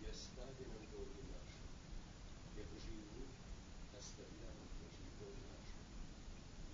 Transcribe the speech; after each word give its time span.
и 0.00 0.06
остави 0.10 0.64
нам 0.68 0.84
долги 0.92 1.22
наши, 1.32 1.62
и 2.54 2.60
мы 3.12 3.24
оставляем 3.96 4.68
должников 4.76 5.32
наших. 5.48 5.80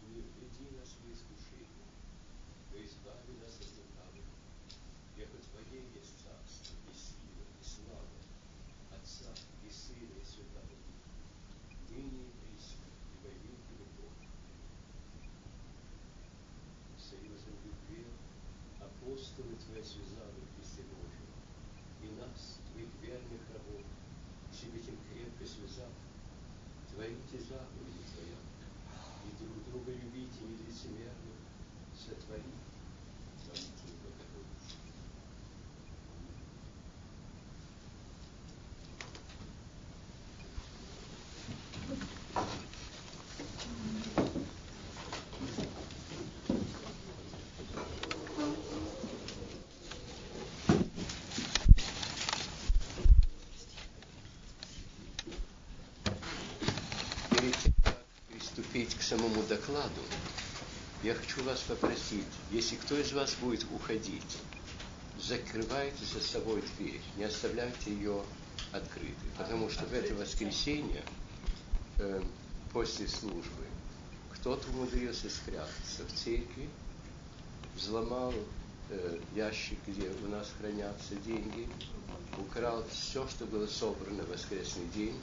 И 0.02 0.06
не 0.10 0.20
введи 0.22 0.66
нас 0.76 0.90
в 0.98 1.06
искушение, 1.12 1.86
но 2.70 2.76
избави 2.82 3.34
нас 3.38 3.54
от 3.62 3.70
лукавого, 3.78 4.34
яко 5.16 5.38
Твое 5.38 5.80
есть 5.94 6.18
царство, 6.22 6.74
и 6.90 6.94
сила, 6.94 7.44
и 7.46 7.62
слава, 7.62 8.18
Отца 8.90 9.30
и 9.62 9.70
Сына 9.70 10.18
и 10.18 10.24
Святого 10.24 10.66
Духа, 10.66 11.12
ныне 11.90 12.26
и 12.26 12.34
присно, 12.42 12.86
и 13.10 13.16
во 13.22 13.30
веки 13.30 13.74
веков. 13.78 14.12
Союзом 16.98 17.62
апостолы 19.02 19.56
Твои 19.56 19.82
в 19.82 20.56
Христе 20.56 20.82
Божьем, 20.82 21.11
и 22.02 22.10
нас, 22.20 22.58
Твоих 22.72 22.88
верных 23.00 23.40
рабов, 23.54 23.82
себе 24.52 24.80
тем 24.80 24.96
крепко 25.08 25.44
связав, 25.46 25.92
творите 26.90 27.38
заповеди 27.38 28.02
Твоя, 28.12 28.38
и 29.24 29.30
друг 29.42 29.56
друга 29.70 29.92
любите 29.92 30.40
нелицемерно, 30.42 31.34
сотвори, 31.94 32.42
творите 33.44 33.86
Богородица. 34.02 34.76
Перед 57.30 57.56
тем, 57.56 57.72
как 57.82 59.02
самому 59.42 59.48
докладу, 59.48 60.00
я 61.02 61.14
хочу 61.14 61.42
вас 61.44 61.60
попросить, 61.60 62.24
если 62.50 62.76
кто 62.76 62.96
из 62.96 63.12
вас 63.12 63.34
будет 63.40 63.64
уходить, 63.72 64.38
закрывайте 65.20 66.04
за 66.04 66.20
собой 66.20 66.62
дверь, 66.78 67.00
не 67.16 67.24
оставляйте 67.24 67.92
ее 67.92 68.22
открытой, 68.72 69.30
потому 69.36 69.70
что 69.70 69.84
в 69.84 69.92
это 69.92 70.14
воскресенье 70.14 71.02
э, 71.98 72.22
после 72.72 73.08
службы 73.08 73.66
кто-то 74.34 74.68
умудрился 74.70 75.28
спрятаться 75.28 76.04
в 76.06 76.12
церкви, 76.12 76.68
взломал 77.76 78.32
э, 78.90 79.18
ящик, 79.34 79.78
где 79.86 80.08
у 80.24 80.28
нас 80.28 80.50
хранятся 80.58 81.14
деньги, 81.26 81.68
украл 82.38 82.84
все, 82.90 83.26
что 83.28 83.44
было 83.46 83.66
собрано 83.66 84.22
в 84.24 84.30
воскресный 84.30 84.86
день, 84.94 85.18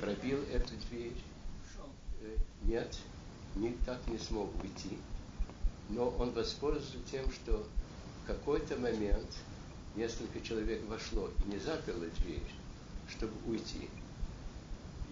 пробил 0.00 0.42
эту 0.52 0.74
дверь, 0.88 1.16
Э, 2.20 2.36
нет, 2.62 2.96
не, 3.56 3.72
так 3.86 3.98
не 4.08 4.18
смог 4.18 4.50
уйти. 4.62 4.98
Но 5.88 6.08
он 6.18 6.30
воспользовался 6.30 6.98
тем, 7.10 7.30
что 7.32 7.66
в 8.22 8.26
какой-то 8.26 8.76
момент 8.78 9.26
несколько 9.96 10.40
человек 10.40 10.82
вошло 10.88 11.30
и 11.44 11.52
не 11.52 11.58
заперло 11.58 12.06
дверь, 12.06 12.52
чтобы 13.08 13.32
уйти. 13.46 13.88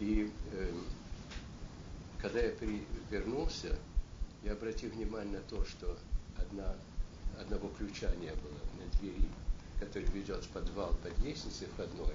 И 0.00 0.30
э, 0.52 0.72
когда 2.20 2.40
я 2.40 2.50
при, 2.50 2.84
вернулся, 3.10 3.76
я 4.44 4.52
обратил 4.52 4.90
внимание 4.90 5.38
на 5.38 5.44
то, 5.44 5.64
что 5.64 5.98
одна, 6.36 6.74
одного 7.40 7.68
ключа 7.76 8.14
не 8.16 8.30
было 8.30 8.58
на 8.78 8.98
двери, 8.98 9.28
который 9.80 10.08
ведет 10.10 10.44
в 10.44 10.48
подвал 10.48 10.94
под 11.02 11.18
лестницей 11.18 11.66
входной. 11.74 12.14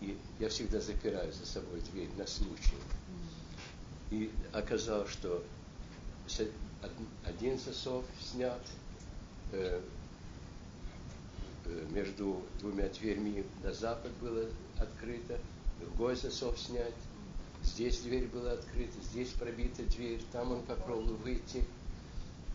И 0.00 0.18
я 0.38 0.48
всегда 0.48 0.80
запираю 0.80 1.32
за 1.32 1.46
собой 1.46 1.80
дверь 1.92 2.10
на 2.16 2.26
случай. 2.26 2.76
И 4.10 4.30
оказалось, 4.52 5.10
что 5.10 5.42
один 7.24 7.58
засов 7.58 8.04
снят, 8.20 8.60
э, 9.52 9.80
э, 11.64 11.86
между 11.90 12.42
двумя 12.60 12.88
дверьми 12.88 13.44
на 13.62 13.72
запад 13.72 14.12
было 14.20 14.46
открыто, 14.78 15.38
другой 15.80 16.16
засов 16.16 16.58
снять, 16.58 16.94
здесь 17.62 18.00
дверь 18.00 18.26
была 18.26 18.52
открыта, 18.52 19.00
здесь 19.10 19.30
пробита 19.30 19.82
дверь, 19.84 20.20
там 20.32 20.52
он 20.52 20.62
попробовал 20.62 21.14
выйти. 21.16 21.64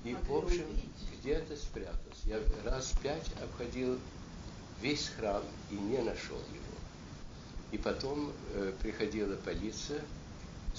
И, 0.05 0.15
в 0.15 0.33
общем, 0.33 0.65
где-то 1.19 1.57
спрятался. 1.57 1.99
Я 2.25 2.39
раз 2.63 2.93
пять 3.03 3.27
обходил 3.43 3.99
весь 4.81 5.09
храм 5.09 5.43
и 5.71 5.75
не 5.75 5.97
нашел 5.97 6.37
его. 6.37 6.77
И 7.71 7.77
потом 7.77 8.31
э, 8.53 8.73
приходила 8.81 9.35
полиция 9.35 10.01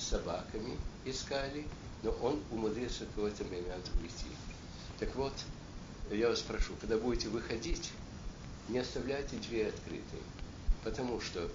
с 0.01 0.09
собаками, 0.09 0.77
искали, 1.05 1.67
но 2.03 2.11
он 2.23 2.41
умудрился 2.51 3.05
в 3.05 3.09
какой-то 3.15 3.45
момент 3.45 3.91
уйти. 4.01 4.31
Так 4.99 5.15
вот, 5.15 5.35
я 6.11 6.29
вас 6.29 6.41
прошу, 6.41 6.73
когда 6.81 6.97
будете 6.97 7.29
выходить, 7.29 7.91
не 8.69 8.79
оставляйте 8.79 9.37
дверь 9.37 9.69
открытой, 9.69 10.21
потому 10.85 11.21
что 11.21 11.51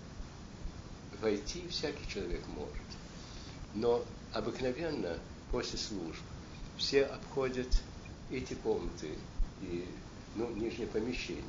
войти 1.22 1.68
всякий 1.70 2.08
человек 2.08 2.42
может. 2.48 2.86
Но 3.74 4.04
обыкновенно 4.34 5.18
после 5.52 5.80
служб 5.80 6.22
все 6.78 7.04
обходят 7.06 7.82
эти 8.32 8.54
комнаты 8.56 9.12
и 9.62 9.86
ну, 10.36 10.50
нижнее 10.52 10.88
помещение. 10.88 11.44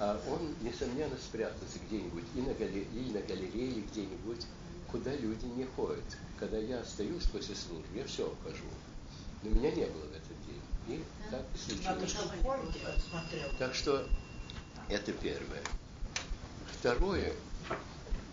А 0.00 0.20
он, 0.28 0.54
несомненно, 0.62 1.16
спрятался 1.16 1.78
где-нибудь 1.86 2.24
и 2.34 2.40
на, 2.40 2.54
галере, 2.54 2.86
или 2.94 3.12
на 3.12 3.20
галерее 3.20 3.82
где-нибудь, 3.90 4.46
куда 4.90 5.14
люди 5.14 5.44
не 5.44 5.64
ходят. 5.64 6.04
Когда 6.38 6.58
я 6.58 6.80
остаюсь 6.80 7.24
после 7.24 7.54
службы, 7.54 7.86
я 7.94 8.04
все 8.04 8.26
обхожу. 8.26 8.64
Но 9.42 9.50
меня 9.50 9.70
не 9.70 9.86
было 9.86 10.04
в 10.04 10.12
этот 10.12 10.46
день. 10.46 10.62
И 10.88 11.04
так 11.30 11.42
и 11.68 11.84
Надо 11.84 12.06
случилось. 12.08 13.06
Так 13.58 13.74
что 13.74 14.06
это 14.88 15.12
первое. 15.12 15.62
Второе 16.78 17.32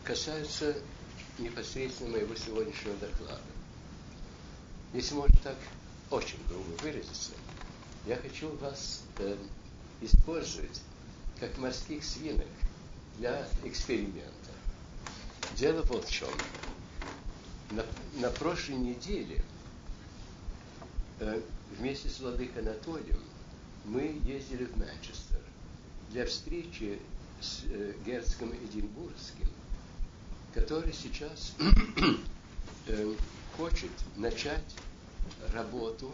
касается 0.04 0.76
непосредственно 1.38 2.12
моего 2.12 2.36
сегодняшнего 2.36 2.96
доклада. 2.98 3.42
Если 4.94 5.16
можно 5.16 5.38
так 5.44 5.58
очень 6.12 6.40
грубо 6.48 6.82
выразиться, 6.82 7.32
я 8.06 8.16
хочу 8.16 8.56
вас 8.58 9.02
э, 9.18 9.36
использовать 10.02 10.82
как 11.40 11.58
морских 11.58 12.04
свинок 12.04 12.48
для 13.18 13.48
эксперимента. 13.64 14.45
Дело 15.58 15.82
вот 15.84 16.06
в 16.06 16.12
чем. 16.12 16.30
На, 17.72 17.86
на 18.20 18.30
прошлой 18.30 18.76
неделе 18.76 19.44
э, 21.20 21.42
вместе 21.78 22.10
с 22.10 22.20
Владыкой 22.20 22.62
Анатолием 22.62 23.20
мы 23.86 24.20
ездили 24.24 24.66
в 24.66 24.78
Манчестер 24.78 25.40
для 26.12 26.26
встречи 26.26 27.00
с 27.42 27.64
э, 27.66 27.94
герцогом 28.06 28.54
Эдинбургским, 28.54 29.50
который 30.54 30.94
сейчас 30.94 31.54
э, 32.88 33.14
хочет 33.58 33.92
начать 34.16 34.76
работу 35.54 36.12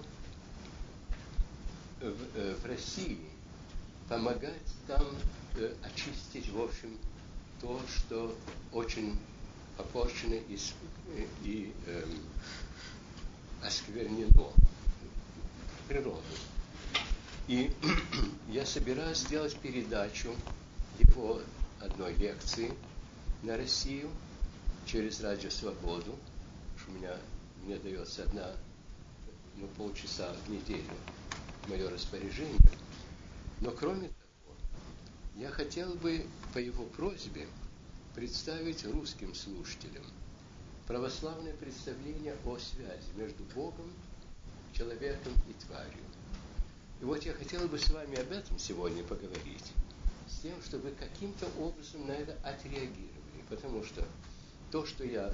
в, 2.00 2.16
э, 2.36 2.56
в 2.62 2.66
России, 2.66 3.20
помогать 4.10 4.54
там 4.88 5.06
э, 5.56 5.74
очистить, 5.84 6.50
в 6.50 6.62
общем, 6.62 6.98
то, 7.62 7.80
что 7.88 8.36
очень 8.72 9.18
попорчено 9.78 10.34
и, 10.34 10.58
с- 10.58 10.74
э, 11.16 11.26
и 11.44 11.74
эм, 11.88 12.20
осквернено 13.64 14.28
природу. 15.88 16.22
И 17.48 17.72
я 18.50 18.66
собираюсь 18.66 19.20
сделать 19.20 19.56
передачу 19.60 20.34
его 21.00 21.42
одной 21.80 22.14
лекции 22.16 22.74
на 23.44 23.58
Россию 23.58 24.10
через 24.86 25.22
Радио 25.22 25.50
Свободу, 25.50 26.18
что 26.78 26.92
у 26.92 26.96
меня 26.96 27.16
мне 27.64 27.78
дается 27.78 28.24
одна, 28.24 28.52
ну, 29.58 29.68
полчаса 29.78 30.34
в 30.46 30.50
неделю 30.50 30.84
в 31.66 31.70
мое 31.70 31.90
распоряжение. 31.90 32.58
Но 33.62 33.72
кроме 33.72 34.08
того, 34.08 34.21
я 35.36 35.50
хотел 35.50 35.94
бы 35.96 36.26
по 36.54 36.58
его 36.58 36.86
просьбе 36.86 37.48
представить 38.16 38.86
русским 38.86 39.34
слушателям 39.34 40.04
православное 40.88 41.54
представление 41.54 42.36
о 42.46 42.58
связи 42.58 43.08
между 43.16 43.44
Богом, 43.56 43.90
человеком 44.74 45.34
и 45.50 45.54
тварью. 45.66 46.04
И 47.02 47.06
вот 47.06 47.24
я 47.24 47.34
хотел 47.34 47.68
бы 47.68 47.80
с 47.80 47.90
вами 47.90 48.20
об 48.20 48.32
этом 48.32 48.60
сегодня 48.60 49.04
поговорить, 49.04 49.72
с 50.28 50.42
тем, 50.42 50.62
чтобы 50.64 50.92
каким-то 50.92 51.48
образом 51.60 52.08
на 52.08 52.12
это 52.12 52.38
отреагировали, 52.44 53.44
потому 53.50 53.84
что 53.84 54.06
то, 54.70 54.86
что 54.86 55.04
я 55.06 55.34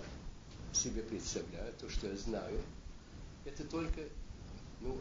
себе 0.74 1.02
представляю, 1.02 1.74
то, 1.74 1.90
что 1.90 2.08
я 2.08 2.16
знаю, 2.16 2.62
это 3.46 3.64
только 3.64 4.02
ну, 4.82 5.00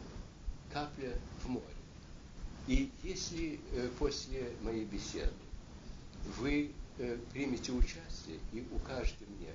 капля 0.71 1.13
в 1.43 1.49
море. 1.49 1.76
И 2.67 2.91
если 3.01 3.59
э, 3.71 3.89
после 3.97 4.51
моей 4.61 4.83
беседы 4.83 5.31
вы 6.37 6.71
э, 6.97 7.17
примете 7.31 7.71
участие 7.71 8.39
и 8.51 8.67
укажете 8.73 9.25
мне 9.39 9.53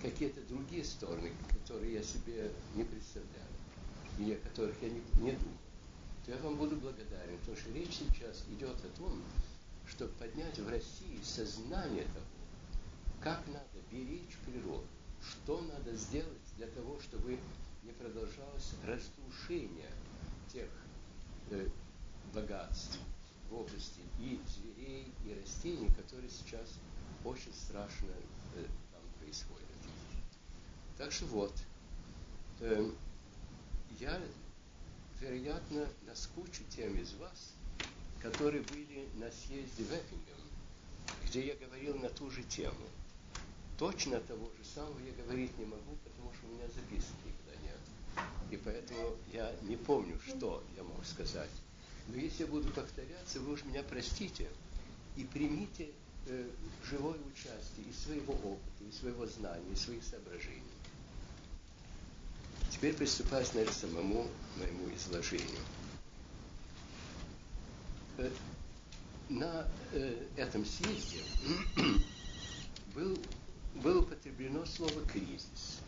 какие-то 0.00 0.40
другие 0.42 0.84
стороны, 0.84 1.32
которые 1.50 1.94
я 1.94 2.02
себе 2.04 2.52
не 2.76 2.84
представляю, 2.84 3.48
или 4.18 4.34
о 4.34 4.48
которых 4.48 4.76
я 4.80 4.90
не, 4.90 5.00
не 5.16 5.32
думаю, 5.32 5.58
то 6.24 6.30
я 6.30 6.38
вам 6.38 6.56
буду 6.56 6.76
благодарен, 6.76 7.36
потому 7.38 7.56
что 7.56 7.72
речь 7.72 7.94
сейчас 7.98 8.44
идет 8.50 8.76
о 8.84 8.96
том, 8.96 9.20
чтобы 9.88 10.12
поднять 10.12 10.58
в 10.58 10.68
России 10.68 11.18
сознание 11.24 12.04
того, 12.04 12.26
как 13.20 13.44
надо 13.48 13.84
беречь 13.90 14.36
природу, 14.44 14.86
что 15.20 15.60
надо 15.62 15.92
сделать 15.96 16.28
для 16.56 16.68
того, 16.68 17.00
чтобы 17.00 17.38
не 17.82 17.90
продолжалось 17.92 18.74
разрушение 18.84 19.90
тех 20.52 20.68
э, 21.50 21.66
богатств 22.36 22.98
в 23.50 23.54
области 23.54 24.00
и 24.20 24.38
зверей, 24.46 25.10
и 25.24 25.34
растений, 25.40 25.90
которые 25.96 26.28
сейчас 26.28 26.74
очень 27.24 27.52
страшно 27.54 28.10
э, 28.56 28.64
там 28.92 29.00
происходят. 29.18 29.64
Так 30.98 31.12
что 31.12 31.24
вот, 31.26 31.54
э, 32.60 32.90
я, 33.98 34.20
вероятно, 35.20 35.88
наскучу 36.06 36.62
тем 36.68 36.94
из 36.98 37.14
вас, 37.14 37.52
которые 38.20 38.62
были 38.64 39.08
на 39.14 39.30
съезде 39.30 39.84
в 39.84 39.92
Эффингем, 39.92 40.36
где 41.24 41.46
я 41.46 41.56
говорил 41.56 41.98
на 41.98 42.10
ту 42.10 42.30
же 42.30 42.42
тему. 42.44 42.86
Точно 43.78 44.20
того 44.20 44.50
же 44.58 44.64
самого 44.64 44.98
я 45.00 45.24
говорить 45.24 45.56
не 45.58 45.64
могу, 45.64 45.96
потому 46.04 46.32
что 46.34 46.46
у 46.46 46.54
меня 46.54 46.66
записки 46.68 47.14
никогда 47.24 47.62
нет. 47.62 47.78
И 48.50 48.56
поэтому 48.56 49.16
я 49.32 49.54
не 49.62 49.76
помню, 49.76 50.18
что 50.26 50.62
я 50.76 50.82
мог 50.82 51.04
сказать. 51.04 51.50
Но 52.08 52.16
если 52.16 52.44
я 52.44 52.46
буду 52.48 52.70
повторяться, 52.72 53.40
вы 53.40 53.52
уж 53.54 53.64
меня 53.64 53.82
простите 53.82 54.48
и 55.16 55.24
примите 55.24 55.90
э, 56.26 56.48
живое 56.84 57.18
участие 57.18 57.86
из 57.90 57.98
своего 57.98 58.34
опыта, 58.34 58.84
из 58.88 58.98
своего 58.98 59.26
знания, 59.26 59.72
из 59.72 59.80
своих 59.80 60.04
соображений. 60.04 60.62
Теперь 62.70 62.94
приступаю, 62.94 63.44
наверное, 63.54 63.72
самому 63.72 64.26
моему 64.56 64.94
изложению. 64.94 65.60
Э, 68.18 68.30
на 69.28 69.66
э, 69.92 70.26
этом 70.36 70.64
съезде 70.64 71.20
был, 72.94 73.18
было 73.74 74.00
употреблено 74.00 74.64
слово 74.64 75.00
«кризис». 75.08 75.80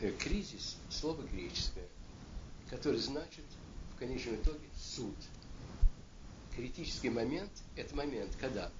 Э, 0.00 0.12
кризис– 0.12 0.76
слово 0.90 1.22
греческое, 1.22 1.88
которое 2.70 2.98
значит 2.98 3.44
в 3.94 3.98
конечном 3.98 4.36
итоге 4.36 4.66
суд. 4.76 5.14
Критический 6.54 7.10
момент– 7.10 7.50
это 7.76 7.94
момент, 7.94 8.34
когда 8.40 8.70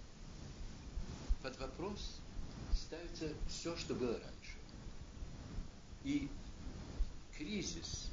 под 1.42 1.58
вопрос 1.58 2.20
ставится 2.72 3.32
все, 3.48 3.76
что 3.76 3.94
было 3.94 4.12
раньше. 4.12 4.56
И 6.04 6.28
кризис, 7.36 8.10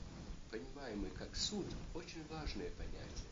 понимаемый 0.51 1.11
как 1.11 1.35
суд, 1.35 1.65
очень 1.93 2.25
важное 2.29 2.69
понятие. 2.71 3.29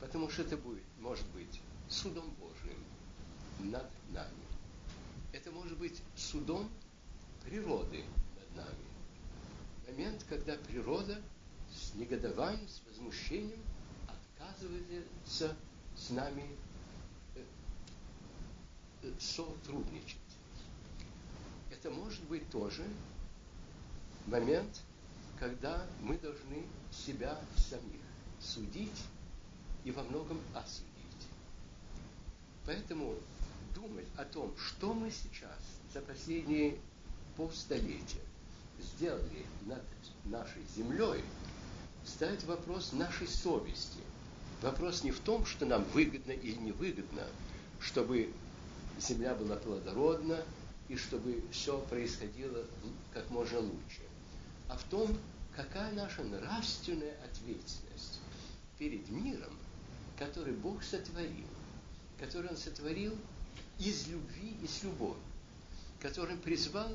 Потому 0.00 0.30
что 0.30 0.42
это 0.42 0.56
будет, 0.56 0.84
может 1.00 1.26
быть 1.28 1.60
судом 1.88 2.30
Божьим 2.40 2.78
над 3.58 3.90
нами. 4.12 4.46
Это 5.32 5.50
может 5.50 5.76
быть 5.78 6.00
судом 6.16 6.70
природы 7.44 8.04
над 8.38 8.56
нами. 8.64 8.86
Момент, 9.88 10.24
когда 10.28 10.56
природа 10.56 11.20
с 11.74 11.94
негодованием, 11.94 12.68
с 12.68 12.80
возмущением 12.88 13.60
отказывается 14.06 15.56
с 15.96 16.10
нами 16.10 16.44
э, 17.34 17.44
э, 19.02 19.12
сотрудничать. 19.18 20.18
Это 21.70 21.90
может 21.90 22.22
быть 22.24 22.48
тоже 22.50 22.84
момент, 24.26 24.82
когда 25.38 25.86
мы 26.02 26.18
должны 26.18 26.64
себя 26.92 27.38
самих 27.56 28.00
судить 28.40 29.04
и 29.84 29.90
во 29.90 30.02
многом 30.02 30.38
осудить. 30.54 30.90
Поэтому 32.66 33.14
думать 33.74 34.06
о 34.16 34.24
том, 34.24 34.54
что 34.56 34.92
мы 34.92 35.10
сейчас 35.10 35.58
за 35.94 36.00
последние 36.00 36.78
полстолетия 37.36 38.20
сделали 38.80 39.46
над 39.66 39.82
нашей 40.24 40.62
землей, 40.76 41.22
ставит 42.04 42.44
вопрос 42.44 42.92
нашей 42.92 43.28
совести. 43.28 44.00
Вопрос 44.62 45.04
не 45.04 45.10
в 45.10 45.20
том, 45.20 45.46
что 45.46 45.64
нам 45.64 45.84
выгодно 45.94 46.32
или 46.32 46.56
невыгодно, 46.56 47.24
чтобы 47.80 48.30
земля 48.98 49.34
была 49.34 49.56
плодородна 49.56 50.44
и 50.88 50.96
чтобы 50.96 51.42
все 51.50 51.78
происходило 51.88 52.64
как 53.12 53.30
можно 53.30 53.60
лучше, 53.60 54.02
а 54.68 54.76
в 54.76 54.82
том, 54.84 55.16
какая 55.56 55.92
наша 55.92 56.22
нравственная 56.22 57.16
ответственность 57.24 58.20
перед 58.78 59.08
миром, 59.08 59.56
который 60.18 60.52
Бог 60.52 60.82
сотворил, 60.82 61.46
который 62.18 62.50
Он 62.50 62.56
сотворил 62.56 63.16
из 63.78 64.08
любви 64.08 64.56
и 64.62 64.66
с 64.66 64.82
любовью, 64.82 65.16
который 66.00 66.36
призвал 66.36 66.88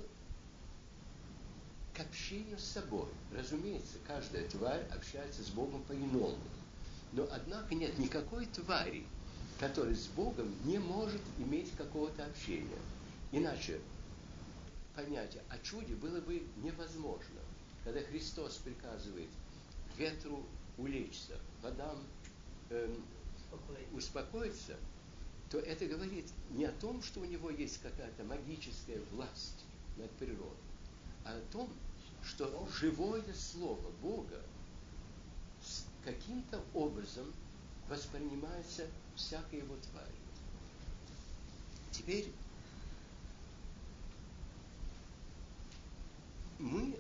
к 1.96 2.00
общению 2.02 2.60
с 2.60 2.66
собой. 2.66 3.08
Разумеется, 3.32 3.98
каждая 4.06 4.48
тварь 4.50 4.86
общается 4.94 5.44
с 5.44 5.50
Богом 5.50 5.82
по-иному. 5.84 6.38
Но, 7.14 7.28
однако, 7.32 7.74
нет 7.74 7.98
никакой 7.98 8.46
твари, 8.48 9.06
которая 9.60 9.96
с 9.96 10.08
Богом 10.08 10.54
не 10.66 10.78
может 10.78 11.22
иметь 11.40 11.72
какого-то 11.78 12.26
общения. 12.26 12.78
Иначе 13.32 13.80
понятие 14.96 15.42
о 15.50 15.58
чуде 15.60 15.96
было 15.96 16.20
бы 16.20 16.44
невозможно. 16.64 17.40
Когда 17.84 18.02
Христос 18.02 18.56
приказывает 18.58 19.30
ветру 19.98 20.44
улечься, 20.78 21.38
водам 21.62 21.98
эм, 22.70 23.06
успокоиться, 23.94 24.76
то 25.50 25.60
это 25.60 25.86
говорит 25.86 26.26
не 26.52 26.66
о 26.66 26.72
том, 26.72 27.02
что 27.02 27.22
у 27.22 27.26
него 27.26 27.50
есть 27.50 27.82
какая-то 27.82 28.24
магическая 28.24 29.00
власть 29.12 29.64
над 29.98 30.12
природой, 30.12 30.50
а 31.24 31.38
о 31.38 31.42
том, 31.52 31.70
что 32.26 32.68
живое 32.80 33.24
слово 33.34 33.92
Бога 34.02 34.42
каким-то 36.04 36.62
образом 36.74 37.32
воспринимается 37.88 38.88
всякой 39.16 39.60
его 39.60 39.76
тварью. 39.92 40.12
Теперь 41.92 42.32
мы, 46.60 46.98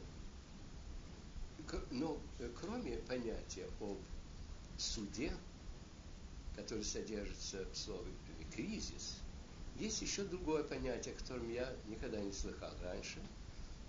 но 1.91 2.17
кроме 2.61 2.97
понятия 2.97 3.67
об 3.81 3.97
суде, 4.77 5.33
который 6.55 6.83
содержится 6.83 7.65
в 7.65 7.75
слове 7.75 8.11
кризис, 8.53 9.17
есть 9.77 10.01
еще 10.01 10.23
другое 10.23 10.63
понятие, 10.63 11.13
о 11.13 11.17
котором 11.17 11.51
я 11.51 11.73
никогда 11.87 12.21
не 12.21 12.31
слыхал 12.31 12.71
раньше– 12.83 13.19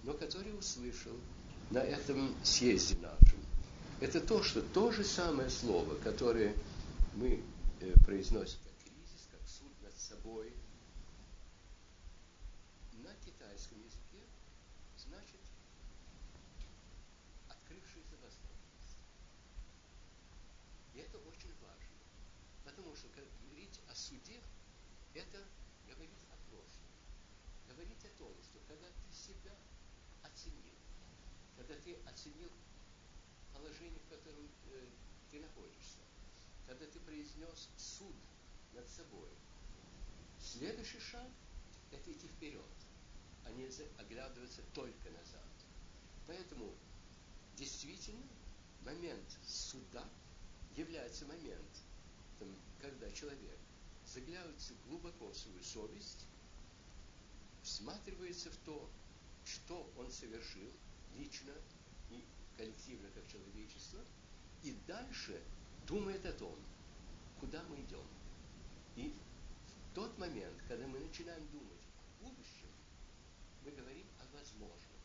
но 0.07 0.15
который 0.15 0.57
услышал 0.57 1.19
на 1.71 1.79
этом 1.79 2.33
съезде 2.45 2.97
нашем. 2.99 3.41
Это 4.01 4.21
то, 4.21 4.41
что 4.41 4.63
то 4.63 4.93
же 4.93 5.03
самое 5.03 5.51
слово, 5.51 5.97
которое 5.97 6.55
мы 7.15 7.43
э, 7.81 7.93
произносим 8.05 8.61
как 8.63 8.73
кризис, 8.85 9.27
как 9.33 9.41
суд 9.49 9.73
над 9.83 9.99
собой, 9.99 10.53
на 13.03 13.13
китайском 13.25 13.79
языке 13.83 14.23
значит 14.97 15.41
открывшаяся 17.49 18.15
возможность. 18.23 19.03
И 20.95 20.99
это 21.01 21.19
очень 21.19 21.55
важно, 21.61 21.99
потому 22.65 22.95
что 22.95 23.09
говорить 23.09 23.81
о 23.91 23.95
суде, 23.97 24.39
это 25.15 25.43
говорить 25.89 26.23
о 26.31 26.37
прошлом, 26.49 26.95
говорить 27.67 28.05
о 28.05 28.19
том, 28.19 28.31
что 28.45 28.61
когда 28.69 28.87
ты 28.87 29.13
себя 29.13 29.57
оценил, 30.37 30.75
когда 31.57 31.75
ты 31.76 31.97
оценил 32.05 32.50
положение, 33.55 33.99
в 34.00 34.09
котором 34.11 34.45
э, 34.71 34.87
ты 35.31 35.40
находишься, 35.40 35.99
когда 36.66 36.85
ты 36.87 37.00
произнес 37.00 37.69
суд 37.76 38.14
над 38.75 38.88
собой, 38.88 39.31
следующий 40.38 41.00
шаг– 41.00 41.28
это 41.90 42.12
идти 42.12 42.28
вперед, 42.28 42.64
а 43.45 43.50
не 43.52 43.66
оглядываться 43.99 44.61
только 44.75 45.11
назад. 45.11 45.45
Поэтому 46.26 46.75
действительно 47.57 48.26
момент 48.85 49.38
суда 49.47 50.05
является 50.76 51.25
моментом, 51.25 51.83
когда 52.83 53.11
человек 53.12 53.59
заглядывается 54.05 54.75
глубоко 54.87 55.28
в 55.31 55.37
свою 55.37 55.62
совесть, 55.62 56.26
всматривается 57.62 58.50
в 58.50 58.57
то, 58.59 58.90
что 59.47 59.91
он 59.97 60.11
совершил 60.11 60.71
лично 61.15 61.53
и 62.11 62.25
коллективно 62.57 63.09
как 63.11 63.26
человечество, 63.29 64.00
и 64.62 64.73
дальше 64.87 65.41
думает 65.87 66.25
о 66.26 66.33
том, 66.33 66.59
куда 67.38 67.62
мы 67.65 67.81
идем. 67.81 68.07
И 68.97 69.15
в 69.91 69.95
тот 69.95 70.19
момент, 70.19 70.61
когда 70.69 70.87
мы 70.88 70.99
начинаем 70.99 71.47
думать 71.49 71.87
о 72.21 72.25
будущем, 72.25 72.69
мы 73.65 73.71
говорим 73.71 74.07
о 74.19 74.37
возможном, 74.37 75.00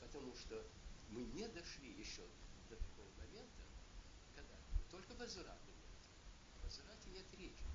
потому 0.00 0.34
что 0.36 0.64
мы 1.10 1.22
не 1.24 1.46
дошли 1.48 1.92
еще 1.92 2.22
до 2.70 2.76
такого 2.76 3.08
момента, 3.18 3.62
когда 4.34 4.54
только 4.90 5.14
возврата 5.14 5.66
нет. 5.66 6.60
О 6.60 6.64
возврате 6.64 7.10
нет 7.10 7.26
речи. 7.38 7.73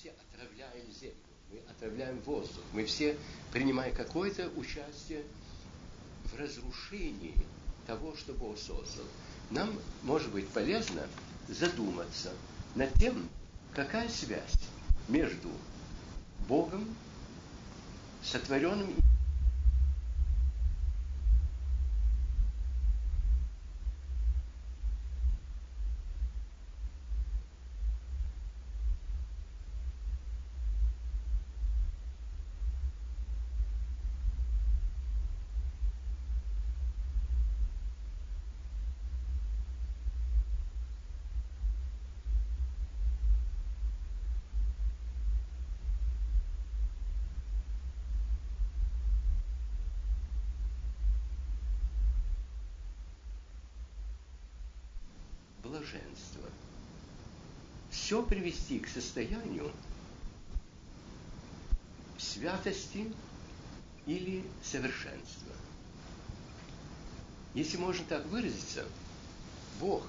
Все 0.00 0.12
отравляем 0.32 0.90
землю, 0.92 1.14
мы 1.50 1.58
отравляем 1.70 2.18
воздух, 2.20 2.62
мы 2.72 2.86
все 2.86 3.16
принимаем 3.52 3.94
какое-то 3.94 4.48
участие 4.56 5.24
в 6.24 6.38
разрушении 6.38 7.34
того, 7.86 8.16
что 8.16 8.32
Бог 8.32 8.56
создал. 8.58 9.04
Нам 9.50 9.78
может 10.02 10.30
быть 10.32 10.48
полезно 10.48 11.06
задуматься 11.48 12.32
над 12.74 12.92
тем, 12.94 13.28
какая 13.74 14.08
связь 14.08 14.54
между 15.08 15.50
Богом, 16.48 16.96
сотворенным 18.22 18.94
Привести 58.70 58.78
к 58.78 58.88
состоянию 58.88 59.72
святости 62.18 63.12
или 64.06 64.44
совершенства. 64.62 65.52
Если 67.54 67.76
можно 67.78 68.04
так 68.04 68.24
выразиться, 68.26 68.86
Бог 69.80 70.06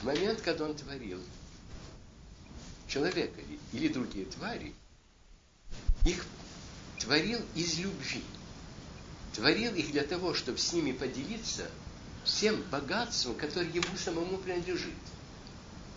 в 0.00 0.04
момент, 0.04 0.40
когда 0.42 0.66
Он 0.66 0.76
творил 0.76 1.20
человека 2.86 3.40
или 3.72 3.88
другие 3.88 4.26
твари, 4.26 4.72
их 6.06 6.24
творил 7.00 7.40
из 7.56 7.78
любви. 7.80 8.22
Творил 9.32 9.74
их 9.74 9.90
для 9.90 10.04
того, 10.04 10.34
чтобы 10.34 10.58
с 10.58 10.72
ними 10.72 10.92
поделиться 10.92 11.68
всем 12.24 12.62
богатством, 12.70 13.34
которое 13.34 13.70
ему 13.70 13.96
самому 13.96 14.38
принадлежит. 14.38 14.94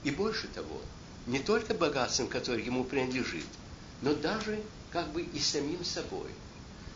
И 0.04 0.10
больше 0.10 0.48
того, 0.48 0.82
не 1.28 1.40
только 1.40 1.74
богатством, 1.74 2.28
которое 2.28 2.64
ему 2.64 2.84
принадлежит, 2.84 3.46
но 4.02 4.14
даже 4.14 4.62
как 4.92 5.12
бы 5.12 5.22
и 5.22 5.40
самим 5.40 5.84
собой. 5.84 6.32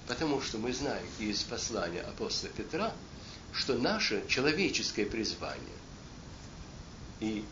Потому 0.07 0.41
что 0.41 0.57
мы 0.57 0.73
знаем 0.73 1.05
из 1.19 1.43
послания 1.43 2.01
апостола 2.01 2.51
Петра, 2.51 2.93
что 3.53 3.77
наше 3.77 4.23
человеческое 4.27 5.05
призвание, 5.05 5.59
и 7.19 7.45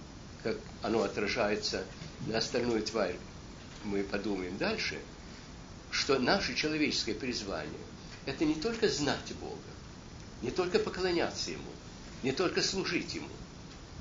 как 0.43 0.57
оно 0.81 1.03
отражается 1.03 1.83
на 2.27 2.37
остальную 2.37 2.81
тварь, 2.83 3.17
мы 3.83 4.03
подумаем 4.03 4.57
дальше, 4.57 4.99
что 5.91 6.17
наше 6.17 6.55
человеческое 6.55 7.13
призвание– 7.13 7.73
это 8.25 8.45
не 8.45 8.55
только 8.55 8.87
знать 8.87 9.33
Бога, 9.41 9.57
не 10.41 10.51
только 10.51 10.79
поклоняться 10.79 11.51
Ему, 11.51 11.71
не 12.23 12.31
только 12.31 12.61
служить 12.61 13.13
Ему, 13.15 13.27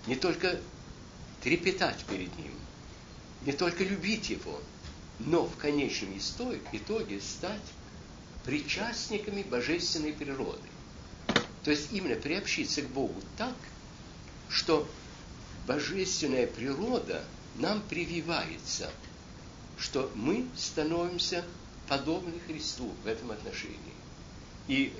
не 0.06 0.14
только 0.14 0.61
трепетать 1.42 2.04
перед 2.08 2.37
Ним, 2.38 2.52
не 3.42 3.52
только 3.52 3.85
любить 3.85 4.30
Его, 4.30 4.61
но 5.18 5.47
в 5.47 5.57
конечном 5.57 6.16
итоге 6.73 7.21
стать 7.21 7.62
причастниками 8.45 9.42
божественной 9.42 10.12
природы. 10.12 10.68
То 11.64 11.71
есть 11.71 11.92
именно 11.92 12.16
приобщиться 12.16 12.83
к 12.83 12.88
Богу 12.88 13.21
так, 13.37 13.54
что 14.49 14.88
божественная 15.66 16.47
природа 16.47 17.25
нам 17.57 17.83
прививается, 17.83 18.90
что 19.78 20.11
мы 20.14 20.47
становимся 20.57 21.45
подобны 21.88 22.38
Христу 22.47 22.92
в 23.04 23.07
этом 23.07 23.33
отношении. 23.33 23.76
И 24.66 24.92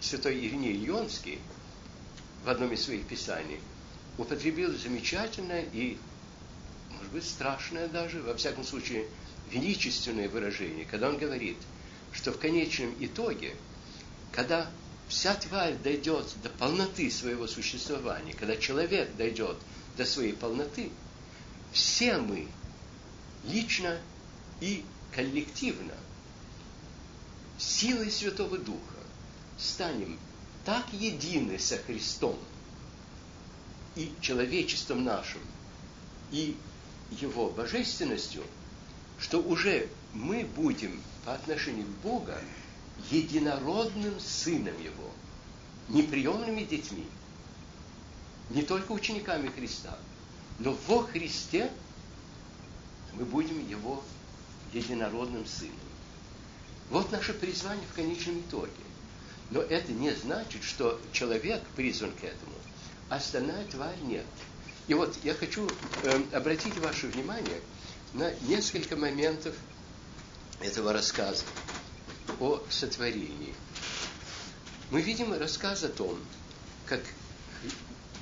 святой 0.00 0.38
Ириней 0.38 0.86
Ионский 0.86 1.38
в 2.44 2.48
одном 2.48 2.72
из 2.72 2.82
своих 2.82 3.06
писаний 3.06 3.60
употребил 4.18 4.76
замечательное 4.76 5.64
и, 5.72 5.98
может 6.90 7.12
быть, 7.12 7.24
страшное 7.24 7.88
даже, 7.88 8.22
во 8.22 8.34
всяком 8.34 8.64
случае, 8.64 9.06
величественное 9.50 10.28
выражение, 10.28 10.84
когда 10.84 11.08
он 11.08 11.18
говорит, 11.18 11.56
что 12.12 12.32
в 12.32 12.38
конечном 12.38 12.94
итоге, 13.00 13.56
когда 14.32 14.70
вся 15.08 15.34
тварь 15.34 15.76
дойдет 15.76 16.26
до 16.42 16.48
полноты 16.50 17.10
своего 17.10 17.46
существования, 17.46 18.32
когда 18.32 18.56
человек 18.56 19.14
дойдет 19.16 19.56
до 19.96 20.04
своей 20.04 20.32
полноты, 20.32 20.90
все 21.72 22.16
мы 22.18 22.46
лично 23.44 23.98
и 24.60 24.84
коллективно 25.12 25.94
силой 27.58 28.10
Святого 28.10 28.58
Духа 28.58 28.80
станем 29.58 30.18
так 30.64 30.86
едины 30.92 31.58
со 31.58 31.76
Христом 31.76 32.38
и 33.96 34.12
человечеством 34.20 35.04
нашим, 35.04 35.40
и 36.30 36.56
Его 37.10 37.50
божественностью, 37.50 38.42
что 39.18 39.40
уже 39.40 39.88
мы 40.12 40.44
будем 40.44 41.02
по 41.24 41.34
отношению 41.34 41.86
к 41.86 42.02
Богу 42.02 42.32
единородным 43.10 44.18
сыном 44.20 44.80
Его, 44.80 45.10
неприемными 45.88 46.64
детьми, 46.64 47.06
не 48.50 48.62
только 48.62 48.92
учениками 48.92 49.48
Христа, 49.48 49.98
но 50.58 50.76
во 50.86 51.02
Христе 51.02 51.70
мы 53.14 53.24
будем 53.24 53.66
Его 53.68 54.02
единородным 54.72 55.46
сыном. 55.46 55.74
Вот 56.90 57.10
наше 57.12 57.32
призвание 57.32 57.86
в 57.86 57.94
конечном 57.94 58.40
итоге. 58.40 58.72
Но 59.50 59.60
это 59.60 59.92
не 59.92 60.12
значит, 60.12 60.62
что 60.62 61.00
человек 61.12 61.62
призван 61.74 62.12
к 62.12 62.24
этому, 62.24 62.54
а 63.08 63.16
остальная 63.16 63.64
тварь 63.66 63.98
нет. 64.02 64.26
И 64.90 64.94
вот 64.94 65.16
я 65.22 65.34
хочу 65.34 65.70
э, 66.02 66.22
обратить 66.32 66.76
ваше 66.78 67.06
внимание 67.06 67.60
на 68.12 68.32
несколько 68.48 68.96
моментов 68.96 69.54
этого 70.60 70.92
рассказа 70.92 71.44
о 72.40 72.60
сотворении. 72.68 73.54
Мы 74.90 75.00
видим 75.00 75.32
рассказ 75.32 75.84
о 75.84 75.90
том, 75.90 76.18
как 76.86 77.00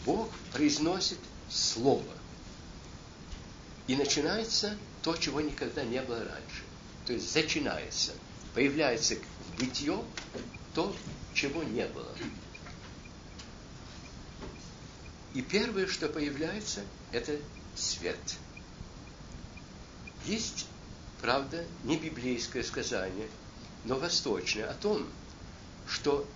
Бог 0.04 0.28
произносит 0.52 1.16
Слово. 1.50 2.04
И 3.87 3.96
начинается 3.96 4.76
то, 5.02 5.16
чего 5.16 5.40
никогда 5.40 5.82
не 5.84 6.02
было 6.02 6.18
раньше. 6.18 6.64
То 7.06 7.14
есть 7.14 7.34
начинается, 7.34 8.12
появляется 8.54 9.16
бытие, 9.58 10.04
то, 10.75 10.94
чего 11.32 11.62
не 11.62 11.87
было. 11.87 12.14
И 15.35 15.42
первое, 15.42 15.87
что 15.87 16.08
появляется, 16.08 16.82
это 17.12 17.37
свет. 17.76 18.18
Есть, 20.25 20.66
правда, 21.20 21.64
не 21.85 21.97
библейское 21.97 22.62
сказание, 22.62 23.28
но 23.85 23.97
восточное 23.97 24.68
о 24.70 24.75
том, 24.75 25.06
что 25.88 26.26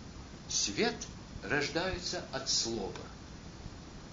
свет 0.49 0.95
рождаются 1.43 2.25
от 2.33 2.49
слова. 2.49 2.93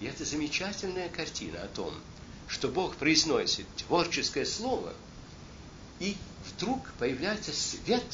И 0.00 0.06
это 0.06 0.24
замечательная 0.24 1.08
картина 1.08 1.62
о 1.62 1.68
том, 1.68 1.94
что 2.48 2.68
Бог 2.68 2.96
произносит 2.96 3.66
творческое 3.76 4.46
слово, 4.46 4.92
и 6.00 6.16
вдруг 6.48 6.90
появляется 6.98 7.52
свет, 7.52 8.04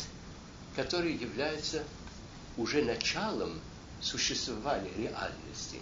который 0.75 1.15
является 1.15 1.85
уже 2.57 2.83
началом 2.83 3.61
существования 4.01 4.93
реальности. 4.97 5.81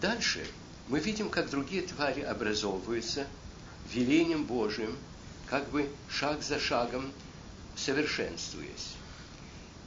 Дальше 0.00 0.46
мы 0.88 1.00
видим, 1.00 1.28
как 1.28 1.50
другие 1.50 1.82
твари 1.82 2.20
образовываются 2.20 3.26
велением 3.92 4.44
Божьим, 4.44 4.96
как 5.46 5.68
бы 5.70 5.90
шаг 6.08 6.42
за 6.42 6.60
шагом 6.60 7.12
совершенствуясь. 7.74 8.94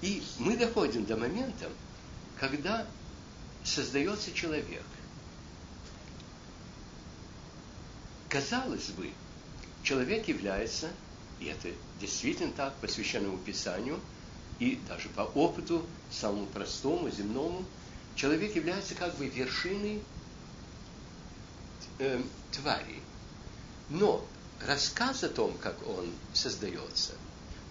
И 0.01 0.23
мы 0.39 0.57
доходим 0.57 1.05
до 1.05 1.15
момента, 1.15 1.69
когда 2.39 2.85
создается 3.63 4.33
человек. 4.33 4.83
Казалось 8.29 8.89
бы, 8.89 9.11
человек 9.83 10.27
является, 10.27 10.89
и 11.39 11.45
это 11.45 11.69
действительно 11.99 12.51
так 12.53 12.73
по 12.75 12.87
священному 12.87 13.37
писанию, 13.37 13.99
и 14.59 14.79
даже 14.87 15.09
по 15.09 15.21
опыту, 15.21 15.85
самому 16.09 16.45
простому, 16.47 17.09
земному, 17.09 17.65
человек 18.21 18.55
является 18.55 18.93
как 18.93 19.15
бы 19.15 19.25
вершиной 19.25 19.99
э, 21.97 22.21
твари. 22.51 23.01
Но 23.89 24.23
рассказ 24.63 25.23
о 25.23 25.29
том, 25.29 25.57
как 25.57 25.75
он 25.87 26.13
создается, 26.31 27.13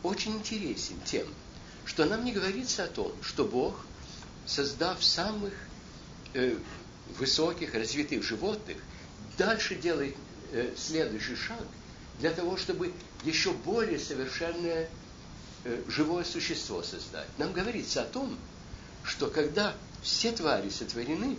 очень 0.03 0.33
интересен 0.33 0.97
тем, 1.05 1.29
что 1.85 2.05
нам 2.05 2.25
не 2.25 2.33
говорится 2.33 2.83
о 2.83 2.89
том, 2.89 3.13
что 3.23 3.45
Бог, 3.45 3.77
создав 4.45 5.05
самых 5.05 5.53
э, 6.35 6.57
высоких, 7.17 7.75
развитых 7.75 8.25
животных, 8.25 8.79
дальше 9.39 9.77
делает 9.77 10.17
э, 10.51 10.75
следующий 10.77 11.37
шаг 11.37 11.65
для 12.19 12.33
того, 12.33 12.57
чтобы 12.57 12.93
еще 13.23 13.53
более 13.53 14.01
совершенное 14.01 14.91
э, 15.63 15.85
живое 15.87 16.25
существо 16.25 16.83
создать. 16.83 17.29
Нам 17.39 17.53
говорится 17.53 18.03
о 18.03 18.07
том, 18.07 18.37
что 19.05 19.29
когда 19.29 19.77
все 20.03 20.33
твари 20.33 20.69
сотворены, 20.71 21.37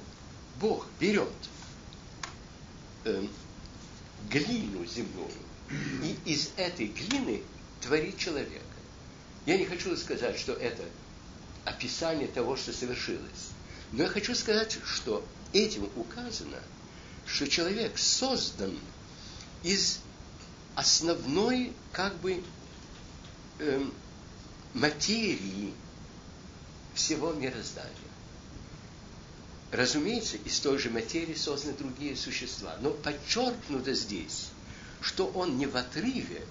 Бог 0.59 0.87
берет 0.99 1.29
э, 3.05 3.25
глину 4.29 4.85
земную 4.85 5.31
и 6.03 6.17
из 6.25 6.51
этой 6.57 6.87
глины 6.87 7.41
творит 7.81 8.17
человека. 8.17 8.61
Я 9.45 9.57
не 9.57 9.65
хочу 9.65 9.95
сказать, 9.97 10.37
что 10.37 10.53
это 10.53 10.83
описание 11.65 12.27
того, 12.27 12.55
что 12.55 12.73
совершилось. 12.73 13.49
Но 13.91 14.03
я 14.03 14.09
хочу 14.09 14.35
сказать, 14.35 14.77
что 14.85 15.25
этим 15.53 15.89
указано, 15.95 16.59
что 17.25 17.47
человек 17.47 17.97
создан 17.97 18.77
из 19.63 19.99
основной 20.75 21.73
как 21.91 22.15
бы 22.17 22.43
э, 23.59 23.85
материи 24.73 25.73
всего 26.93 27.33
мироздания. 27.33 27.89
Разумеется, 29.71 30.35
из 30.37 30.59
той 30.59 30.77
же 30.77 30.89
материи 30.89 31.33
созданы 31.33 31.77
другие 31.77 32.15
существа. 32.17 32.75
Но 32.81 32.91
подчеркнуто 32.91 33.93
здесь, 33.93 34.49
что 35.01 35.27
он 35.27 35.57
не 35.57 35.65
в 35.65 35.77
отрыве 35.77 36.45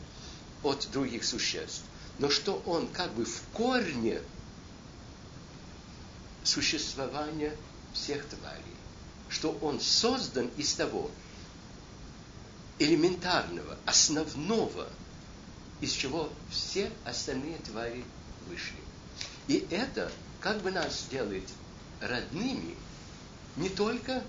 от 0.62 0.88
других 0.90 1.24
существ, 1.24 1.82
но 2.18 2.30
что 2.30 2.62
он 2.66 2.88
как 2.88 3.12
бы 3.14 3.24
в 3.24 3.42
корне 3.52 4.20
существования 6.44 7.54
всех 7.92 8.24
тварей, 8.26 8.76
что 9.28 9.52
он 9.60 9.80
создан 9.80 10.50
из 10.56 10.72
того 10.74 11.10
элементарного, 12.78 13.76
основного, 13.84 14.88
из 15.82 15.92
чего 15.92 16.30
все 16.50 16.90
остальные 17.04 17.58
твари 17.58 18.04
вышли. 18.48 18.80
И 19.48 19.66
это 19.70 20.10
как 20.40 20.62
бы 20.62 20.70
нас 20.70 21.06
делает 21.10 21.44
родными 22.00 22.76
не 23.60 23.68
только, 23.68 24.24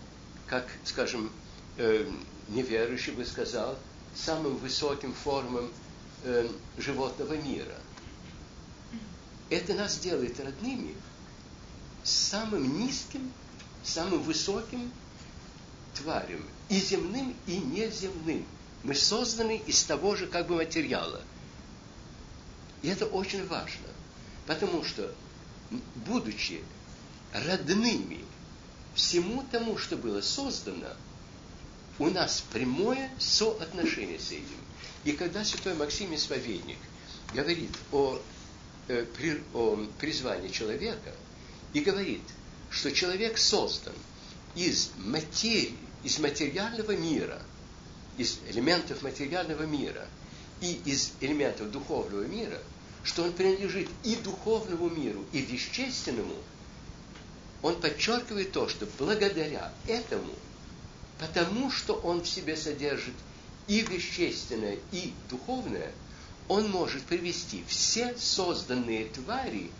как, 0.45 0.67
скажем, 0.83 1.31
э, 1.77 2.09
неверующий 2.49 3.13
бы 3.13 3.25
сказал, 3.25 3.77
самым 4.13 4.57
высоким 4.57 5.13
формам 5.13 5.71
э, 6.23 6.49
животного 6.77 7.33
мира. 7.35 7.77
Это 9.49 9.73
нас 9.73 9.97
делает 9.99 10.37
родными 10.39 10.95
самым 12.03 12.77
низким, 12.77 13.31
самым 13.83 14.21
высоким 14.23 14.91
тварям, 15.95 16.45
и 16.67 16.77
земным, 16.77 17.33
и 17.47 17.57
неземным. 17.57 18.45
Мы 18.83 18.95
созданы 18.95 19.57
из 19.65 19.81
того 19.83 20.17
же 20.17 20.27
как 20.27 20.47
бы 20.47 20.55
материала. 20.55 21.21
И 22.81 22.89
это 22.89 23.05
очень 23.05 23.47
важно, 23.47 23.87
потому 24.45 24.83
что, 24.83 25.13
будучи 25.95 26.63
родными 27.31 28.25
всему 28.95 29.43
тому, 29.51 29.77
что 29.77 29.97
было 29.97 30.21
создано, 30.21 30.89
у 31.99 32.09
нас 32.09 32.43
прямое 32.51 33.11
соотношение 33.19 34.19
с 34.19 34.31
этим. 34.31 34.45
И 35.03 35.13
когда 35.13 35.43
святой 35.43 35.75
Максим 35.75 36.13
Исповедник 36.15 36.77
говорит 37.33 37.71
о, 37.91 38.19
э, 38.87 39.05
при, 39.17 39.41
о 39.53 39.87
призвании 39.99 40.49
человека 40.49 41.13
и 41.73 41.79
говорит, 41.81 42.23
что 42.69 42.91
человек 42.91 43.37
создан 43.37 43.93
из 44.55 44.91
материи, 44.97 45.77
из 46.03 46.19
материального 46.19 46.95
мира, 46.95 47.41
из 48.17 48.39
элементов 48.49 49.01
материального 49.01 49.63
мира 49.63 50.07
и 50.61 50.73
из 50.85 51.13
элементов 51.21 51.71
духовного 51.71 52.23
мира, 52.23 52.59
что 53.03 53.23
он 53.23 53.33
принадлежит 53.33 53.89
и 54.03 54.15
духовному 54.15 54.89
миру, 54.89 55.25
и 55.31 55.39
вещественному, 55.41 56.35
он 57.61 57.79
подчеркивает 57.79 58.51
то, 58.51 58.67
что 58.67 58.87
благодаря 58.97 59.71
этому, 59.87 60.33
потому 61.19 61.71
что 61.71 61.93
он 61.93 62.21
в 62.21 62.27
себе 62.27 62.55
содержит 62.55 63.13
и 63.67 63.81
вещественное, 63.81 64.79
и 64.91 65.13
духовное, 65.29 65.91
он 66.47 66.69
может 66.69 67.03
привести 67.03 67.63
все 67.67 68.15
созданные 68.17 69.05
твари 69.05 69.71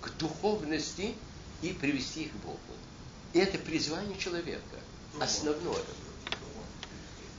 к 0.00 0.10
духовности 0.18 1.14
и 1.62 1.72
привести 1.72 2.24
их 2.24 2.32
к 2.32 2.36
Богу. 2.36 2.58
И 3.32 3.38
это 3.38 3.58
призвание 3.58 4.16
человека, 4.16 4.78
основное. 5.20 5.82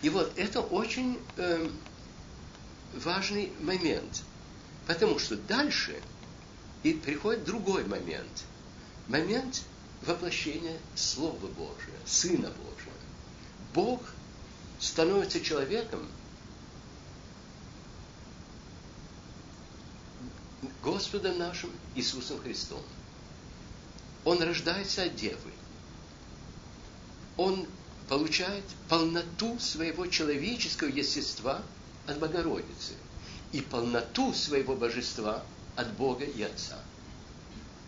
И 0.02 0.10
вот 0.10 0.32
это 0.36 0.60
очень 0.60 1.20
э, 1.38 1.70
важный 2.94 3.52
момент, 3.62 4.22
потому 4.86 5.18
что 5.18 5.38
дальше 5.38 6.00
и 6.84 6.94
приходит 6.94 7.46
другой 7.46 7.86
момент. 7.86 8.44
Момент 9.08 9.64
воплощения 10.02 10.78
Слова 10.96 11.48
Божия, 11.48 11.96
Сына 12.06 12.50
Божия. 12.50 12.94
Бог 13.74 14.02
становится 14.80 15.42
человеком, 15.42 16.08
Господом 20.84 21.38
нашим 21.38 21.70
Иисусом 21.96 22.40
Христом. 22.40 22.82
Он 24.24 24.42
рождается 24.42 25.04
от 25.04 25.16
Девы. 25.16 25.52
Он 27.36 27.68
получает 28.08 28.64
полноту 28.90 29.60
своего 29.60 30.08
человеческого 30.08 30.88
естества 30.88 31.62
от 32.08 32.20
Богородицы 32.20 32.94
и 33.52 33.62
полноту 33.62 34.34
своего 34.34 34.76
божества 34.76 35.44
от 35.76 35.92
Бога 35.94 36.26
и 36.26 36.42
Отца. 36.42 36.80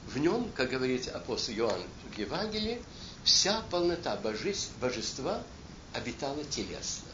В 0.10 0.18
нем, 0.18 0.52
как 0.56 0.72
говорит 0.72 1.08
апостол 1.08 1.54
Иоанн 1.54 1.84
в 2.12 2.18
Евангелии, 2.18 2.82
вся 3.24 3.62
полнота 3.70 4.16
божества 4.16 5.44
обитала 5.94 6.44
телесно. 6.46 7.10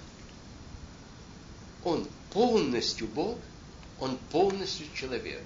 Он 1.84 2.08
полностью 2.31 3.10
Бог, 3.10 3.38
он 3.99 4.17
полностью 4.31 4.88
человек. 4.93 5.43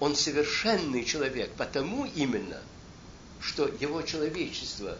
Он 0.00 0.16
совершенный 0.16 1.04
человек, 1.04 1.52
потому 1.52 2.06
именно, 2.06 2.60
что 3.40 3.68
его 3.68 4.02
человечество 4.02 4.98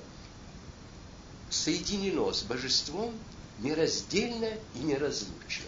соединено 1.51 2.33
с 2.33 2.43
божеством 2.43 3.13
нераздельно 3.59 4.53
и 4.77 4.79
неразлучно. 4.79 5.67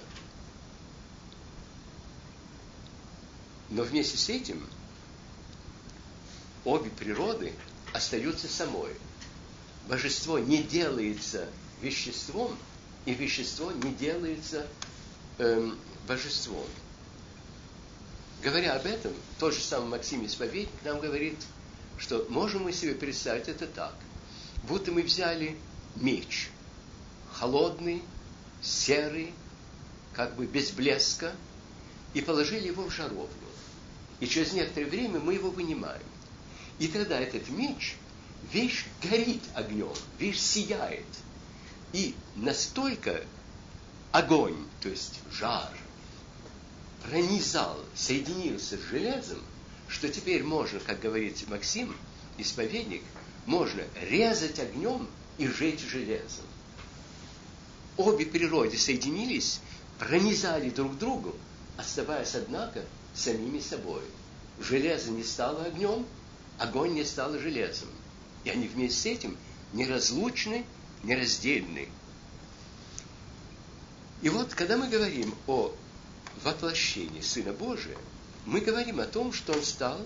Но 3.71 3.83
вместе 3.83 4.17
с 4.17 4.29
этим 4.29 4.65
обе 6.65 6.91
природы 6.91 7.53
остаются 7.93 8.49
самой. 8.49 8.93
Божество 9.89 10.39
не 10.39 10.63
делается 10.63 11.49
веществом, 11.81 12.57
и 13.05 13.15
вещество 13.15 13.73
не 13.73 13.93
делается 13.95 14.67
эм, 15.39 15.79
божеством. 16.07 16.67
Говоря 18.43 18.75
об 18.75 18.87
этом, 18.87 19.13
тот 19.39 19.55
же 19.55 19.61
самый 19.61 19.89
Максим 19.89 20.25
Исповедник 20.25 20.71
нам 20.85 21.01
говорит 21.01 21.37
что 22.03 22.27
можем 22.29 22.65
мы 22.65 22.73
себе 22.73 22.95
представить 22.95 23.49
это 23.49 23.67
так, 23.67 23.95
будто 24.65 24.91
мы 24.91 25.03
взяли 25.03 25.57
меч, 25.95 26.51
холодный, 27.33 28.03
серый, 28.61 29.33
как 30.13 30.35
бы 30.35 30.47
без 30.47 30.73
блеска, 30.73 31.33
и 32.13 32.21
положили 32.21 32.67
его 32.67 32.83
в 32.83 32.91
жаровню. 32.91 33.29
И 34.19 34.27
через 34.27 34.53
некоторое 34.53 34.87
время 34.87 35.21
мы 35.21 35.35
его 35.35 35.51
вынимаем. 35.51 36.03
И 36.83 36.89
тогда 36.89 37.21
этот 37.21 37.49
меч, 37.49 37.95
вещь 38.53 38.87
горит 39.01 39.41
огнем, 39.55 39.95
вещь 40.19 40.41
сияет. 40.41 41.07
И 41.93 42.13
настолько 42.35 43.25
огонь, 44.11 44.57
то 44.81 44.89
есть 44.89 45.21
жар, 45.31 45.71
пронизал, 47.05 47.79
соединился 47.95 48.77
с 48.77 48.81
железом, 48.81 49.39
что 49.87 50.09
теперь 50.09 50.43
можно, 50.43 50.81
как 50.81 50.99
говорит 50.99 51.49
Максим, 51.49 51.95
исповедник, 52.37 53.05
можно 53.47 53.83
резать 54.01 54.59
огнем 54.59 55.07
и 55.39 55.47
жечь 55.47 55.83
железом. 55.89 56.47
Обе 57.97 58.27
природы 58.27 58.77
соединились, 58.77 59.61
пронизали 60.01 60.69
друг 60.71 60.99
другу, 60.99 61.37
оставаясь, 61.77 62.35
однако, 62.35 62.85
самими 63.15 63.61
собой. 63.61 64.03
Железо 64.59 65.13
не 65.13 65.23
стало 65.23 65.63
огнем, 65.63 66.05
огонь 66.59 66.95
не 66.95 67.05
стал 67.05 67.33
железом. 67.39 67.89
И 68.45 68.51
они 68.51 68.67
вместе 68.69 69.01
с 69.01 69.07
этим 69.07 69.37
неразлучны, 69.73 70.65
нераздельны. 71.03 71.89
И 74.21 74.29
вот, 74.29 74.55
когда 74.55 74.77
мы 74.77 74.89
говорим 74.89 75.35
о 75.47 75.75
воплощении 76.45 77.21
Сына 77.21 77.53
Божия, 77.53 77.97
мы 78.47 78.61
говорим 78.61 79.01
о 79.01 79.07
том, 79.07 79.33
что 79.33 79.53
Он 79.53 79.63
стал 79.63 80.01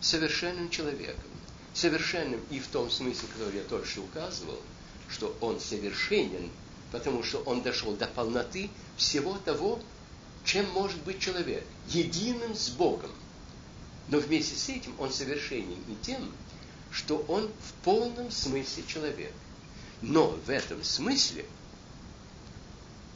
совершенным 0.00 0.70
человеком. 0.70 1.24
Совершенным 1.74 2.40
и 2.50 2.58
в 2.58 2.68
том 2.68 2.90
смысле, 2.90 3.28
который 3.36 3.58
я 3.58 3.64
только 3.64 3.86
что 3.86 4.02
указывал, 4.02 4.60
что 5.08 5.36
Он 5.40 5.60
совершенен, 5.60 6.50
потому 6.92 7.22
что 7.22 7.38
Он 7.40 7.62
дошел 7.62 7.94
до 7.94 8.06
полноты 8.06 8.70
всего 8.96 9.36
того, 9.44 9.80
чем 10.44 10.68
может 10.70 10.98
быть 11.02 11.20
человек, 11.20 11.64
единым 11.88 12.54
с 12.54 12.70
Богом. 12.70 13.10
Но 14.08 14.18
вместе 14.18 14.56
с 14.56 14.68
этим 14.68 14.94
он 14.98 15.12
совершенен 15.12 15.78
и 15.86 15.94
тем, 16.02 16.32
что 16.90 17.18
он 17.28 17.48
в 17.48 17.72
полном 17.84 18.30
смысле 18.30 18.84
человек. 18.86 19.32
Но 20.00 20.28
в 20.28 20.48
этом 20.48 20.82
смысле 20.82 21.44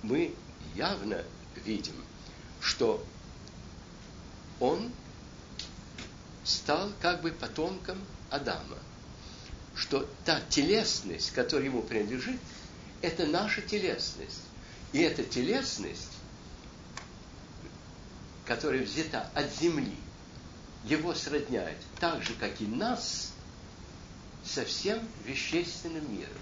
мы 0.02 0.34
явно 0.74 1.24
видим, 1.64 1.94
что 2.60 3.04
он 4.60 4.92
стал 6.44 6.90
как 7.00 7.22
бы 7.22 7.30
потомком 7.30 7.98
Адама, 8.30 8.78
что 9.74 10.08
та 10.24 10.40
телесность, 10.48 11.32
которая 11.32 11.66
ему 11.66 11.82
принадлежит, 11.82 12.40
это 13.00 13.26
наша 13.26 13.62
телесность. 13.62 14.42
И 14.92 15.00
эта 15.00 15.24
телесность, 15.24 16.12
которая 18.44 18.82
взята 18.82 19.30
от 19.34 19.50
земли, 19.54 19.96
его 20.84 21.14
сродняет 21.14 21.78
так 22.00 22.22
же, 22.22 22.34
как 22.34 22.60
и 22.60 22.66
нас, 22.66 23.32
со 24.44 24.64
всем 24.64 25.00
вещественным 25.24 26.12
миром. 26.12 26.32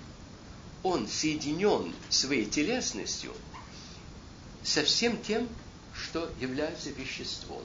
Он 0.83 1.07
соединен 1.07 1.95
своей 2.09 2.47
телесностью 2.47 3.35
со 4.63 4.83
всем 4.85 5.21
тем, 5.23 5.49
что 5.95 6.31
является 6.41 6.91
веществом. 6.91 7.63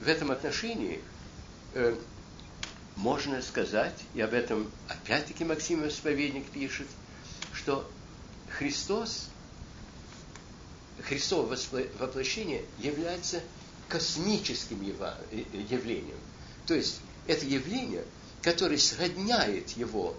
В 0.00 0.06
этом 0.06 0.30
отношении 0.30 1.00
э, 1.74 1.96
можно 2.94 3.42
сказать, 3.42 3.94
и 4.14 4.20
об 4.20 4.32
этом 4.32 4.70
опять-таки 4.88 5.44
Максим 5.44 5.86
Исповедник 5.86 6.48
пишет, 6.50 6.86
что 7.52 7.88
Христос, 8.50 9.28
Христово 11.02 11.56
воплощение 11.98 12.64
является 12.78 13.40
космическим 13.88 14.80
э, 14.82 15.44
явлением. 15.70 16.18
То 16.66 16.74
есть 16.74 17.00
это 17.26 17.46
явление, 17.46 18.04
которое 18.42 18.78
сродняет 18.78 19.70
его 19.70 20.14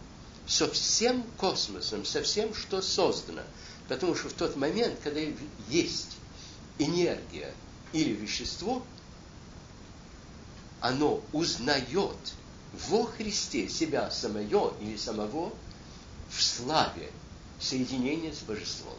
со 0.48 0.70
всем 0.70 1.24
космосом, 1.38 2.06
со 2.06 2.24
всем, 2.24 2.54
что 2.54 2.82
создано. 2.82 3.44
Потому 3.88 4.16
что 4.16 4.30
в 4.30 4.34
тот 4.34 4.56
момент, 4.56 5.00
когда 5.04 5.22
есть 5.70 6.18
энергия 6.78 7.54
или 7.94 8.12
вещество, 8.14 8.84
оно 10.82 11.22
узнает 11.34 12.18
во 12.90 13.06
Христе 13.06 13.68
себя 13.68 14.10
самое 14.12 14.48
или 14.82 14.96
самого 14.96 15.54
в 16.30 16.42
славе 16.42 17.12
соединения 17.60 18.32
с 18.34 18.40
Божеством. 18.40 18.96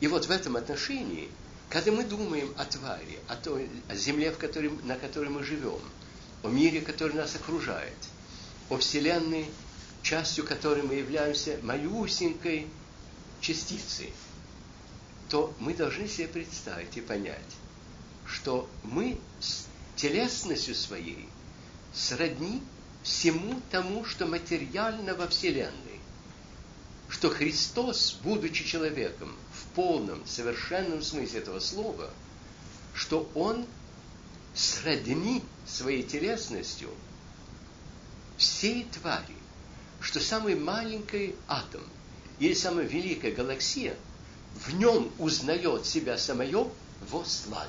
И 0.00 0.08
вот 0.08 0.26
в 0.26 0.30
этом 0.30 0.56
отношении, 0.56 1.30
когда 1.68 1.92
мы 1.92 2.04
думаем 2.04 2.52
о 2.56 2.64
твари, 2.64 3.18
о, 3.28 3.36
той, 3.36 3.68
о 3.88 3.94
земле, 3.94 4.30
в 4.32 4.38
которой, 4.38 4.70
на 4.84 4.96
которой 4.96 5.28
мы 5.28 5.42
живем, 5.42 5.80
о 6.42 6.48
мире, 6.48 6.80
который 6.80 7.14
нас 7.14 7.34
окружает, 7.34 7.96
о 8.70 8.78
Вселенной, 8.78 9.46
частью 10.02 10.44
которой 10.44 10.82
мы 10.82 10.94
являемся 10.94 11.58
малюсенькой 11.62 12.66
частицей– 13.40 14.12
то 15.28 15.54
мы 15.58 15.74
должны 15.74 16.08
себе 16.08 16.28
представить 16.28 16.96
и 16.96 17.00
понять, 17.00 17.40
что 18.26 18.68
мы 18.82 19.18
с 19.40 19.66
телесностью 19.96 20.74
своей 20.74 21.28
сродни 21.92 22.62
всему 23.02 23.60
тому, 23.70 24.04
что 24.04 24.26
материально 24.26 25.14
во 25.14 25.28
Вселенной. 25.28 25.72
Что 27.08 27.30
Христос, 27.30 28.18
будучи 28.22 28.64
человеком 28.64 29.34
полном, 29.76 30.26
совершенном 30.26 31.02
смысле 31.02 31.38
этого 31.38 31.60
слова, 31.60 32.10
что 32.94 33.30
Он 33.34 33.64
сродни 34.54 35.44
своей 35.66 36.02
телесностью 36.02 36.90
всей 38.36 38.84
твари, 38.84 39.36
что 40.00 40.18
самый 40.18 40.56
маленький 40.56 41.36
атом 41.46 41.82
или 42.40 42.54
самая 42.54 42.86
великая 42.86 43.30
галаксия– 43.30 43.94
в 44.64 44.74
нем 44.74 45.10
узнает 45.18 45.86
себя 45.86 46.16
самое 46.18 46.70
во 47.10 47.24
славе. 47.24 47.68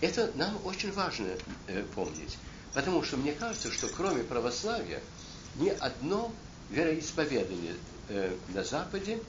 Это 0.00 0.32
нам 0.34 0.58
очень 0.64 0.92
важно 0.92 1.28
э, 1.68 1.84
помнить, 1.94 2.36
потому 2.74 3.04
что 3.04 3.16
мне 3.16 3.32
кажется, 3.32 3.70
что 3.70 3.88
кроме 3.88 4.24
православия 4.24 5.00
ни 5.56 5.68
одно 5.68 6.32
вероисповедание 6.70 7.76
э, 8.08 8.36
на 8.48 8.64
Западе 8.64 9.20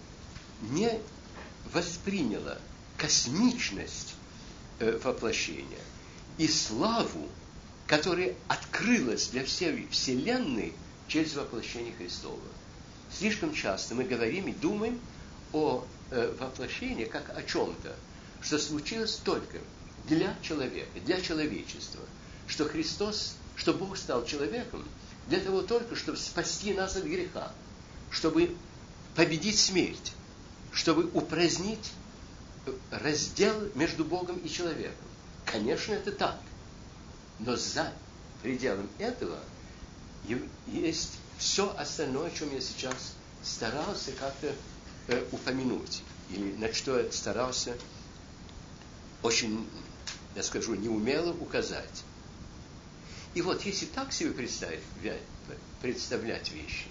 не 0.72 1.00
восприняло 1.72 2.60
космичность 2.98 4.16
э, 4.80 4.98
воплощения 5.04 5.80
и 6.38 6.48
славу, 6.48 7.30
которая 7.88 8.36
открылась 8.48 9.28
для 9.28 9.44
всей 9.44 9.88
Вселенной 9.92 10.74
через 11.08 11.36
воплощение 11.36 11.94
Христова. 11.94 12.40
Слишком 13.12 13.54
часто 13.54 13.94
мы 13.96 14.04
говорим 14.04 14.48
и 14.48 14.54
думаем 14.54 15.00
о 15.52 15.86
э, 16.10 16.36
воплощении 16.40 17.06
как 17.06 17.36
о 17.38 17.44
чем-то, 17.44 17.96
что 18.42 18.58
случилось 18.58 19.16
только 19.24 19.60
для 20.08 20.36
человека, 20.42 21.00
для 21.06 21.22
человечества, 21.22 22.02
что 22.48 22.66
Христос, 22.66 23.36
что 23.56 23.74
Бог 23.74 23.98
стал 23.98 24.26
человеком 24.26 24.84
для 25.28 25.40
того 25.40 25.62
только, 25.62 25.96
чтобы 25.96 26.18
спасти 26.18 26.74
нас 26.74 26.96
от 26.96 27.04
греха, 27.04 27.52
чтобы 28.10 28.56
победить 29.16 29.60
смерть, 29.60 30.14
чтобы 30.74 31.10
упразднить 31.14 31.92
раздел 32.92 33.56
между 33.76 34.04
Богом 34.04 34.38
и 34.38 34.50
человеком. 34.50 35.06
Конечно, 35.46 35.94
это 35.94 36.12
так. 36.12 36.40
Но 37.40 37.56
за 37.56 37.92
пределом 38.42 38.90
этого 38.98 39.40
есть 40.68 41.14
все 41.38 41.76
остальное, 41.78 42.28
о 42.28 42.32
чем 42.32 42.54
я 42.54 42.62
сейчас 42.62 43.14
старался 43.44 44.12
как-то 44.14 44.54
э, 45.08 45.26
упомянуть, 45.32 46.02
или 46.30 46.54
на 46.54 46.74
что 46.74 46.98
я 47.00 47.12
старался 47.12 47.76
очень, 49.22 49.68
я 50.36 50.44
скажу, 50.44 50.76
неумело 50.76 51.34
указать. 51.34 52.04
И 53.34 53.42
вот 53.42 53.64
если 53.64 53.86
так 53.88 54.14
себе 54.14 54.32
представить, 54.32 54.84
представлять 55.82 56.52
вещи, 56.52 56.88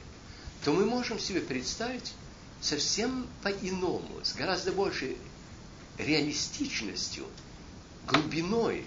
то 0.64 0.72
мы 0.72 0.84
можем 0.84 1.18
себе 1.18 1.40
представить 1.40 2.12
совсем 2.62 3.26
по-иному, 3.42 4.24
с 4.24 4.34
гораздо 4.34 4.72
большей 4.72 5.18
реалистичностью, 5.98 7.26
глубиной 8.06 8.86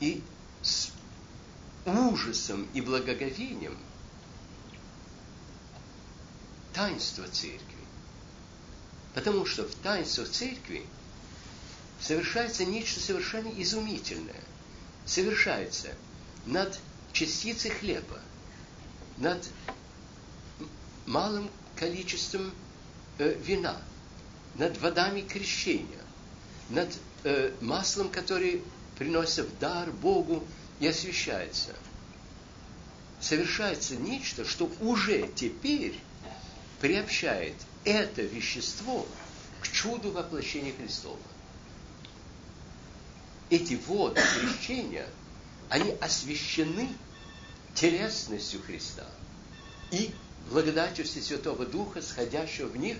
и 0.00 0.22
с 0.62 0.90
ужасом 1.84 2.66
и 2.74 2.80
благоговением– 2.80 3.78
таинство 6.74 7.26
церкви. 7.28 7.60
Потому 9.14 9.46
что 9.46 9.62
в 9.62 9.74
таинствах 9.76 10.28
церкви 10.28 10.84
совершается 12.00 12.64
нечто 12.64 13.00
совершенно 13.00 13.48
изумительное. 13.48 14.42
совершается 15.06 15.94
над 16.46 16.78
частицей 17.12 17.70
хлеба, 17.70 18.18
над 19.18 19.46
малым 21.06 21.50
количеством 21.76 22.52
э, 23.18 23.34
вина, 23.44 23.80
над 24.56 24.78
водами 24.78 25.20
крещения, 25.20 26.04
над 26.70 26.88
э, 27.24 27.52
маслом, 27.60 28.08
которое 28.08 28.60
приносится 28.98 29.44
в 29.44 29.58
дар 29.58 29.90
Богу 29.90 30.44
и 30.80 30.86
освящается. 30.86 31.74
Совершается 33.20 33.96
нечто, 33.96 34.44
что 34.44 34.70
уже 34.80 35.28
теперь 35.34 35.98
приобщает 36.80 37.54
это 37.84 38.22
вещество 38.22 39.06
к 39.60 39.68
чуду 39.68 40.10
воплощения 40.10 40.72
Христова. 40.72 41.18
Эти 43.50 43.74
воды 43.86 44.20
крещения, 44.34 45.06
они 45.68 45.92
освящены 46.00 46.88
телесностью 47.74 48.62
Христа 48.62 49.06
и 49.90 50.12
благодатью 50.50 51.06
Святого 51.06 51.66
Духа, 51.66 52.02
сходящего 52.02 52.68
в 52.68 52.76
них 52.76 52.96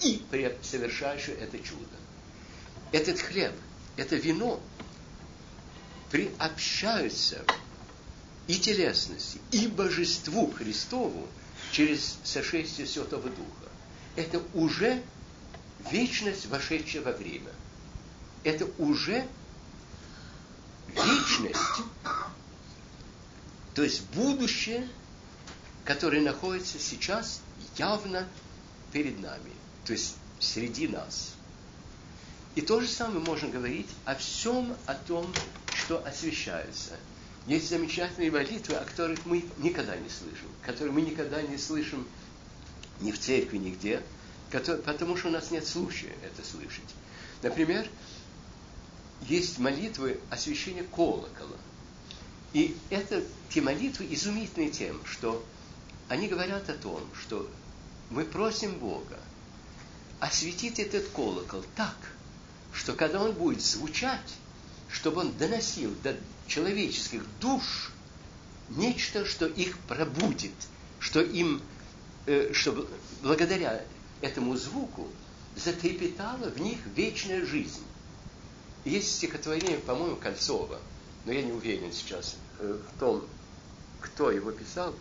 и 0.00 0.22
совершающего 0.62 1.34
это 1.34 1.58
чудо. 1.58 1.96
Этот 2.92 3.20
хлеб, 3.20 3.52
это 3.96 4.16
вино 4.16 4.60
приобщаются 6.10 7.44
и 8.46 8.54
телесности, 8.58 9.40
и 9.50 9.66
божеству 9.66 10.50
Христову 10.50 11.26
через 11.72 12.18
сошествие 12.24 12.86
Святого 12.86 13.28
Духа. 13.28 13.70
Это 14.14 14.40
уже 14.54 15.02
вечность, 15.90 16.46
вошедшая 16.46 17.02
во 17.02 17.12
время. 17.12 17.52
Это 18.44 18.68
уже 18.78 19.26
вечность, 20.94 21.82
то 23.74 23.82
есть 23.82 24.02
будущее, 24.14 24.88
которое 25.86 26.20
находится 26.20 26.78
сейчас 26.78 27.40
явно 27.78 28.28
перед 28.92 29.20
нами, 29.20 29.52
то 29.84 29.92
есть 29.92 30.16
среди 30.40 30.88
нас. 30.88 31.34
И 32.56 32.60
то 32.60 32.80
же 32.80 32.88
самое 32.88 33.20
можно 33.20 33.48
говорить 33.48 33.88
о 34.04 34.16
всем 34.16 34.76
о 34.86 34.94
том, 34.94 35.32
что 35.74 36.04
освещается. 36.04 36.96
Есть 37.46 37.68
замечательные 37.68 38.32
молитвы, 38.32 38.74
о 38.74 38.84
которых 38.84 39.24
мы 39.26 39.44
никогда 39.58 39.96
не 39.96 40.08
слышим, 40.08 40.48
которые 40.62 40.92
мы 40.92 41.02
никогда 41.02 41.40
не 41.40 41.56
слышим 41.56 42.06
ни 43.00 43.12
в 43.12 43.20
церкви, 43.20 43.58
нигде, 43.58 44.02
потому 44.50 45.16
что 45.16 45.28
у 45.28 45.30
нас 45.30 45.52
нет 45.52 45.66
случая 45.66 46.12
это 46.24 46.44
слышать. 46.44 46.94
Например, 47.42 47.86
есть 49.28 49.58
молитвы 49.58 50.18
освящения 50.30 50.82
колокола. 50.82 51.56
И 52.54 52.76
это 52.90 53.22
те 53.50 53.60
молитвы 53.60 54.08
изумительные 54.10 54.70
тем, 54.70 54.98
что 55.04 55.44
они 56.08 56.28
говорят 56.28 56.68
о 56.68 56.74
том, 56.74 57.02
что 57.20 57.48
мы 58.10 58.24
просим 58.24 58.78
Бога 58.78 59.18
осветить 60.20 60.78
этот 60.78 61.08
колокол 61.08 61.64
так, 61.74 61.96
что 62.72 62.94
когда 62.94 63.22
он 63.22 63.32
будет 63.32 63.60
звучать, 63.60 64.34
чтобы 64.90 65.20
он 65.20 65.32
доносил 65.36 65.94
до 66.02 66.16
человеческих 66.46 67.22
душ 67.40 67.90
нечто, 68.70 69.24
что 69.24 69.46
их 69.46 69.78
пробудит, 69.80 70.54
что 71.00 71.20
им, 71.20 71.60
э, 72.26 72.52
что 72.52 72.88
благодаря 73.22 73.82
этому 74.20 74.56
звуку 74.56 75.08
затрепетала 75.56 76.50
в 76.50 76.60
них 76.60 76.78
вечная 76.94 77.44
жизнь. 77.44 77.82
Есть 78.84 79.16
стихотворение, 79.16 79.78
по-моему, 79.78 80.16
Кольцова, 80.16 80.80
но 81.24 81.32
я 81.32 81.42
не 81.42 81.52
уверен 81.52 81.92
сейчас 81.92 82.36
э, 82.60 82.78
в 82.94 83.00
том, 83.00 83.24
кто 84.00 84.30
его 84.30 84.52
писал, 84.52 84.94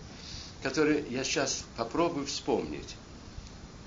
который 0.65 1.08
я 1.12 1.23
сейчас 1.23 1.63
попробую 1.78 2.25
вспомнить. 2.25 2.95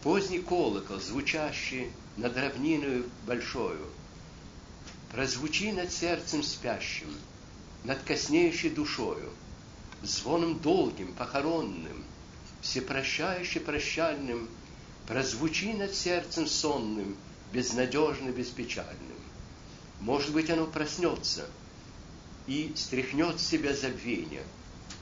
Поздний 0.04 0.38
колокол, 0.38 1.00
звучащий 1.00 1.90
над 2.16 2.36
равниной 2.36 3.02
большою, 3.26 3.84
прозвучи 5.10 5.72
над 5.72 5.90
сердцем 5.90 6.44
спящим, 6.44 7.12
над 7.82 8.00
коснеющей 8.04 8.70
душою, 8.70 9.32
звоном 10.04 10.60
долгим, 10.60 11.12
похоронным, 11.14 12.04
всепрощающе 12.60 13.58
прощальным, 13.58 14.48
прозвучи 15.08 15.72
над 15.72 15.92
сердцем 15.92 16.46
сонным, 16.46 17.16
безнадежно 17.52 18.28
беспечальным. 18.28 19.18
Может 19.98 20.32
быть, 20.32 20.48
оно 20.48 20.64
проснется 20.64 21.50
и 22.46 22.72
стряхнет 22.76 23.40
с 23.40 23.48
себя 23.48 23.74
забвение, 23.74 24.44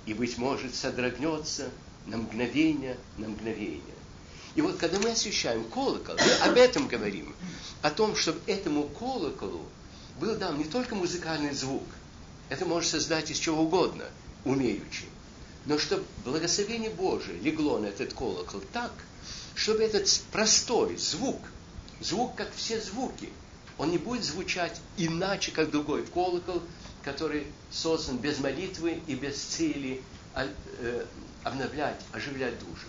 и, 0.07 0.15
быть 0.15 0.39
может, 0.39 0.75
содрогнется 0.75 1.71
на 2.07 2.17
мгновение, 2.17 2.97
на 3.19 3.29
мгновение. 3.29 3.83
И 4.55 4.63
вот 4.63 4.77
когда 4.79 4.99
мы 4.99 5.11
освещаем 5.11 5.65
колокол, 5.65 6.17
мы 6.17 6.33
об 6.49 6.57
этом 6.57 6.89
говорим, 6.89 7.35
о 7.83 7.91
том, 7.91 8.17
чтобы 8.17 8.41
этому 8.47 8.85
колоколу 8.85 9.67
был 10.19 10.35
дан 10.37 10.57
не 10.57 10.65
только 10.65 10.95
музыкальный 10.95 11.53
звук, 11.53 11.85
это 12.49 12.65
может 12.65 12.91
создать 12.91 13.31
из 13.31 13.39
чего 13.39 13.63
угодно, 13.63 14.05
умеючи, 14.45 15.05
но 15.67 15.79
чтобы 15.79 16.05
благословение 16.25 16.91
Божие 16.91 17.39
легло 17.41 17.79
на 17.79 17.87
этот 17.87 18.15
колокол 18.15 18.63
так, 18.73 18.93
чтобы 19.55 19.83
этот 19.83 20.09
простой 20.31 20.97
звук, 20.97 21.41
звук, 22.01 22.37
как 22.37 22.55
все 22.55 22.81
звуки, 22.81 23.29
он 23.77 23.91
не 23.91 23.99
будет 23.99 24.25
звучать 24.25 24.81
иначе, 24.97 25.51
как 25.51 25.71
другой 25.71 26.07
колокол, 26.07 26.63
который 27.07 27.47
создан 27.71 28.19
без 28.19 28.39
молитвы 28.39 29.01
и 29.07 29.15
без 29.15 29.41
цели 29.41 30.03
а, 30.35 30.47
э, 30.81 31.07
обновлять, 31.45 32.01
оживлять 32.13 32.59
душу 32.59 32.87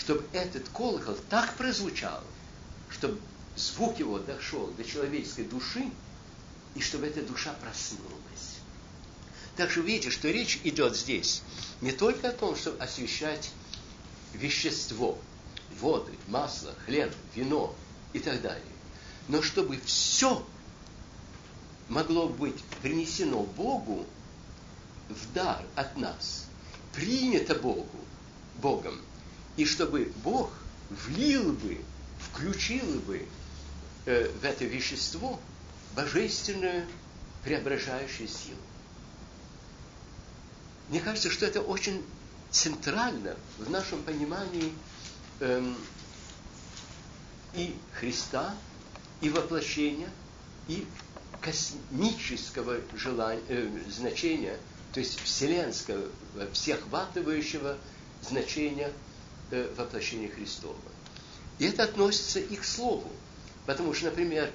чтобы 0.00 0.24
этот 0.32 0.66
колокол 0.70 1.14
так 1.28 1.54
прозвучал, 1.56 2.22
чтобы 2.88 3.20
звук 3.54 3.98
его 3.98 4.18
дошел 4.18 4.66
до 4.68 4.82
человеческой 4.82 5.44
души, 5.44 5.90
и 6.74 6.80
чтобы 6.80 7.06
эта 7.06 7.22
душа 7.22 7.52
проснулась. 7.60 8.56
Так 9.56 9.70
что 9.70 9.80
видите, 9.80 10.10
что 10.10 10.30
речь 10.30 10.58
идет 10.64 10.96
здесь 10.96 11.42
не 11.82 11.92
только 11.92 12.30
о 12.30 12.32
том, 12.32 12.56
чтобы 12.56 12.82
освещать 12.82 13.50
вещество, 14.32 15.18
воды, 15.80 16.12
масло, 16.28 16.74
хлеб, 16.86 17.12
вино 17.34 17.74
и 18.14 18.20
так 18.20 18.40
далее, 18.40 18.64
но 19.28 19.42
чтобы 19.42 19.78
все 19.84 20.42
могло 21.90 22.28
быть 22.28 22.62
принесено 22.80 23.42
Богу 23.42 24.06
в 25.08 25.32
дар 25.34 25.62
от 25.74 25.98
нас, 25.98 26.46
принято 26.94 27.54
Богу, 27.54 27.98
Богом, 28.62 28.98
и 29.56 29.66
чтобы 29.66 30.12
Бог 30.24 30.50
влил 30.88 31.52
бы, 31.52 31.78
включил 32.18 32.86
бы 33.00 33.26
э, 34.06 34.30
в 34.40 34.44
это 34.44 34.64
вещество 34.64 35.38
божественную 35.94 36.86
преображающую 37.42 38.28
силу. 38.28 38.56
Мне 40.88 41.00
кажется, 41.00 41.30
что 41.30 41.44
это 41.44 41.60
очень 41.60 42.04
центрально 42.50 43.36
в 43.58 43.68
нашем 43.68 44.02
понимании 44.02 44.72
эм, 45.40 45.76
и 47.54 47.74
Христа, 47.98 48.54
и 49.20 49.28
воплощения, 49.28 50.10
и 50.68 50.86
космического 51.40 52.80
желания, 52.94 53.42
э, 53.48 53.68
значения, 53.88 54.56
то 54.92 55.00
есть 55.00 55.20
вселенского, 55.20 56.06
всеохватывающего 56.52 57.78
значения– 58.22 58.92
э, 59.50 59.72
воплощения 59.76 60.28
Христова. 60.28 60.76
И 61.58 61.66
это 61.66 61.84
относится 61.84 62.40
и 62.40 62.56
к 62.56 62.64
Слову. 62.64 63.10
Потому 63.66 63.92
что, 63.94 64.06
например, 64.06 64.50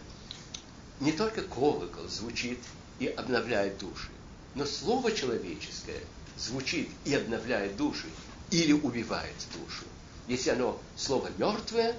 не 1.00 1.12
только 1.12 1.44
колокол 1.44 2.08
звучит 2.08 2.60
и 3.00 3.08
обновляет 3.08 3.78
души, 3.78 4.10
но 4.56 4.66
Слово 4.66 5.12
человеческое 5.12 6.02
звучит 6.38 6.90
и 7.06 7.14
обновляет 7.14 7.76
души 7.78 8.08
или 8.52 8.74
убивает 8.74 9.36
душу. 9.54 9.84
Если 10.28 10.50
оно 10.50 10.80
слово 10.96 11.30
мертвое, 11.38 11.96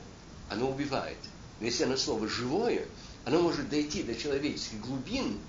оно 0.49 0.71
убивает. 0.71 1.19
Но 1.61 1.67
если 1.67 1.85
оно 1.85 1.97
слово 1.97 2.29
живое, 2.29 2.87
оно 3.27 3.43
может 3.43 3.69
дойти 3.69 4.05
до 4.05 4.15
человеческих 4.15 4.81
глубин 4.81 5.41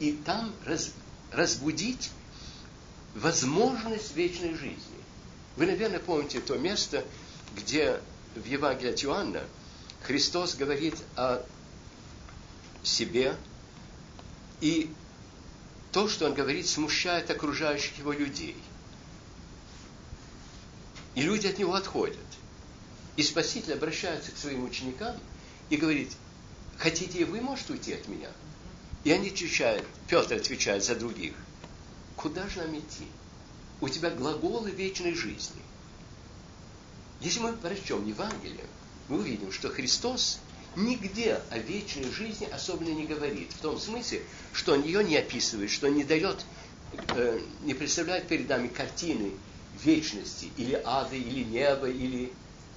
и 0.00 0.12
там 0.12 0.50
раз, 0.64 0.92
разбудить 1.30 2.10
возможность 3.14 4.16
вечной 4.16 4.54
жизни. 4.54 4.98
Вы, 5.56 5.66
наверное, 5.66 5.98
помните 5.98 6.40
то 6.40 6.56
место, 6.56 7.04
где 7.54 8.00
в 8.34 8.46
Евангелии 8.46 8.92
от 8.92 9.04
Иоанна 9.04 9.44
Христос 10.04 10.54
говорит 10.54 10.94
о 11.16 11.44
себе, 12.82 13.36
и 14.62 14.90
то, 15.92 16.08
что 16.08 16.24
Он 16.24 16.32
говорит, 16.32 16.66
смущает 16.66 17.30
окружающих 17.30 17.98
Его 17.98 18.12
людей. 18.12 18.56
И 21.14 21.20
люди 21.20 21.46
от 21.46 21.58
Него 21.58 21.74
отходят. 21.74 22.16
И 23.16 23.22
Спаситель 23.22 23.74
обращается 23.74 24.32
к 24.32 24.38
своим 24.38 24.64
ученикам 24.64 25.14
и 25.68 25.76
говорит, 25.76 26.12
хотите 26.78 27.18
и 27.18 27.24
вы, 27.24 27.40
может, 27.40 27.68
уйти 27.70 27.92
от 27.92 28.08
меня? 28.08 28.30
И 29.04 29.12
они 29.12 29.28
отвечают, 29.28 29.84
Петр 30.08 30.34
отвечает 30.34 30.84
за 30.84 30.94
других, 30.94 31.34
куда 32.16 32.48
же 32.48 32.62
нам 32.62 32.78
идти? 32.78 33.06
У 33.80 33.88
тебя 33.88 34.10
глаголы 34.10 34.70
вечной 34.70 35.14
жизни. 35.14 35.62
Если 37.20 37.40
мы 37.40 37.52
прочтем 37.52 38.06
Евангелие, 38.06 38.64
мы 39.08 39.18
увидим, 39.18 39.52
что 39.52 39.68
Христос 39.68 40.40
нигде 40.76 41.40
о 41.50 41.58
вечной 41.58 42.10
жизни 42.10 42.46
особенно 42.46 42.90
не 42.90 43.06
говорит. 43.06 43.52
В 43.52 43.58
том 43.58 43.78
смысле, 43.78 44.22
что 44.52 44.74
он 44.74 44.82
ее 44.82 45.02
не 45.02 45.16
описывает, 45.16 45.70
что 45.70 45.88
не 45.88 46.04
дает, 46.04 46.44
э, 47.14 47.40
не 47.64 47.74
представляет 47.74 48.28
перед 48.28 48.48
нами 48.48 48.68
картины 48.68 49.32
вечности, 49.82 50.50
или 50.56 50.80
ада, 50.84 51.16
или 51.16 51.44
неба, 51.44 51.88
или 51.88 52.32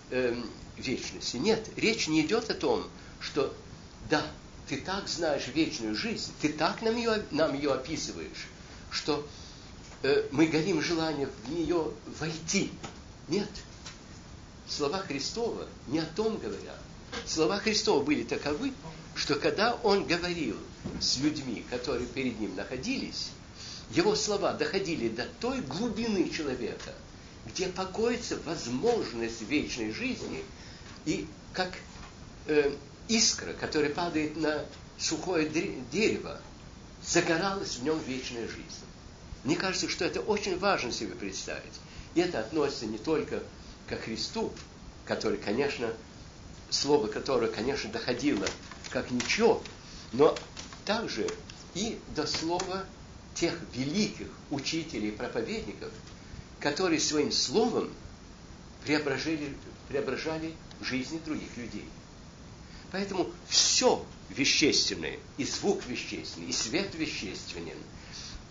э, 0.09 0.35
вечности. 0.77 1.37
Нет, 1.37 1.69
речь 1.75 2.07
не 2.07 2.21
идет 2.21 2.49
о 2.49 2.53
том, 2.53 2.85
что 3.19 3.53
да, 4.12 4.21
ты 4.67 4.78
так 4.78 5.08
знаешь 5.08 5.47
вечную 5.47 5.95
жизнь, 5.95 6.32
ты 6.41 6.50
так 6.50 6.82
нам 6.82 6.95
ее, 6.95 7.24
нам 7.32 7.56
ее 7.56 7.74
описываешь, 7.74 8.47
что 8.91 9.26
э, 10.04 10.28
мы 10.32 10.47
горим 10.47 10.82
желание 10.82 11.30
в 11.45 11.50
нее 11.50 11.91
войти. 12.19 12.71
Нет. 13.30 13.50
Слова 14.67 15.00
Христова 15.00 15.65
не 15.88 16.00
о 16.00 16.06
том 16.06 16.38
говорят. 16.38 16.78
Слова 17.26 17.58
Христова 17.58 18.04
были 18.04 18.24
таковы, 18.24 18.74
что 19.15 19.36
когда 19.36 19.76
Он 19.76 20.06
говорил 20.06 20.58
с 21.00 21.17
людьми, 21.17 21.65
которые 21.69 22.06
перед 22.06 22.38
Ним 22.39 22.56
находились, 22.56 23.30
Его 23.91 24.15
слова 24.15 24.54
доходили 24.54 25.08
до 25.08 25.26
той 25.39 25.62
глубины 25.62 26.30
человека, 26.30 26.93
где 27.45 27.67
покоится 27.67 28.38
возможность 28.45 29.41
вечной 29.43 29.93
жизни, 29.93 30.43
и 31.06 31.28
как 31.54 31.71
э, 32.47 32.74
искра, 33.12 33.54
которая 33.54 33.91
падает 33.91 34.38
на 34.38 34.63
сухое 34.97 35.47
дерево, 35.91 36.39
загоралась 37.06 37.76
в 37.76 37.84
нем 37.84 38.00
вечная 38.08 38.47
жизнь. 38.47 38.86
Мне 39.43 39.56
кажется, 39.56 39.89
что 39.89 40.06
это 40.06 40.21
очень 40.21 40.58
важно 40.58 40.91
себе 40.91 41.13
представить. 41.15 41.74
И 42.15 42.21
это 42.21 42.39
относится 42.39 42.86
не 42.86 42.97
только 42.97 43.43
ко 43.88 43.97
Христу, 43.97 44.54
который, 45.06 45.38
конечно, 45.38 45.93
слово 46.69 47.08
которое, 47.08 47.52
конечно, 47.52 47.89
доходило 47.89 48.47
как 48.89 49.12
ничего, 49.12 49.62
но 50.13 50.38
также 50.86 51.28
и 51.74 52.00
до 52.15 52.26
слова 52.28 52.86
тех 53.36 53.58
великих 53.74 54.28
учителей 54.50 55.10
и 55.10 55.15
проповедников, 55.15 55.91
которые 56.60 57.00
своим 57.00 57.32
словом 57.32 57.91
преображали, 58.86 59.56
преображали 59.88 60.54
жизни 60.82 61.19
других 61.26 61.56
людей. 61.58 61.86
Поэтому 62.91 63.30
все 63.47 64.06
вещественное, 64.30 65.17
и 65.38 65.45
звук 65.45 65.86
вещественный, 65.86 66.47
и 66.47 66.54
свет 66.54 66.93
вещественен, 66.95 67.77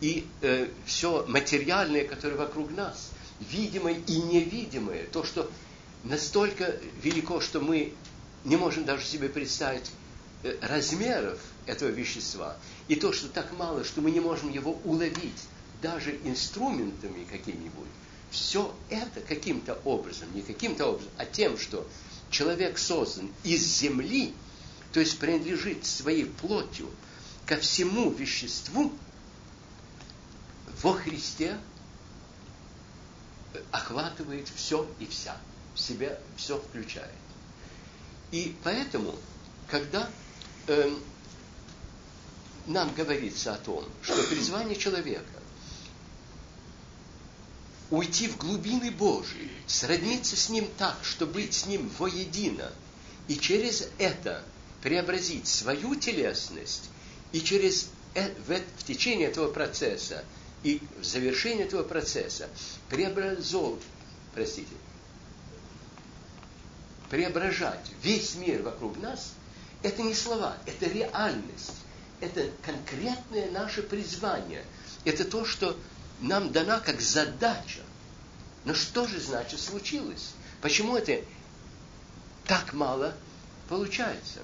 и 0.01 0.27
э, 0.41 0.69
все 0.87 1.27
материальное, 1.27 2.07
которое 2.07 2.37
вокруг 2.37 2.71
нас, 2.71 3.11
видимое 3.41 3.95
и 4.07 4.17
невидимое, 4.17 5.05
то, 5.07 5.25
что 5.25 5.51
настолько 6.05 6.77
велико, 7.03 7.41
что 7.41 7.61
мы 7.61 7.93
не 8.45 8.57
можем 8.57 8.85
даже 8.85 9.05
себе 9.05 9.29
представить 9.29 9.91
э, 10.43 10.57
размеров 10.63 11.39
этого 11.67 11.91
вещества, 11.91 12.57
и 12.89 12.97
то, 12.97 13.13
что 13.13 13.29
так 13.29 13.53
мало, 13.59 13.85
что 13.85 14.01
мы 14.01 14.11
не 14.11 14.21
можем 14.21 14.51
его 14.51 14.79
уловить 14.85 15.45
даже 15.83 16.19
инструментами 16.25 17.25
какими-нибудь, 17.31 17.89
все 18.31 18.75
это 18.89 19.21
каким-то 19.21 19.79
образом, 19.85 20.29
не 20.35 20.43
каким-то 20.43 20.87
образом, 20.87 21.11
а 21.19 21.27
тем, 21.27 21.59
что 21.59 21.87
человек 22.31 22.79
создан 22.79 23.31
из 23.45 23.63
земли, 23.63 24.35
то 24.93 25.01
есть 25.01 25.19
принадлежит 25.19 25.85
своей 25.85 26.25
плотью 26.25 26.89
ко 27.47 27.57
всему 27.57 28.11
веществу, 28.11 28.93
во 30.83 30.95
Христе 30.95 31.59
охватывает 33.71 34.49
все 34.49 34.89
и 34.99 35.07
вся, 35.07 35.37
в 35.75 35.81
себя 35.81 36.19
все 36.37 36.59
включает. 36.59 37.11
И 38.31 38.57
поэтому, 38.63 39.15
когда 39.69 40.09
э, 40.69 40.91
нам 42.67 42.95
говорится 42.95 43.55
о 43.55 43.59
том, 43.59 43.85
что 44.03 44.23
призвание 44.25 44.77
человека 44.77 45.40
уйти 47.91 48.29
в 48.29 48.37
глубины 48.37 48.91
Божии, 48.91 49.51
сродниться 49.67 50.37
с 50.37 50.49
Ним 50.49 50.69
так, 50.79 50.99
что 51.03 51.27
быть 51.27 51.55
с 51.55 51.67
Ним 51.67 51.91
воедино, 51.99 52.71
и 53.29 53.37
через 53.37 53.89
это 53.99 54.45
преобразить 54.83 55.47
свою 55.47 55.95
телесность, 55.97 56.91
и 57.33 57.41
через 57.41 57.89
э, 58.15 58.33
в, 58.47 58.85
течение 58.85 59.29
этого 59.29 59.51
процесса 59.51 60.25
и 60.63 60.81
в 61.01 61.05
завершении 61.05 61.65
этого 61.65 61.83
процесса 61.83 62.49
преобразовывать, 62.89 63.83
простите, 64.35 64.75
преображать 67.09 67.91
весь 68.03 68.35
мир 68.37 68.63
вокруг 68.63 68.99
нас, 68.99 69.33
это 69.83 70.03
не 70.03 70.15
слова, 70.15 70.57
это 70.67 70.87
реальность, 70.87 71.73
это 72.21 72.51
конкретное 72.63 73.51
наше 73.51 73.83
призвание, 73.83 74.65
это 75.05 75.25
то, 75.25 75.45
что 75.45 75.77
нам 76.21 76.53
дана 76.53 76.81
как 76.81 77.01
задача. 77.01 77.81
Но 78.65 78.75
что 78.75 79.07
же 79.07 79.21
значит 79.21 79.61
случилось? 79.61 80.33
Почему 80.61 80.97
это 80.97 81.25
так 82.45 82.73
мало 82.75 83.15
получается? 83.69 84.41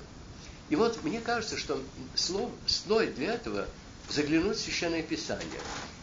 И 0.70 0.77
вот 0.77 1.03
мне 1.05 1.20
кажется, 1.20 1.57
что 1.59 1.83
слов, 2.14 2.51
стоит 2.66 3.14
для 3.14 3.35
этого 3.35 3.68
заглянуть 4.09 4.57
в 4.57 4.61
Священное 4.61 5.03
Писание 5.03 5.61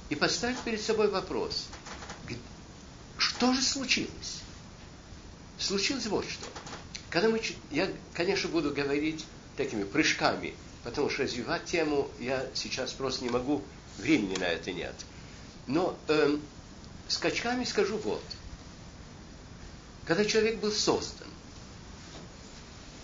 и 0.10 0.16
поставить 0.16 0.60
перед 0.60 0.82
собой 0.82 1.10
вопрос, 1.10 1.66
что 3.18 3.54
же 3.54 3.62
случилось? 3.62 4.42
Случилось 5.58 6.06
вот 6.08 6.26
что. 6.30 6.46
Когда 7.10 7.30
мы, 7.30 7.42
я, 7.72 7.90
конечно, 8.14 8.50
буду 8.50 8.72
говорить 8.72 9.26
такими 9.56 9.84
прыжками, 9.84 10.56
потому 10.84 11.10
что 11.10 11.24
развивать 11.24 11.66
тему 11.66 12.10
я 12.20 12.46
сейчас 12.54 12.92
просто 12.94 13.24
не 13.24 13.30
могу, 13.30 13.64
времени 13.98 14.38
на 14.38 14.46
это 14.46 14.72
нет– 14.72 14.94
но 15.68 15.98
э, 16.08 16.38
скачками 17.08 17.64
скажу 17.64 17.98
вот. 17.98 18.24
Когда 20.06 20.26
человек 20.26 20.60
был 20.60 20.72
создан, 20.72 21.28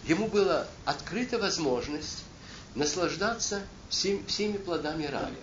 ему 0.04 0.28
была 0.28 0.68
открыта 0.86 1.38
возможность 1.38 2.24
наслаждаться 2.76 3.62
всем, 3.90 4.26
всеми 4.26 4.58
плодами 4.58 5.06
рая. 5.06 5.34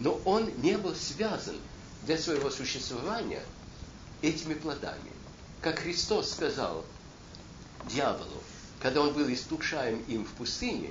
Но 0.00 0.20
он 0.24 0.50
не 0.62 0.76
был 0.76 0.94
связан 0.94 1.56
для 2.04 2.18
своего 2.18 2.50
существования 2.50 3.42
этими 4.22 4.54
плодами. 4.54 5.12
Как 5.60 5.80
Христос 5.80 6.32
сказал 6.32 6.84
дьяволу, 7.88 8.42
когда 8.80 9.02
он 9.02 9.12
был 9.12 9.30
истукшаем 9.32 10.02
им 10.08 10.24
в 10.24 10.32
пустыне, 10.32 10.90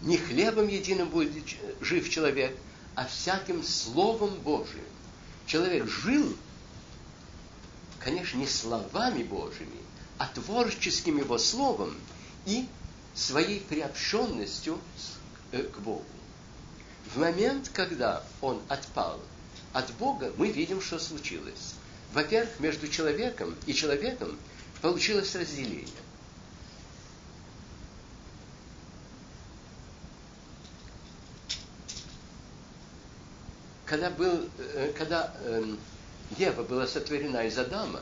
не 0.00 0.16
хлебом 0.16 0.66
единым 0.66 1.08
будет 1.08 1.44
жив 1.80 2.08
человек– 2.10 2.56
а 2.94 3.06
всяким 3.06 3.62
Словом 3.62 4.34
Божиим. 4.40 4.84
Человек 5.46 5.86
жил, 5.88 6.36
конечно, 7.98 8.38
не 8.38 8.46
словами 8.46 9.22
Божьими, 9.22 9.78
а 10.18 10.26
творческим 10.26 11.18
его 11.18 11.38
словом 11.38 11.96
и 12.46 12.66
своей 13.14 13.60
приобщенностью 13.60 14.78
э, 15.52 15.62
к 15.62 15.78
Богу. 15.78 16.04
В 17.12 17.18
момент, 17.18 17.70
когда 17.72 18.22
он 18.40 18.60
отпал 18.68 19.20
от 19.72 19.92
Бога, 19.94 20.32
мы 20.36 20.50
видим, 20.50 20.80
что 20.80 20.98
случилось. 20.98 21.74
Во-первых, 22.12 22.60
между 22.60 22.88
человеком 22.88 23.54
и 23.66 23.74
человеком 23.74 24.38
получилось 24.80 25.34
разделение. 25.34 25.88
Когда, 33.92 34.08
был, 34.08 34.48
э, 34.56 34.90
когда 34.96 35.34
э, 35.40 35.76
Ева 36.38 36.62
была 36.62 36.86
сотворена 36.86 37.46
из 37.46 37.58
Адама, 37.58 38.00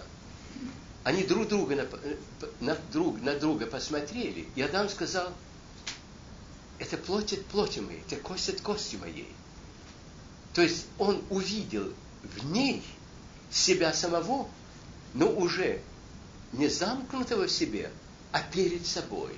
они 1.03 1.25
друг 1.25 1.49
друга 1.49 1.75
на, 1.75 1.81
э, 1.81 2.17
на, 2.61 2.77
друг, 2.93 3.21
на 3.23 3.35
друга 3.35 3.67
посмотрели, 3.67 4.47
и 4.55 4.63
Адам 4.63 4.89
сказал, 4.89 5.33
это 6.79 6.97
плоть 6.97 7.33
от 7.33 7.45
плоти 7.47 7.81
моей, 7.81 8.05
это 8.09 8.15
кость 8.15 8.51
от 8.51 8.61
кости 8.61 8.95
моей. 8.95 9.33
То 10.55 10.63
есть 10.63 10.87
он 10.97 11.25
увидел 11.29 11.93
в 12.23 12.53
ней 12.53 12.85
себя 13.51 13.93
самого, 13.93 14.49
но 15.13 15.29
уже 15.29 15.83
не 16.53 16.69
замкнутого 16.69 17.49
в 17.49 17.51
себе, 17.51 17.91
а 18.31 18.41
перед 18.43 18.87
собой. 18.87 19.35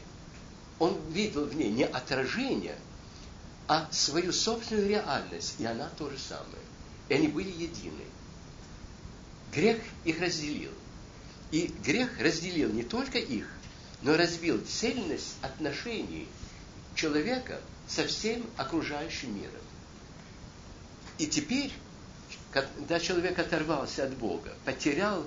Он 0.79 1.01
видел 1.13 1.47
в 1.47 1.57
ней 1.57 1.71
не 1.71 1.87
отражение, 1.87 2.77
а 3.69 3.89
свою 3.91 4.33
собственную 4.33 4.89
реальность, 4.89 5.55
и 5.59 5.65
она 5.65 5.89
то 5.97 6.11
же 6.11 6.19
самое. 6.19 6.63
И 7.09 7.15
они 7.15 7.29
были 7.29 7.51
едины. 7.51 8.05
Грех 9.53 9.79
их 10.05 10.21
разделил. 10.21 10.73
И 11.51 11.73
грех 11.85 12.19
разделил 12.19 12.71
не 12.73 12.83
только 12.83 13.19
их, 13.19 13.47
но 14.01 14.17
разбил 14.17 14.65
цельность 14.65 15.35
отношений 15.43 16.27
человека 16.95 17.61
со 17.87 18.07
всем 18.07 18.45
окружающим 18.57 19.37
миром. 19.37 19.63
И 21.19 21.27
теперь, 21.27 21.73
когда 22.51 22.99
человек 22.99 23.39
оторвался 23.39 24.05
от 24.05 24.17
Бога, 24.17 24.55
потерял 24.65 25.25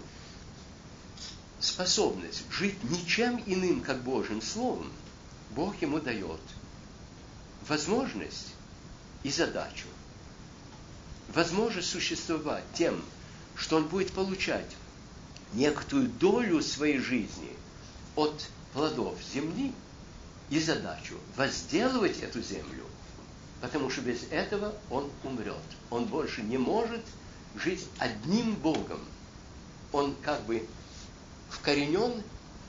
способность 1.60 2.44
жить 2.52 2.84
ничем 2.84 3.42
иным, 3.46 3.82
как 3.82 4.04
Божьим 4.04 4.42
Словом, 4.42 4.92
Бог 5.52 5.82
ему 5.82 6.00
дает 6.00 6.42
возможность 7.68 8.54
и 9.24 9.32
задачу. 9.32 9.88
Возможность 11.34 11.90
существовать 11.90 12.64
тем, 12.74 13.02
что 13.56 13.78
он 13.78 13.88
будет 13.88 14.12
получать 14.12 14.76
некоторую 15.54 16.10
долю 16.10 16.62
своей 16.62 17.00
жизни 17.00 17.52
от 18.16 18.48
плодов 18.74 19.18
земли 19.34 19.74
и 20.50 20.60
задачу 20.60 21.16
возделывать 21.36 22.20
эту 22.20 22.42
землю, 22.42 22.84
потому 23.62 23.90
что 23.90 24.02
без 24.02 24.24
этого 24.30 24.76
он 24.90 25.10
умрет. 25.24 25.56
Он 25.90 26.06
больше 26.06 26.42
не 26.42 26.58
может 26.58 27.02
жить 27.56 27.86
одним 27.98 28.56
Богом. 28.56 29.00
Он 29.92 30.16
как 30.22 30.44
бы 30.44 30.68
вкоренен 31.50 32.22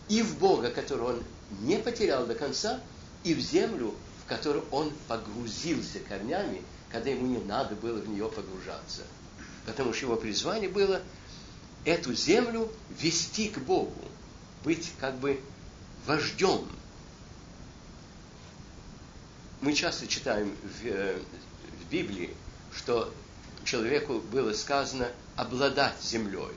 и 0.09 0.23
в 0.23 0.39
Бога, 0.39 0.71
которого 0.71 1.15
он 1.15 1.23
не 1.61 1.77
потерял 1.77 2.27
до 2.27 2.35
конца, 2.35 2.81
и 3.25 3.35
в 3.35 3.41
землю, 3.41 3.95
которую 4.27 4.65
он 4.71 4.93
погрузился 5.09 6.01
корнями, 6.01 6.63
когда 6.91 7.11
ему 7.11 7.27
не 7.27 7.39
надо 7.39 7.75
было 7.75 8.01
в 8.01 8.09
нее 8.09 8.29
погружаться. 8.29 9.03
Потому 9.65 9.93
что 9.93 10.07
его 10.07 10.17
призвание 10.17 10.69
было 10.69 11.03
эту 11.85 12.15
землю 12.15 12.71
вести 12.99 13.49
к 13.49 13.59
Богу, 13.59 14.05
быть 14.65 14.93
как 14.99 15.17
бы 15.19 15.41
вождем. 16.07 16.69
Мы 19.61 19.73
часто 19.73 20.07
читаем 20.07 20.55
в, 20.63 20.87
э, 20.87 21.19
в 21.81 21.91
Библии, 21.91 22.35
что 22.75 23.13
человеку 23.65 24.21
было 24.21 24.53
сказано 24.53 25.09
обладать 25.37 26.01
землей. 26.03 26.53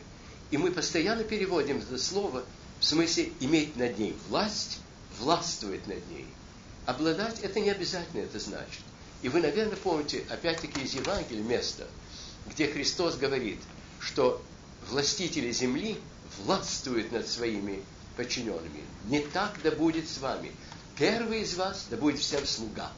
И 0.52 0.58
мы 0.58 0.72
постоянно 0.72 1.24
переводим 1.24 1.78
это 1.78 1.98
слово 1.98 2.44
в 2.80 2.86
смысле 2.86 3.32
иметь 3.40 3.76
над 3.76 3.98
ней 4.00 4.16
власть, 4.28 4.80
властвовать 5.20 5.86
над 5.88 6.08
ней. 6.10 6.28
Обладать 6.90 7.42
это 7.42 7.60
не 7.60 7.70
обязательно 7.70 8.22
это 8.22 8.40
значит. 8.40 8.82
И 9.22 9.30
вы, 9.30 9.42
наверное, 9.42 9.76
помните, 9.76 10.26
опять-таки 10.28 10.82
из 10.82 10.96
Евангелия 10.96 11.44
место, 11.44 11.86
где 12.48 12.66
Христос 12.66 13.16
говорит, 13.16 13.60
что 14.00 14.42
властители 14.90 15.52
земли 15.52 16.00
властвуют 16.40 17.12
над 17.12 17.28
своими 17.28 17.84
подчиненными. 18.18 18.84
Не 19.06 19.20
так 19.20 19.56
да 19.62 19.70
будет 19.70 20.10
с 20.10 20.18
вами. 20.18 20.52
Первый 20.98 21.44
из 21.44 21.54
вас 21.54 21.86
да 21.92 21.98
будет 21.98 22.18
всем 22.18 22.44
слуга. 22.48 22.92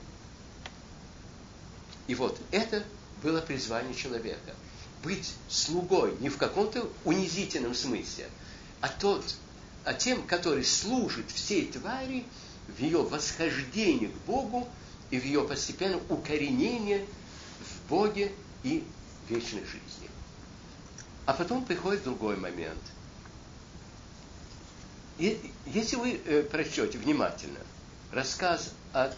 И 2.08 2.16
вот 2.16 2.40
это 2.52 2.86
было 3.22 3.42
призвание 3.42 3.94
человека. 3.94 4.56
Быть 5.04 5.34
слугой 5.50 6.16
не 6.22 6.30
в 6.30 6.38
каком-то 6.38 6.90
унизительном 7.04 7.76
смысле, 7.76 8.30
а, 8.80 8.88
тот, 8.88 9.36
а 9.84 9.94
тем, 9.94 10.26
который 10.28 10.64
служит 10.64 11.30
всей 11.30 11.70
твари 11.70 12.24
в 12.78 12.80
ее 12.80 13.04
восхождении 13.04 14.08
к 14.08 14.18
Богу 14.26 14.68
и 15.10 15.20
в 15.20 15.26
ее 15.26 15.48
постепенном 15.48 16.02
укоренении 16.10 17.06
в 17.60 17.90
Боге 17.90 18.32
и 18.64 18.84
вечной 19.30 19.66
жизни. 19.66 20.10
А 21.26 21.34
потом 21.34 21.66
приходит 21.66 22.04
другой 22.04 22.38
момент. 22.38 22.82
И 25.18 25.40
если 25.68 25.98
вы 25.98 26.14
э, 26.14 26.44
прочтете 26.44 26.98
внимательно 26.98 27.60
рассказ 28.12 28.74
о 28.94 29.14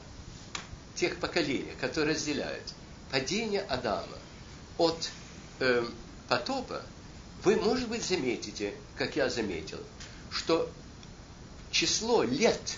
тех 0.96 1.18
поколениях, 1.18 1.78
которые 1.80 2.14
разделяют 2.14 2.74
падение 3.10 3.62
Адама 3.62 4.18
от 4.78 5.10
э, 5.60 5.86
потопа, 6.28 6.82
вы, 7.44 7.56
может 7.58 7.88
быть, 7.90 8.04
заметите, 8.04 8.74
как 8.98 9.16
я 9.16 9.30
заметил, 9.30 9.80
что 10.32 10.70
число 11.72 12.24
лет 12.24 12.78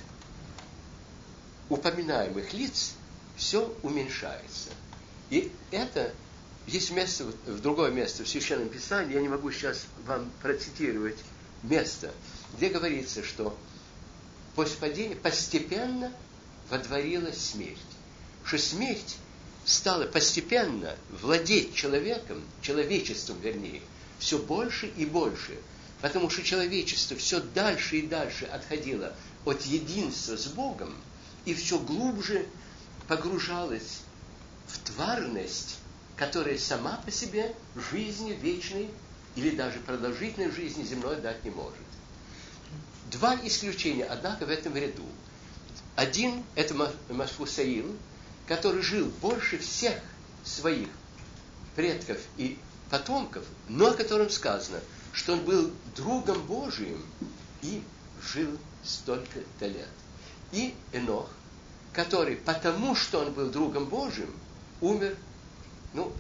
упоминаемых 1.69 2.53
лиц 2.53 2.93
все 3.35 3.73
уменьшается. 3.83 4.69
И 5.29 5.51
это 5.71 6.13
есть 6.67 6.91
место, 6.91 7.25
в 7.45 7.61
другое 7.61 7.91
место 7.91 8.23
в 8.23 8.27
Священном 8.27 8.69
Писании, 8.69 9.15
я 9.15 9.21
не 9.21 9.29
могу 9.29 9.51
сейчас 9.51 9.85
вам 10.05 10.31
процитировать 10.41 11.17
место, 11.63 12.11
где 12.57 12.69
говорится, 12.69 13.23
что 13.23 13.57
после 14.55 14.77
падения 14.77 15.15
постепенно 15.15 16.11
водворилась 16.69 17.39
смерть. 17.39 17.77
Что 18.43 18.57
смерть 18.57 19.17
стала 19.65 20.05
постепенно 20.05 20.95
владеть 21.21 21.75
человеком, 21.75 22.43
человечеством 22.61 23.39
вернее, 23.41 23.81
все 24.19 24.37
больше 24.37 24.87
и 24.87 25.05
больше, 25.05 25.57
потому 26.01 26.29
что 26.29 26.43
человечество 26.43 27.17
все 27.17 27.39
дальше 27.39 27.97
и 27.97 28.07
дальше 28.07 28.45
отходило 28.45 29.15
от 29.43 29.61
единства 29.63 30.37
с 30.37 30.47
Богом 30.47 30.95
и 31.45 31.53
все 31.53 31.79
глубже 31.79 32.45
погружалось 33.07 34.01
в 34.67 34.79
тварность 34.79 35.77
которая 36.15 36.57
сама 36.57 36.97
по 37.05 37.11
себе 37.11 37.53
жизни 37.91 38.31
вечной 38.31 38.89
или 39.35 39.49
даже 39.51 39.79
продолжительной 39.79 40.51
жизни 40.51 40.83
земной 40.83 41.17
дать 41.17 41.43
не 41.43 41.51
может. 41.51 41.75
Два 43.11 43.35
исключения, 43.43 44.05
однако, 44.05 44.45
в 44.45 44.49
этом 44.49 44.75
ряду. 44.75 45.05
Один– 45.95 46.43
это 46.55 46.73
Масфусаил, 47.09 47.95
который 48.47 48.81
жил 48.81 49.11
больше 49.21 49.57
всех 49.57 49.99
своих 50.43 50.89
предков 51.75 52.17
и 52.37 52.57
потомков, 52.89 53.43
но 53.67 53.87
о 53.87 53.93
котором 53.93 54.29
сказано, 54.29 54.79
что 55.11 55.33
он 55.33 55.41
был 55.41 55.71
другом 55.95 56.41
Божиим 56.45 57.03
и 57.61 57.81
жил 58.21 58.57
столько-то 58.83 59.67
лет. 59.67 59.89
И 60.55 60.73
Энох, 60.93 61.27
который, 61.91 62.37
потому 62.37 62.95
что 62.95 63.19
он 63.19 63.33
был 63.33 63.49
другом 63.49 63.85
Божиим, 63.87 64.33
умер 64.79 65.17
ну, 65.93 66.13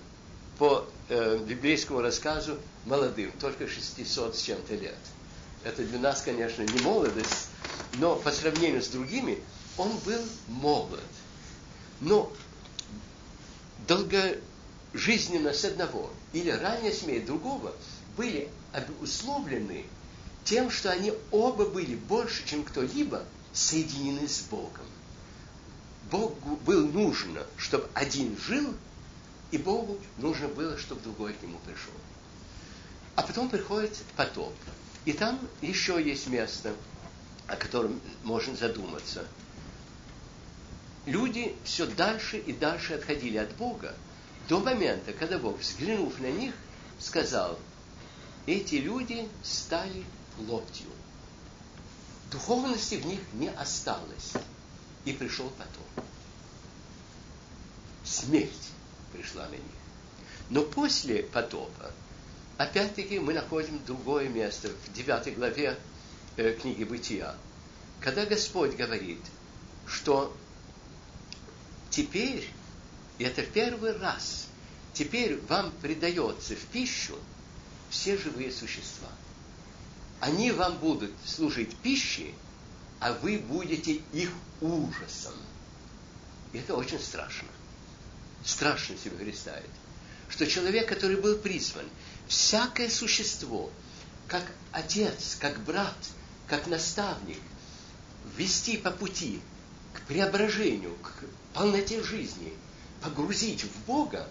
по 0.57 0.85
э, 1.07 1.37
библейскому 1.37 2.01
рассказу, 2.01 2.57
молодым, 2.85 3.31
только 3.39 3.65
600 3.65 4.35
с 4.35 4.41
чем-то 4.41 4.75
лет. 4.75 4.97
Это 5.63 5.85
для 5.85 5.99
нас, 5.99 6.21
конечно, 6.21 6.63
не 6.63 6.81
молодость, 6.81 7.47
но 7.93 8.17
по 8.17 8.29
сравнению 8.29 8.81
с 8.81 8.89
другими, 8.89 9.39
он 9.77 9.91
был 10.05 10.21
молод. 10.49 10.99
Но 12.01 12.29
долгожизненность 13.87 15.63
одного 15.63 16.11
или 16.33 16.51
ранняя 16.51 16.91
смерть 16.91 17.25
другого 17.25 17.73
были 18.17 18.49
обусловлены 18.73 19.85
тем, 20.43 20.69
что 20.69 20.91
они 20.91 21.13
оба 21.31 21.65
были 21.65 21.95
больше, 21.95 22.45
чем 22.45 22.65
кто-либо, 22.65 23.23
соединены 23.55 24.27
с 24.27 24.41
Богом. 24.41 24.85
Богу 26.11 26.57
было 26.57 26.85
нужно, 26.85 27.43
чтобы 27.57 27.89
один 27.93 28.37
жил, 28.37 28.75
и 29.51 29.57
Богу 29.57 29.99
нужно 30.17 30.47
было, 30.49 30.77
чтобы 30.77 31.01
другой 31.01 31.33
к 31.33 31.41
нему 31.41 31.57
пришел. 31.65 31.93
А 33.15 33.23
потом 33.23 33.49
приходит 33.49 33.97
потоп. 34.15 34.53
И 35.05 35.13
там 35.13 35.39
еще 35.61 36.03
есть 36.03 36.27
место, 36.27 36.75
о 37.47 37.55
котором 37.55 38.01
можно 38.23 38.55
задуматься. 38.55 39.25
Люди 41.05 41.55
все 41.63 41.85
дальше 41.85 42.37
и 42.37 42.51
дальше 42.51 42.95
отходили 42.95 43.37
от 43.37 43.55
Бога 43.55 43.95
до 44.49 44.59
момента, 44.59 45.13
когда 45.13 45.37
Бог, 45.37 45.59
взглянув 45.59 46.19
на 46.19 46.31
них, 46.31 46.53
сказал, 46.99 47.57
эти 48.47 48.75
люди 48.75 49.27
стали 49.43 50.03
плотью. 50.35 50.89
Духовности 52.35 52.95
в 52.95 53.05
них 53.05 53.21
не 53.31 53.47
осталось. 53.47 54.33
И 55.05 55.13
пришел 55.13 55.49
потоп. 55.51 56.05
Смерть 58.03 58.71
пришла 59.13 59.45
на 59.45 59.53
них. 59.53 59.61
Но 60.49 60.63
после 60.63 61.23
потопа, 61.23 61.93
опять-таки, 62.57 63.19
мы 63.19 63.33
находим 63.33 63.79
другое 63.85 64.27
место 64.27 64.69
в 64.69 64.91
9 64.91 65.37
главе 65.37 65.79
э, 66.35 66.57
книги 66.61 66.83
Бытия, 66.83 67.37
когда 68.01 68.25
Господь 68.25 68.75
говорит, 68.75 69.21
что 69.87 70.35
теперь, 71.89 72.49
и 73.17 73.23
это 73.23 73.43
первый 73.43 73.97
раз, 73.97 74.47
теперь 74.93 75.39
вам 75.47 75.71
придается 75.81 76.57
в 76.57 76.65
пищу 76.65 77.17
все 77.89 78.17
живые 78.17 78.51
существа. 78.51 79.09
Они 80.19 80.51
вам 80.51 80.77
будут 80.77 81.11
служить 81.25 81.75
пищей, 81.77 82.33
а 82.99 83.13
вы 83.13 83.37
будете 83.37 84.01
их 84.13 84.31
ужасом. 84.61 85.33
И 86.53 86.57
это 86.57 86.75
очень 86.75 86.99
страшно 86.99 87.47
страшно 88.45 88.95
себе 88.97 89.17
представить, 89.17 89.69
что 90.29 90.47
человек, 90.47 90.87
который 90.87 91.17
был 91.17 91.37
призван, 91.37 91.85
всякое 92.27 92.89
существо, 92.89 93.71
как 94.27 94.43
отец, 94.71 95.37
как 95.39 95.59
брат, 95.63 95.95
как 96.47 96.67
наставник, 96.67 97.41
вести 98.37 98.77
по 98.77 98.91
пути 98.91 99.41
к 99.93 100.01
преображению, 100.01 100.95
к 100.97 101.23
полноте 101.53 102.03
жизни, 102.03 102.53
погрузить 103.01 103.63
в 103.63 103.85
Бога, 103.85 104.27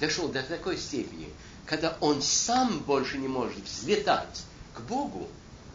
дошел 0.00 0.28
до 0.28 0.42
такой 0.42 0.76
степени, 0.76 1.28
когда 1.66 1.96
он 2.00 2.22
сам 2.22 2.80
больше 2.80 3.18
не 3.18 3.28
может 3.28 3.64
взлетать 3.64 4.44
к 4.74 4.80
Богу 4.80 5.28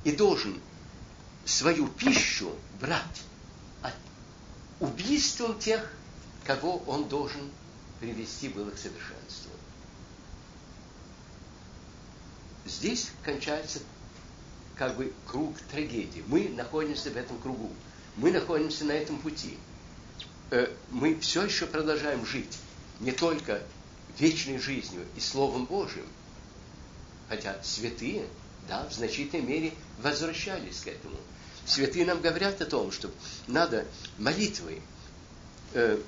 и 0.03 0.11
должен 0.11 0.59
свою 1.45 1.87
пищу 1.87 2.51
брать 2.79 3.23
от 3.81 3.93
убийством 4.79 5.57
тех, 5.59 5.91
кого 6.45 6.77
он 6.87 7.07
должен 7.07 7.51
привести 7.99 8.49
было 8.49 8.69
к 8.71 8.77
совершенству. 8.77 9.51
Здесь 12.65 13.11
кончается 13.23 13.79
как 14.75 14.95
бы 14.95 15.13
круг 15.25 15.57
трагедии. 15.71 16.23
Мы 16.27 16.49
находимся 16.49 17.09
в 17.09 17.17
этом 17.17 17.39
кругу. 17.39 17.71
Мы 18.17 18.31
находимся 18.31 18.85
на 18.85 18.91
этом 18.91 19.17
пути. 19.19 19.57
Э, 20.51 20.67
мы 20.91 21.19
все 21.19 21.43
еще 21.45 21.65
продолжаем 21.65 22.25
жить 22.25 22.57
не 22.99 23.11
только 23.11 23.61
вечной 24.19 24.59
жизнью 24.59 25.05
и 25.15 25.19
Словом 25.19 25.65
Божьим, 25.65 26.05
хотя 27.29 27.61
святые, 27.63 28.27
да, 28.67 28.87
в 28.87 28.93
значительной 28.93 29.45
мере 29.45 29.73
возвращались 29.99 30.81
к 30.81 30.87
этому. 30.87 31.17
Святые 31.65 32.05
нам 32.05 32.21
говорят 32.21 32.61
о 32.61 32.65
том, 32.65 32.91
что 32.91 33.11
надо 33.47 33.85
молитвой, 34.17 34.81
э, 35.73 35.99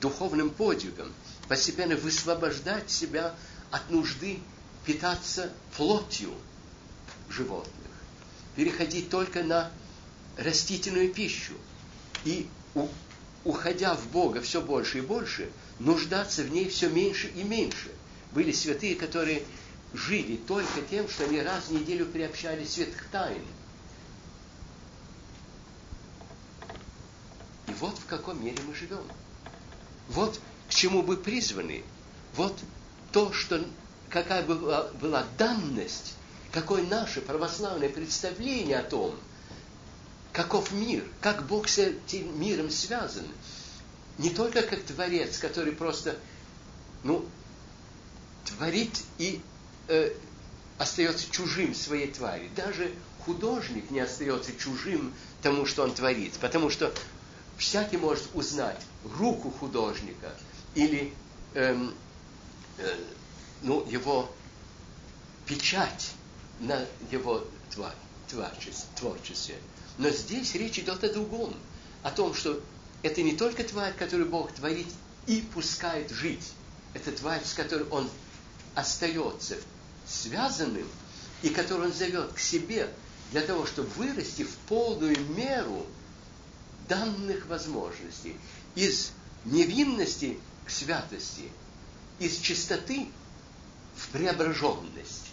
духовным 0.00 0.50
подвигом 0.50 1.12
постепенно 1.48 1.96
высвобождать 1.96 2.90
себя 2.90 3.34
от 3.70 3.90
нужды 3.90 4.38
питаться 4.84 5.50
плотью 5.76 6.32
животных, 7.28 7.72
переходить 8.56 9.10
только 9.10 9.42
на 9.42 9.70
растительную 10.36 11.12
пищу 11.12 11.54
и, 12.24 12.48
у, 12.74 12.86
уходя 13.44 13.94
в 13.94 14.06
Бога 14.08 14.40
все 14.40 14.60
больше 14.62 14.98
и 14.98 15.02
больше, 15.02 15.50
нуждаться 15.78 16.42
в 16.42 16.50
ней 16.50 16.68
все 16.68 16.88
меньше 16.88 17.28
и 17.28 17.42
меньше. 17.42 17.90
Были 18.32 18.52
святые, 18.52 18.94
которые 18.94 19.42
жили 19.92 20.36
только 20.36 20.82
тем, 20.82 21.08
что 21.08 21.24
они 21.24 21.40
раз 21.40 21.64
в 21.64 21.72
неделю 21.72 22.06
приобщались 22.06 22.72
святых 22.72 23.06
тайн. 23.10 23.42
И 27.68 27.72
вот 27.80 27.96
в 27.98 28.06
каком 28.06 28.44
мире 28.44 28.58
мы 28.66 28.74
живем. 28.74 29.02
Вот 30.08 30.40
к 30.68 30.74
чему 30.74 31.02
мы 31.02 31.16
призваны. 31.16 31.84
Вот 32.34 32.58
то, 33.12 33.32
что 33.32 33.64
какая 34.10 34.44
была, 34.44 34.88
была 35.00 35.24
данность, 35.36 36.14
какое 36.52 36.82
наше 36.86 37.20
православное 37.20 37.88
представление 37.88 38.78
о 38.78 38.84
том, 38.84 39.14
каков 40.32 40.72
мир, 40.72 41.04
как 41.20 41.46
Бог 41.46 41.68
с 41.68 41.78
этим 41.78 42.38
миром 42.40 42.70
связан. 42.70 43.26
Не 44.18 44.30
только 44.30 44.62
как 44.62 44.82
творец, 44.82 45.38
который 45.38 45.72
просто, 45.72 46.16
ну, 47.04 47.24
творит 48.44 49.02
и 49.18 49.40
э, 49.88 50.12
остается 50.78 51.30
чужим 51.30 51.74
своей 51.74 52.08
твари. 52.08 52.50
Даже 52.56 52.92
художник 53.24 53.90
не 53.90 54.00
остается 54.00 54.56
чужим 54.56 55.12
тому, 55.42 55.66
что 55.66 55.82
он 55.82 55.92
творит, 55.92 56.34
потому 56.40 56.70
что 56.70 56.92
всякий 57.56 57.96
может 57.96 58.24
узнать 58.34 58.80
руку 59.18 59.50
художника 59.50 60.32
или 60.74 61.12
эм, 61.54 61.94
э, 62.78 62.94
ну, 63.62 63.84
его 63.88 64.30
печать 65.46 66.12
на 66.60 66.84
его 67.10 67.44
творчестве. 68.94 69.56
Но 69.96 70.10
здесь 70.10 70.54
речь 70.54 70.78
идет 70.78 71.02
о 71.02 71.12
другом, 71.12 71.54
о 72.02 72.10
том, 72.10 72.34
что 72.34 72.60
это 73.02 73.22
не 73.22 73.32
только 73.32 73.64
тварь, 73.64 73.94
которую 73.94 74.28
Бог 74.28 74.52
творит 74.52 74.88
и 75.26 75.40
пускает 75.54 76.10
жить. 76.10 76.52
Это 76.94 77.12
тварь, 77.12 77.44
с 77.44 77.54
которой 77.54 77.88
Он 77.90 78.08
остается 78.74 79.56
связанным, 80.08 80.86
и 81.42 81.50
которую 81.50 81.88
Он 81.88 81.94
зовет 81.94 82.32
к 82.32 82.38
себе 82.38 82.88
для 83.30 83.42
того, 83.42 83.66
чтобы 83.66 83.88
вырасти 83.90 84.42
в 84.42 84.54
полную 84.68 85.18
меру 85.34 85.86
данных 86.88 87.46
возможностей. 87.46 88.36
Из 88.74 89.12
невинности 89.44 90.38
к 90.64 90.70
святости, 90.70 91.50
из 92.18 92.38
чистоты 92.38 93.08
в 93.96 94.08
преображенность. 94.08 95.26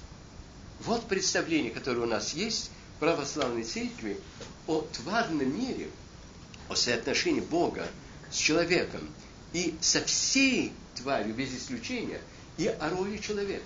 Вот 0.82 1.08
представление, 1.08 1.72
которое 1.72 2.02
у 2.02 2.06
нас 2.06 2.34
есть 2.34 2.72
в 2.96 3.00
православной 3.00 3.64
церкви 3.64 4.20
о 4.68 4.82
тварном 4.82 5.58
мире, 5.58 5.90
о 6.70 6.76
соотношении 6.76 7.42
Бога 7.42 7.88
с 8.32 8.36
человеком 8.36 9.08
и 9.54 9.76
со 9.80 10.04
всей 10.04 10.74
тварью 10.96 11.34
без 11.34 11.54
исключения, 11.54 12.22
и 12.58 12.68
о 12.68 12.90
роли 12.90 13.18
человека. 13.18 13.64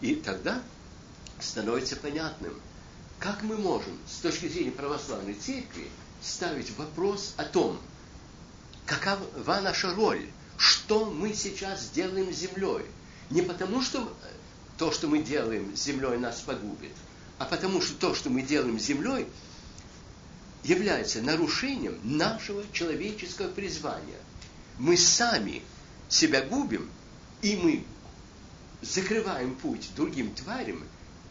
И 0.00 0.14
тогда 0.14 0.62
становится 1.40 1.96
понятным, 1.96 2.54
как 3.18 3.42
мы 3.42 3.56
можем 3.56 3.98
с 4.08 4.18
точки 4.20 4.48
зрения 4.48 4.72
православной 4.72 5.34
церкви 5.34 5.88
ставить 6.22 6.76
вопрос 6.76 7.34
о 7.36 7.44
том, 7.44 7.78
какова 8.84 9.60
наша 9.60 9.94
роль, 9.94 10.26
что 10.58 11.06
мы 11.06 11.34
сейчас 11.34 11.90
делаем 11.90 12.32
с 12.32 12.36
землей. 12.36 12.84
Не 13.30 13.42
потому, 13.42 13.82
что 13.82 14.14
то, 14.78 14.92
что 14.92 15.08
мы 15.08 15.22
делаем 15.22 15.76
с 15.76 15.82
землей, 15.82 16.18
нас 16.18 16.40
погубит, 16.40 16.92
а 17.38 17.44
потому 17.44 17.80
что 17.80 17.94
то, 17.94 18.14
что 18.14 18.30
мы 18.30 18.42
делаем 18.42 18.78
с 18.78 18.84
землей, 18.84 19.26
является 20.62 21.22
нарушением 21.22 21.98
нашего 22.02 22.62
человеческого 22.72 23.48
призвания. 23.48 24.18
Мы 24.78 24.96
сами 24.96 25.62
себя 26.08 26.42
губим, 26.42 26.90
и 27.42 27.56
мы 27.56 27.84
закрываем 28.82 29.54
путь 29.54 29.90
другим 29.96 30.34
тварям 30.34 30.84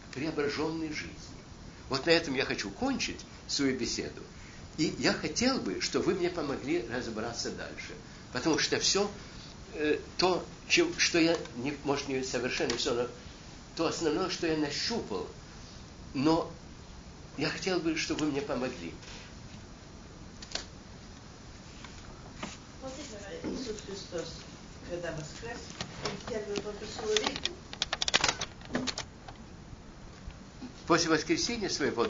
к 0.10 0.16
преображенной 0.16 0.90
жизни. 0.90 1.16
Вот 1.90 2.06
на 2.06 2.12
этом 2.12 2.34
я 2.34 2.46
хочу 2.46 2.70
кончить 2.70 3.22
свою 3.48 3.78
беседу. 3.78 4.22
И 4.78 4.94
я 5.00 5.14
хотел 5.14 5.60
бы, 5.60 5.80
чтобы 5.82 6.06
вы 6.06 6.16
мне 6.16 6.30
помогли 6.30 6.86
разобраться 6.90 7.52
дальше. 7.52 7.94
Потому 8.34 8.60
что 8.60 8.80
все 8.80 9.10
э, 9.74 10.00
то, 10.18 10.46
что 10.98 11.20
я, 11.20 11.38
не, 11.58 11.78
может, 11.84 12.08
не 12.08 12.24
совершенно 12.24 12.76
все, 12.76 12.94
но 12.94 13.08
то 13.76 13.88
основное, 13.88 14.30
что 14.30 14.48
я 14.48 14.58
нащупал. 14.58 15.28
Но 16.14 16.52
я 17.38 17.50
хотел 17.50 17.80
бы, 17.80 17.96
чтобы 17.96 18.26
вы 18.26 18.32
мне 18.32 18.42
помогли. 18.42 18.94
Вот 22.82 22.92
Иисус 23.44 23.82
Христос, 23.86 24.34
когда 24.90 25.12
воскрес, 25.14 25.60
После 30.88 31.10
воскресения 31.10 31.70
своего 31.70 32.08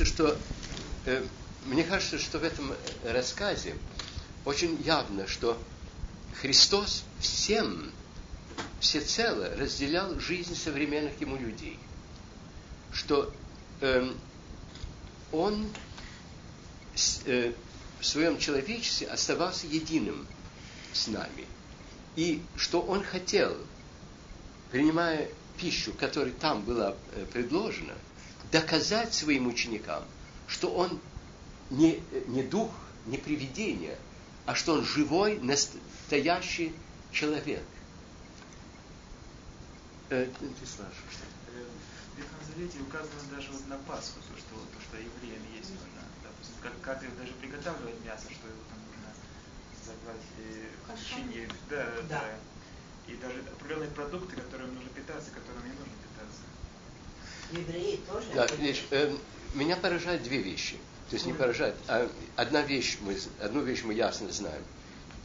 кажется, 0.00 0.04
что 0.04 0.38
э, 1.04 1.24
мне 1.66 1.84
кажется, 1.84 2.18
что 2.18 2.38
в 2.38 2.44
этом 2.44 2.74
рассказе 3.04 3.74
очень 4.44 4.80
явно, 4.82 5.26
что 5.26 5.60
Христос 6.40 7.04
всем 7.18 7.92
всецело 8.80 9.54
разделял 9.56 10.18
жизнь 10.18 10.56
современных 10.56 11.20
ему 11.20 11.36
людей. 11.36 11.78
Что 12.92 13.32
э, 13.82 14.10
он 15.32 15.68
э, 17.26 17.52
в 18.00 18.06
своем 18.06 18.38
человечестве 18.38 19.06
оставался 19.08 19.66
единым 19.66 20.26
с 20.94 21.08
нами. 21.08 21.44
И 22.16 22.42
что 22.56 22.80
он 22.80 23.04
хотел, 23.04 23.54
принимая 24.70 25.28
пищу, 25.58 25.92
которая 25.92 26.32
там 26.32 26.62
была 26.62 26.94
э, 27.12 27.26
предложена, 27.32 27.94
доказать 28.50 29.14
своим 29.14 29.46
ученикам, 29.46 30.04
что 30.46 30.72
он 30.72 31.00
не, 31.70 32.02
не 32.26 32.42
дух, 32.42 32.70
не 33.06 33.16
привидение, 33.18 33.96
а 34.46 34.54
что 34.54 34.74
он 34.74 34.84
живой, 34.84 35.38
настоящий 35.38 36.74
человек. 37.12 37.62
Э, 40.10 40.26
ты 40.26 40.66
спрашиваешь? 40.66 41.22
Э, 41.54 41.64
в 42.14 42.18
Ветхом 42.18 42.38
Завете 42.46 42.78
указано 42.80 43.22
даже 43.30 43.52
вот 43.52 43.66
на 43.68 43.78
Пасху, 43.78 44.18
то, 44.18 44.34
что, 44.36 44.54
то, 44.58 44.78
что 44.82 44.96
евреям 44.98 45.42
есть 45.54 45.70
нужно, 45.70 46.02
допустим, 46.24 46.56
как, 46.60 46.74
как 46.82 47.16
даже 47.16 47.32
приготавливать 47.34 48.04
мясо, 48.04 48.26
что 48.26 48.48
его 48.48 48.58
там 48.68 48.78
нужно 48.90 49.10
заклать 49.86 50.26
в 50.26 50.98
течение, 50.98 51.48
да, 51.70 51.86
да, 51.86 52.02
да. 52.08 52.24
И 53.06 53.14
даже 53.16 53.40
определенные 53.54 53.90
продукты, 53.90 54.34
которым 54.34 54.74
нужно 54.74 54.90
питаться, 54.90 55.30
которым 55.30 55.62
не 55.62 55.78
нужно 55.78 55.94
питаться. 56.02 56.42
Евреи 57.52 58.00
тоже? 58.08 58.26
Да, 58.34 58.46
видишь, 58.58 58.84
э, 58.90 59.14
меня 59.54 59.76
поражают 59.76 60.22
две 60.22 60.38
вещи. 60.38 60.76
То 61.08 61.16
есть 61.16 61.26
не 61.26 61.32
поражает, 61.32 61.74
а 61.88 62.08
одна 62.36 62.62
вещь 62.62 62.98
мы, 63.00 63.18
одну 63.40 63.62
вещь 63.62 63.82
мы 63.82 63.94
ясно 63.94 64.30
знаем. 64.30 64.62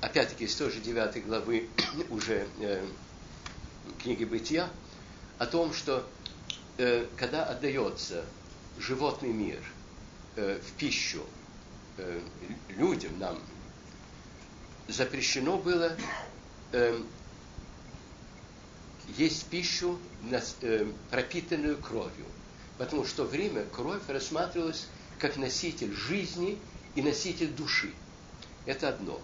Опять-таки, 0.02 0.46
из 0.46 0.56
той 0.56 0.72
же 0.72 0.80
9 0.80 1.26
главы 1.26 1.70
уже 2.10 2.48
э, 2.60 2.84
книги 4.02 4.24
Бытия, 4.24 4.70
о 5.38 5.46
том, 5.46 5.74
что 5.74 6.08
э, 6.78 7.06
когда 7.18 7.46
отдается 7.46 8.26
животный 8.80 9.32
мир 9.32 9.62
э, 10.36 10.60
в 10.60 10.72
пищу 10.80 11.24
э, 11.98 12.20
людям, 12.70 13.20
нам, 13.20 13.40
запрещено 14.88 15.58
было 15.58 15.96
э, 16.72 17.00
есть 19.18 19.46
пищу, 19.46 20.00
э, 20.62 20.92
пропитанную 21.12 21.78
кровью. 21.78 22.26
Потому 22.78 23.06
что 23.06 23.24
в 23.24 23.30
время 23.30 23.66
кровь 23.66 24.02
рассматривалась 24.08 24.88
как 25.20 25.38
носитель 25.38 25.94
жизни 25.94 26.60
и 26.96 27.02
носитель 27.02 27.50
души. 27.50 27.94
Это 28.66 28.90
одно. 28.90 29.20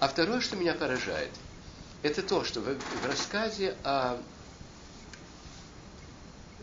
А 0.00 0.08
второе, 0.08 0.40
что 0.40 0.56
меня 0.56 0.74
поражает, 0.74 1.30
это 2.02 2.22
то, 2.22 2.44
что 2.44 2.60
в, 2.60 2.76
рассказе 3.06 3.76
о 3.82 4.20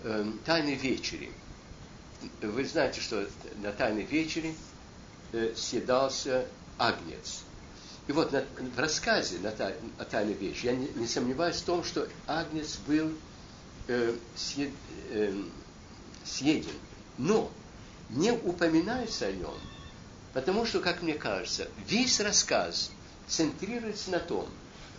э, 0.04 0.32
Тайной 0.46 0.76
вечере, 0.76 1.32
вы 2.42 2.64
знаете, 2.66 3.02
что 3.02 3.28
на 3.58 3.72
Тайной 3.72 4.04
вечере 4.04 4.54
э, 5.34 5.54
съедался 5.56 6.46
агнец. 6.78 7.42
И 8.08 8.12
вот 8.12 8.32
в 8.32 8.80
рассказе 8.80 9.38
о 9.48 10.06
Тайной 10.06 10.34
вечере 10.34 10.72
я 10.72 10.76
не, 10.76 10.88
не 10.96 11.08
сомневаюсь 11.08 11.58
в 11.58 11.66
том, 11.66 11.84
что 11.84 12.08
агнец 12.28 12.78
был 12.88 13.12
э, 13.88 14.16
э, 15.12 15.44
съеден. 16.26 16.74
Но 17.18 17.52
не 18.10 18.32
упоминается 18.32 19.28
о 19.28 19.32
нем, 19.32 19.54
потому 20.34 20.66
что, 20.66 20.80
как 20.80 21.02
мне 21.02 21.14
кажется, 21.14 21.68
весь 21.88 22.20
рассказ 22.20 22.92
центрируется 23.28 24.12
на 24.12 24.20
том, 24.20 24.48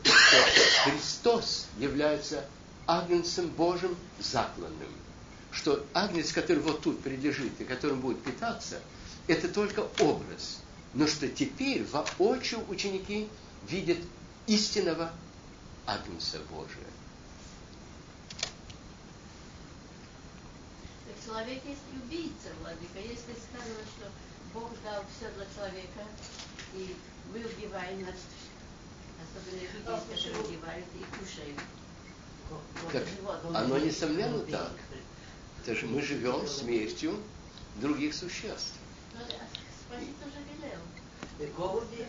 что 0.02 0.36
Христос 0.84 1.66
является 1.78 2.44
агнцем 2.86 3.48
Божьим 3.48 3.96
закланным. 4.18 4.88
Что 5.50 5.84
агнец, 5.92 6.32
который 6.32 6.60
вот 6.60 6.80
тут 6.80 7.02
прилежит 7.02 7.60
и 7.60 7.64
которым 7.64 8.00
будет 8.00 8.22
питаться, 8.22 8.80
это 9.26 9.48
только 9.48 9.86
образ. 10.00 10.60
Но 10.94 11.06
что 11.06 11.28
теперь 11.28 11.84
воочию 11.84 12.64
ученики 12.68 13.28
видят 13.68 13.98
истинного 14.46 15.12
агнца 15.86 16.38
Божия. 16.50 16.92
человек 21.32 21.62
есть 21.64 21.80
убийца, 21.92 22.48
Владыка. 22.60 22.98
Если 22.98 23.32
сказано, 23.32 23.82
что 23.96 24.10
Бог 24.52 24.70
дал 24.84 25.04
все 25.16 25.30
для 25.30 25.46
человека, 25.54 26.02
и 26.74 26.94
мы 27.32 27.40
убиваем, 27.40 28.02
значит, 28.02 28.20
особенно 29.22 29.60
люди, 29.60 29.86
а, 29.86 30.00
которые 30.00 30.44
убивают 30.44 30.86
и 30.94 31.18
кушают. 31.18 31.58
Так, 32.92 33.04
оно 33.54 33.78
несомненно 33.78 34.40
так. 34.40 34.72
Это 35.62 35.74
же 35.74 35.86
мы 35.86 36.02
живем 36.02 36.46
смертью 36.46 37.16
других 37.76 38.14
существ. 38.14 38.74
Но 39.92 39.98
Спаситель 39.98 40.28
уже 40.28 40.40
велел. 40.52 41.54
Голуби 41.56 42.06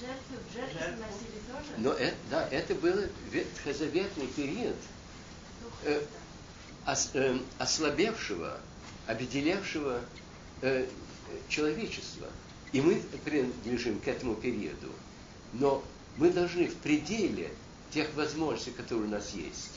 жертву, 0.00 0.36
жертву 0.54 0.78
носили 1.00 1.40
тоже? 1.48 1.70
Но 1.78 1.92
это, 1.92 2.16
да, 2.30 2.48
это 2.48 2.74
был 2.74 2.96
ветхозаветный 3.30 4.26
период. 4.28 4.76
Э, 5.84 6.02
ос, 6.86 7.10
э, 7.14 7.38
ослабевшего, 7.58 8.58
обеделевшего 9.06 10.00
э, 10.62 10.86
человечества. 11.48 12.28
И 12.72 12.80
мы 12.80 13.02
принадлежим 13.24 14.00
к 14.00 14.08
этому 14.08 14.34
периоду. 14.34 14.92
Но 15.52 15.84
мы 16.16 16.30
должны 16.30 16.68
в 16.68 16.76
пределе 16.76 17.50
тех 17.90 18.12
возможностей, 18.14 18.72
которые 18.72 19.06
у 19.06 19.10
нас 19.10 19.32
есть, 19.32 19.72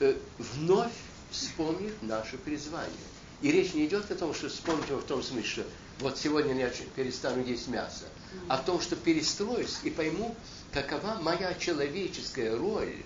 э, 0.00 0.16
вновь 0.38 0.92
вспомнить 1.30 2.02
наше 2.02 2.38
призвание. 2.38 2.92
И 3.40 3.52
речь 3.52 3.74
не 3.74 3.86
идет 3.86 4.10
о 4.10 4.14
том, 4.14 4.34
что 4.34 4.48
вспомнить 4.48 4.88
в 4.90 5.02
том 5.02 5.22
смысле, 5.22 5.48
что 5.48 5.66
вот 6.00 6.18
сегодня 6.18 6.54
я 6.54 6.72
перестану 6.96 7.44
есть 7.44 7.68
мясо, 7.68 8.06
а 8.48 8.56
в 8.56 8.64
том, 8.64 8.80
что 8.80 8.96
перестроюсь 8.96 9.78
и 9.84 9.90
пойму, 9.90 10.34
какова 10.72 11.18
моя 11.22 11.54
человеческая 11.54 12.56
роль 12.56 12.96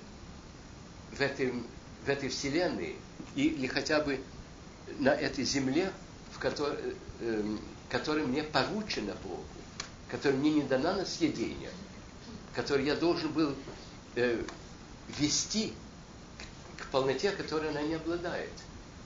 в 1.12 1.20
этом 1.20 1.66
в 2.04 2.08
этой 2.08 2.28
вселенной 2.28 2.96
или 3.34 3.66
хотя 3.66 4.00
бы 4.00 4.20
на 4.98 5.10
этой 5.10 5.44
земле, 5.44 5.92
в 6.32 6.38
которой, 6.38 6.96
э, 7.20 7.56
которой 7.88 8.26
мне 8.26 8.42
поручено 8.42 9.14
Богу, 9.22 9.44
которая 10.10 10.38
мне 10.38 10.50
не 10.50 10.62
дана 10.62 10.94
на 10.94 11.06
съедение, 11.06 11.70
которой 12.54 12.84
я 12.84 12.96
должен 12.96 13.30
был 13.32 13.54
э, 14.16 14.42
вести 15.18 15.72
к, 16.76 16.82
к 16.82 16.86
полноте, 16.90 17.30
которой 17.30 17.70
она 17.70 17.82
не 17.82 17.94
обладает 17.94 18.52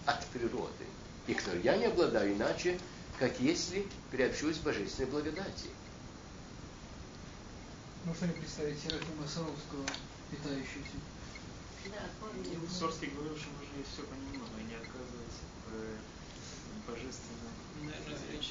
от 0.06 0.24
природы, 0.28 0.84
и 1.26 1.34
которой 1.34 1.62
я 1.62 1.76
не 1.76 1.86
обладаю 1.86 2.34
иначе, 2.34 2.78
как 3.18 3.38
если 3.40 3.86
приобщусь 4.10 4.58
к 4.58 4.62
божественной 4.62 5.10
благодати. 5.10 5.68
Можно 8.04 8.26
ли 8.26 8.32
представить 8.32 8.78
Серафима 8.80 9.26
Саровского, 9.26 9.84
питающегося 10.30 10.98
и 11.86 12.68
Сорский 12.68 13.08
говорил, 13.08 13.36
что 13.36 13.48
можно 13.50 13.78
есть 13.78 13.92
все 13.92 14.02
понемногу 14.02 14.50
и 14.58 14.64
не 14.64 14.74
отказываться 14.74 15.42
в 15.70 16.90
божественном. 16.90 17.52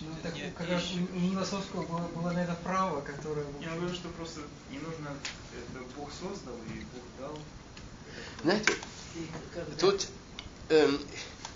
Ну, 0.01 0.15
так, 0.21 0.33
как 0.55 0.69
раз 0.69 0.83
у 0.93 1.33
Носовского 1.33 1.83
было, 1.85 2.07
было 2.09 2.31
на 2.31 2.43
это 2.43 2.55
право, 2.63 3.01
которое... 3.01 3.45
Я 3.59 3.75
говорю, 3.75 3.93
что 3.93 4.09
просто 4.09 4.41
не 4.71 4.77
нужно, 4.79 5.09
это 5.51 5.83
Бог 5.97 6.09
создал 6.11 6.55
и 6.67 6.85
Бог 6.93 7.03
дал. 7.19 7.39
Знаете, 8.43 8.73
тут 9.79 10.07
эм, 10.69 10.99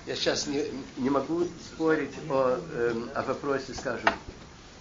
я 0.05 0.15
сейчас 0.15 0.47
не, 0.47 0.65
не 0.97 1.09
могу 1.09 1.45
спорить 1.73 2.13
о, 2.29 2.57
эм, 2.73 3.09
о 3.13 3.23
вопросе, 3.23 3.73
скажем, 3.73 4.11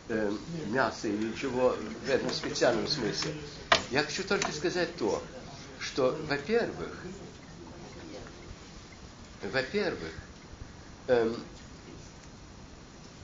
эм, 0.09 0.39
мяса 0.73 1.09
или 1.09 1.33
чего 1.39 1.75
в 2.07 2.11
этом 2.11 2.33
специальном 2.33 2.87
смысле. 2.87 3.33
Я 3.91 4.03
хочу 4.03 4.23
только 4.25 4.53
сказать 4.53 4.97
то, 4.97 5.23
что, 5.81 6.17
во-первых, 6.29 6.91
во-первых, 9.43 10.13
эм, 11.09 11.37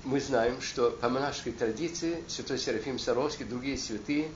мы 0.04 0.20
знаем, 0.20 0.60
что 0.60 0.90
по 0.90 1.08
монашеской 1.08 1.52
традиции 1.52 2.22
святой 2.28 2.58
Серафим 2.58 2.98
Саровский, 2.98 3.44
другие 3.44 3.78
святые 3.78 4.30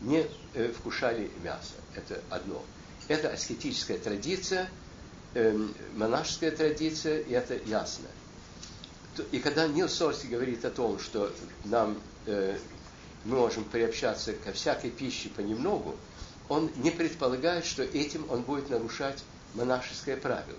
не 0.00 0.26
э, 0.54 0.72
вкушали 0.72 1.30
мясо. 1.42 1.74
Это 1.94 2.22
одно. 2.30 2.64
Это 3.08 3.30
аскетическая 3.30 3.98
традиция, 3.98 4.64
э, 4.64 4.87
монашеская 5.94 6.50
традиция, 6.50 7.20
и 7.20 7.32
это 7.32 7.56
ясно. 7.66 8.06
И 9.32 9.38
когда 9.40 9.66
Нил 9.66 9.88
Сорский 9.88 10.28
говорит 10.28 10.64
о 10.64 10.70
том, 10.70 10.98
что 10.98 11.32
нам 11.64 12.00
э, 12.26 12.56
мы 13.24 13.36
можем 13.36 13.64
приобщаться 13.64 14.32
ко 14.32 14.52
всякой 14.52 14.90
пище 14.90 15.28
понемногу, 15.28 15.96
он 16.48 16.70
не 16.76 16.90
предполагает, 16.90 17.66
что 17.66 17.82
этим 17.82 18.30
он 18.30 18.42
будет 18.42 18.70
нарушать 18.70 19.22
монашеское 19.54 20.16
правило. 20.16 20.58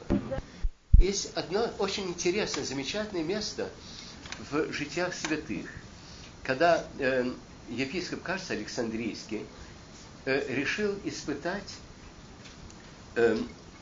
Есть 1.00 1.32
одно 1.36 1.72
очень 1.80 2.08
интересное, 2.08 2.64
замечательное 2.64 3.24
место 3.24 3.70
в 4.52 4.72
житиях 4.72 5.14
святых, 5.14 5.70
когда 6.44 6.86
э, 7.00 7.32
епископ, 7.70 8.22
кажется, 8.22 8.54
Александрийский, 8.54 9.46
э, 10.26 10.54
решил 10.54 10.96
испытать 11.06 11.76
э, 13.16 13.38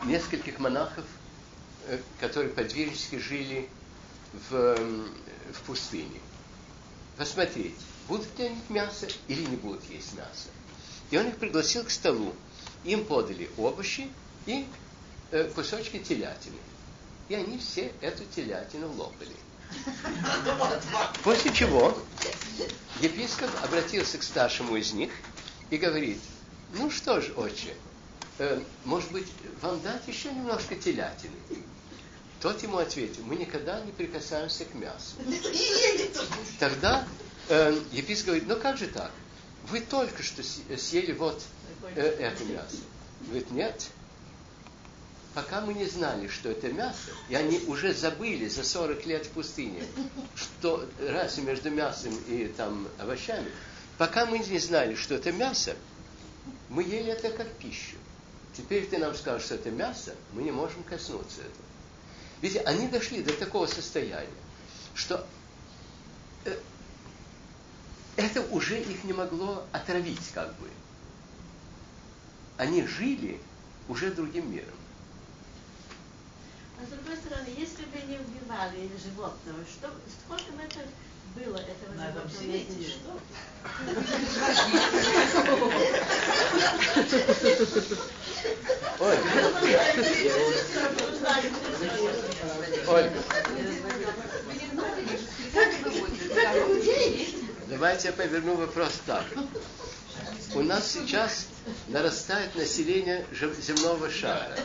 нескольких 0.06 0.60
монахов, 0.60 1.06
э, 1.88 2.00
которые 2.20 2.52
подвижнически 2.52 3.18
жили 3.18 3.70
в, 4.50 4.54
э, 4.54 5.08
в 5.54 5.62
пустыне. 5.62 6.20
Посмотреть, 7.18 7.76
будут 8.08 8.38
ли 8.38 8.46
они 8.46 8.62
мясо 8.70 9.08
или 9.28 9.44
не 9.44 9.56
будут 9.56 9.84
есть 9.90 10.14
мясо. 10.14 10.50
И 11.10 11.18
он 11.18 11.28
их 11.28 11.38
пригласил 11.38 11.84
к 11.84 11.90
столу. 11.90 12.34
Им 12.84 13.06
подали 13.06 13.50
овощи 13.58 14.10
и 14.46 14.68
э, 15.32 15.50
кусочки 15.56 16.00
телятины. 16.00 16.58
И 17.30 17.36
они 17.36 17.58
все 17.58 17.92
эту 18.02 18.24
телятину 18.26 18.92
лопали. 18.94 19.36
После 21.24 21.54
чего 21.54 21.98
епископ 23.02 23.50
обратился 23.64 24.18
к 24.18 24.24
старшему 24.24 24.78
из 24.78 24.94
них 24.94 25.12
и 25.70 25.78
говорит, 25.78 26.20
ну 26.74 26.90
что 26.90 27.20
ж, 27.20 27.32
отче, 27.36 27.74
э, 28.40 28.62
может 28.86 29.12
быть, 29.12 29.28
вам 29.62 29.80
дать 29.82 30.08
еще 30.08 30.32
немножко 30.32 30.76
телятины? 30.76 31.34
Тот 32.42 32.62
ему 32.62 32.78
ответил, 32.78 33.24
мы 33.26 33.36
никогда 33.36 33.82
не 33.82 33.92
прикасаемся 33.92 34.66
к 34.66 34.74
мясу. 34.76 35.16
Тогда 36.60 37.08
э, 37.50 37.80
епископ 37.92 38.28
говорит, 38.28 38.48
ну 38.48 38.56
как 38.58 38.78
же 38.78 38.88
так? 38.88 39.12
Вы 39.70 39.82
только 39.82 40.22
что 40.24 40.44
съели 40.44 41.14
вот 41.14 41.42
э, 41.96 42.02
это 42.02 42.44
мясо. 42.46 42.78
Говорит, 43.22 43.50
нет, 43.52 43.88
пока 45.34 45.62
мы 45.62 45.74
не 45.74 45.86
знали, 45.86 46.28
что 46.28 46.50
это 46.50 46.70
мясо, 46.70 47.12
и 47.30 47.36
они 47.36 47.60
уже 47.68 47.94
забыли 47.94 48.48
за 48.48 48.64
40 48.64 49.06
лет 49.06 49.26
в 49.26 49.30
пустыне, 49.30 49.84
что 50.36 50.88
разница 51.00 51.42
между 51.42 51.70
мясом 51.72 52.16
и 52.28 52.48
там 52.56 52.88
овощами, 53.00 53.52
пока 53.98 54.26
мы 54.26 54.40
не 54.40 54.60
знали, 54.60 54.96
что 54.96 55.16
это 55.16 55.32
мясо, 55.32 55.76
мы 56.70 56.84
ели 56.84 57.12
это 57.12 57.30
как 57.30 57.52
пищу. 57.54 57.98
Теперь 58.58 58.88
ты 58.88 58.98
нам 58.98 59.14
скажешь, 59.14 59.46
что 59.46 59.56
это 59.56 59.70
мясо, 59.70 60.16
мы 60.34 60.42
не 60.42 60.52
можем 60.52 60.82
коснуться 60.84 61.42
этого. 61.42 61.66
Видите, 62.42 62.62
они 62.62 62.88
дошли 62.88 63.22
до 63.22 63.32
такого 63.34 63.68
состояния, 63.68 64.28
что 64.96 65.28
э, 66.46 66.60
это 68.16 68.42
уже 68.50 68.82
их 68.82 69.04
не 69.04 69.14
могло 69.14 69.64
отравить, 69.72 70.32
как 70.34 70.56
бы. 70.56 70.70
Они 72.58 72.84
жили 72.88 73.40
уже 73.88 74.12
другим 74.12 74.52
миром. 74.52 74.74
А 76.82 76.86
с 76.86 76.90
другой 76.90 77.16
стороны, 77.18 77.50
если 77.56 77.86
бы 77.86 78.02
не 78.08 78.18
убивали 78.18 78.90
животного, 79.04 79.60
что, 79.66 79.92
сколько 80.26 80.52
бы 80.54 80.64
это 80.64 80.80
было 81.36 81.58
этого 81.58 81.94
Надо 81.96 82.28
животного? 82.28 82.28
взять, 82.28 82.68
если 82.78 82.92
что? 82.92 83.20
Ольга, 89.00 89.22
Ольга, 92.88 93.12
давайте 97.68 98.08
я 98.08 98.14
поверну 98.14 98.56
вопрос 98.56 98.94
так. 99.06 99.26
У 100.56 100.62
нас 100.62 100.92
сейчас 100.92 101.48
нарастает 101.90 102.56
население 102.56 103.26
земного 103.60 104.10
шара. 104.10 104.56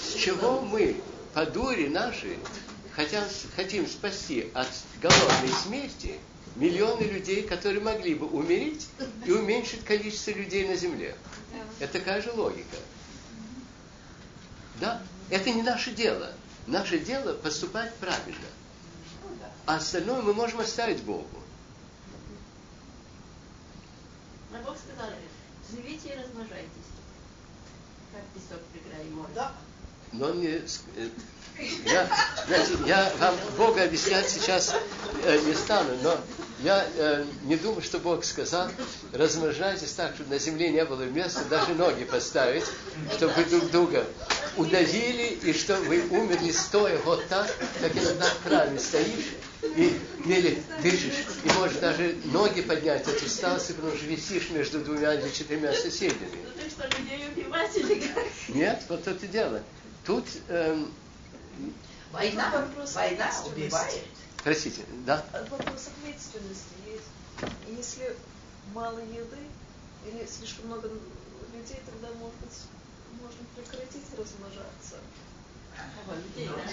С 0.00 0.14
чего 0.14 0.60
мы 0.60 1.00
по 1.34 1.44
дуре 1.44 1.88
нашей 1.88 2.38
хотя, 2.98 3.24
хотим 3.54 3.86
спасти 3.86 4.50
от 4.54 4.66
голодной 5.00 5.52
смерти 5.62 6.18
миллионы 6.56 7.04
людей, 7.04 7.44
которые 7.44 7.80
могли 7.80 8.16
бы 8.16 8.26
умереть 8.26 8.88
и 9.24 9.30
уменьшить 9.30 9.84
количество 9.84 10.32
людей 10.32 10.66
на 10.66 10.74
земле? 10.74 11.16
Это 11.78 12.00
такая 12.00 12.20
же 12.20 12.32
логика. 12.32 12.76
Да, 14.80 15.00
это 15.30 15.50
не 15.50 15.62
наше 15.62 15.92
дело. 15.92 16.32
Наше 16.66 16.98
дело 16.98 17.34
поступать 17.34 17.94
правильно. 17.94 18.48
А 19.64 19.76
остальное 19.76 20.20
мы 20.22 20.34
можем 20.34 20.58
оставить 20.58 21.00
Богу. 21.04 21.28
Но 24.50 24.58
Бог 24.62 24.76
сказал, 24.76 25.12
живите 25.70 26.08
и 26.08 26.18
размножайтесь. 26.18 26.68
Как 28.12 28.24
песок 28.34 28.60
моря. 29.12 29.28
Да. 29.36 29.54
Но 30.12 30.34
не... 30.34 30.62
Я, 31.84 32.08
знаете, 32.46 32.72
я 32.86 33.12
вам 33.18 33.34
Бога 33.56 33.82
объяснять 33.82 34.28
сейчас 34.28 34.74
э, 35.24 35.38
не 35.40 35.54
стану, 35.54 35.96
но 36.02 36.16
я 36.60 36.86
э, 36.96 37.24
не 37.44 37.56
думаю, 37.56 37.82
что 37.82 37.98
Бог 37.98 38.24
сказал, 38.24 38.68
размножайтесь 39.12 39.92
так, 39.92 40.14
чтобы 40.14 40.30
на 40.30 40.38
земле 40.38 40.70
не 40.70 40.84
было 40.84 41.02
места 41.02 41.44
даже 41.46 41.74
ноги 41.74 42.04
поставить, 42.04 42.64
чтобы 43.16 43.32
вы 43.34 43.44
друг 43.44 43.70
друга 43.70 44.06
удавили, 44.56 45.38
и 45.42 45.52
чтобы 45.52 45.84
вы 45.84 46.02
умерли 46.10 46.52
стоя 46.52 46.98
вот 47.04 47.26
так, 47.28 47.48
как 47.80 47.92
иногда 47.96 48.26
в 48.26 48.44
храме 48.44 48.78
стоишь, 48.78 49.34
и 49.62 49.98
еле 50.26 50.62
дышишь, 50.82 51.24
и 51.44 51.48
можешь 51.58 51.78
даже 51.78 52.16
ноги 52.26 52.62
поднять 52.62 53.06
от 53.08 53.20
усталости, 53.22 53.72
потому 53.72 53.96
что 53.96 54.06
висишь 54.06 54.50
между 54.50 54.80
двумя 54.80 55.14
или 55.14 55.28
четырьмя 55.30 55.72
соседями. 55.72 56.30
Ну 56.56 56.70
что? 56.70 56.84
Нет, 58.48 58.82
вот 58.88 59.06
это 59.06 59.26
дело. 59.26 59.62
Тут, 60.04 60.24
эм, 60.48 60.92
Война, 62.12 62.50
Вопрос 62.50 62.94
война 62.94 63.30
убивает. 63.46 64.04
простите, 64.42 64.82
да? 65.06 65.24
Вопрос 65.50 65.88
ответственности 65.88 66.74
есть. 66.86 67.04
Если 67.76 68.16
мало 68.72 68.98
еды 68.98 69.38
или 70.06 70.26
слишком 70.26 70.66
много 70.66 70.88
людей, 70.88 71.80
тогда, 71.86 72.08
может 72.18 72.36
быть, 72.40 72.58
можно 73.20 73.40
прекратить 73.56 74.04
размножаться. 74.16 74.96
Да? 75.76 76.14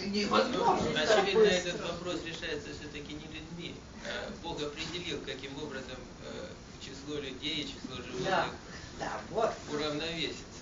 Ну, 0.04 0.08
Невозможно. 0.08 1.02
Очевидно, 1.02 1.44
этот 1.44 1.82
вопрос 1.82 2.22
решается 2.26 2.70
все-таки 2.80 3.14
не 3.14 3.28
людьми. 3.28 3.76
А 4.06 4.32
Бог 4.42 4.62
определил, 4.62 5.20
каким 5.26 5.56
образом 5.62 5.98
э, 6.24 6.48
число 6.82 7.20
людей, 7.20 7.66
число 7.66 7.98
Да, 7.98 8.04
животных 8.04 8.56
да, 9.00 9.12
вот. 9.32 9.54
уравновесится. 9.72 10.55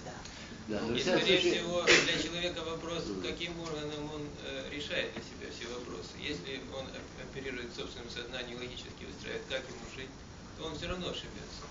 Да. 0.68 0.80
Но 0.82 0.96
И, 0.96 1.02
скорее 1.02 1.40
случае- 1.42 1.60
всего, 1.60 1.84
для 1.84 2.24
человека 2.24 2.62
вопрос, 2.64 3.04
каким 3.22 3.60
органом 3.60 4.12
он 4.16 4.24
э, 4.46 4.70
решает 4.72 5.12
для 5.14 5.22
себя 5.22 5.48
все 5.52 5.68
вопросы. 5.74 6.16
Если 6.22 6.62
он 6.74 6.86
оп- 6.88 7.20
оперирует 7.22 7.76
собственным 7.76 8.10
сознанием, 8.10 8.58
логически 8.60 9.04
выстраивает, 9.04 9.44
как 9.50 9.60
ему 9.68 9.84
жить, 9.96 10.10
то 10.58 10.66
он 10.66 10.78
все 10.78 10.88
равно 10.88 11.10
ошибется. 11.10 11.68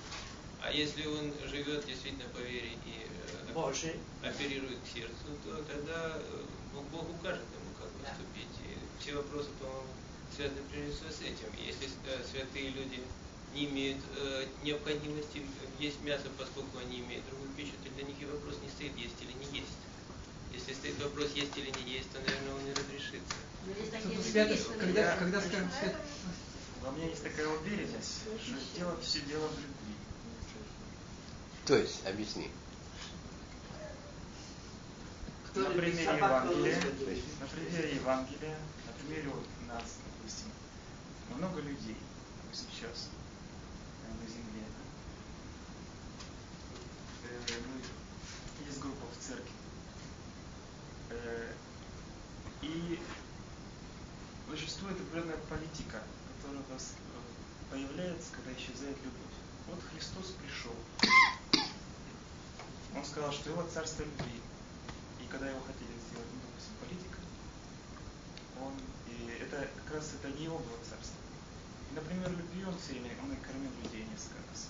А 0.61 0.71
если 0.71 1.07
он 1.07 1.33
живет 1.49 1.87
действительно 1.87 2.29
по 2.37 2.39
вере 2.41 2.73
и 2.85 2.95
э, 3.09 3.53
оперирует 4.23 4.79
к 4.85 4.89
сердцу, 4.93 5.29
то 5.45 5.57
тогда 5.65 6.19
э, 6.21 6.43
Бог, 6.75 6.85
Бог 6.93 7.09
укажет 7.17 7.49
ему, 7.57 7.73
как 7.81 7.89
поступить. 8.05 8.53
И 8.61 8.77
все 9.01 9.17
вопросы, 9.17 9.49
по-моему, 9.59 9.89
связаны 10.37 10.61
прежде 10.71 10.93
всего 10.93 11.11
с 11.11 11.21
этим. 11.25 11.49
Если 11.65 11.89
э, 12.13 12.21
святые 12.31 12.69
люди 12.77 13.01
не 13.55 13.67
имеют 13.67 13.99
э, 14.17 14.47
необходимости 14.63 15.43
есть 15.79 16.01
мясо, 16.03 16.29
поскольку 16.39 16.79
они 16.79 17.01
имеют 17.01 17.25
другую 17.27 17.51
пищу, 17.51 17.73
то 17.85 17.91
для 17.91 18.05
них 18.05 18.17
и 18.21 18.25
вопрос 18.25 18.57
не 18.63 18.69
стоит, 18.69 18.97
есть 18.97 19.21
или 19.21 19.33
не 19.33 19.59
есть. 19.61 19.77
Если 20.53 20.75
стоит 20.75 21.03
вопрос, 21.03 21.33
есть 21.35 21.57
или 21.57 21.71
не 21.71 21.93
есть, 21.93 22.11
то, 22.13 22.21
наверное, 22.21 22.55
он 22.55 22.67
и 22.67 22.73
разрешится. 22.73 23.35
Когда, 24.79 25.01
Я- 25.01 25.17
когда 25.17 25.41
скажем, 25.41 25.71
свят... 25.81 25.97
Во 26.83 26.91
мне 26.91 27.09
есть 27.11 27.23
такая 27.23 27.47
уверенность, 27.49 28.23
что 28.45 28.79
дело 28.79 28.97
все 29.01 29.21
дело 29.21 29.47
в 29.49 29.53
любви. 29.59 29.95
То 31.67 31.77
есть, 31.77 32.05
объясни. 32.07 32.51
Кто 35.47 35.61
на 35.61 35.71
примере 35.71 36.03
Евангелия, 36.03 36.83
на 37.41 37.47
примере 37.47 37.95
Евангелия, 37.97 38.59
на 38.87 38.93
примере 38.99 39.29
вот 39.29 39.47
нас, 39.69 39.85
допустим, 40.05 40.51
много 41.37 41.61
людей 41.61 41.97
сейчас 42.53 43.11
на 44.09 44.27
земле. 44.27 44.65
Э, 47.25 47.61
мы- 47.67 48.67
есть 48.67 48.79
группа 48.81 49.07
в 49.07 49.25
церкви. 49.27 49.53
Э, 51.11 51.53
И 52.63 52.97
существует 54.49 54.97
определенная 55.01 55.37
политика, 55.51 56.01
которая 56.39 56.63
у 56.63 56.73
нас 56.73 56.93
э, 56.95 57.73
появляется, 57.73 58.29
когда 58.33 58.53
исчезает 58.53 58.97
любовь. 59.03 59.35
Вот 59.67 59.81
Христос 59.93 60.35
пришел. 60.41 60.75
Он 62.95 63.05
сказал, 63.05 63.33
что 63.33 63.51
его 63.51 63.65
царство 63.75 64.03
любви. 64.05 64.41
И 65.25 65.27
когда 65.27 65.49
его 65.49 65.61
хотели 65.67 65.91
сделать, 66.07 66.29
ну, 66.33 66.41
допустим, 66.47 66.75
политиком, 66.87 67.25
он, 68.63 68.75
и 69.09 69.43
это 69.43 69.69
как 69.87 69.95
раз 69.97 70.11
это 70.15 70.29
не 70.39 70.45
его 70.45 70.59
было 70.59 70.79
царство. 70.89 71.12
Например, 71.95 72.31
любви 72.31 72.65
он 72.65 72.77
все 72.79 72.93
время, 72.93 73.11
он 73.23 73.33
и 73.33 73.37
кормил 73.37 73.71
людей 73.83 74.05
несколько 74.11 74.41
раз. 74.51 74.69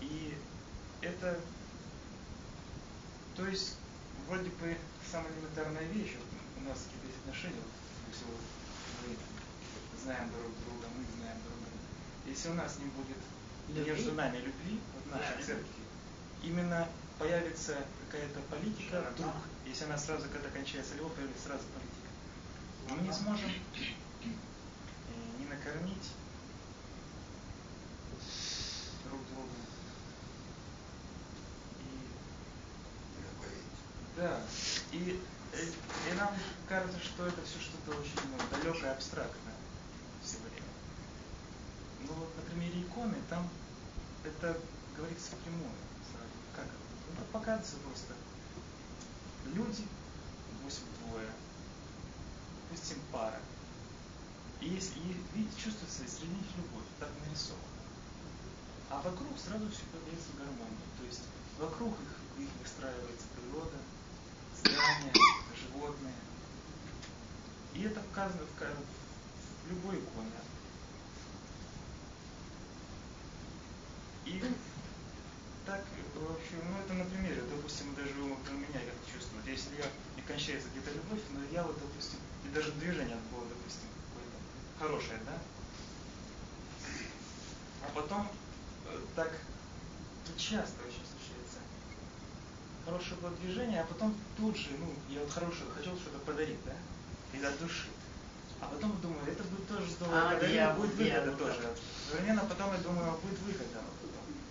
И 0.00 0.36
это, 1.00 1.38
то 3.36 3.46
есть, 3.46 3.76
вроде 4.26 4.50
бы 4.50 4.76
самая 5.10 5.32
элементарная 5.32 5.84
вещь. 5.92 6.14
Вот 6.18 6.64
у 6.64 6.68
нас 6.68 6.78
какие-то 6.78 7.06
есть 7.06 7.18
отношения, 7.20 7.62
вот, 7.62 8.26
вот 8.26 8.40
мы 9.92 10.00
знаем 10.02 10.30
друг 10.30 10.50
друга, 10.66 10.86
мы 10.96 11.04
знаем 11.18 11.38
друг 11.42 11.54
друга. 11.54 11.78
Если 12.26 12.48
у 12.48 12.54
нас 12.54 12.78
не 12.78 12.86
будет 12.86 13.18
Любви? 13.68 13.90
между 13.92 14.12
нами 14.12 14.36
любви, 14.38 14.80
вот 14.94 15.06
нашей 15.12 15.26
Правильно. 15.26 15.46
церкви, 15.46 15.82
именно 16.42 16.88
появится 17.18 17.78
какая-то 18.10 18.40
политика 18.50 19.00
Да. 19.02 19.10
вдруг. 19.10 19.34
Если 19.66 19.84
она 19.84 19.96
сразу, 19.96 20.28
когда 20.28 20.48
кончается 20.50 20.94
любовь, 20.96 21.14
появится 21.14 21.44
сразу 21.44 21.64
политика. 21.70 22.10
Мы 22.90 23.06
не 23.06 23.12
сможем 23.12 23.50
накормить 25.62 26.10
друг 29.04 29.20
друга. 29.28 29.48
И 31.80 32.10
да, 34.16 34.40
и, 34.92 35.20
э, 35.52 35.64
и 36.10 36.14
нам 36.14 36.34
кажется, 36.68 36.98
что 37.00 37.26
это 37.26 37.42
все 37.44 37.60
что-то 37.60 37.98
очень 37.98 38.30
ну, 38.30 38.38
далекое, 38.50 38.92
абстрактное 38.92 39.54
все 40.22 40.38
время. 40.38 40.66
Ну 42.00 42.14
вот 42.14 42.36
на 42.36 42.42
примере 42.42 42.82
иконы, 42.82 43.16
там 43.28 43.48
это 44.24 44.58
говорится 44.96 45.32
прямую 45.44 45.72
сразу. 46.10 46.32
Как 46.54 46.64
это? 46.64 46.74
Ну, 47.08 47.14
Это 47.14 47.24
показывается 47.32 47.76
просто. 47.76 48.14
Люди, 49.46 49.86
допустим, 50.52 50.84
двое, 51.06 51.28
допустим, 52.68 52.98
пара. 53.10 53.40
И, 54.62 54.68
есть, 54.68 54.92
и 54.96 55.00
видите, 55.34 55.60
чувствуется 55.60 56.06
среди 56.06 56.38
любовь, 56.56 56.86
так 57.00 57.10
нарисовано. 57.26 57.66
А 58.90 59.02
вокруг 59.02 59.34
сразу 59.36 59.68
все 59.70 59.82
появляется 59.90 60.30
гармония. 60.38 60.86
То 60.98 61.04
есть 61.04 61.22
вокруг 61.58 61.98
их, 61.98 62.44
их 62.44 62.48
выстраивается 62.62 63.26
природа, 63.34 63.78
здания, 64.62 65.12
животные. 65.58 66.14
И 67.74 67.82
это 67.82 68.00
показано 68.00 68.46
в, 68.46 69.66
в 69.66 69.70
любой 69.70 69.96
иконе. 69.96 70.30
И 74.26 74.40
так, 75.66 75.84
вообще, 76.14 76.54
ну 76.70 76.78
это 76.78 76.94
на 76.94 77.04
примере, 77.06 77.42
допустим, 77.50 77.94
даже 77.96 78.14
у 78.14 78.54
меня 78.54 78.78
как 78.78 79.12
чувствую, 79.12 79.42
если 79.44 79.74
я, 79.76 79.90
и 80.16 80.20
кончается 80.24 80.68
где-то 80.70 80.92
любовь, 80.92 81.22
но 81.32 81.40
я 81.50 81.64
вот, 81.64 81.76
допустим, 81.80 82.18
и 82.46 82.54
даже 82.54 82.70
движение 82.72 83.18
было, 83.32 83.44
допустим, 83.48 83.88
хорошее, 84.82 85.18
да? 85.26 85.32
А 87.86 87.90
потом 87.94 88.28
э, 88.90 88.98
так 89.14 89.30
тут 90.26 90.36
часто 90.36 90.74
очень 90.82 91.06
случается. 91.06 91.58
Хорошее 92.84 93.20
было 93.20 93.30
движение, 93.42 93.80
а 93.80 93.84
потом 93.84 94.14
тут 94.36 94.56
же, 94.56 94.70
ну, 94.78 94.92
я 95.14 95.20
вот 95.20 95.30
хорошее 95.30 95.70
хотел 95.76 95.94
что-то 95.96 96.18
подарить, 96.26 96.58
да? 96.66 97.38
Из 97.38 97.44
от 97.44 97.58
души. 97.60 97.88
А 98.60 98.66
потом 98.66 98.96
думаю, 99.00 99.22
это 99.26 99.42
будет 99.44 99.68
тоже 99.68 99.90
здорово 99.90 100.18
А, 100.18 100.34
подарить, 100.34 100.52
дьявол, 100.54 100.82
будет 100.82 100.94
выгода 100.96 101.20
дьявол, 101.22 101.36
тоже. 101.38 101.60
да. 101.62 101.68
Современно 102.10 102.42
потом 102.42 102.72
я 102.72 102.78
думаю, 102.78 103.08
а 103.10 103.16
будет 103.22 103.38
выгода. 103.40 103.80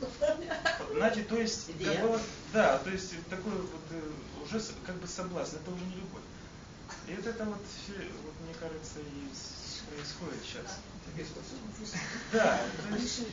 Значит, 0.98 1.28
то 1.30 1.38
есть, 1.38 1.66
как 1.68 1.78
Дьявол. 1.78 2.02
бы 2.02 2.08
вот, 2.18 2.22
да, 2.54 2.78
то 2.80 2.90
есть 2.90 3.30
такой 3.30 3.54
вот 3.54 3.86
э, 3.92 4.12
уже 4.44 4.60
как 4.86 4.96
бы 4.96 5.08
соблазн, 5.08 5.58
это 5.58 5.72
уже 5.72 5.86
не 5.86 5.96
любовь. 5.96 6.24
И 7.08 7.16
вот 7.16 7.26
это 7.26 7.46
вот, 7.46 7.58
все, 7.68 7.94
вот 7.94 8.34
мне 8.44 8.54
кажется, 8.60 9.00
и 9.00 9.34
с- 9.34 9.61
происходит 9.92 10.40
сейчас. 10.44 10.80
Да, 12.32 12.62
то 12.90 12.96
есть 12.96 13.24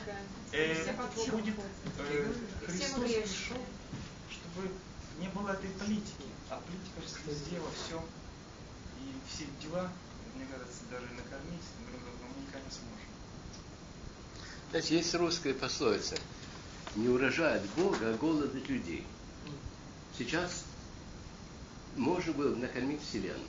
э, 0.52 1.30
будет 1.30 1.54
э, 1.98 2.32
Христос 2.66 3.00
пришел, 3.04 3.56
чтобы 4.30 4.70
не 5.20 5.28
было 5.28 5.50
этой 5.50 5.70
политики, 5.70 6.26
а 6.50 6.60
политика 6.60 7.00
же 7.02 7.30
везде, 7.30 7.60
во 7.60 7.70
всем. 7.70 8.02
И 9.00 9.14
все 9.28 9.44
дела, 9.62 9.92
мне 10.34 10.46
кажется, 10.46 10.80
даже 10.90 11.06
накормить 11.12 11.62
друг 11.86 12.02
друга 12.02 12.34
мы 12.34 12.42
никогда 12.42 12.66
не 12.66 12.72
сможем. 12.72 13.08
Знаете, 14.70 14.96
есть 14.96 15.14
русская 15.14 15.54
пословица. 15.54 16.16
Не 16.96 17.08
урожай 17.08 17.58
от 17.58 17.66
Бога, 17.76 17.98
а 18.10 18.16
голод 18.16 18.54
от 18.56 18.68
людей. 18.68 19.06
Сейчас 20.16 20.64
можно 21.96 22.32
было 22.32 22.54
бы 22.54 22.56
накормить 22.56 23.02
Вселенную. 23.02 23.44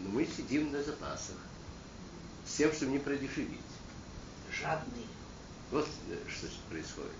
Но 0.00 0.08
мы 0.10 0.26
сидим 0.26 0.72
на 0.72 0.82
запасах. 0.82 1.36
Тем, 2.56 2.72
чтобы 2.72 2.92
не 2.92 2.98
продешевить. 2.98 3.60
Жадные. 4.52 5.04
Вот 5.70 5.86
э, 6.10 6.16
что 6.30 6.46
происходит. 6.70 7.10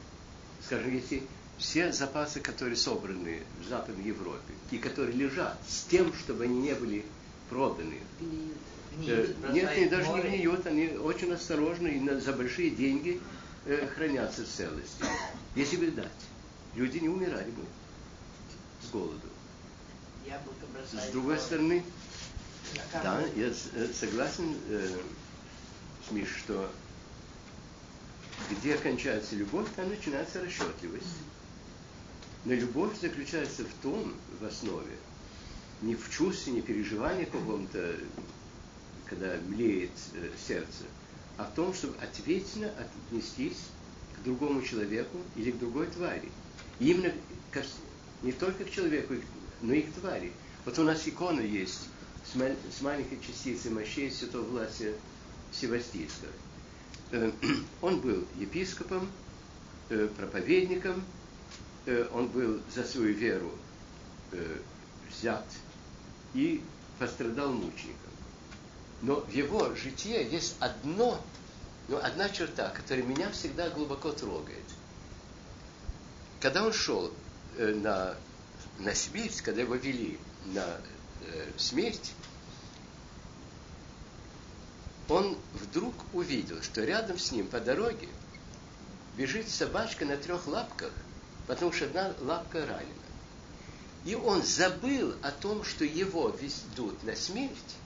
Скажем, 0.65 0.95
если 0.95 1.23
все 1.59 1.93
запасы, 1.93 2.41
которые 2.41 2.77
собраны 2.77 3.43
в 3.65 3.69
Западной 3.69 4.05
Европе 4.05 4.55
и 4.71 4.79
которые 4.79 5.13
лежат 5.17 5.59
с 5.69 5.83
тем, 5.85 6.13
чтобы 6.15 6.45
они 6.45 6.59
не 6.61 6.75
были 6.75 7.05
проданы, 7.51 8.01
Гниют. 8.21 8.57
Э, 8.93 8.97
Гниют, 8.97 9.53
Нет, 9.53 9.71
они 9.71 9.87
даже 9.89 10.09
не 10.09 10.17
море. 10.17 10.29
гниют, 10.39 10.67
они 10.67 10.89
очень 10.97 11.33
осторожно 11.33 11.89
и 11.89 12.01
на- 12.01 12.21
за 12.21 12.33
большие 12.33 12.71
деньги 12.71 13.21
э, 13.67 13.89
хранятся 13.95 14.45
в 14.45 14.49
целости. 14.49 15.05
Если 15.55 15.77
бы 15.77 15.91
дать, 15.91 16.09
люди 16.75 16.99
не 16.99 17.09
умирали 17.09 17.51
бы 17.51 17.63
с 18.83 18.91
голоду. 18.91 19.21
С 20.93 21.11
другой 21.13 21.39
стороны, 21.39 21.83
да, 22.93 23.21
я 23.37 23.47
э, 23.49 23.89
согласен 23.93 24.55
э, 24.69 24.97
Миш, 26.11 26.29
что 26.45 26.71
где 28.51 28.77
кончается 28.77 29.35
любовь, 29.35 29.67
там 29.77 29.89
начинается 29.89 30.41
расчетливость. 30.41 31.07
Но 32.45 32.55
любовь 32.55 32.99
заключается 33.01 33.65
в 33.65 33.83
том, 33.83 34.15
в 34.41 34.45
основе, 34.45 34.97
не 35.83 35.97
в 35.97 36.11
чувстве, 36.11 36.53
не 36.53 36.63
переживании 36.63 37.25
каком-то, 37.25 37.97
когда 39.07 39.37
млеет 39.49 39.91
э, 40.15 40.31
сердце, 40.47 40.85
а 41.39 41.45
в 41.45 41.55
том, 41.55 41.75
чтобы 41.75 41.97
ответственно 41.97 42.71
отнестись 43.11 43.59
к 44.17 44.23
другому 44.23 44.63
человеку 44.63 45.19
или 45.35 45.51
к 45.51 45.59
другой 45.59 45.87
твари. 45.89 46.31
И 46.79 46.93
именно 46.93 47.13
вс- 47.53 47.67
не 48.23 48.33
только 48.33 48.65
к 48.65 48.71
человеку, 48.71 49.15
к- 49.15 49.25
но 49.61 49.75
и 49.75 49.83
к 49.83 49.93
твари. 49.95 50.33
Вот 50.65 50.79
у 50.79 50.85
нас 50.85 51.07
икона 51.09 51.41
есть 51.41 51.89
с, 52.31 52.37
мал- 52.37 52.57
с 52.71 52.81
маленькой 52.81 53.19
частицей 53.21 53.73
мощей 53.73 54.11
святого 54.11 54.45
Власия 54.45 54.95
Севастийского. 55.61 56.33
Э, 57.13 57.31
Он 57.83 58.01
был 58.01 58.27
епископом, 58.37 59.11
э, 59.89 60.09
проповедником, 60.17 61.05
э, 61.87 62.09
он 62.13 62.27
был 62.29 62.61
за 62.75 62.83
свою 62.83 63.15
веру 63.15 63.53
взят 65.09 65.47
и 66.35 66.61
пострадал 66.99 67.53
мучеником. 67.53 68.11
Но 69.03 69.21
в 69.21 69.31
его 69.31 69.73
житии 69.77 70.29
есть 70.31 70.57
одно, 70.59 71.23
ну, 71.87 71.97
одна 71.99 72.29
черта, 72.29 72.71
которая 72.71 73.05
меня 73.05 73.31
всегда 73.31 73.71
глубоко 73.71 74.11
трогает. 74.11 74.65
Когда 76.41 76.67
он 76.67 76.73
шел 76.73 77.13
на, 77.57 78.17
на 78.81 78.95
смерть, 78.95 79.41
когда 79.43 79.63
его 79.63 79.77
вели 79.77 80.19
на 80.47 80.81
смерть, 81.57 82.13
он 85.09 85.37
вдруг 85.55 85.95
увидел, 86.13 86.63
что 86.63 86.85
рядом 86.85 87.19
с 87.19 87.31
ним 87.33 87.47
по 87.47 87.61
дороге 87.61 88.09
бежит 89.17 89.49
собачка 89.49 90.05
на 90.05 90.17
трех 90.17 90.47
лапках, 90.47 90.93
потому 91.47 91.73
что 91.73 91.87
одна 91.87 92.13
лапка 92.21 92.67
ранена. 92.67 92.93
И 94.05 94.15
он 94.15 94.43
забыл 94.43 95.15
о 95.23 95.31
том, 95.31 95.65
что 95.65 95.85
его 95.85 96.29
везут 96.41 97.03
на 97.03 97.17
смерть. 97.17 97.77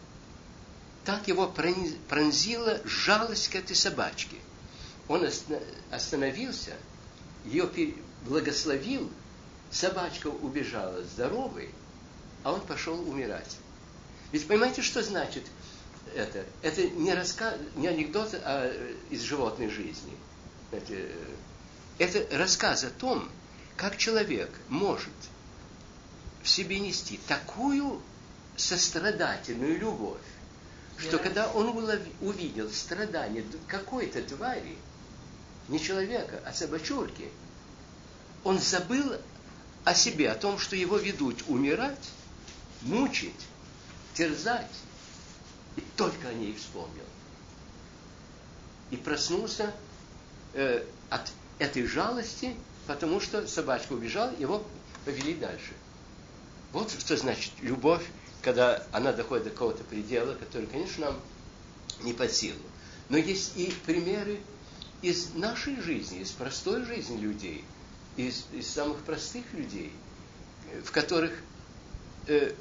Так 1.04 1.28
его 1.28 1.48
пронзила 1.48 2.80
жалость 2.84 3.48
к 3.48 3.54
этой 3.54 3.74
собачке. 3.74 4.36
Он 5.08 5.24
оста- 5.24 5.62
остановился, 5.90 6.72
ее 7.44 7.68
благословил, 8.26 9.10
собачка 9.70 10.28
убежала 10.28 11.02
здоровой, 11.04 11.70
а 12.44 12.52
он 12.52 12.60
пошел 12.60 13.00
умирать. 13.08 13.56
Ведь 14.32 14.46
понимаете, 14.46 14.82
что 14.82 15.02
значит 15.02 15.44
это? 16.14 16.44
Это 16.62 16.88
не, 16.88 17.14
раска... 17.14 17.56
не 17.76 17.88
анекдот 17.88 18.34
а, 18.34 18.66
э, 18.66 18.94
из 19.10 19.22
животной 19.22 19.68
жизни. 19.68 20.16
Знаете, 20.70 20.94
э, 21.08 21.26
это 21.98 22.38
рассказ 22.38 22.84
о 22.84 22.90
том, 22.90 23.28
как 23.76 23.96
человек 23.96 24.50
может 24.68 25.12
в 26.42 26.48
себе 26.48 26.80
нести 26.80 27.18
такую 27.28 28.00
сострадательную 28.56 29.78
любовь, 29.78 30.20
что 30.98 31.18
когда 31.18 31.50
он 31.50 31.68
увидел 32.20 32.70
страдания 32.70 33.42
д- 33.42 33.58
какой-то 33.66 34.22
твари, 34.22 34.76
не 35.68 35.80
человека, 35.80 36.42
а 36.44 36.52
собачурки, 36.52 37.30
он 38.44 38.58
забыл 38.58 39.14
о 39.84 39.94
себе, 39.94 40.30
о 40.30 40.34
том, 40.34 40.58
что 40.58 40.76
его 40.76 40.98
ведут 40.98 41.44
умирать, 41.48 42.10
мучить, 42.82 43.46
терзать, 44.14 44.70
и 45.76 45.82
только 45.96 46.28
о 46.28 46.34
ней 46.34 46.54
вспомнил. 46.54 47.04
И 48.90 48.96
проснулся 48.96 49.72
э, 50.54 50.84
от 51.08 51.30
этой 51.58 51.86
жалости, 51.86 52.56
потому 52.86 53.20
что 53.20 53.46
собачка 53.46 53.92
убежала, 53.92 54.34
его 54.36 54.64
повели 55.04 55.34
дальше. 55.34 55.72
Вот 56.72 56.90
что 56.90 57.16
значит 57.16 57.52
любовь, 57.60 58.04
когда 58.42 58.86
она 58.92 59.12
доходит 59.12 59.44
до 59.44 59.50
какого-то 59.50 59.84
предела, 59.84 60.34
который, 60.34 60.66
конечно, 60.66 61.06
нам 61.06 61.20
не 62.02 62.12
под 62.12 62.32
силу. 62.32 62.58
Но 63.08 63.16
есть 63.16 63.56
и 63.56 63.72
примеры 63.86 64.40
из 65.02 65.34
нашей 65.34 65.80
жизни, 65.80 66.20
из 66.20 66.30
простой 66.30 66.84
жизни 66.84 67.18
людей, 67.18 67.64
из, 68.16 68.46
из 68.52 68.68
самых 68.68 68.98
простых 68.98 69.44
людей, 69.52 69.92
в 70.84 70.90
которых, 70.90 71.32
э, 72.26 72.54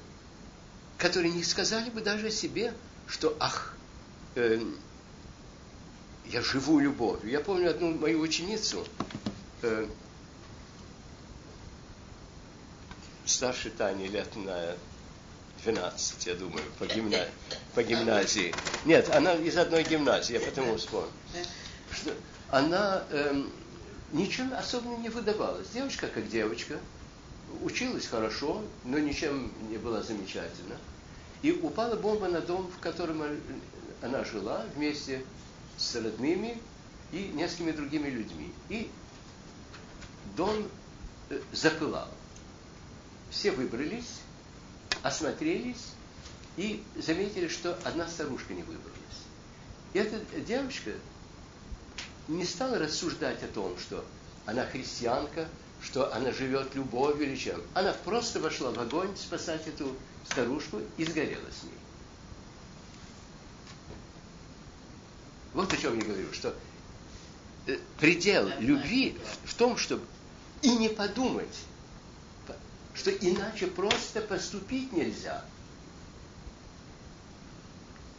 которые 0.97 1.31
не 1.33 1.43
сказали 1.43 1.89
бы 1.89 2.01
даже 2.01 2.27
о 2.27 2.31
себе, 2.31 2.73
что 3.09 3.35
ах, 3.39 3.73
э, 4.35 4.61
я 6.27 6.41
живу 6.41 6.79
любовью. 6.79 7.31
Я 7.31 7.39
помню 7.39 7.71
одну 7.71 7.93
мою 7.93 8.21
ученицу, 8.21 8.85
э, 9.63 9.87
старше 13.25 13.69
Тани 13.71 14.07
лет 14.07 14.35
на 14.35 14.75
12, 15.63 16.27
я 16.27 16.35
думаю, 16.35 16.63
по, 16.77 16.85
гимна... 16.85 17.25
по 17.73 17.83
гимназии. 17.83 18.53
Нет, 18.85 19.09
она 19.09 19.33
из 19.33 19.57
одной 19.57 19.83
гимназии, 19.83 20.33
я 20.33 20.39
потому 20.39 20.77
вспомнил. 20.77 21.11
Что 21.91 22.13
она 22.49 23.03
эм, 23.11 23.51
ничем 24.11 24.53
особенно 24.53 24.97
не 24.97 25.09
выдавалась. 25.09 25.67
Девочка 25.69 26.07
как 26.07 26.29
девочка, 26.29 26.77
училась 27.61 28.07
хорошо, 28.07 28.63
но 28.85 28.99
ничем 28.99 29.51
не 29.69 29.77
была 29.77 30.01
замечательна. 30.01 30.77
И 31.41 31.51
упала 31.51 31.95
бомба 31.95 32.27
на 32.27 32.41
дом, 32.41 32.69
в 32.69 32.79
котором 32.79 33.23
она 34.01 34.23
жила 34.23 34.65
вместе 34.75 35.23
с 35.77 35.95
родными 35.95 36.61
и 37.11 37.29
несколькими 37.33 37.71
другими 37.71 38.09
людьми. 38.09 38.53
И 38.69 38.89
дом 40.35 40.67
э, 41.29 41.39
запылал. 41.51 42.09
Все 43.29 43.51
выбрались, 43.51 44.19
осмотрелись 45.01 45.93
и 46.57 46.83
заметили, 46.97 47.47
что 47.47 47.77
одна 47.83 48.07
старушка 48.07 48.53
не 48.53 48.63
выбралась. 48.63 48.89
И 49.93 49.99
эта 49.99 50.19
девочка 50.41 50.91
не 52.27 52.45
стала 52.45 52.77
рассуждать 52.77 53.41
о 53.43 53.47
том, 53.47 53.77
что 53.79 54.03
она 54.45 54.65
христианка, 54.65 55.47
что 55.81 56.13
она 56.13 56.31
живет 56.31 56.75
любовью 56.75 57.27
или 57.27 57.35
чем. 57.35 57.61
Она 57.73 57.93
просто 57.93 58.39
вошла 58.39 58.71
в 58.71 58.79
огонь 58.79 59.15
спасать 59.15 59.67
эту 59.67 59.95
старушку 60.29 60.81
и 60.97 61.05
сгорела 61.05 61.49
с 61.51 61.63
ней. 61.63 61.73
Вот 65.53 65.73
о 65.73 65.77
чем 65.77 65.97
я 65.97 66.05
говорю, 66.05 66.31
что 66.31 66.55
э, 67.65 67.77
предел 67.97 68.49
любви 68.59 69.17
в 69.45 69.53
том, 69.55 69.77
чтобы 69.77 70.03
и 70.61 70.75
не 70.75 70.89
подумать, 70.89 71.47
что 72.93 73.11
иначе 73.11 73.67
просто 73.67 74.21
поступить 74.21 74.91
нельзя. 74.91 75.43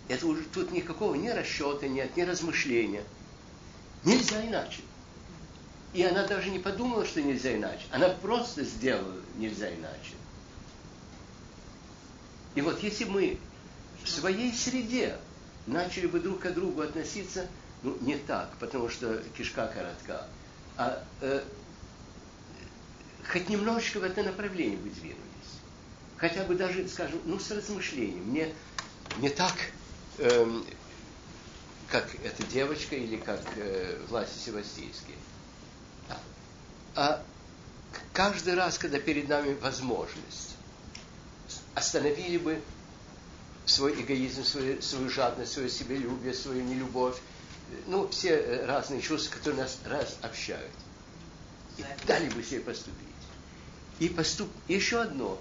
Это 0.08 0.26
уже 0.26 0.42
тут 0.44 0.72
никакого 0.72 1.14
ни 1.14 1.28
расчета 1.28 1.86
нет, 1.86 2.16
ни 2.16 2.22
размышления. 2.22 3.04
Нельзя 4.04 4.44
иначе. 4.44 4.80
И 5.92 6.02
она 6.02 6.26
даже 6.26 6.50
не 6.50 6.58
подумала, 6.58 7.06
что 7.06 7.22
нельзя 7.22 7.54
иначе. 7.54 7.84
Она 7.92 8.08
просто 8.08 8.64
сделала 8.64 9.20
нельзя 9.36 9.72
иначе. 9.72 10.14
И 12.54 12.60
вот 12.60 12.82
если 12.82 13.04
мы 13.04 13.38
в 14.02 14.08
своей 14.08 14.52
среде 14.52 15.16
начали 15.66 16.06
бы 16.06 16.20
друг 16.20 16.40
к 16.40 16.50
другу 16.50 16.82
относиться, 16.82 17.46
ну, 17.82 17.96
не 18.00 18.16
так, 18.16 18.50
потому 18.58 18.88
что 18.88 19.22
кишка 19.36 19.66
коротка, 19.68 20.26
а 20.76 21.02
э, 21.20 21.42
хоть 23.30 23.48
немножечко 23.48 24.00
в 24.00 24.04
это 24.04 24.22
направление 24.22 24.78
бы 24.78 24.90
двинулись. 24.90 25.16
Хотя 26.16 26.44
бы 26.44 26.54
даже, 26.54 26.86
скажем, 26.88 27.20
ну, 27.24 27.38
с 27.38 27.50
размышлением. 27.50 28.32
Не, 28.32 28.52
не 29.18 29.30
так, 29.30 29.54
эм, 30.18 30.66
как 31.88 32.08
эта 32.22 32.42
девочка 32.44 32.96
или 32.96 33.16
как 33.16 33.40
э, 33.56 33.98
власти 34.08 34.38
севастийские. 34.38 35.16
А, 36.08 36.20
а 36.96 37.22
каждый 38.12 38.54
раз, 38.54 38.78
когда 38.78 38.98
перед 38.98 39.28
нами 39.28 39.54
возможность, 39.54 40.49
остановили 41.74 42.38
бы 42.38 42.60
свой 43.66 44.00
эгоизм, 44.00 44.44
свою, 44.44 44.82
свою 44.82 45.08
жадность, 45.08 45.52
свое 45.52 45.68
себелюбие, 45.68 46.34
свою 46.34 46.62
нелюбовь, 46.62 47.16
ну, 47.86 48.08
все 48.08 48.30
э, 48.30 48.66
разные 48.66 49.00
чувства, 49.00 49.36
которые 49.36 49.62
нас 49.62 49.78
раз 49.86 50.18
общают. 50.22 50.70
И 51.78 51.84
дали 52.06 52.28
бы 52.30 52.42
себе 52.42 52.60
поступить. 52.60 52.96
И 54.00 54.08
поступ... 54.08 54.48
еще 54.66 55.02
одно, 55.02 55.38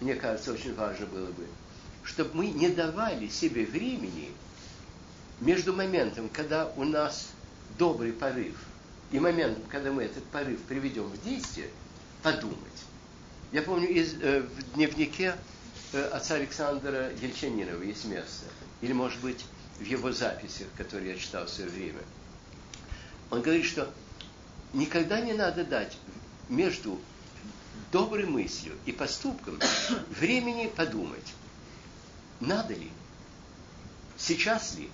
мне 0.00 0.14
кажется, 0.14 0.52
очень 0.52 0.74
важно 0.74 1.06
было 1.06 1.26
бы, 1.26 1.46
чтобы 2.04 2.30
мы 2.34 2.46
не 2.48 2.68
давали 2.68 3.28
себе 3.28 3.64
времени 3.64 4.30
между 5.40 5.72
моментом, 5.72 6.28
когда 6.28 6.66
у 6.76 6.84
нас 6.84 7.28
добрый 7.78 8.12
порыв, 8.12 8.54
и 9.10 9.18
моментом, 9.18 9.62
когда 9.68 9.92
мы 9.92 10.04
этот 10.04 10.24
порыв 10.24 10.60
приведем 10.62 11.04
в 11.04 11.22
действие, 11.24 11.68
подумать. 12.22 12.56
Я 13.50 13.62
помню 13.62 13.88
из, 13.88 14.14
э, 14.20 14.40
в 14.40 14.74
дневнике 14.74 15.34
отца 15.92 16.34
Александра 16.34 17.10
Ельчанинова 17.20 17.82
есть 17.82 18.04
место, 18.04 18.46
или, 18.80 18.92
может 18.92 19.20
быть, 19.20 19.44
в 19.78 19.84
его 19.84 20.12
записях, 20.12 20.68
которые 20.76 21.12
я 21.12 21.18
читал 21.18 21.46
в 21.46 21.50
свое 21.50 21.70
время. 21.70 22.00
Он 23.30 23.42
говорит, 23.42 23.64
что 23.64 23.92
никогда 24.72 25.20
не 25.20 25.32
надо 25.32 25.64
дать 25.64 25.96
между 26.48 27.00
доброй 27.90 28.26
мыслью 28.26 28.74
и 28.86 28.92
поступком 28.92 29.58
времени 30.10 30.66
подумать, 30.74 31.34
надо 32.40 32.74
ли, 32.74 32.90
сейчас 34.16 34.74
ли, 34.76 34.90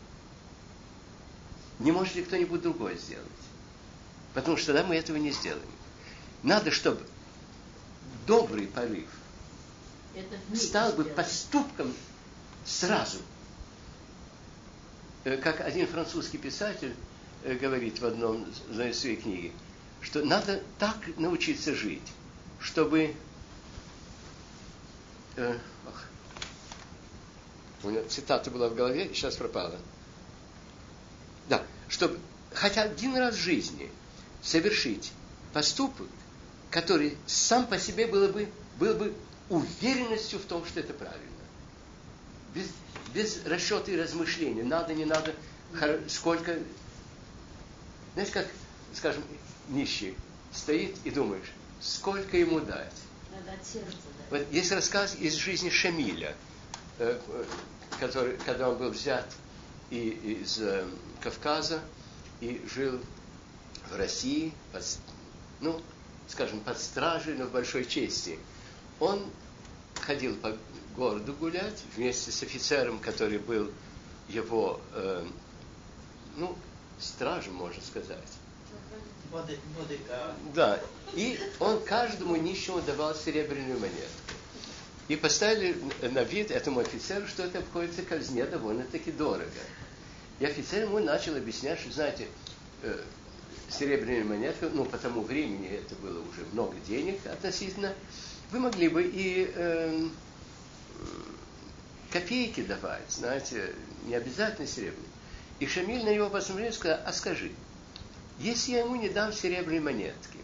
не 1.78 1.92
может 1.92 2.14
ли 2.16 2.22
кто-нибудь 2.22 2.62
другой 2.62 2.98
сделать. 2.98 3.26
Потому 4.34 4.56
что 4.56 4.72
тогда 4.72 4.86
мы 4.86 4.96
этого 4.96 5.16
не 5.16 5.30
сделаем. 5.30 5.62
Надо, 6.42 6.70
чтобы 6.70 7.00
добрый 8.26 8.66
порыв 8.66 9.08
стал 10.54 10.92
бы 10.92 11.04
поступком 11.04 11.94
сразу. 12.64 13.18
Э, 15.24 15.36
как 15.36 15.60
один 15.60 15.86
французский 15.86 16.38
писатель 16.38 16.94
э, 17.44 17.54
говорит 17.54 18.00
в 18.00 18.06
одном 18.06 18.46
из 18.70 18.98
своей 18.98 19.16
книги, 19.16 19.52
что 20.00 20.24
надо 20.24 20.62
так 20.78 20.96
научиться 21.16 21.74
жить, 21.74 22.12
чтобы 22.60 23.14
э, 25.36 25.58
у 27.82 27.90
меня 27.90 28.02
цитата 28.08 28.50
была 28.50 28.68
в 28.68 28.74
голове, 28.74 29.10
сейчас 29.14 29.36
пропала. 29.36 29.78
Да, 31.48 31.62
чтобы 31.88 32.18
хотя 32.52 32.82
один 32.82 33.16
раз 33.16 33.34
в 33.34 33.40
жизни 33.40 33.90
совершить 34.42 35.12
поступок, 35.52 36.06
который 36.70 37.16
сам 37.26 37.66
по 37.66 37.78
себе 37.78 38.06
было 38.06 38.28
бы, 38.28 38.48
был 38.78 38.94
бы 38.94 39.14
уверенностью 39.48 40.38
в 40.38 40.44
том, 40.44 40.64
что 40.66 40.80
это 40.80 40.92
правильно. 40.92 41.22
Без, 42.54 42.68
без 43.14 43.44
расчета 43.44 43.90
и 43.90 43.96
размышления. 43.96 44.62
Надо, 44.62 44.94
не 44.94 45.04
надо, 45.04 45.34
сколько... 46.08 46.58
Знаете, 48.14 48.32
как, 48.32 48.46
скажем, 48.94 49.22
нищий 49.68 50.16
стоит 50.52 50.96
и 51.04 51.10
думаешь, 51.10 51.52
сколько 51.80 52.36
ему 52.36 52.60
дать. 52.60 52.92
Надо 53.30 53.58
от 53.58 53.66
сердца 53.66 53.96
дать. 54.30 54.30
Вот 54.30 54.52
есть 54.52 54.72
рассказ 54.72 55.16
из 55.16 55.34
жизни 55.34 55.70
Шамиля, 55.70 56.34
э, 56.98 57.20
который, 58.00 58.36
когда 58.38 58.70
он 58.70 58.78
был 58.78 58.90
взят 58.90 59.26
и, 59.90 60.40
из 60.42 60.58
э, 60.60 60.84
Кавказа 61.20 61.80
и 62.40 62.64
жил 62.74 63.00
в 63.90 63.96
России, 63.96 64.52
под, 64.72 64.84
ну, 65.60 65.80
скажем, 66.28 66.60
под 66.60 66.78
стражей, 66.78 67.34
но 67.34 67.46
в 67.46 67.52
большой 67.52 67.84
чести. 67.84 68.38
Он 69.00 69.24
ходил 70.00 70.36
по 70.36 70.56
городу 70.96 71.32
гулять 71.34 71.82
вместе 71.94 72.32
с 72.32 72.42
офицером, 72.42 72.98
который 72.98 73.38
был 73.38 73.70
его, 74.28 74.80
э, 74.94 75.26
ну, 76.36 76.56
стражем, 76.98 77.54
можно 77.54 77.82
сказать. 77.82 78.18
Боды, 79.30 79.58
боды, 79.76 79.98
Да. 80.54 80.80
И 81.14 81.38
он 81.60 81.82
каждому 81.84 82.36
нищему 82.36 82.80
давал 82.80 83.14
серебряную 83.14 83.78
монетку. 83.78 84.28
И 85.08 85.16
поставили 85.16 85.76
на 86.02 86.22
вид 86.22 86.50
этому 86.50 86.80
офицеру, 86.80 87.26
что 87.26 87.42
это 87.42 87.58
обходится 87.58 88.02
казне 88.02 88.44
довольно-таки 88.44 89.10
дорого. 89.12 89.50
И 90.40 90.44
офицер 90.44 90.84
ему 90.84 90.98
начал 90.98 91.36
объяснять, 91.36 91.80
что, 91.80 91.92
знаете, 91.92 92.28
э, 92.82 93.00
серебряная 93.70 94.24
монетка, 94.24 94.68
ну, 94.72 94.84
по 94.84 94.98
тому 94.98 95.22
времени 95.22 95.68
это 95.68 95.94
было 95.96 96.20
уже 96.20 96.44
много 96.52 96.74
денег 96.86 97.18
относительно, 97.26 97.94
вы 98.50 98.60
могли 98.60 98.88
бы 98.88 99.02
и 99.02 99.50
э, 99.54 100.08
копейки 102.10 102.62
давать, 102.62 103.10
знаете, 103.10 103.74
не 104.06 104.14
обязательно 104.14 104.66
серебряные. 104.66 105.08
И 105.60 105.66
Шамиль 105.66 106.04
на 106.04 106.14
него 106.14 106.30
посмотрел 106.30 106.70
и 106.70 106.72
сказал, 106.72 107.00
а 107.04 107.12
скажи, 107.12 107.52
если 108.38 108.72
я 108.72 108.80
ему 108.80 108.96
не 108.96 109.08
дам 109.08 109.32
серебряные 109.32 109.80
монетки, 109.80 110.38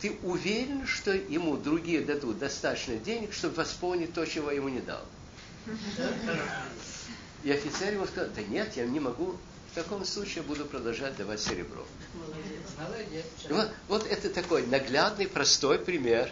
ты 0.00 0.16
уверен, 0.22 0.86
что 0.86 1.12
ему 1.12 1.56
другие 1.56 2.00
дадут 2.00 2.38
достаточно 2.38 2.96
денег, 2.96 3.34
чтобы 3.34 3.56
восполнить 3.56 4.14
то, 4.14 4.24
чего 4.24 4.50
ему 4.50 4.68
не 4.68 4.80
дал? 4.80 5.04
И 7.44 7.50
офицер 7.50 7.92
ему 7.94 8.06
сказал, 8.06 8.30
да 8.34 8.42
нет, 8.42 8.76
я 8.76 8.86
не 8.86 8.98
могу, 8.98 9.36
в 9.70 9.74
таком 9.74 10.04
случае 10.04 10.42
буду 10.42 10.64
продолжать 10.64 11.16
давать 11.16 11.40
серебро. 11.40 11.86
Молодец. 12.78 13.24
Вот, 13.48 13.70
вот 13.88 14.06
это 14.06 14.30
такой 14.30 14.66
наглядный, 14.66 15.28
простой 15.28 15.78
пример, 15.78 16.30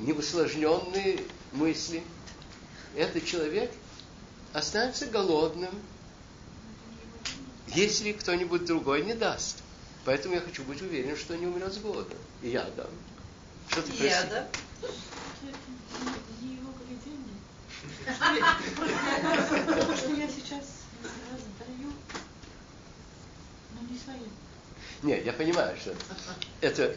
неусложненные 0.00 1.20
мысли. 1.52 2.02
Этот 2.96 3.24
человек 3.24 3.70
останется 4.52 5.06
голодным, 5.06 5.70
если 7.68 8.12
кто-нибудь 8.12 8.64
другой 8.64 9.02
не 9.04 9.14
даст. 9.14 9.62
Поэтому 10.04 10.34
я 10.34 10.40
хочу 10.40 10.62
быть 10.64 10.80
уверен, 10.80 11.16
что 11.16 11.36
не 11.36 11.46
умрет 11.46 11.72
с 11.74 11.78
голода. 11.78 12.14
И 12.42 12.48
я 12.48 12.64
дам. 12.76 12.86
Что 13.68 13.82
ты 13.82 13.92
Я, 13.92 14.22
просишь? 14.22 14.30
да? 14.30 14.48
Не 16.40 16.54
его 16.54 16.72
поведение. 16.72 17.36
Потому 19.66 19.96
что 19.96 20.12
я 20.14 20.28
сейчас 20.28 20.84
раздаю, 21.30 21.92
но 23.74 23.88
не 23.90 23.98
своим. 23.98 24.30
Нет, 25.02 25.26
я 25.26 25.32
понимаю, 25.34 25.76
что 25.76 25.94
это 26.62 26.96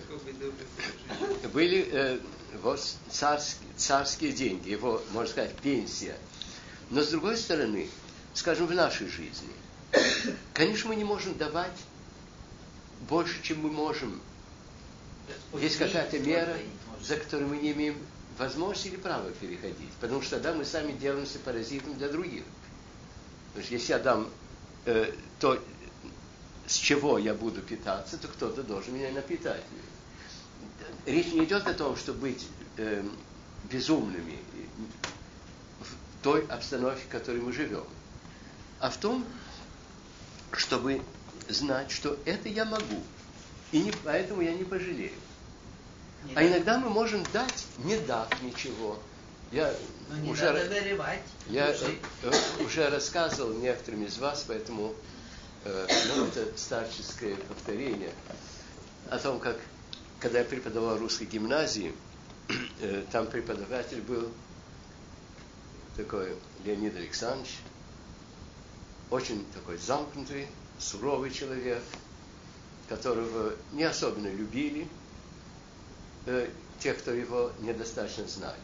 были 1.54 1.88
э, 1.92 2.20
вот 2.62 2.82
царские, 3.10 3.70
царские 3.78 4.32
деньги, 4.34 4.70
его, 4.70 5.02
можно 5.12 5.32
сказать, 5.32 5.56
пенсия. 5.58 6.18
Но 6.90 7.02
с 7.02 7.10
другой 7.10 7.38
стороны, 7.38 7.90
скажем, 8.34 8.68
в 8.68 8.74
нашей 8.74 9.08
жизни, 9.08 9.50
конечно, 10.54 10.90
мы 10.90 10.96
не 10.96 11.04
можем 11.04 11.38
давать 11.38 11.78
больше, 13.10 13.42
чем 13.42 13.62
мы 13.62 13.72
можем. 13.72 14.22
Есть 15.54 15.78
какая-то 15.78 16.20
мера, 16.20 16.58
за 17.02 17.18
которую 17.18 17.50
мы 17.50 17.58
не 17.58 17.72
имеем 17.72 17.98
возможности 18.38 18.88
или 18.88 18.98
права 18.98 19.30
переходить. 19.32 19.92
Потому 20.00 20.22
что 20.22 20.32
тогда 20.32 20.54
мы 20.54 20.66
сами 20.66 20.94
делаемся 20.94 21.40
паразитом 21.40 21.98
для 21.98 22.10
других. 22.10 22.44
Потому 23.50 23.66
что 23.66 23.74
если 23.74 23.92
я 23.94 24.00
дам 24.00 24.30
э, 24.86 25.14
то, 25.40 25.62
с 26.68 26.76
чего 26.76 27.18
я 27.18 27.34
буду 27.34 27.62
питаться, 27.62 28.18
то 28.18 28.28
кто-то 28.28 28.64
должен 28.64 28.96
меня 28.96 29.12
напитать. 29.12 29.64
Речь 31.06 31.28
не 31.34 31.46
идет 31.46 31.68
о 31.68 31.74
том, 31.74 31.96
чтобы 31.98 32.20
быть 32.22 32.48
э, 32.78 33.04
безумными 33.72 34.38
в 35.80 36.24
той 36.24 36.46
обстановке, 36.48 37.04
в 37.04 37.08
которой 37.08 37.42
мы 37.42 37.52
живем, 37.54 37.84
а 38.80 38.90
в 38.90 38.98
том, 38.98 39.26
чтобы 40.52 41.02
знать, 41.50 41.92
что 41.92 42.18
это 42.26 42.50
я 42.50 42.66
могу, 42.66 43.02
и 43.72 43.80
не, 43.82 43.92
поэтому 44.04 44.42
я 44.42 44.54
не 44.54 44.64
пожалею. 44.64 45.14
Не 46.26 46.36
А 46.36 46.46
иногда 46.48 46.78
мы 46.78 46.90
можем 46.90 47.24
дать, 47.34 47.66
не 47.80 47.98
дав 47.98 48.28
ничего. 48.44 49.00
Я 49.52 49.74
Но 50.10 50.18
не 50.18 50.32
уже, 50.32 50.46
надо 50.46 50.70
вырывать. 50.70 51.20
я 51.48 51.72
души. 51.72 51.98
э, 52.24 52.32
э, 52.60 52.64
уже 52.64 52.90
рассказывал 52.90 53.54
некоторым 53.56 54.06
из 54.06 54.18
вас, 54.18 54.46
поэтому 54.48 54.94
э, 55.66 55.88
ну, 56.16 56.26
это 56.26 56.58
старческое 56.58 57.36
повторение 57.36 58.12
о 59.10 59.18
том, 59.18 59.40
как 59.40 59.58
когда 60.22 60.40
я 60.40 60.46
преподавал 60.46 60.98
в 60.98 61.02
русской 61.02 61.26
гимназии, 61.26 61.94
э, 62.82 63.04
там 63.12 63.26
преподаватель 63.26 64.02
был 64.02 64.32
такой 65.98 66.36
Леонид 66.64 66.96
Александрович, 66.96 67.58
очень 69.10 69.46
такой 69.52 69.78
замкнутый, 69.78 70.48
суровый 70.80 71.32
человек, 71.32 71.82
которого 72.88 73.54
не 73.74 73.84
особенно 73.84 74.28
любили 74.28 74.88
э, 76.28 76.50
те, 76.80 76.94
кто 76.94 77.12
его 77.12 77.52
недостаточно 77.60 78.28
знали. 78.28 78.60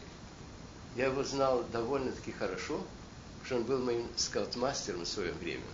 Я 0.96 1.08
его 1.08 1.24
знал 1.24 1.64
довольно-таки 1.72 2.32
хорошо, 2.34 2.84
потому 3.40 3.46
что 3.46 3.56
он 3.56 3.64
был 3.64 3.84
моим 3.84 4.08
скаут-мастером 4.16 5.02
в 5.02 5.08
свое 5.08 5.34
время. 5.34 5.66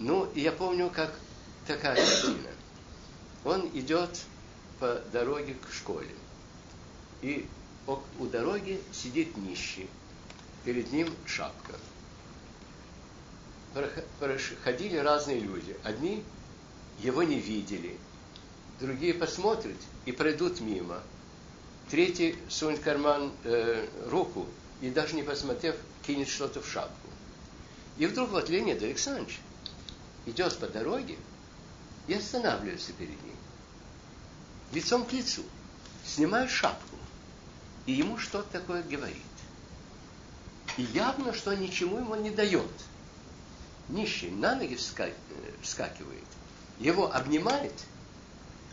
Ну, 0.00 0.28
и 0.34 0.40
я 0.40 0.50
помню, 0.50 0.90
как 0.90 1.14
такая 1.66 1.94
картина. 1.96 2.50
Он 3.44 3.68
идет 3.74 4.24
по 4.84 5.00
дороге 5.12 5.54
к 5.54 5.72
школе. 5.72 6.10
И 7.22 7.46
у 7.86 8.26
дороги 8.26 8.78
сидит 8.92 9.34
нищий. 9.38 9.88
Перед 10.62 10.92
ним 10.92 11.08
шапка. 11.24 11.72
Проходили 14.20 14.98
разные 14.98 15.40
люди. 15.40 15.74
Одни 15.84 16.22
его 17.00 17.22
не 17.22 17.40
видели, 17.40 17.96
другие 18.78 19.14
посмотрят 19.14 19.76
и 20.04 20.12
пройдут 20.12 20.60
мимо. 20.60 21.00
Третий 21.90 22.36
сунет 22.50 22.80
карман 22.80 23.32
э, 23.44 23.88
руку 24.10 24.46
и 24.82 24.90
даже 24.90 25.16
не 25.16 25.22
посмотрев, 25.22 25.76
кинет 26.06 26.28
что-то 26.28 26.60
в 26.60 26.68
шапку. 26.68 27.08
И 27.96 28.04
вдруг 28.04 28.30
вот 28.30 28.50
Леонид 28.50 28.82
Александрович 28.82 29.40
идет 30.26 30.58
по 30.58 30.66
дороге 30.66 31.16
и 32.06 32.12
останавливается 32.12 32.92
перед 32.92 33.22
ним. 33.22 33.34
Лицом 34.72 35.04
к 35.04 35.12
лицу. 35.12 35.42
Снимает 36.04 36.50
шапку. 36.50 36.96
И 37.86 37.92
ему 37.92 38.18
что-то 38.18 38.60
такое 38.60 38.82
говорит. 38.82 39.16
И 40.76 40.82
явно, 40.82 41.32
что 41.32 41.54
ничему 41.54 41.98
ему 41.98 42.14
не 42.16 42.30
дает. 42.30 42.70
Нищий 43.88 44.30
на 44.30 44.54
ноги 44.54 44.78
э, 44.98 45.12
вскакивает. 45.62 46.24
Его 46.78 47.12
обнимает. 47.12 47.72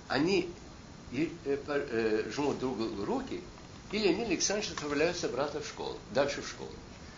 Они 0.08 0.50
э, 1.12 1.28
э, 1.46 2.32
жмут 2.34 2.60
друг 2.60 2.78
другу 2.78 3.06
руки, 3.06 3.44
и 3.92 3.98
Леонид 3.98 4.28
Александрович 4.28 4.72
отправляется 4.72 5.28
обратно 5.28 5.60
в 5.60 5.68
школу, 5.68 5.98
дальше 6.12 6.42
в 6.42 6.48
школу. 6.48 6.72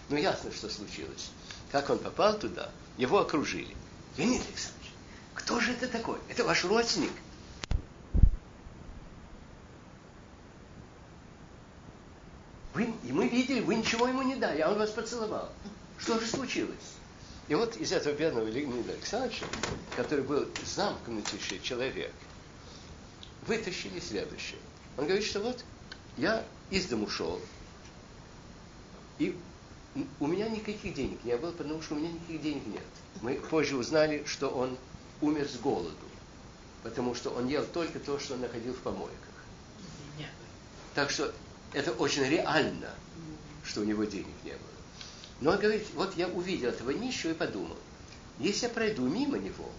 Ну, 0.10 0.18
ясно, 0.18 0.52
что 0.52 0.70
случилось. 0.70 1.30
Как 1.72 1.90
он 1.90 2.00
попал 2.00 2.38
туда, 2.38 2.72
его 2.98 3.20
окружили. 3.20 3.76
Леонид 4.18 4.42
Александрович, 4.48 4.92
кто 5.34 5.60
же 5.60 5.72
это 5.72 5.88
такой? 5.88 6.18
Это 6.30 6.44
ваш 6.44 6.66
родственник? 6.66 7.12
Вы, 12.74 12.92
и 13.04 13.12
мы 13.12 13.28
видели, 13.44 13.62
вы 13.62 13.76
ничего 13.76 14.08
ему 14.08 14.22
не 14.24 14.36
дали, 14.36 14.62
а 14.62 14.72
он 14.72 14.78
вас 14.78 14.90
поцеловал. 14.92 15.50
Что 15.98 16.20
же 16.20 16.26
случилось? 16.26 16.96
И 17.50 17.56
вот 17.56 17.76
из 17.76 17.92
этого 17.92 18.14
бедного 18.14 18.48
Леонида 18.48 18.94
Александровича, 18.94 19.46
который 19.96 20.24
был 20.24 20.48
замкнутейший 20.66 21.60
человек, 21.60 22.14
вытащили 23.46 24.00
следующее. 24.00 24.60
Он 24.98 25.06
говорит, 25.06 25.26
что 25.26 25.42
вот 25.42 25.64
я 26.18 26.46
из 26.70 26.86
дому 26.86 27.10
шел, 27.10 27.42
и 29.20 29.38
у 30.20 30.28
меня 30.28 30.48
никаких 30.48 30.94
денег 30.94 31.24
не 31.24 31.36
было, 31.36 31.52
потому 31.52 31.82
что 31.82 31.96
у 31.96 31.98
меня 32.00 32.12
никаких 32.12 32.42
денег 32.42 32.66
нет. 32.68 32.84
Мы 33.22 33.36
позже 33.36 33.76
узнали, 33.76 34.24
что 34.26 34.50
он 34.50 34.78
умер 35.22 35.48
с 35.48 35.58
голоду, 35.58 35.92
потому 36.82 37.14
что 37.14 37.30
он 37.30 37.48
ел 37.48 37.66
только 37.66 38.00
то, 38.00 38.18
что 38.20 38.38
находил 38.38 38.74
в 38.74 38.80
помойках. 38.80 39.18
Так 40.96 41.10
что 41.10 41.34
это 41.74 41.92
очень 41.92 42.24
реально, 42.24 42.90
что 43.64 43.82
у 43.82 43.84
него 43.84 44.04
денег 44.04 44.36
не 44.44 44.52
было. 44.52 44.60
Но 45.42 45.52
он 45.52 45.58
говорит, 45.58 45.86
вот 45.96 46.16
я 46.16 46.28
увидел 46.28 46.70
этого 46.70 46.92
нищего 46.92 47.32
и 47.32 47.36
подумал, 47.36 47.78
если 48.40 48.68
я 48.68 48.70
пройду 48.74 49.08
мимо 49.08 49.38
него, 49.38 49.70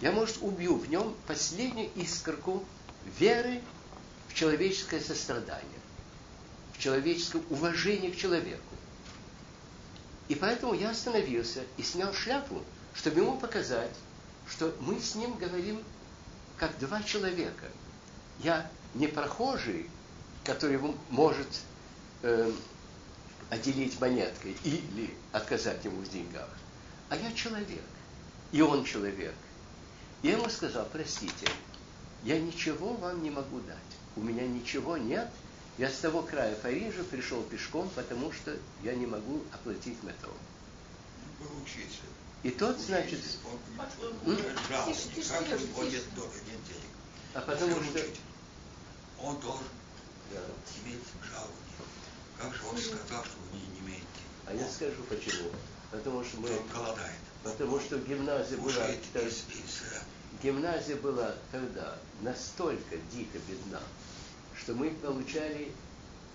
я, 0.00 0.12
может, 0.12 0.38
убью 0.40 0.76
в 0.76 0.88
нем 0.88 1.14
последнюю 1.26 1.90
искорку 1.94 2.64
веры 3.18 3.62
в 4.28 4.34
человеческое 4.34 5.00
сострадание, 5.00 5.80
в 6.74 6.78
человеческое 6.78 7.42
уважение 7.50 8.12
к 8.12 8.16
человеку. 8.16 8.62
И 10.28 10.34
поэтому 10.34 10.74
я 10.74 10.90
остановился 10.90 11.62
и 11.76 11.82
снял 11.82 12.12
шляпу, 12.12 12.62
чтобы 12.94 13.20
ему 13.20 13.38
показать, 13.38 13.94
что 14.48 14.74
мы 14.80 15.00
с 15.00 15.14
ним 15.14 15.36
говорим 15.38 15.82
как 16.56 16.78
два 16.78 17.02
человека. 17.02 17.66
Я 18.40 18.70
не 18.94 19.06
прохожий, 19.06 19.88
который 20.46 20.80
может 21.10 21.48
э, 22.22 22.52
отделить 23.50 24.00
монеткой 24.00 24.56
или 24.62 25.12
отказать 25.32 25.84
ему 25.84 26.00
в 26.00 26.08
деньгах, 26.08 26.48
а 27.08 27.16
я 27.16 27.32
человек, 27.32 27.82
и 28.52 28.62
он 28.62 28.84
человек. 28.84 29.34
Я 30.22 30.32
ему 30.32 30.48
сказал, 30.48 30.88
простите, 30.92 31.46
я 32.22 32.40
ничего 32.40 32.94
вам 32.94 33.22
не 33.22 33.30
могу 33.30 33.60
дать. 33.60 33.76
У 34.14 34.22
меня 34.22 34.46
ничего 34.46 34.96
нет. 34.96 35.28
Я 35.78 35.90
с 35.90 35.98
того 35.98 36.22
края 36.22 36.54
Парижа 36.56 37.02
пришел 37.10 37.42
пешком, 37.42 37.90
потому 37.94 38.32
что 38.32 38.56
я 38.82 38.94
не 38.94 39.04
могу 39.04 39.42
оплатить 39.52 40.02
метро. 40.02 40.32
И 42.42 42.50
тот, 42.50 42.78
значит, 42.78 43.20
Он 44.24 44.36
Тише, 44.86 45.08
тише, 45.14 45.28
как 45.30 45.78
он 45.78 45.84
нет 45.84 46.04
денег. 46.14 46.90
а 47.34 47.40
потому 47.40 47.82
что... 47.82 48.00
Он 49.20 49.40
должен 49.40 49.64
Да. 50.32 50.40
иметь 50.84 51.02
жалование. 51.22 51.66
Как 52.38 52.54
же 52.54 52.60
он 52.70 52.76
сказал, 52.76 53.24
что 53.24 53.36
вы 53.52 53.58
не 53.58 53.80
имеете? 53.80 54.04
А 54.46 54.54
я 54.54 54.68
скажу 54.68 55.02
почему. 55.08 55.50
Потому 55.90 56.24
что 56.24 56.40
мы... 56.40 56.50
Он 56.50 56.66
голодает. 56.72 57.20
Потому 57.42 57.80
что 57.80 57.98
гимназия 57.98 58.58
была... 58.58 58.88
Из, 58.88 59.04
из 59.14 59.82
э, 59.92 60.00
Гимназия 60.42 60.96
была 60.96 61.34
тогда 61.50 61.96
настолько 62.20 62.96
дико 63.12 63.38
бедна, 63.48 63.80
что 64.56 64.74
мы 64.74 64.90
получали 64.90 65.72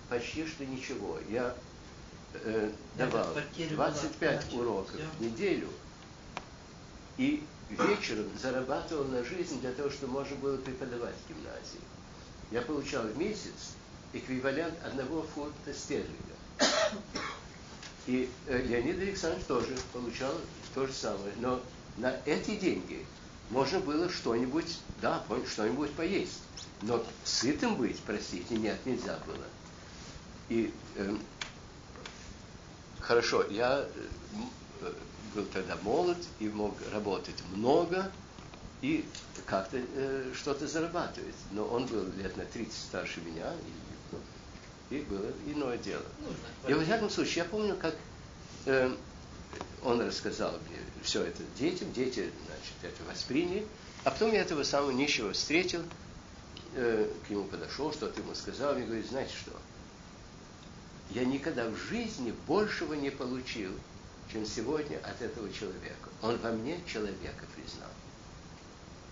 почти 0.08 0.46
что 0.46 0.64
ничего. 0.64 1.18
Я 1.28 1.54
э, 2.34 2.72
давал 2.96 3.28
25 3.56 4.54
уроков 4.54 5.00
в 5.18 5.22
неделю 5.22 5.68
и 7.18 7.44
вечером 7.70 8.26
зарабатывал 8.40 9.04
на 9.04 9.24
жизнь 9.24 9.60
для 9.60 9.72
того, 9.72 9.90
чтобы 9.90 10.14
можно 10.14 10.36
было 10.36 10.56
преподавать 10.56 11.14
в 11.14 11.28
гимназии. 11.28 11.80
Я 12.50 12.62
получал 12.62 13.04
в 13.04 13.16
месяц 13.16 13.76
эквивалент 14.12 14.74
одного 14.84 15.22
фунта 15.34 15.72
стерлинга. 15.74 16.16
И 18.06 18.28
э, 18.46 18.62
Леонид 18.62 18.98
Александрович 19.00 19.46
тоже 19.46 19.76
получал 19.92 20.32
то 20.74 20.86
же 20.86 20.92
самое. 20.92 21.32
Но 21.38 21.60
на 21.96 22.16
эти 22.26 22.56
деньги 22.56 23.04
можно 23.50 23.80
было 23.80 24.08
что-нибудь, 24.10 24.78
да, 25.00 25.22
что-нибудь 25.46 25.92
поесть. 25.92 26.40
Но 26.82 27.04
сытым 27.24 27.76
быть, 27.76 27.98
простите, 28.00 28.56
нет, 28.56 28.78
нельзя 28.84 29.18
было. 29.26 29.44
И 30.48 30.72
э, 30.96 31.16
хорошо, 33.00 33.44
я 33.48 33.86
э, 34.80 34.92
был 35.34 35.44
тогда 35.52 35.76
молод 35.82 36.18
и 36.40 36.48
мог 36.48 36.74
работать 36.92 37.36
много 37.54 38.10
и 38.80 39.04
как-то 39.46 39.78
э, 39.78 40.32
что-то 40.34 40.66
зарабатывать. 40.66 41.36
Но 41.52 41.64
он 41.64 41.86
был 41.86 42.04
лет 42.16 42.36
на 42.36 42.44
30 42.44 42.72
старше 42.72 43.20
меня, 43.20 43.52
и, 44.92 45.02
было 45.02 45.32
иное 45.46 45.78
дело. 45.78 46.04
И 46.68 46.74
во 46.74 46.84
всяком 46.84 47.10
случае, 47.10 47.44
я 47.44 47.44
помню, 47.44 47.76
как 47.76 47.94
э, 48.66 48.94
он 49.82 50.00
рассказал 50.00 50.52
мне 50.68 50.78
все 51.02 51.22
это 51.22 51.42
детям, 51.58 51.92
дети, 51.92 52.30
значит, 52.46 52.74
это 52.82 53.10
восприняли. 53.10 53.66
А 54.04 54.10
потом 54.10 54.32
я 54.32 54.42
этого 54.42 54.62
самого 54.62 54.90
нищего 54.90 55.32
встретил, 55.32 55.82
э, 56.74 57.08
к 57.26 57.30
нему 57.30 57.44
подошел, 57.44 57.92
что-то 57.92 58.20
ему 58.20 58.34
сказал, 58.34 58.76
и 58.76 58.82
говорит, 58.82 59.08
знаете 59.08 59.32
что, 59.34 59.52
я 61.10 61.24
никогда 61.24 61.68
в 61.68 61.76
жизни 61.76 62.34
большего 62.46 62.94
не 62.94 63.10
получил, 63.10 63.72
чем 64.32 64.46
сегодня 64.46 64.98
от 64.98 65.20
этого 65.20 65.52
человека. 65.52 66.08
Он 66.22 66.38
во 66.38 66.50
мне 66.52 66.80
человека 66.86 67.44
признал. 67.54 67.90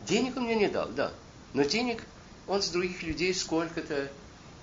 Денег 0.07 0.37
он 0.37 0.45
мне 0.45 0.55
не 0.55 0.69
дал, 0.69 0.89
да. 0.89 1.13
Но 1.53 1.63
денег 1.63 2.03
он 2.47 2.63
с 2.63 2.69
других 2.69 3.03
людей 3.03 3.35
сколько-то, 3.35 4.11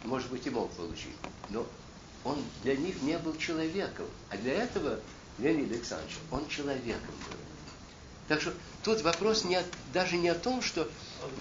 может 0.07 0.31
быть, 0.31 0.47
и 0.47 0.49
мог 0.49 0.71
получить. 0.71 1.15
Но 1.49 1.67
он 2.23 2.43
для 2.63 2.75
них 2.75 3.01
не 3.01 3.17
был 3.17 3.37
человеком. 3.37 4.05
А 4.29 4.37
для 4.37 4.53
этого 4.53 4.99
Леонид 5.37 5.71
Александрович, 5.71 6.15
он 6.31 6.47
человеком 6.47 7.13
был. 7.29 7.37
Так 8.27 8.41
что 8.41 8.53
тут 8.83 9.01
вопрос 9.01 9.45
не, 9.45 9.61
даже 9.93 10.17
не 10.17 10.29
о 10.29 10.35
том, 10.35 10.61
что 10.61 10.89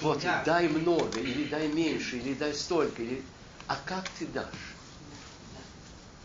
вот 0.01 0.22
дай 0.44 0.68
много, 0.68 1.18
или 1.18 1.44
дай 1.48 1.68
меньше, 1.68 2.18
или 2.18 2.34
дай 2.34 2.55
столько, 2.55 3.02
или, 3.02 3.22
а 3.66 3.76
как 3.84 4.09
ты 4.18 4.26
дашь. 4.26 4.74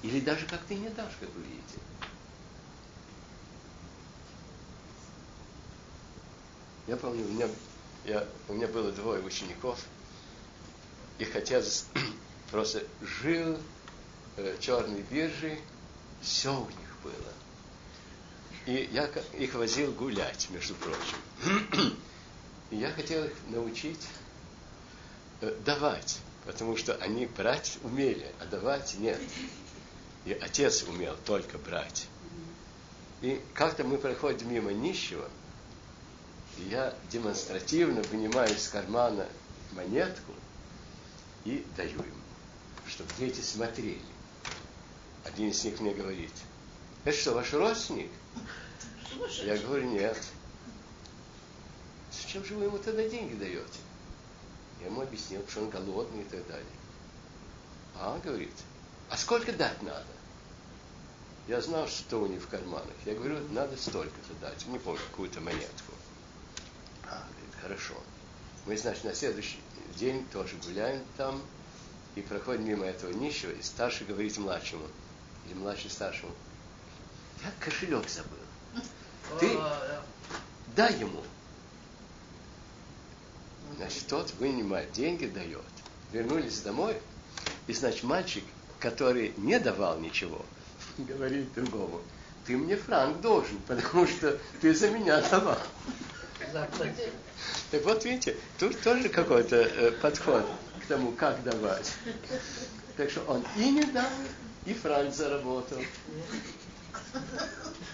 Или 0.04 0.20
даже 0.20 0.46
как 0.46 0.62
ты 0.64 0.76
не 0.76 0.90
дашь, 0.90 1.14
как 1.20 1.30
вы 1.34 1.42
видите. 1.42 1.80
Я 6.88 6.98
помню, 6.98 7.24
у 7.24 7.30
меня, 7.30 7.48
я, 8.06 8.28
у 8.48 8.54
меня 8.54 8.68
было 8.68 8.92
двое 8.92 9.24
учеников, 9.24 9.80
их 11.20 11.36
отец 11.36 11.86
просто 12.52 12.84
жил 13.02 13.58
э, 14.36 14.58
черной 14.60 15.02
биржей, 15.04 15.60
все 16.22 16.54
у 16.54 16.66
них 16.66 16.96
было. 17.04 17.34
И 18.68 18.90
я 18.92 19.06
их 19.34 19.56
возил 19.56 19.92
гулять, 19.94 20.50
между 20.52 20.76
прочим. 20.76 21.98
И 22.70 22.76
я 22.78 22.92
хотел 22.92 23.26
их 23.26 23.34
научить 23.50 24.08
э, 25.42 25.56
давать, 25.66 26.20
потому 26.46 26.78
что 26.78 26.96
они 26.96 27.26
брать 27.26 27.80
умели, 27.84 28.32
а 28.40 28.46
давать 28.46 28.96
нет. 29.00 29.20
И 30.26 30.34
отец 30.34 30.84
умел 30.84 31.16
только 31.26 31.58
брать. 31.58 32.08
И 33.22 33.42
как-то 33.54 33.84
мы 33.84 33.98
проходим 33.98 34.54
мимо 34.54 34.72
нищего, 34.72 35.28
и 36.58 36.64
я 36.70 36.94
демонстративно 37.12 38.02
вынимаю 38.04 38.54
из 38.54 38.68
кармана 38.68 39.28
монетку 39.74 40.34
и 41.46 41.66
даю 41.76 42.00
им, 42.00 42.21
чтобы 42.92 43.10
дети 43.18 43.40
смотрели. 43.40 44.02
Один 45.24 45.50
из 45.50 45.64
них 45.64 45.80
мне 45.80 45.94
говорит, 45.94 46.32
это 47.06 47.18
что, 47.18 47.34
ваш 47.34 47.54
родственник? 47.54 48.12
Я 49.44 49.58
говорю, 49.58 49.90
нет. 49.90 50.18
Зачем 52.12 52.44
же 52.44 52.56
вы 52.56 52.66
ему 52.66 52.78
тогда 52.78 53.08
деньги 53.08 53.36
даете? 53.36 53.80
Я 54.82 54.88
ему 54.88 55.02
объяснил, 55.02 55.44
что 55.48 55.62
он 55.62 55.70
голодный 55.70 56.22
и 56.22 56.26
так 56.26 56.46
далее. 56.48 56.66
А, 57.96 58.20
говорит, 58.24 58.54
а 59.10 59.18
сколько 59.18 59.54
дать 59.54 59.82
надо? 59.84 60.06
Я 61.48 61.62
знал, 61.62 61.88
что 61.88 62.22
у 62.22 62.28
них 62.28 62.42
в 62.42 62.48
карманах. 62.48 62.94
Я 63.06 63.16
говорю, 63.16 63.40
надо 63.50 63.78
столько-то 63.78 64.34
дать. 64.42 64.66
Не 64.68 64.80
помню, 64.80 65.02
какую-то 65.12 65.40
монетку. 65.42 65.94
А, 67.04 67.26
говорит, 67.30 67.56
хорошо. 67.62 67.94
Мы, 68.66 68.78
значит, 68.78 69.04
на 69.04 69.14
следующий 69.14 69.60
день 69.98 70.26
тоже 70.32 70.56
гуляем 70.64 71.04
там 71.18 71.42
и 72.16 72.22
проходим 72.22 72.66
мимо 72.66 72.86
этого 72.86 73.12
нищего, 73.12 73.52
и 73.52 73.62
старший 73.62 74.06
говорит 74.06 74.38
младшему, 74.38 74.86
или 75.48 75.54
младший 75.54 75.90
старшему, 75.90 76.32
я 77.44 77.52
кошелек 77.60 78.08
забыл. 78.10 78.38
Ты 79.40 79.58
дай 80.76 80.94
ему. 81.00 81.24
Значит, 83.78 84.08
тот 84.08 84.34
вынимает 84.36 84.92
деньги, 84.92 85.26
дает. 85.26 85.62
Вернулись 86.12 86.60
домой, 86.60 86.98
и, 87.68 87.74
значит, 87.74 88.04
мальчик, 88.04 88.44
который 88.80 89.34
не 89.38 89.60
давал 89.60 89.98
ничего, 90.00 90.46
говорит 90.98 91.54
другому, 91.54 92.02
ты 92.46 92.58
мне 92.58 92.76
франк 92.76 93.22
должен, 93.22 93.58
потому 93.68 94.06
что 94.08 94.38
ты 94.60 94.76
за 94.76 94.90
меня 94.90 95.22
давал. 95.30 95.58
Так 97.72 97.86
вот, 97.86 98.04
видите, 98.04 98.36
тут 98.60 98.80
тоже 98.82 99.08
какой-то 99.08 99.56
э, 99.56 99.92
подход 99.92 100.46
к 100.84 100.88
тому, 100.88 101.12
как 101.14 101.44
давать. 101.44 101.92
Так 102.98 103.10
что 103.10 103.22
он 103.22 103.46
и 103.58 103.70
не 103.72 103.84
дал, 103.86 104.10
и 104.66 104.74
франк 104.74 105.14
заработал. 105.14 105.78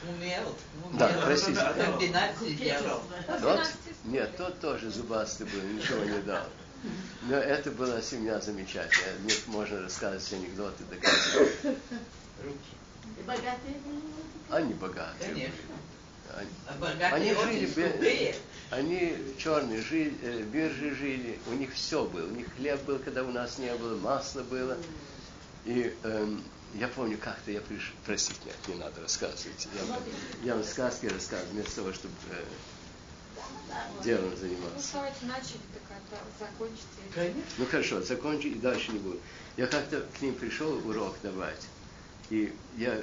Умел. 0.09 0.55
умел. 0.84 0.99
Да, 0.99 1.09
простите. 1.23 1.61
Комбинации 1.76 2.53
делал. 2.53 3.01
Тот? 3.41 3.68
Нет, 4.05 4.35
тот 4.38 4.59
тоже 4.59 4.89
зубастый 4.89 5.45
был, 5.47 5.61
ничего 5.61 6.03
не 6.03 6.19
дал. 6.22 6.45
Но 7.23 7.35
это 7.35 7.72
была 7.72 8.01
семья 8.01 8.39
замечательная. 8.39 9.18
Мне 9.23 9.34
можно 9.47 9.81
рассказывать 9.81 10.31
анекдоты, 10.34 10.84
доказывать. 10.89 11.77
Богатые 13.26 13.76
были? 13.84 14.01
Они 14.49 14.73
богатые. 14.76 15.34
Конечно. 15.34 15.53
Они, 16.35 16.49
А 16.68 16.73
богатые 16.80 17.14
они 17.14 17.31
очень 17.34 17.53
жили, 17.53 17.65
бе- 17.99 18.35
они 18.69 19.18
черные 19.38 19.81
жили, 19.81 20.14
э, 20.22 20.41
биржи 20.44 20.94
жили, 20.95 21.39
у 21.48 21.53
них 21.53 21.73
все 21.73 22.03
было. 22.06 22.26
У 22.27 22.31
них 22.31 22.48
хлеб 22.57 22.81
был, 22.84 22.99
когда 22.99 23.23
у 23.23 23.31
нас 23.31 23.57
не 23.57 23.73
было, 23.76 23.98
масло 23.98 24.41
было. 24.44 24.77
И 25.65 25.94
эм, 26.03 26.44
я 26.76 26.88
помню, 26.88 27.18
как-то 27.18 27.52
я 27.52 27.61
пришел, 27.61 27.94
простите, 28.06 28.39
нет, 28.45 28.56
не 28.68 28.76
надо 28.76 29.02
рассказывать. 29.02 29.68
Я, 30.44 30.48
я 30.48 30.56
вам 30.56 30.64
сказки 30.64 31.06
рассказываю, 31.07 31.52
вместо 31.53 31.76
того, 31.77 31.94
чтобы 31.94 32.14
э, 32.31 32.44
делом 34.03 34.30
Ну, 34.31 34.38
заниматься. 34.38 34.89
давайте 34.94 35.26
начали, 35.26 35.60
так 36.10 36.19
закончите. 36.39 36.88
Конечно. 37.14 37.41
Ну 37.57 37.65
хорошо, 37.65 38.02
закончу 38.02 38.48
и 38.49 38.56
дальше 38.56 38.91
не 38.91 38.99
буду. 38.99 39.19
Я 39.56 39.68
как-то 39.68 40.02
к 40.18 40.22
ним 40.22 40.35
пришел 40.35 40.73
урок 40.88 41.15
давать, 41.23 41.68
и 42.30 42.53
я, 42.77 43.02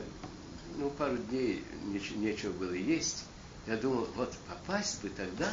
ну, 0.79 0.91
пару 0.91 1.17
дней 1.17 1.65
неч- 1.87 2.17
нечего 2.17 2.53
было 2.53 2.73
есть. 2.73 3.25
Я 3.67 3.77
думал, 3.77 4.07
вот 4.15 4.33
попасть 4.49 5.01
бы 5.03 5.09
тогда, 5.09 5.53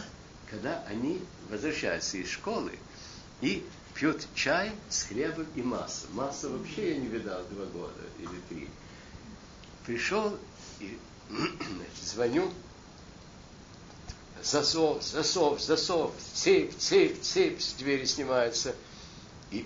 когда 0.49 0.83
они 0.87 1.21
возвращаются 1.49 2.17
из 2.17 2.29
школы 2.29 2.77
и 3.39 3.65
пьют 3.93 4.27
чай 4.35 4.71
с 4.89 5.03
хлебом 5.03 5.47
и 5.55 5.61
маслом. 5.61 6.15
Масла 6.15 6.49
вообще 6.49 6.93
я 6.93 6.97
не 6.97 7.07
видал 7.07 7.41
два 7.49 7.65
года 7.65 8.01
или 8.19 8.41
три. 8.49 8.67
Пришел 9.85 10.37
и 10.79 10.97
значит, 11.29 12.03
звоню, 12.03 12.51
засов, 14.43 15.03
засов, 15.03 15.61
засов, 15.61 16.11
цепь, 16.33 16.75
цепь, 16.77 17.21
цепь, 17.21 17.61
с 17.61 17.73
двери 17.73 18.05
снимается. 18.05 18.75
И 19.51 19.65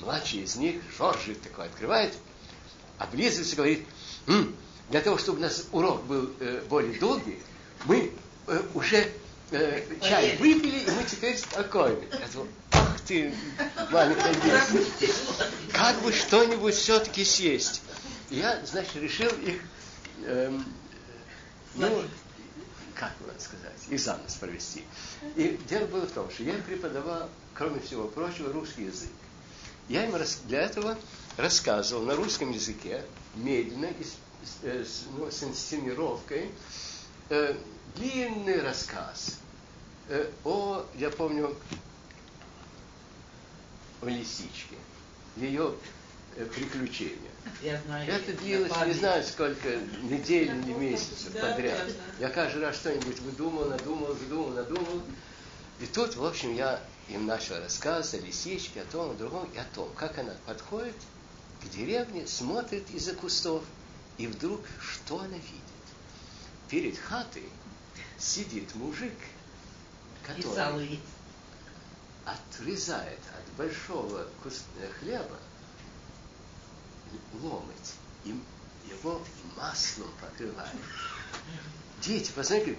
младший 0.00 0.40
из 0.40 0.56
них, 0.56 0.82
Жоржик 0.96 1.40
такой, 1.40 1.66
открывает, 1.66 2.14
облизывается 2.98 3.52
и 3.52 3.56
говорит, 3.56 3.86
«М, 4.26 4.54
для 4.90 5.00
того, 5.00 5.18
чтобы 5.18 5.38
у 5.38 5.42
нас 5.42 5.66
урок 5.72 6.04
был 6.04 6.30
э, 6.40 6.62
более 6.68 6.98
долгий, 6.98 7.38
мы 7.84 8.12
э, 8.46 8.62
уже 8.74 9.10
э, 9.50 9.82
чай 10.00 10.36
выпили, 10.38 10.78
и 10.78 10.90
мы 10.90 11.04
теперь 11.04 11.36
спокойны. 11.36 12.04
Я 12.12 12.28
думаю, 12.32 12.50
ах 12.72 13.00
ты, 13.00 13.34
маленькая 13.90 14.34
девочка, 14.34 15.08
как 15.72 16.00
бы 16.02 16.12
что-нибудь 16.12 16.74
все-таки 16.74 17.24
съесть. 17.24 17.82
И 18.30 18.36
я, 18.36 18.64
значит, 18.64 18.96
решил 18.96 19.30
их, 19.44 19.60
эм, 20.24 20.64
ну, 21.74 22.04
как 22.94 23.12
бы 23.18 23.32
сказать, 23.38 23.72
экзамен 23.90 24.24
провести. 24.40 24.84
И 25.36 25.58
дело 25.68 25.86
было 25.86 26.06
в 26.06 26.12
том, 26.12 26.30
что 26.30 26.42
я 26.42 26.54
преподавал, 26.54 27.28
кроме 27.54 27.80
всего 27.80 28.08
прочего, 28.08 28.52
русский 28.52 28.84
язык. 28.84 29.10
Я 29.88 30.06
им 30.06 30.14
для 30.46 30.62
этого 30.62 30.96
рассказывал 31.36 32.04
на 32.04 32.16
русском 32.16 32.50
языке, 32.50 33.04
медленно, 33.34 33.88
с, 34.42 34.64
с, 34.64 35.02
ну, 35.18 35.30
с 35.30 35.42
инсценировкой, 35.42 36.50
э, 37.28 37.54
длинный 37.94 38.60
рассказ 38.60 39.38
э, 40.08 40.30
о, 40.44 40.84
я 40.96 41.10
помню, 41.10 41.56
о 44.02 44.06
лисичке, 44.06 44.76
ее 45.36 45.74
э, 46.36 46.44
приключения. 46.46 47.30
Я 47.62 47.80
знаю. 47.82 48.10
Это 48.10 48.32
длилось 48.34 48.72
не 48.86 48.92
знаю 48.92 49.24
сколько 49.24 49.76
недель 50.02 50.50
или 50.50 50.72
месяцев 50.72 51.32
да, 51.32 51.50
подряд. 51.50 51.86
да, 51.86 51.92
да. 51.92 52.26
Я 52.26 52.28
каждый 52.30 52.62
раз 52.62 52.76
что-нибудь 52.76 53.18
выдумал, 53.20 53.66
надумал, 53.66 54.14
выдумал, 54.14 54.50
надумал. 54.50 55.02
И 55.80 55.86
тут, 55.86 56.16
в 56.16 56.24
общем, 56.24 56.54
я 56.54 56.80
им 57.08 57.26
начал 57.26 57.56
рассказывать 57.56 58.24
о 58.24 58.26
лисичке, 58.26 58.82
о 58.82 58.84
том, 58.84 59.10
о 59.10 59.14
другом, 59.14 59.48
и 59.54 59.58
о 59.58 59.64
том, 59.74 59.90
как 59.96 60.18
она 60.18 60.34
подходит 60.46 60.94
к 61.62 61.68
деревне, 61.70 62.26
смотрит 62.26 62.88
из-за 62.90 63.14
кустов, 63.14 63.62
и 64.16 64.26
вдруг 64.26 64.60
что 64.80 65.18
она 65.18 65.34
видит? 65.34 65.44
Перед 66.68 66.98
хатой 66.98 67.44
сидит 68.18 68.74
мужик, 68.74 69.16
который 70.22 71.00
отрезает 72.24 73.20
от 73.36 73.56
большого 73.56 74.26
хлеба 74.98 75.38
ломоть 77.42 77.94
и 78.24 78.34
его 78.88 79.20
маслом 79.56 80.10
покрывает. 80.20 80.70
Дети, 82.02 82.32
посмотрите, 82.34 82.78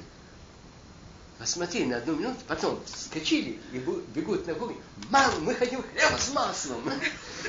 посмотри 1.37 1.85
на 1.85 1.97
одну 1.97 2.15
минуту, 2.15 2.39
потом 2.47 2.81
скочили 2.87 3.59
и 3.71 3.77
бегут 3.77 4.47
на 4.47 4.55
кухню. 4.55 4.81
Мама, 5.09 5.33
мы 5.39 5.55
хотим 5.55 5.83
хлеба 5.83 6.17
с 6.17 6.31
маслом. 6.33 6.89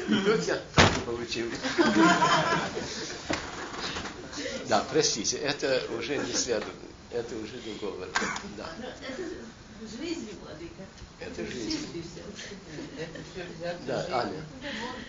И 0.08 0.14
тут 0.24 0.42
я 0.44 0.60
тоже 0.74 1.00
получил. 1.04 1.50
Да, 4.68 4.84
простите, 4.90 5.36
это 5.36 5.80
уже 5.96 6.16
не 6.16 6.32
связано, 6.32 6.72
это 7.16 7.34
уже 7.36 7.56
другого. 7.58 8.06
Да, 8.56 8.68
Но 8.78 8.88
это 8.88 9.22
жизнь, 9.98 10.30
владыка. 10.42 10.84
это 11.20 11.46
жизнь. 11.46 12.12
Да. 13.86 14.06
Аня. 14.20 14.44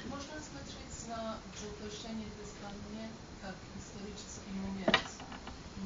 Можно 0.08 0.36
смотреть 0.40 1.08
на 1.10 1.38
воплощение 1.64 2.28
Христа 2.40 2.72
не 2.96 3.08
как 3.42 3.56
исторический 3.76 4.56
момент, 4.56 5.04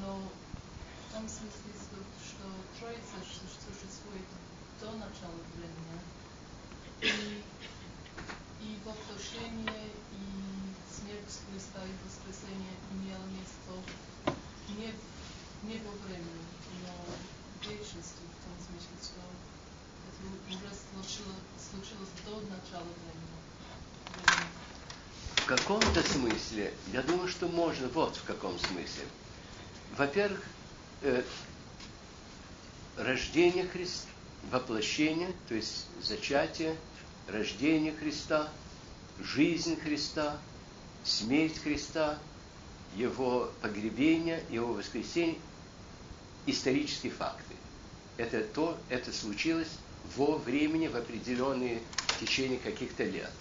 но 0.01 0.17
в 0.17 1.13
том 1.13 1.27
смысле, 1.27 1.73
что, 1.81 1.97
Троица 2.79 3.17
существует 3.25 4.25
до 4.79 4.91
начала 4.97 5.37
времени, 5.57 5.99
и, 7.01 7.43
и 8.61 8.77
воплощение, 8.85 9.89
и 10.13 10.23
смерть 10.89 11.33
Христа, 11.49 11.81
и 11.85 11.93
воскресение 12.05 12.75
имело 12.93 13.25
место 13.37 13.73
не, 14.79 14.87
в- 14.91 15.10
не 15.63 15.77
во 15.77 15.91
времени, 16.05 16.41
в 17.61 17.67
вечности, 17.67 18.21
в 18.25 18.43
том 18.43 18.55
смысле, 18.65 18.97
что 19.01 19.21
это 20.09 20.21
уже 20.49 20.75
случилось, 20.91 21.35
случилось 21.57 22.09
до 22.25 22.31
начала 22.49 22.87
времени. 23.03 23.31
времени. 24.25 24.61
В 25.35 25.45
каком-то 25.45 26.03
смысле, 26.03 26.73
я 26.93 27.01
думаю, 27.03 27.27
что 27.27 27.47
можно, 27.47 27.87
вот 27.89 28.15
в 28.15 28.23
каком 28.23 28.57
смысле. 28.57 29.05
Во-первых, 29.97 30.41
э, 31.01 31.23
рождение 32.97 33.67
Христа, 33.67 34.07
воплощение, 34.49 35.33
то 35.47 35.55
есть 35.55 35.85
зачатие, 36.01 36.75
рождение 37.27 37.93
Христа, 37.93 38.49
жизнь 39.19 39.79
Христа, 39.79 40.39
смерть 41.03 41.57
Христа, 41.59 42.17
его 42.95 43.51
погребение, 43.61 44.43
его 44.49 44.73
воскресение, 44.73 45.37
исторические 46.45 47.11
факты. 47.11 47.55
Это 48.17 48.41
то, 48.43 48.77
это 48.89 49.11
случилось 49.13 49.69
во 50.15 50.37
времени, 50.37 50.87
в 50.87 50.95
определенные 50.95 51.81
течение 52.19 52.59
каких-то 52.59 53.03
лет. 53.03 53.31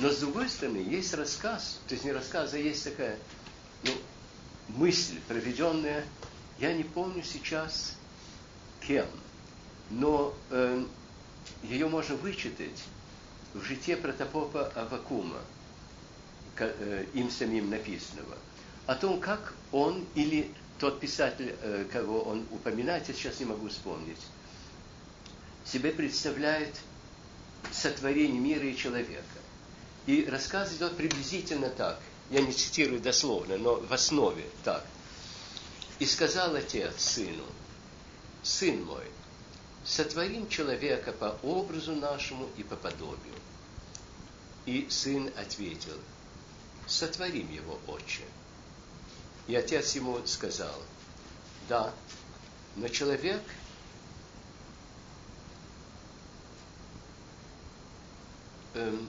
Но 0.00 0.10
с 0.10 0.18
другой 0.18 0.48
стороны, 0.48 0.78
есть 0.78 1.14
рассказ, 1.14 1.80
то 1.88 1.94
есть 1.94 2.04
не 2.04 2.12
рассказ, 2.12 2.52
а 2.54 2.58
есть 2.58 2.84
такая 2.84 3.18
ну, 3.82 3.92
мысль, 4.68 5.18
проведенная, 5.26 6.04
я 6.60 6.72
не 6.72 6.84
помню 6.84 7.22
сейчас 7.24 7.96
кем, 8.80 9.06
но 9.90 10.34
э, 10.50 10.84
ее 11.64 11.88
можно 11.88 12.14
вычитать 12.16 12.84
в 13.54 13.62
житие 13.62 13.96
протопопа 13.96 14.66
Авакума, 14.74 15.40
э, 16.58 17.06
им 17.14 17.30
самим 17.30 17.70
написанного, 17.70 18.36
о 18.86 18.94
том, 18.94 19.20
как 19.20 19.54
он 19.72 20.04
или 20.14 20.52
тот 20.78 21.00
писатель, 21.00 21.54
э, 21.60 21.84
кого 21.92 22.20
он 22.22 22.46
упоминает, 22.50 23.08
я 23.08 23.14
сейчас 23.14 23.40
не 23.40 23.46
могу 23.46 23.68
вспомнить, 23.68 24.20
себе 25.64 25.90
представляет 25.90 26.74
сотворение 27.72 28.40
мира 28.40 28.64
и 28.64 28.76
человека. 28.76 29.22
И 30.06 30.24
рассказ 30.24 30.74
идет 30.74 30.96
приблизительно 30.96 31.68
так. 31.68 32.00
Я 32.30 32.40
не 32.40 32.52
цитирую 32.52 33.00
дословно, 33.00 33.58
но 33.58 33.74
в 33.74 33.92
основе 33.92 34.44
так. 34.64 34.84
И 35.98 36.06
сказал 36.06 36.54
отец 36.54 36.94
сыну, 36.96 37.44
сын 38.42 38.84
мой, 38.84 39.04
сотворим 39.84 40.48
человека 40.48 41.12
по 41.12 41.38
образу 41.42 41.94
нашему 41.94 42.48
и 42.56 42.62
по 42.62 42.76
подобию. 42.76 43.34
И 44.66 44.86
сын 44.90 45.30
ответил, 45.36 45.98
сотворим 46.86 47.50
его, 47.52 47.78
отче. 47.86 48.22
И 49.48 49.56
отец 49.56 49.94
ему 49.94 50.20
сказал, 50.26 50.74
да, 51.70 51.92
но 52.76 52.86
человек 52.88 53.42
эм, 58.74 59.08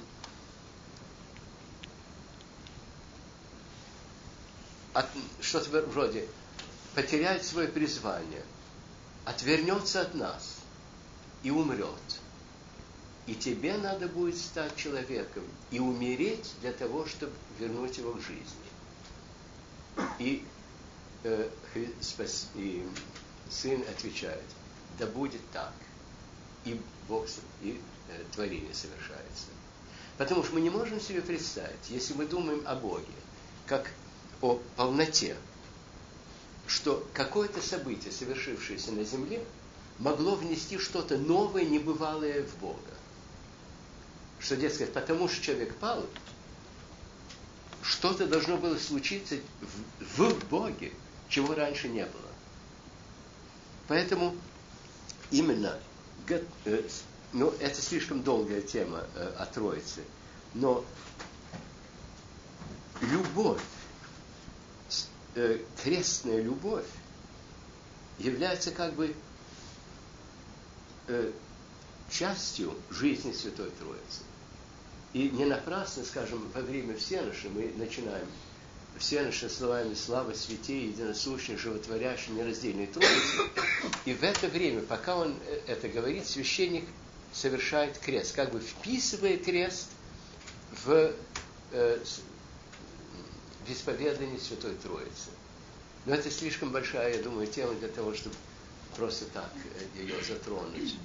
от, 4.94 5.08
что-то 5.42 5.82
вроде 5.88 6.26
потеряет 6.96 7.44
свое 7.44 7.68
призвание, 7.68 8.46
отвернется 9.26 10.02
от 10.02 10.16
нас 10.16 10.56
и 11.44 11.52
умрет. 11.52 11.90
И 13.28 13.36
тебе 13.36 13.76
надо 13.78 14.08
будет 14.08 14.38
стать 14.38 14.78
человеком 14.78 15.44
и 15.70 15.80
умереть 15.80 16.54
для 16.62 16.72
того, 16.72 17.06
чтобы 17.06 17.34
вернуть 17.60 17.98
его 17.98 18.14
к 18.14 18.22
жизни. 18.22 18.69
И, 20.20 20.46
э, 21.24 21.50
спас- 22.02 22.48
и 22.56 22.86
сын 23.50 23.82
отвечает, 23.90 24.44
да 24.98 25.06
будет 25.06 25.42
так. 25.52 25.74
И 26.66 26.80
Бог 27.08 27.26
и 27.62 27.80
э, 28.10 28.24
творение 28.34 28.74
совершается. 28.74 29.48
Потому 30.18 30.44
что 30.44 30.54
мы 30.54 30.62
не 30.62 30.70
можем 30.70 31.00
себе 31.00 31.22
представить, 31.22 31.90
если 31.90 32.14
мы 32.14 32.26
думаем 32.26 32.62
о 32.66 32.76
Боге, 32.76 33.06
как 33.66 33.90
о 34.42 34.60
полноте, 34.76 35.36
что 36.68 37.08
какое-то 37.14 37.62
событие, 37.62 38.12
совершившееся 38.12 38.92
на 38.92 39.04
земле, 39.04 39.44
могло 39.98 40.36
внести 40.36 40.78
что-то 40.78 41.18
новое, 41.18 41.66
небывалое 41.66 42.44
в 42.44 42.56
Бога. 42.58 42.80
Что, 44.40 44.56
дескать, 44.56 44.94
потому 44.94 45.28
что 45.28 45.42
человек 45.42 45.76
пал, 45.76 46.06
что-то 47.82 48.28
должно 48.28 48.58
было 48.58 48.78
случиться 48.78 49.36
в, 50.00 50.30
в 50.30 50.50
Боге, 50.50 50.92
чего 51.30 51.54
раньше 51.54 51.88
не 51.88 52.06
было. 52.06 52.30
Поэтому 53.88 54.36
именно, 55.32 55.80
э, 56.28 56.88
ну, 57.34 57.54
это 57.60 57.82
слишком 57.82 58.22
долгая 58.24 58.62
тема 58.62 59.04
э, 59.16 59.34
о 59.38 59.46
Троице, 59.46 60.04
но 60.54 60.84
любовь, 63.02 63.62
э, 65.36 65.60
крестная 65.84 66.42
любовь 66.42 66.86
является 68.18 68.72
как 68.72 68.94
бы 68.94 69.16
частью 72.12 72.76
жизни 72.92 73.32
Святой 73.32 73.72
Троицы. 73.72 74.29
И 75.14 75.30
не 75.30 75.46
напрасно, 75.46 76.04
скажем, 76.04 76.48
во 76.54 76.62
время 76.62 76.96
всеноши 76.96 77.50
мы 77.50 77.74
начинаем 77.78 78.28
всеноши 79.00 79.50
словами 79.50 79.94
«Слава 79.94 80.34
святей, 80.34 80.88
единосущей, 80.90 81.58
животворящей, 81.58 82.34
нераздельной 82.34 82.88
Троицы». 82.88 83.50
И 84.06 84.14
в 84.14 84.24
это 84.24 84.48
время, 84.48 84.82
пока 84.82 85.16
он 85.16 85.36
э, 85.48 85.62
это 85.68 85.88
говорит, 85.88 86.28
священник 86.28 86.86
совершает 87.34 87.98
крест, 87.98 88.36
как 88.36 88.52
бы 88.52 88.60
вписывая 88.60 89.38
крест 89.38 89.88
в, 90.84 91.14
э, 91.72 92.04
в 93.66 93.72
исповедание 93.72 94.40
Святой 94.40 94.76
Троицы. 94.76 95.32
Но 96.06 96.14
это 96.14 96.30
слишком 96.30 96.72
большая, 96.72 97.18
я 97.18 97.24
думаю, 97.24 97.48
тема 97.48 97.74
для 97.76 97.88
того, 97.88 98.14
чтобы 98.14 98.36
просто 98.96 99.26
так 99.26 99.52
э, 99.56 100.02
ее 100.02 100.22
затронуть. 100.24 100.96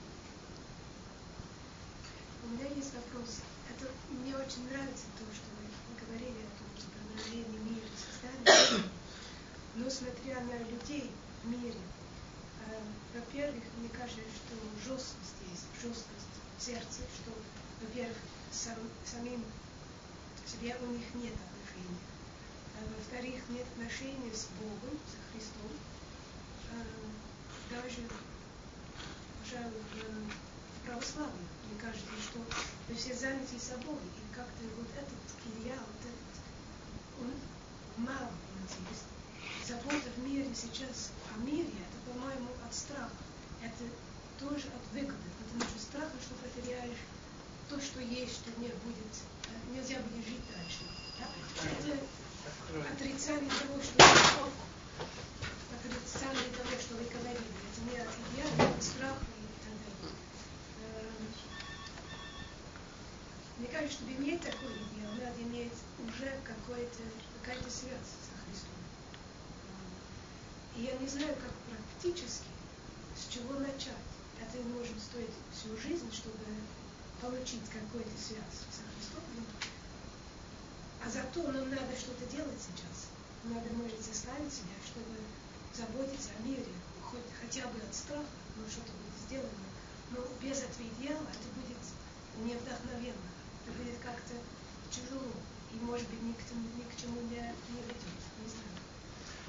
У 2.44 2.48
меня 2.54 2.68
есть 2.74 2.92
вопрос. 2.94 3.40
Это 3.84 3.92
мне 4.16 4.34
очень 4.34 4.64
нравится 4.70 5.04
то, 5.20 5.24
что 5.28 5.44
вы 5.60 5.68
говорили 6.00 6.40
о 6.40 6.52
том, 6.56 6.68
что 6.72 6.88
продолжение 6.96 7.60
мира 7.68 7.88
создания. 7.92 8.88
Но 9.76 9.90
смотря 9.90 10.40
на 10.40 10.56
людей 10.56 11.10
в 11.42 11.48
мире, 11.48 11.76
э, 12.64 12.80
во-первых, 13.12 13.62
мне 13.76 13.90
кажется, 13.90 14.24
что 14.40 14.56
жесткость 14.88 15.36
есть, 15.52 15.68
жесткость 15.82 16.32
в 16.56 16.62
сердце, 16.62 17.04
что, 17.12 17.32
во-первых, 17.82 18.16
сам, 18.50 18.78
самим 19.04 19.44
себе 20.46 20.74
у 20.80 20.86
них 20.86 21.04
нет 21.16 21.34
отношений. 21.36 22.00
А 22.80 22.88
во-вторых, 22.88 23.42
нет 23.50 23.66
отношения 23.76 24.32
с 24.32 24.48
Богом, 24.56 24.96
с 24.96 25.12
Христом. 25.30 25.72
Э, 26.72 26.80
даже, 27.68 28.00
пожалуй, 29.42 29.82
в 29.92 30.53
православии, 30.84 31.48
мне 31.66 31.80
кажется, 31.80 32.12
что 32.22 32.38
мы 32.88 32.94
все 32.94 33.14
заняты 33.14 33.58
собой, 33.58 33.98
и 33.98 34.34
как-то 34.34 34.62
вот 34.76 34.88
этот 34.96 35.20
идеал, 35.56 35.80
вот 35.80 36.02
этот, 36.04 36.34
он 37.20 38.04
мало 38.04 38.30
есть. 38.90 39.08
Забота 39.66 40.10
в 40.16 40.18
мире 40.18 40.48
сейчас 40.54 41.10
о 41.34 41.38
мире, 41.40 41.68
это, 41.68 41.96
по-моему, 42.12 42.48
от 42.66 42.74
страха. 42.74 43.16
Это 43.62 43.84
тоже 44.38 44.68
от 44.68 44.84
выгоды, 44.92 45.28
потому 45.40 45.64
что 45.70 45.80
страха, 45.80 46.12
что 46.20 46.34
потеряешь 46.36 47.00
то, 47.68 47.80
что 47.80 48.00
есть, 48.00 48.34
что 48.34 48.50
не 48.60 48.68
будет, 48.68 49.12
э, 49.48 49.72
нельзя 49.72 50.00
будет 50.00 50.26
жить 50.26 50.44
дальше. 50.52 50.84
Да? 51.18 51.26
Это 51.64 52.92
отрицание 52.92 53.48
того, 53.48 53.80
что 53.80 54.04
отрицание 55.80 56.50
того, 56.52 56.76
что 56.78 56.94
вы 56.96 57.04
говорили. 57.04 57.54
Это 57.72 57.80
не 57.88 57.98
от 57.98 58.08
идеала, 58.12 58.76
от 58.76 58.82
страха 58.82 59.33
мне 63.58 63.68
кажется, 63.68 63.98
чтобы 63.98 64.12
иметь 64.14 64.40
такой 64.42 64.72
идеал, 64.72 65.14
надо 65.14 65.40
иметь 65.42 65.78
уже 66.02 66.40
какая-то 66.42 67.70
связь 67.70 68.10
со 68.26 68.34
Христом. 68.42 68.74
И 70.76 70.82
я 70.82 70.96
не 70.98 71.06
знаю, 71.06 71.34
как 71.36 71.54
практически, 71.70 72.50
с 73.14 73.32
чего 73.32 73.54
начать. 73.60 73.94
Это 74.42 74.58
может 74.74 74.98
стоить 75.00 75.30
всю 75.54 75.76
жизнь, 75.78 76.10
чтобы 76.12 76.42
получить 77.22 77.62
какую-то 77.70 78.16
связь 78.18 78.58
со 78.74 78.82
Христом. 78.90 79.22
А 81.04 81.08
зато 81.08 81.42
нам 81.52 81.70
надо 81.70 81.94
что-то 81.94 82.26
делать 82.26 82.58
сейчас. 82.58 83.06
Надо, 83.44 83.70
может, 83.74 84.02
заставить 84.02 84.52
себя, 84.52 84.74
чтобы 84.82 85.14
заботиться 85.72 86.30
о 86.38 86.42
мире, 86.42 86.72
хоть 87.04 87.28
хотя 87.40 87.68
бы 87.68 87.78
от 87.78 87.94
страха, 87.94 88.26
но 88.56 88.66
что-то 88.66 88.90
будет 88.90 89.14
сделано. 89.28 89.68
Но 90.10 90.26
без 90.42 90.58
этого 90.58 90.88
идеала 90.98 91.28
это 91.30 91.48
будет 91.54 91.78
невдохновенно. 92.42 93.33
Это 93.64 93.76
будет 93.78 93.98
как-то 94.02 94.34
тяжело. 94.90 95.32
И, 95.72 95.84
может 95.84 96.06
быть, 96.08 96.22
ни 96.22 96.32
к, 96.32 96.38
ни 96.38 96.82
к 96.82 97.00
чему 97.00 97.20
не, 97.22 97.36
не 97.36 97.82
ведет. 97.82 97.96
Не 98.42 98.48
знаю. 98.48 98.74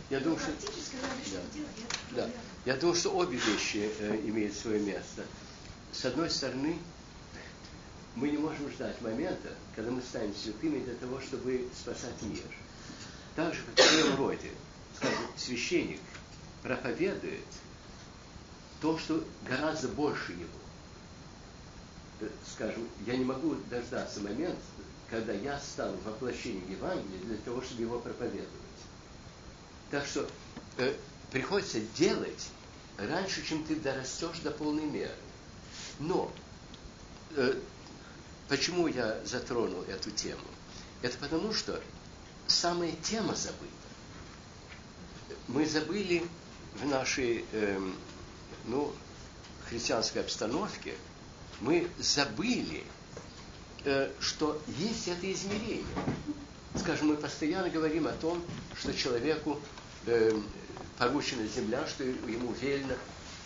Я 0.09 0.19
думаю, 0.19 0.39
что... 0.39 0.51
Да. 2.15 2.29
Я 2.65 2.77
думаю, 2.77 2.95
что 2.95 3.11
обе 3.11 3.37
вещи 3.37 3.91
э, 3.99 4.21
имеют 4.25 4.55
свое 4.55 4.79
место. 4.79 5.25
С 5.91 6.05
одной 6.05 6.29
стороны, 6.29 6.77
мы 8.15 8.29
не 8.29 8.37
можем 8.37 8.69
ждать 8.71 9.01
момента, 9.01 9.49
когда 9.75 9.91
мы 9.91 10.01
станем 10.01 10.33
святыми 10.35 10.83
для 10.83 10.95
того, 10.95 11.19
чтобы 11.19 11.67
спасать 11.77 12.21
мир. 12.21 12.43
Так 13.35 13.53
же, 13.53 13.61
как 13.63 13.85
в 13.85 13.89
своем 13.89 14.15
роде, 14.15 14.51
скажем, 14.95 15.19
священник 15.35 15.99
проповедует 16.63 17.43
то, 18.81 18.97
что 18.97 19.23
гораздо 19.47 19.89
больше 19.89 20.31
его. 20.31 20.64
Э, 22.21 22.29
скажем, 22.53 22.87
я 23.05 23.17
не 23.17 23.25
могу 23.25 23.55
дождаться 23.69 24.21
момента, 24.21 24.61
когда 25.09 25.33
я 25.33 25.59
стану 25.59 25.97
воплощением 26.05 26.69
Евангелия 26.71 27.19
для 27.19 27.37
того, 27.37 27.61
чтобы 27.61 27.81
его 27.81 27.99
проповедовать. 27.99 28.49
Так 29.91 30.05
что 30.05 30.27
э, 30.77 30.95
приходится 31.31 31.79
делать 31.97 32.47
раньше, 32.97 33.45
чем 33.45 33.63
ты 33.65 33.75
дорастешь 33.75 34.39
до 34.39 34.51
полной 34.51 34.85
меры. 34.85 35.15
Но 35.99 36.31
э, 37.35 37.59
почему 38.47 38.87
я 38.87 39.23
затронул 39.25 39.83
эту 39.83 40.11
тему? 40.11 40.41
Это 41.01 41.17
потому, 41.17 41.53
что 41.53 41.81
самая 42.47 42.93
тема 43.03 43.35
забыта. 43.35 43.71
Мы 45.47 45.65
забыли 45.65 46.25
в 46.75 46.85
нашей 46.85 47.45
э, 47.51 47.91
ну, 48.65 48.93
христианской 49.69 50.21
обстановке, 50.21 50.95
мы 51.61 51.87
забыли, 51.97 52.83
э, 53.83 54.11
что 54.19 54.61
есть 54.67 55.07
это 55.07 55.31
измерение. 55.31 55.85
Скажем, 56.77 57.07
мы 57.07 57.15
постоянно 57.15 57.69
говорим 57.69 58.07
о 58.07 58.11
том, 58.11 58.43
что 58.77 58.93
человеку 58.93 59.59
э, 60.05 60.31
поручена 60.97 61.47
земля, 61.47 61.85
что 61.87 62.03
ему 62.03 62.53
велено 62.53 62.95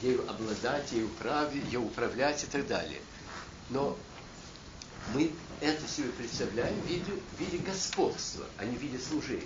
ею 0.02 0.30
обладать, 0.30 0.92
ею, 0.92 1.08
управ... 1.08 1.54
ею 1.54 1.86
управлять 1.86 2.44
и 2.44 2.48
так 2.48 2.68
далее. 2.68 3.00
Но 3.70 3.98
мы 5.14 5.32
это 5.62 5.88
себе 5.88 6.10
представляем 6.10 6.80
в 6.82 6.86
виде, 6.88 7.12
в 7.38 7.40
виде 7.40 7.58
господства, 7.58 8.46
а 8.58 8.66
не 8.66 8.76
в 8.76 8.82
виде 8.82 9.00
служения. 9.00 9.46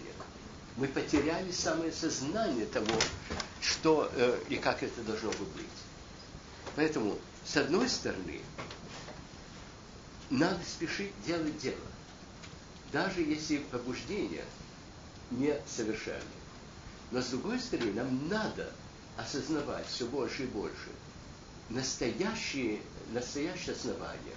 Мы 0.75 0.87
потеряли 0.87 1.51
самое 1.51 1.91
сознание 1.91 2.65
того, 2.65 2.99
что 3.61 4.09
э, 4.15 4.39
и 4.49 4.55
как 4.55 4.83
это 4.83 5.01
должно 5.01 5.29
бы 5.31 5.45
быть. 5.55 5.65
Поэтому, 6.75 7.17
с 7.45 7.57
одной 7.57 7.89
стороны, 7.89 8.41
надо 10.29 10.63
спешить 10.65 11.13
делать 11.25 11.57
дело, 11.59 11.77
даже 12.91 13.21
если 13.21 13.57
побуждение 13.57 14.45
не 15.31 15.55
совершенное. 15.67 16.21
Но 17.11 17.21
с 17.21 17.29
другой 17.29 17.59
стороны, 17.59 17.93
нам 17.93 18.27
надо 18.27 18.71
осознавать 19.17 19.87
все 19.87 20.05
больше 20.07 20.43
и 20.43 20.47
больше 20.47 20.89
настоящие, 21.69 22.81
настоящие 23.11 23.73
основания 23.73 24.35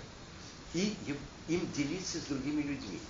и 0.74 0.94
им 1.48 1.60
делиться 1.72 2.18
с 2.18 2.24
другими 2.24 2.62
людьми. 2.62 3.00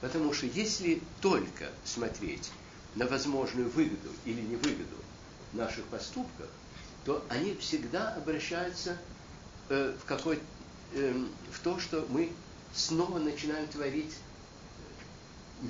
Потому 0.00 0.32
что 0.32 0.46
если 0.46 1.00
только 1.20 1.70
смотреть 1.84 2.50
на 2.96 3.06
возможную 3.06 3.68
выгоду 3.70 4.10
или 4.24 4.40
невыгоду 4.40 4.96
наших 5.52 5.84
поступков, 5.84 6.48
то 7.04 7.24
они 7.28 7.54
всегда 7.54 8.14
обращаются 8.14 8.96
э, 9.68 9.96
в, 10.00 10.04
какой, 10.04 10.38
э, 10.94 11.14
в 11.50 11.60
то, 11.60 11.78
что 11.78 12.06
мы 12.08 12.32
снова 12.74 13.18
начинаем 13.18 13.66
творить 13.68 14.14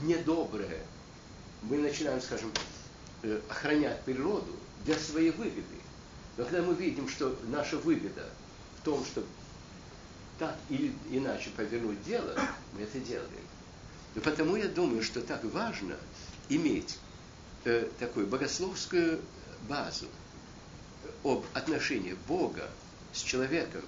недоброе. 0.03 0.81
Мы 1.63 1.79
начинаем, 1.79 2.21
скажем, 2.21 2.51
Э, 3.25 3.41
охранять 3.49 4.03
природу 4.03 4.53
для 4.85 4.99
своей 4.99 5.31
выгоды. 5.31 5.63
Но 6.37 6.43
когда 6.43 6.61
мы 6.63 6.75
видим, 6.75 7.09
что 7.09 7.39
наша 7.47 7.79
выгода 7.79 8.29
в 8.81 8.85
том, 8.85 9.05
что 9.05 9.23
так 10.41 10.57
или 10.69 10.93
иначе 11.09 11.51
повернуть 11.51 12.03
дело, 12.03 12.35
мы 12.73 12.83
это 12.83 12.99
делаем. 12.99 13.47
И 14.17 14.19
потому 14.19 14.57
я 14.57 14.67
думаю, 14.67 15.05
что 15.05 15.21
так 15.21 15.45
важно 15.45 15.95
иметь 16.49 16.99
э, 17.65 17.89
такую 18.01 18.27
богословскую 18.27 19.21
базу 19.69 20.07
об 21.25 21.45
отношении 21.55 22.17
Бога 22.27 22.69
с 23.13 23.21
человеком 23.21 23.83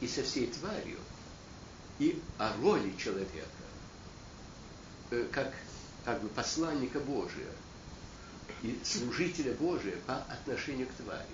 и 0.00 0.08
со 0.08 0.22
всей 0.22 0.46
тварью, 0.48 0.98
и 1.98 2.20
о 2.38 2.52
роли 2.62 2.94
человека, 2.96 3.46
э, 5.10 5.26
как, 5.30 5.52
как 6.04 6.20
бы 6.22 6.28
посланника 6.28 7.00
Божия– 7.00 7.50
и 8.62 8.78
служителя 8.84 9.54
Божия 9.54 9.96
по 10.06 10.16
отношению 10.16 10.86
к 10.86 10.92
твари. 10.92 11.26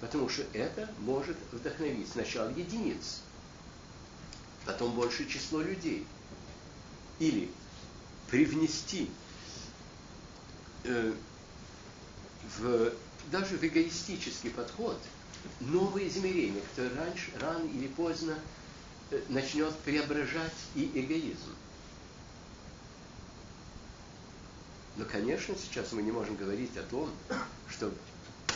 Потому 0.00 0.28
что 0.28 0.42
это 0.54 0.88
может 1.00 1.36
вдохновить 1.52 2.08
сначала 2.08 2.48
единиц, 2.50 3.20
потом 4.64 4.92
большее 4.94 5.28
число 5.28 5.60
людей. 5.60 6.06
Или 7.18 7.50
привнести 8.30 9.10
э, 10.84 11.12
в, 12.58 12.92
даже 13.30 13.56
в 13.56 13.64
эгоистический 13.64 14.50
подход 14.50 14.98
новые 15.60 16.08
измерения, 16.08 16.60
которые 16.70 16.98
раньше, 17.00 17.30
рано 17.40 17.64
или 17.64 17.88
поздно 17.88 18.38
э, 19.10 19.20
начнет 19.28 19.74
преображать 19.78 20.52
и 20.74 20.90
эгоизм. 20.94 21.54
Но, 24.96 25.04
конечно, 25.04 25.54
сейчас 25.56 25.92
мы 25.92 26.02
не 26.02 26.12
можем 26.12 26.36
говорить 26.36 26.76
о 26.76 26.82
том, 26.82 27.10
что, 27.68 27.92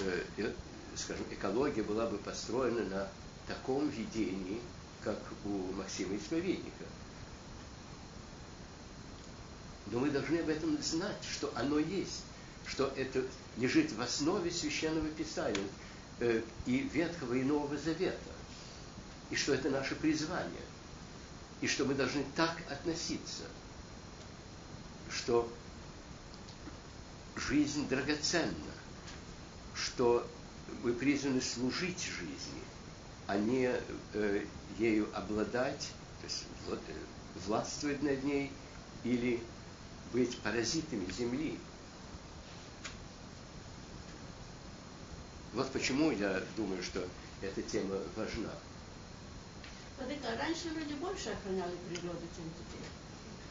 э, 0.01 0.25
э, 0.39 0.53
скажем, 0.97 1.25
экология 1.31 1.83
была 1.83 2.07
бы 2.07 2.19
построена 2.19 2.85
на 2.85 3.09
таком 3.47 3.89
видении, 3.89 4.61
как 5.03 5.19
у 5.45 5.73
Максима 5.73 6.17
Исповедника. 6.17 6.85
Но 9.87 10.01
мы 10.01 10.11
должны 10.11 10.39
об 10.39 10.49
этом 10.49 10.83
знать, 10.83 11.23
что 11.31 11.53
оно 11.55 11.79
есть, 11.79 12.24
что 12.67 12.93
это 12.97 13.25
лежит 13.57 13.93
в 13.93 14.01
основе 14.01 14.51
священного 14.51 15.09
писания 15.09 15.67
э, 16.21 16.43
и 16.67 16.79
Ветхого 16.79 17.35
и 17.35 17.43
Нового 17.43 17.77
Завета, 17.77 18.19
и 19.31 19.37
что 19.37 19.55
это 19.55 19.71
наше 19.71 19.95
призвание. 19.95 20.63
И 21.61 21.67
что 21.67 21.85
мы 21.85 21.95
должны 21.95 22.25
так 22.37 22.57
относиться, 22.71 23.45
что 25.11 25.51
жизнь 27.37 27.89
драгоценна, 27.89 28.53
что 29.75 30.27
мы 30.83 30.93
призваны 30.93 31.41
служить 31.41 32.03
жизни, 32.03 32.63
а 33.27 33.39
не 33.39 33.71
э, 34.13 34.45
ею 34.79 35.09
обладать, 35.17 35.91
то 36.21 36.27
есть 36.27 36.45
э, 36.69 36.77
властвовать 37.47 38.03
над 38.03 38.23
ней 38.25 38.53
или 39.05 39.43
быть 40.13 40.37
паразитами 40.39 41.11
земли. 41.13 41.59
Вот 45.55 45.71
почему 45.71 46.11
я 46.11 46.43
думаю, 46.57 46.83
что 46.83 47.05
эта 47.41 47.63
тема 47.63 47.97
важна. 48.17 48.51
Владыка, 49.99 50.29
раньше 50.37 50.69
люди 50.71 50.95
больше 50.95 51.31
охраняли 51.31 51.77
природу, 51.89 52.27
чем 52.35 52.45
теперь. 52.59 52.89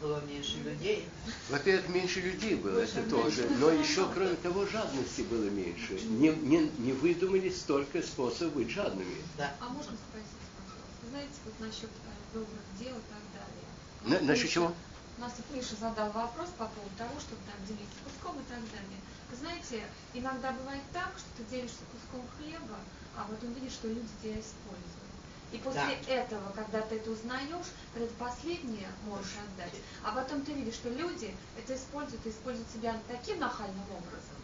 Было 0.01 0.21
меньше 0.27 0.57
людей. 0.57 1.07
Во-первых, 1.49 1.87
меньше 1.87 2.19
людей 2.19 2.55
было, 2.55 2.79
это 2.79 3.01
тоже. 3.09 3.47
Но 3.57 3.69
еще, 3.69 4.05
кроме 4.13 4.35
того, 4.35 4.65
жадности 4.65 5.21
было 5.21 5.49
меньше. 5.49 5.93
Не, 6.03 6.29
не, 6.29 6.69
не 6.79 6.91
выдумали 6.91 7.49
столько 7.49 8.01
способов 8.01 8.55
быть 8.55 8.69
жадными. 8.69 9.15
Да. 9.37 9.55
А 9.61 9.69
можно 9.69 9.93
спросить, 9.95 10.43
пожалуйста, 10.57 11.09
знаете, 11.09 11.33
вот 11.45 11.59
насчет 11.61 11.89
э, 11.89 12.33
добрых 12.33 12.59
дел 12.79 12.97
и 12.97 14.03
так 14.03 14.09
далее. 14.11 14.21
На, 14.21 14.27
насчет 14.27 14.47
Миша- 14.47 14.73
чего? 15.15 15.25
Нас 15.25 15.33
и 15.37 15.55
Миша 15.55 15.75
задал 15.75 16.09
вопрос 16.11 16.49
по 16.57 16.65
поводу 16.65 16.95
того, 16.97 17.19
чтобы 17.19 17.41
там 17.45 17.65
делиться 17.65 17.95
куском 18.03 18.39
и 18.39 18.43
так 18.45 18.59
далее. 18.71 18.99
Вы 19.29 19.37
знаете, 19.37 19.83
иногда 20.13 20.51
бывает 20.51 20.83
так, 20.91 21.11
что 21.17 21.27
ты 21.37 21.43
делишься 21.49 21.79
куском 21.91 22.25
хлеба, 22.37 22.77
а 23.17 23.25
потом 23.29 23.53
видишь, 23.53 23.73
что 23.73 23.87
люди 23.87 24.09
тебя 24.21 24.39
используют. 24.39 25.03
И 25.51 25.57
после 25.57 25.93
этого, 26.07 26.51
когда 26.55 26.81
ты 26.81 26.95
это 26.95 27.11
узнаешь, 27.11 27.67
ты 27.93 28.01
это 28.01 28.13
последнее 28.15 28.87
можешь 29.05 29.35
отдать, 29.37 29.75
а 30.03 30.11
потом 30.11 30.41
ты 30.41 30.53
видишь, 30.53 30.73
что 30.73 30.89
люди 30.89 31.35
это 31.57 31.75
используют 31.75 32.25
и 32.25 32.29
используют 32.29 32.67
себя 32.71 32.99
таким 33.07 33.39
нахальным 33.39 33.85
образом. 33.91 34.37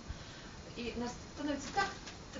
И 0.75 0.93
нас 0.97 1.11
становится 1.33 1.67
так 1.73 1.87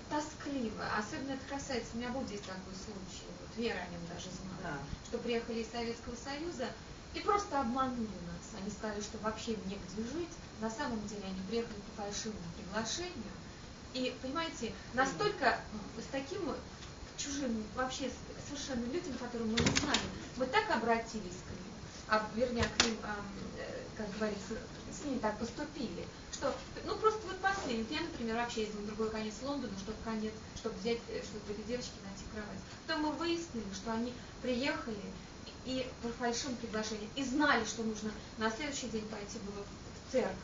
тоскливо, 0.10 0.86
особенно 0.98 1.32
это 1.32 1.46
касается, 1.50 1.90
у 1.96 1.98
меня 1.98 2.10
был 2.10 2.24
здесь 2.26 2.42
такой 2.42 2.74
случай, 2.74 3.26
вот 3.42 3.58
Вера 3.58 3.80
о 3.80 3.88
нем 3.90 4.02
даже 4.14 4.30
знала, 4.30 4.78
Да. 4.78 4.78
что 5.08 5.18
приехали 5.18 5.62
из 5.62 5.72
Советского 5.72 6.16
Союза 6.16 6.68
и 7.14 7.20
просто 7.20 7.60
обманули 7.60 8.08
нас. 8.28 8.62
Они 8.62 8.70
сказали, 8.70 9.02
что 9.02 9.18
вообще 9.20 9.52
негде 9.66 10.04
жить, 10.14 10.30
на 10.62 10.70
самом 10.70 11.06
деле 11.08 11.24
они 11.26 11.40
приехали 11.48 11.76
по 11.96 12.04
фальшивому 12.04 12.40
приглашению. 12.58 13.34
И, 13.94 14.16
понимаете, 14.22 14.74
настолько 14.94 15.60
с 15.98 16.12
таким 16.12 16.42
чужим, 17.18 17.64
вообще 17.76 18.10
совершенно 18.48 18.86
людям, 18.86 19.14
которым 19.20 19.48
мы 19.48 19.60
не 19.60 19.76
знали, 19.78 20.00
мы 20.38 20.46
так 20.46 20.70
обратились 20.70 21.42
к 21.46 21.52
ним, 21.52 21.74
а, 22.08 22.30
вернее, 22.36 22.64
к 22.64 22.86
ним, 22.86 22.98
ам, 23.04 23.26
э, 23.58 23.84
как 23.98 24.10
говорится, 24.18 24.56
с 24.92 25.06
ними 25.06 25.20
так 25.20 25.38
поступили, 25.38 26.08
что, 26.32 26.56
ну, 26.86 26.96
просто 26.98 27.20
вот 27.28 27.38
последний, 27.40 27.96
я, 27.96 28.02
например, 28.02 28.38
вообще 28.38 28.62
ездила 28.62 28.82
в 28.82 28.88
другой 28.88 29.10
конец 29.10 29.34
Лондона, 29.44 29.74
чтобы 29.78 29.98
конец, 30.04 30.34
чтобы 30.56 30.76
взять, 30.78 31.00
э, 31.10 31.22
чтобы 31.24 31.54
этой 31.54 31.64
девочке 31.66 31.94
найти 32.04 32.24
кровать. 32.32 32.60
Потом 32.88 33.04
мы 33.04 33.12
выяснили, 33.14 33.74
что 33.74 33.92
они 33.92 34.14
приехали 34.42 34.96
и 35.66 35.88
по 36.02 36.10
фальшивому 36.10 36.58
приглашению, 36.58 37.10
и 37.16 37.24
знали, 37.24 37.64
что 37.66 37.84
нужно 37.84 38.12
на 38.38 38.50
следующий 38.52 38.88
день 38.88 39.06
пойти 39.08 39.38
было 39.46 39.64
в 39.64 40.12
церковь. 40.12 40.36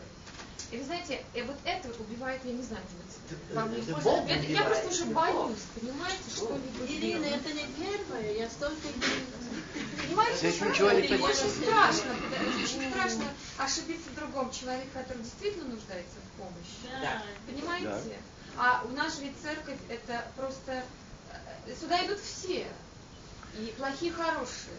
И 0.72 0.78
вы 0.78 0.84
знаете, 0.84 1.24
и 1.36 1.42
вот 1.44 1.56
это 1.64 1.90
убивает, 2.02 2.42
я 2.44 2.52
не 2.54 2.64
знаю, 2.64 2.84
может 2.92 3.20
быть, 3.30 3.56
вам 3.56 3.72
не 3.72 3.82
это 3.82 3.92
может- 3.92 4.04
Бог 4.04 4.30
это- 4.30 4.46
я 4.46 4.64
просто 4.64 4.88
уже 4.90 5.06
боюсь, 5.06 5.60
понимаете, 5.80 6.24
что-либо 6.36 6.86
Ирина, 6.92 7.20
сделать. 7.28 7.42
это 7.46 7.54
не 7.54 7.66
первое, 7.78 8.32
я 8.34 8.50
столько 8.50 8.88
Понимаете, 10.08 10.52
что 10.52 10.70
ничего 10.70 10.92
не 10.92 11.24
очень 11.24 11.50
страшно, 11.50 12.16
что 12.16 12.64
очень 12.64 12.92
страшно 12.92 13.26
ошибиться 13.58 14.10
в 14.10 14.16
другом 14.16 14.52
человеке, 14.52 14.88
который 14.94 15.22
действительно 15.24 15.66
нуждается 15.66 16.16
в 16.18 16.42
помощи. 16.42 17.02
Да. 17.02 17.24
Понимаете? 17.48 18.18
А 18.58 18.84
у 18.86 18.92
нас 18.92 19.16
же 19.18 19.24
ведь 19.24 19.34
церковь 19.42 19.78
это 19.90 20.26
просто 20.36 20.84
э, 21.32 21.76
сюда 21.80 22.06
идут 22.06 22.20
все. 22.20 22.68
И 23.58 23.74
плохие, 23.78 24.12
и 24.12 24.14
хорошие. 24.14 24.78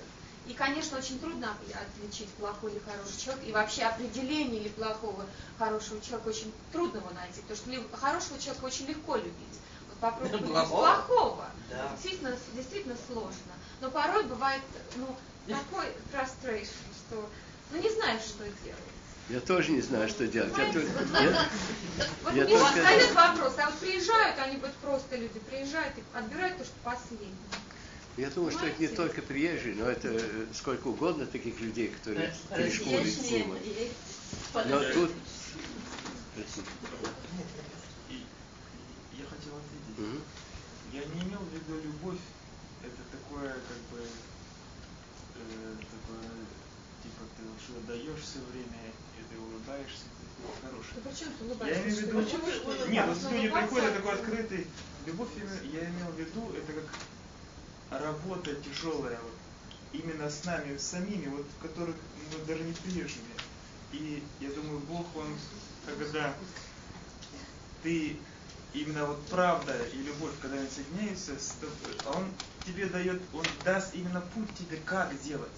И, 0.48 0.52
конечно, 0.54 0.98
очень 0.98 1.18
трудно 1.18 1.56
отличить 1.74 2.28
плохой 2.34 2.70
или 2.72 2.78
хороший 2.80 3.18
человек. 3.20 3.44
И 3.46 3.52
вообще 3.52 3.82
определение 3.82 4.60
или 4.60 4.68
плохого, 4.68 5.26
хорошего 5.58 6.00
человека 6.00 6.28
очень 6.28 6.52
трудно 6.72 6.98
его 6.98 7.10
найти. 7.10 7.40
Потому 7.48 7.82
что 7.82 7.96
хорошего 7.96 8.38
человека 8.38 8.64
очень 8.64 8.86
легко 8.86 9.16
любить. 9.16 9.58
Вот 9.88 9.98
попробуй 9.98 10.38
Плохого? 10.48 10.80
плохого. 10.86 11.44
Да. 11.70 11.90
Действительно, 11.92 12.36
действительно 12.54 12.96
сложно. 13.08 13.52
Но 13.80 13.90
порой 13.90 14.22
бывает, 14.24 14.62
ну, 14.96 15.16
такой 15.48 15.86
frustration, 16.12 16.68
что 17.08 17.28
ну 17.72 17.82
не 17.82 17.90
знаешь, 17.90 18.22
что 18.22 18.44
делать. 18.44 18.80
Я 19.28 19.40
тоже 19.40 19.72
не 19.72 19.80
знаю, 19.80 20.08
что 20.08 20.28
делать. 20.28 20.52
Понимаете, 20.52 20.86
вот 20.86 21.20
я- 21.20 21.48
Вот 22.22 22.34
я 22.34 22.44
мне 22.44 22.58
только- 22.58 22.74
задают 22.76 23.12
вопрос, 23.14 23.54
а 23.58 23.66
вот 23.66 23.74
приезжают, 23.80 24.38
они 24.38 24.56
вот 24.58 24.72
просто 24.74 25.16
люди 25.16 25.40
приезжают 25.40 25.98
и 25.98 26.02
отбирают 26.16 26.58
то, 26.58 26.64
что 26.64 26.74
последнее. 26.84 27.34
Я 28.16 28.30
думаю, 28.30 28.50
что 28.50 28.64
это 28.66 28.80
не 28.80 28.88
только 28.88 29.20
приезжие, 29.20 29.74
но 29.74 29.90
это 29.90 30.08
э, 30.08 30.46
сколько 30.54 30.88
угодно 30.88 31.26
таких 31.26 31.60
людей, 31.60 31.88
которые 31.88 32.32
корешкуют 32.48 33.06
зиму. 33.06 33.54
Но 34.54 34.80
тут... 34.94 35.10
Я 39.12 39.24
хотел 39.24 39.52
ответить. 39.56 39.98
Мгм. 39.98 40.22
Я 40.92 41.00
не 41.04 41.28
имел 41.28 41.40
в 41.40 41.52
виду 41.52 41.82
любовь. 41.84 42.18
Это 42.82 43.02
такое, 43.12 43.52
как 43.52 43.80
бы, 43.92 44.00
э, 44.00 45.76
такое, 45.76 46.30
типа, 47.02 47.24
ты 47.36 47.42
что 47.64 47.80
даешь 47.86 48.20
все 48.20 48.38
время, 48.52 48.80
и 49.16 49.20
ты 49.28 49.38
улыбаешься, 49.40 50.04
ты 50.16 50.24
хороший. 50.64 50.94
При 51.02 51.12
чем 51.18 51.32
ты 51.34 51.44
Я 51.44 51.50
улыбаешься? 51.50 51.82
имею 51.82 51.96
в 51.96 52.00
виду, 52.00 52.22
Почему 52.22 52.88
нет, 52.88 53.06
вот 53.08 53.32
люди 53.32 53.48
приходят 53.48 53.96
такой 53.96 54.12
открытый. 54.12 54.66
Любовь 55.06 55.28
я 55.36 55.80
я 55.80 55.88
имел 55.90 56.08
в 56.12 56.18
виду, 56.18 56.52
это 56.56 56.72
как 56.72 56.84
работа 57.90 58.54
тяжелая, 58.54 59.18
вот, 59.22 59.34
именно 59.92 60.28
с 60.28 60.44
нами 60.44 60.76
самими, 60.76 61.26
вот, 61.28 61.46
в 61.58 61.62
которых 61.62 61.96
мы 62.32 62.44
даже 62.46 62.62
не 62.62 62.72
приезжими. 62.72 63.34
И 63.92 64.22
я 64.40 64.50
думаю, 64.50 64.80
Бог, 64.80 65.06
Он, 65.16 65.26
когда 65.86 66.34
ты 67.82 68.16
именно 68.74 69.06
вот 69.06 69.24
правда 69.26 69.74
и 69.92 69.96
любовь, 69.98 70.32
когда 70.42 70.58
они 70.58 70.68
соединяются, 70.68 71.32
а 72.04 72.18
Он 72.18 72.26
тебе 72.66 72.86
дает, 72.86 73.22
Он 73.32 73.44
даст 73.64 73.94
именно 73.94 74.20
путь 74.20 74.48
тебе, 74.58 74.78
как 74.84 75.18
делать. 75.22 75.48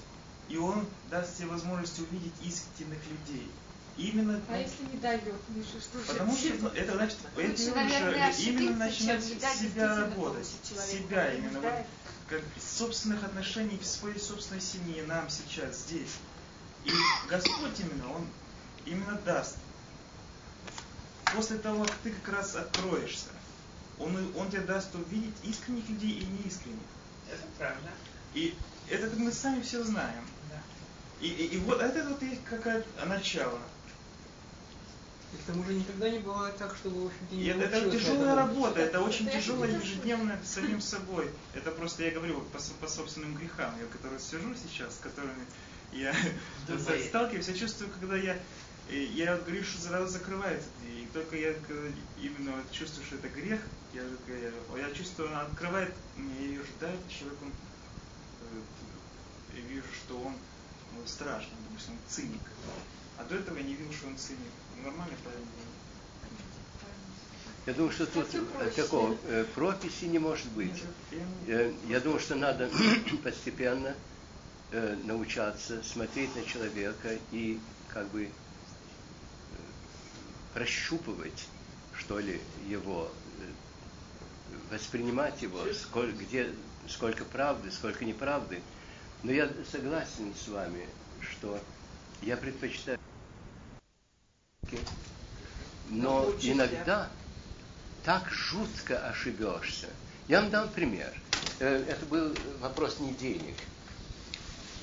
И 0.48 0.56
Он 0.56 0.86
даст 1.10 1.36
тебе 1.36 1.48
возможность 1.48 1.98
увидеть 1.98 2.34
истинных 2.42 2.98
людей. 3.10 3.50
Именно 3.96 4.40
А 4.48 4.58
если 4.58 4.84
не 4.92 4.98
дает, 4.98 5.22
Миша, 5.48 5.80
что 5.80 5.98
же? 5.98 6.04
Потому 6.06 6.32
что 6.36 6.54
ну, 6.60 6.68
это 6.68 6.92
значит, 6.92 7.18
это 7.36 7.52
уже 7.52 8.42
именно 8.44 8.76
начинать 8.76 9.24
себя 9.24 9.96
работать, 9.96 10.46
себя 10.62 11.34
именно 11.34 11.60
вот. 11.60 11.72
Как 12.28 12.42
из 12.56 12.78
собственных 12.78 13.24
отношений 13.24 13.78
в 13.78 13.86
своей 13.86 14.18
собственной 14.18 14.60
семье, 14.60 15.04
нам 15.04 15.28
сейчас, 15.30 15.78
здесь. 15.78 16.16
И 16.84 16.90
Господь 17.28 17.80
именно, 17.80 18.12
Он 18.12 18.26
именно 18.84 19.14
даст. 19.24 19.56
После 21.34 21.58
того, 21.58 21.84
как 21.84 21.96
ты 22.02 22.12
как 22.12 22.36
раз 22.36 22.54
откроешься, 22.56 23.28
Он, 23.98 24.16
он 24.36 24.50
тебе 24.50 24.62
даст 24.62 24.94
увидеть 24.94 25.34
искренних 25.42 25.88
людей 25.88 26.20
и 26.20 26.24
неискренних. 26.24 26.78
Это 27.30 27.42
правда. 27.58 27.90
И 28.34 28.54
это 28.88 29.14
мы 29.16 29.32
сами 29.32 29.62
все 29.62 29.82
знаем. 29.82 30.24
Да. 30.50 30.60
И, 31.20 31.28
и, 31.28 31.46
и 31.56 31.58
вот 31.58 31.80
это 31.80 32.08
вот 32.08 32.22
есть 32.22 32.44
какое-то 32.44 33.06
начало. 33.06 33.58
И 35.32 35.36
к 35.36 35.46
тому 35.46 35.62
же 35.64 35.74
никогда 35.74 36.08
не 36.08 36.20
бывает 36.20 36.56
так, 36.56 36.74
чтобы, 36.76 37.02
в 37.02 37.06
общем-то, 37.06 37.34
не 37.34 37.44
это, 37.48 37.60
это 37.64 37.90
тяжелая 37.90 38.32
этого. 38.32 38.36
работа, 38.36 38.80
это 38.80 39.00
очень 39.00 39.28
тяжелая 39.28 39.70
ежедневная 39.78 40.40
с 40.42 40.54
самим 40.54 40.80
собой. 40.80 41.30
Это 41.54 41.70
просто 41.70 42.04
я 42.04 42.10
говорю 42.12 42.40
по, 42.40 42.58
по 42.80 42.88
собственным 42.88 43.34
грехам, 43.34 43.74
я 43.78 43.86
которые 43.86 44.20
сижу 44.20 44.54
сейчас, 44.54 44.94
с 44.96 44.98
которыми 44.98 45.44
я 45.92 46.14
сталкиваюсь, 47.08 47.48
я 47.48 47.54
чувствую, 47.54 47.90
когда 47.90 48.16
я 48.16 48.38
и 48.88 49.02
я 49.16 49.34
вот 49.34 49.44
говорю, 49.44 49.62
что 49.64 49.82
сразу 49.82 50.08
закрывается 50.08 50.68
дверь. 50.80 51.02
И 51.02 51.06
только 51.12 51.36
я 51.36 51.54
именно 52.20 52.54
чувствую, 52.72 53.04
что 53.04 53.16
это 53.16 53.28
грех, 53.28 53.60
я, 53.92 54.02
я, 54.02 54.78
я 54.78 54.94
чувствую, 54.94 55.28
она 55.28 55.42
открывает 55.42 55.92
мне, 56.16 56.34
я 56.40 56.46
ее 56.46 56.62
ждаю, 56.64 56.96
человек, 57.08 57.38
он, 57.42 57.52
э, 58.52 59.58
и 59.58 59.60
вижу, 59.60 59.86
что 59.92 60.18
он 60.18 60.32
ну, 60.96 61.06
страшный, 61.06 61.54
допустим, 61.68 61.92
он 61.92 61.98
циник. 62.08 62.40
А 63.18 63.24
до 63.24 63.36
этого 63.36 63.56
я 63.58 63.64
не 63.64 63.74
видел, 63.74 63.92
что 63.92 64.06
он 64.06 64.16
циник. 64.16 64.38
Нормальный 64.82 65.16
парень. 65.24 65.46
Я 67.66 67.74
думаю, 67.74 67.92
что 67.92 68.06
тут 68.06 68.28
такого 68.74 69.14
э, 69.26 69.44
прописи 69.54 70.04
не 70.06 70.18
может 70.18 70.46
быть. 70.52 70.82
Э, 71.46 71.72
Я 71.88 72.00
думаю, 72.00 72.20
что 72.20 72.34
надо 72.34 72.70
постепенно 73.22 73.94
э, 74.70 74.96
научаться 75.04 75.82
смотреть 75.82 76.34
на 76.34 76.44
человека 76.44 77.18
и 77.30 77.60
как 77.88 78.08
бы 78.08 78.30
прощупывать, 80.54 81.46
что 81.94 82.18
ли, 82.18 82.40
его, 82.68 83.10
воспринимать 84.70 85.42
его, 85.42 85.60
сколько, 85.74 86.16
где, 86.16 86.50
сколько 86.88 87.24
правды, 87.24 87.70
сколько 87.70 88.04
неправды. 88.04 88.62
Но 89.22 89.32
я 89.32 89.50
согласен 89.70 90.32
с 90.34 90.48
вами, 90.48 90.86
что 91.20 91.60
я 92.22 92.36
предпочитаю 92.36 92.98
но 95.90 96.30
иногда 96.42 97.08
так 98.04 98.30
жутко 98.30 98.98
ошибешься. 99.08 99.88
Я 100.28 100.40
вам 100.42 100.50
дам 100.50 100.68
пример. 100.68 101.12
Э, 101.60 101.84
это 101.88 102.04
был 102.06 102.34
вопрос 102.60 103.00
не 103.00 103.12
денег. 103.14 103.54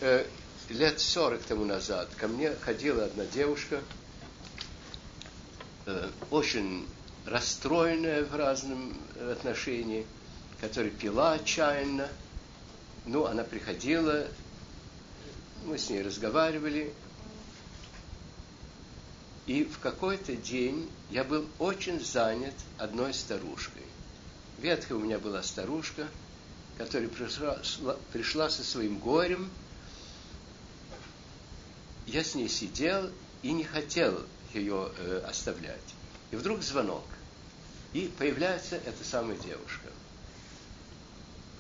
Э, 0.02 0.26
лет 0.70 1.00
сорок 1.00 1.42
тому 1.44 1.66
назад 1.66 2.10
ко 2.18 2.28
мне 2.28 2.54
ходила 2.56 3.06
одна 3.06 3.26
девушка, 3.26 3.82
э, 5.86 6.10
очень 6.32 6.88
расстроенная 7.26 8.24
в 8.24 8.36
разном 8.36 8.98
отношении, 9.32 10.06
которая 10.60 10.92
пила 10.92 11.34
отчаянно. 11.34 12.10
Ну, 13.06 13.26
она 13.26 13.44
приходила, 13.44 14.28
мы 15.66 15.78
с 15.78 15.90
ней 15.90 16.02
разговаривали, 16.02 16.94
и 19.48 19.64
в 19.64 19.80
какой-то 19.80 20.36
день 20.36 20.90
я 21.12 21.24
был 21.24 21.48
очень 21.60 22.00
занят 22.00 22.56
одной 22.78 23.14
старушкой. 23.14 23.84
Ветхая 24.58 24.98
у 24.98 25.02
меня 25.02 25.20
была 25.20 25.44
старушка, 25.44 26.08
которая 26.78 27.10
пришла, 27.10 27.60
пришла 28.12 28.50
со 28.50 28.64
своим 28.64 28.98
горем. 28.98 29.52
Я 32.08 32.24
с 32.24 32.34
ней 32.34 32.50
сидел 32.50 33.12
и 33.44 33.52
не 33.52 33.64
хотел 33.64 34.26
ее 34.54 34.92
э, 34.98 35.24
оставлять. 35.28 35.94
И 36.32 36.36
вдруг 36.36 36.64
звонок. 36.64 37.06
И 37.94 38.12
появляется 38.18 38.78
эта 38.78 39.04
самая 39.04 39.38
девушка. 39.38 39.90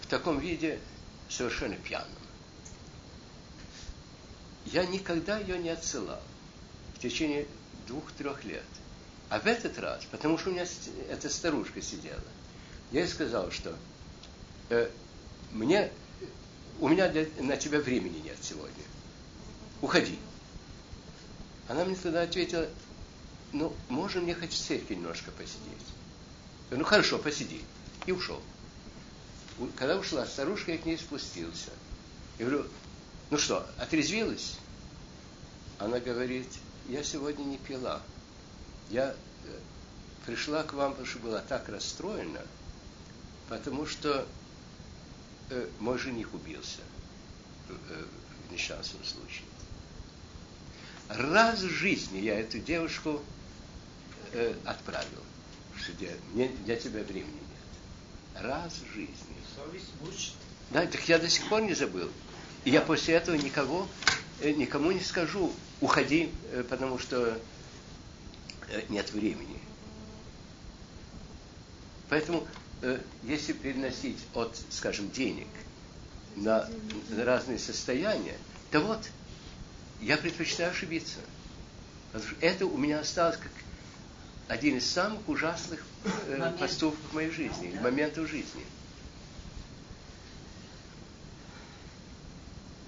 В 0.01 0.07
таком 0.07 0.39
виде 0.39 0.79
совершенно 1.29 1.75
пьяном. 1.75 2.09
Я 4.65 4.85
никогда 4.85 5.37
ее 5.37 5.59
не 5.59 5.69
отсылал. 5.69 6.21
В 6.95 6.99
течение 6.99 7.45
двух-трех 7.87 8.43
лет. 8.43 8.63
А 9.29 9.39
в 9.39 9.47
этот 9.47 9.77
раз, 9.79 10.05
потому 10.11 10.37
что 10.37 10.49
у 10.49 10.53
меня 10.53 10.65
эта 11.09 11.29
старушка 11.29 11.81
сидела, 11.81 12.21
я 12.91 13.01
ей 13.01 13.07
сказал, 13.07 13.51
что 13.51 13.75
э, 14.69 14.89
мне, 15.51 15.91
у 16.79 16.87
меня 16.87 17.09
для, 17.09 17.27
на 17.39 17.57
тебя 17.57 17.79
времени 17.79 18.19
нет 18.23 18.37
сегодня. 18.41 18.83
Уходи. 19.81 20.17
Она 21.67 21.85
мне 21.85 21.95
тогда 21.95 22.21
ответила, 22.21 22.67
ну, 23.51 23.73
можно 23.89 24.21
мне 24.21 24.35
хоть 24.35 24.51
в 24.51 24.57
церкви 24.57 24.95
немножко 24.95 25.31
посидеть? 25.31 25.85
Ну, 26.69 26.83
хорошо, 26.83 27.17
посиди. 27.17 27.61
И 28.05 28.11
ушел. 28.11 28.41
Когда 29.75 29.97
ушла 29.97 30.25
старушка, 30.25 30.73
я 30.73 30.77
к 30.77 30.85
ней 30.85 30.97
спустился. 30.97 31.71
Я 32.37 32.45
говорю, 32.45 32.67
ну 33.29 33.37
что, 33.37 33.67
отрезвилась? 33.77 34.57
Она 35.79 35.99
говорит, 35.99 36.47
я 36.87 37.03
сегодня 37.03 37.43
не 37.43 37.57
пила. 37.57 38.01
Я 38.89 39.11
э, 39.45 39.59
пришла 40.25 40.63
к 40.63 40.73
вам, 40.73 40.91
потому 40.91 41.07
что 41.07 41.19
была 41.19 41.41
так 41.41 41.67
расстроена, 41.69 42.41
потому 43.49 43.85
что 43.85 44.27
э, 45.49 45.67
мой 45.79 45.97
жених 45.97 46.33
убился 46.33 46.81
э, 47.69 48.05
в 48.47 48.51
несчастном 48.51 49.03
случае. 49.03 49.45
Раз 51.09 51.59
в 51.61 51.69
жизни 51.69 52.19
я 52.19 52.39
эту 52.39 52.59
девушку 52.59 53.21
э, 54.33 54.55
отправил, 54.65 55.23
что 55.77 55.91
для, 55.93 56.09
мне, 56.33 56.49
для 56.65 56.75
тебя 56.75 57.03
времени 57.03 57.33
нет. 57.33 58.43
Раз 58.43 58.73
в 58.73 58.93
жизни. 58.93 59.35
Совесть 59.55 59.91
мучит. 60.01 60.33
Да, 60.71 60.85
так 60.87 61.07
я 61.07 61.19
до 61.19 61.29
сих 61.29 61.47
пор 61.47 61.61
не 61.61 61.73
забыл. 61.73 62.09
И 62.63 62.71
я 62.71 62.81
после 62.81 63.13
этого 63.13 63.35
никого, 63.35 63.87
э, 64.41 64.51
никому 64.51 64.91
не 64.91 65.01
скажу, 65.01 65.53
уходи, 65.81 66.31
э, 66.51 66.63
потому 66.69 66.99
что 66.99 67.39
э, 68.69 68.81
нет 68.89 69.11
времени. 69.11 69.59
Поэтому, 72.09 72.47
э, 72.81 72.99
если 73.23 73.53
переносить 73.53 74.19
от, 74.33 74.55
скажем, 74.69 75.09
денег 75.11 75.47
на, 76.35 76.69
разные 77.17 77.59
состояния, 77.59 78.37
то 78.71 78.81
вот, 78.81 79.09
я 80.01 80.17
предпочитаю 80.17 80.71
ошибиться. 80.71 81.17
Потому 82.11 82.31
что 82.31 82.45
это 82.45 82.65
у 82.65 82.77
меня 82.77 82.99
осталось 82.99 83.37
как 83.37 83.51
один 84.47 84.77
из 84.77 84.89
самых 84.89 85.27
ужасных 85.27 85.83
э, 86.27 86.53
поступков 86.59 87.11
в 87.11 87.13
моей 87.15 87.31
жизни, 87.31 87.77
моментов 87.81 88.29
жизни. 88.29 88.63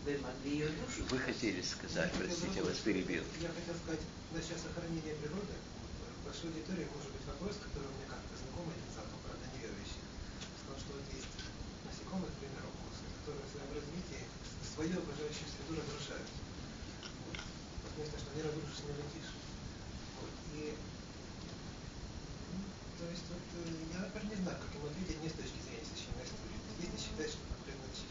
Вы 0.07 1.19
хотели 1.19 1.59
сказать, 1.59 2.07
простите, 2.15 2.55
я 2.55 2.63
вас 2.63 2.79
перебил. 2.79 3.27
Я 3.43 3.51
хотел 3.51 3.75
сказать, 3.75 3.99
насчет 4.31 4.55
сохранения 4.55 5.11
природы, 5.19 5.51
в 5.51 6.23
большой 6.23 6.47
аудитории 6.47 6.87
может 6.95 7.11
быть 7.11 7.27
вопрос, 7.27 7.59
который 7.59 7.91
у 7.91 7.95
меня 7.99 8.07
как-то 8.15 8.39
знакомый 8.39 8.71
один 8.71 8.87
задал, 8.95 9.19
правда, 9.19 9.43
неверующий. 9.51 9.99
Сказал, 10.63 10.79
что 10.79 10.95
вот 10.95 11.03
есть 11.11 11.27
насекомые, 11.83 12.31
к 12.31 12.39
примеру, 12.39 12.71
укусы, 12.71 13.03
которые 13.19 13.43
в 13.43 13.51
своем 13.51 13.71
развитии 13.75 14.23
свою 14.63 14.95
окружающую 14.95 15.43
среду 15.51 15.75
разрушают. 15.75 16.31
Вот. 17.27 17.43
Смысле, 17.91 18.15
что 18.15 18.31
они 18.31 18.41
разрушишь, 18.47 18.87
не 18.87 18.95
летишь. 18.95 19.31
Вот. 20.23 20.31
И 20.55 20.61
ну, 22.55 22.63
то 22.95 23.05
есть 23.11 23.27
вот 23.27 23.43
я, 23.91 24.07
например, 24.07 24.23
не 24.23 24.39
знаю, 24.39 24.55
как 24.55 24.71
ему 24.71 24.87
ответить 24.87 25.19
не 25.19 25.27
с 25.27 25.35
точки 25.35 25.59
зрения 25.67 25.83
священной 25.83 26.23
истории. 26.23 26.63
Если 26.79 26.95
считать, 26.95 27.27
что 27.27 27.43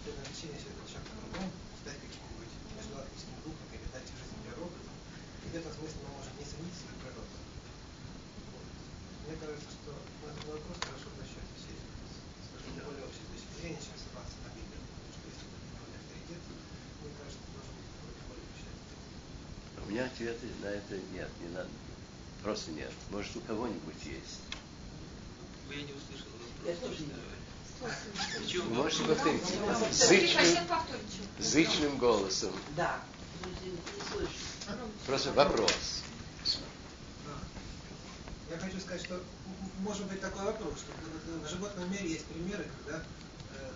предназначение 0.04 0.60
человека 0.60 0.84
чем-то 0.92 1.12
другом, 1.24 1.48
стать 1.86 2.02
каким-нибудь 2.02 2.50
межгалактическим 2.74 3.38
духом 3.46 3.66
или 3.70 3.86
дать 3.94 4.10
жизнь 4.10 4.42
для 4.42 4.58
робота, 4.58 4.90
и 4.90 5.46
в 5.46 5.54
этом 5.54 5.70
смысле 5.70 5.98
мы 6.02 6.10
можем 6.18 6.34
не 6.34 6.42
ценить 6.42 6.74
свою 6.74 6.98
природу. 6.98 7.38
Вот. 8.50 8.66
Мне 9.22 9.34
кажется, 9.38 9.70
что 9.70 9.94
на 9.94 10.34
этот 10.34 10.50
вопрос 10.50 10.82
хорошо 10.82 11.06
обращать 11.14 11.46
все, 11.54 11.74
скажем, 12.50 12.74
более 12.82 13.06
общей 13.06 13.22
точки 13.30 13.52
зрения, 13.54 13.78
чем 13.78 13.94
ссылаться 13.94 14.34
на 14.42 14.50
Библию. 14.50 14.82
Потому 14.82 15.14
что 15.14 15.26
если 15.30 15.46
это 15.46 15.86
не 15.86 15.94
авторитет, 15.94 16.42
мне 17.06 17.10
кажется, 17.14 17.46
должен 17.54 17.74
быть 17.78 17.90
какой-то 17.94 18.22
более 18.26 18.46
общий 18.50 18.66
У 19.78 19.86
меня 19.86 20.02
ответа 20.10 20.46
на 20.58 20.70
это 20.74 20.94
нет, 21.14 21.30
не 21.38 21.50
надо. 21.54 21.70
Просто 22.42 22.74
нет. 22.74 22.90
Может, 23.14 23.30
у 23.38 23.42
кого-нибудь 23.46 24.02
есть. 24.02 24.42
Я 25.70 25.86
не 25.86 25.94
услышал 25.94 26.34
вопрос. 26.34 26.50
Я 26.66 26.74
тоже 26.82 27.06
не 27.06 27.14
можете 28.70 29.04
повторить 29.04 29.42
зычным, 29.92 30.66
зычным 31.38 31.98
голосом. 31.98 32.52
Да. 32.76 33.00
Просто 35.06 35.32
вопрос. 35.32 36.02
Я 38.50 38.58
хочу 38.58 38.80
сказать, 38.80 39.04
что 39.04 39.20
может 39.80 40.06
быть 40.06 40.20
такой 40.20 40.44
вопрос, 40.44 40.78
что 40.78 40.92
в 41.44 41.50
животном 41.50 41.90
мире 41.90 42.10
есть 42.12 42.24
примеры, 42.26 42.64
когда 42.78 43.02
э, 43.02 43.70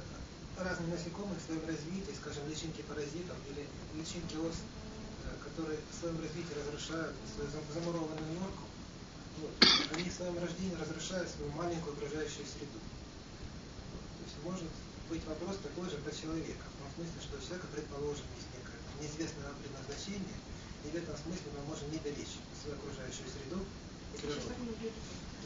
разные 0.57 0.89
насекомые 0.95 1.39
в 1.39 1.43
своем 1.43 1.67
развитии, 1.67 2.15
скажем, 2.17 2.49
личинки 2.49 2.83
паразитов 2.83 3.37
или 3.51 3.67
личинки 3.95 4.37
ос, 4.37 4.55
э, 4.57 5.45
которые 5.45 5.79
в 5.91 6.01
своем 6.01 6.21
развитии 6.23 6.55
разрушают 6.55 7.15
свою 7.35 7.51
замурованную 7.75 8.33
норку, 8.39 8.65
вот, 9.43 9.51
они 9.93 10.09
в 10.09 10.15
своем 10.15 10.39
рождении 10.39 10.77
разрушают 10.81 11.29
свою 11.29 11.51
маленькую 11.53 11.97
окружающую 11.97 12.47
среду 12.47 12.79
может 14.45 14.69
быть 15.09 15.25
вопрос 15.27 15.57
такой 15.63 15.91
же 15.91 15.99
про 15.99 16.13
человека. 16.15 16.65
В 16.65 16.77
том 16.79 16.89
смысле, 16.95 17.19
что 17.21 17.37
у 17.37 17.43
человека, 17.43 17.67
предположим, 17.75 18.27
есть 18.39 18.49
некое 18.55 18.79
неизвестное 19.01 19.53
предназначение, 19.59 20.39
и 20.85 20.89
в 20.89 20.97
этом 20.97 21.17
смысле 21.17 21.49
мы 21.57 21.63
можем 21.69 21.91
не 21.91 21.99
беречь 21.99 22.39
свою 22.61 22.77
окружающую 22.79 23.29
среду 23.29 23.61
и 24.15 24.17
природу. 24.21 24.55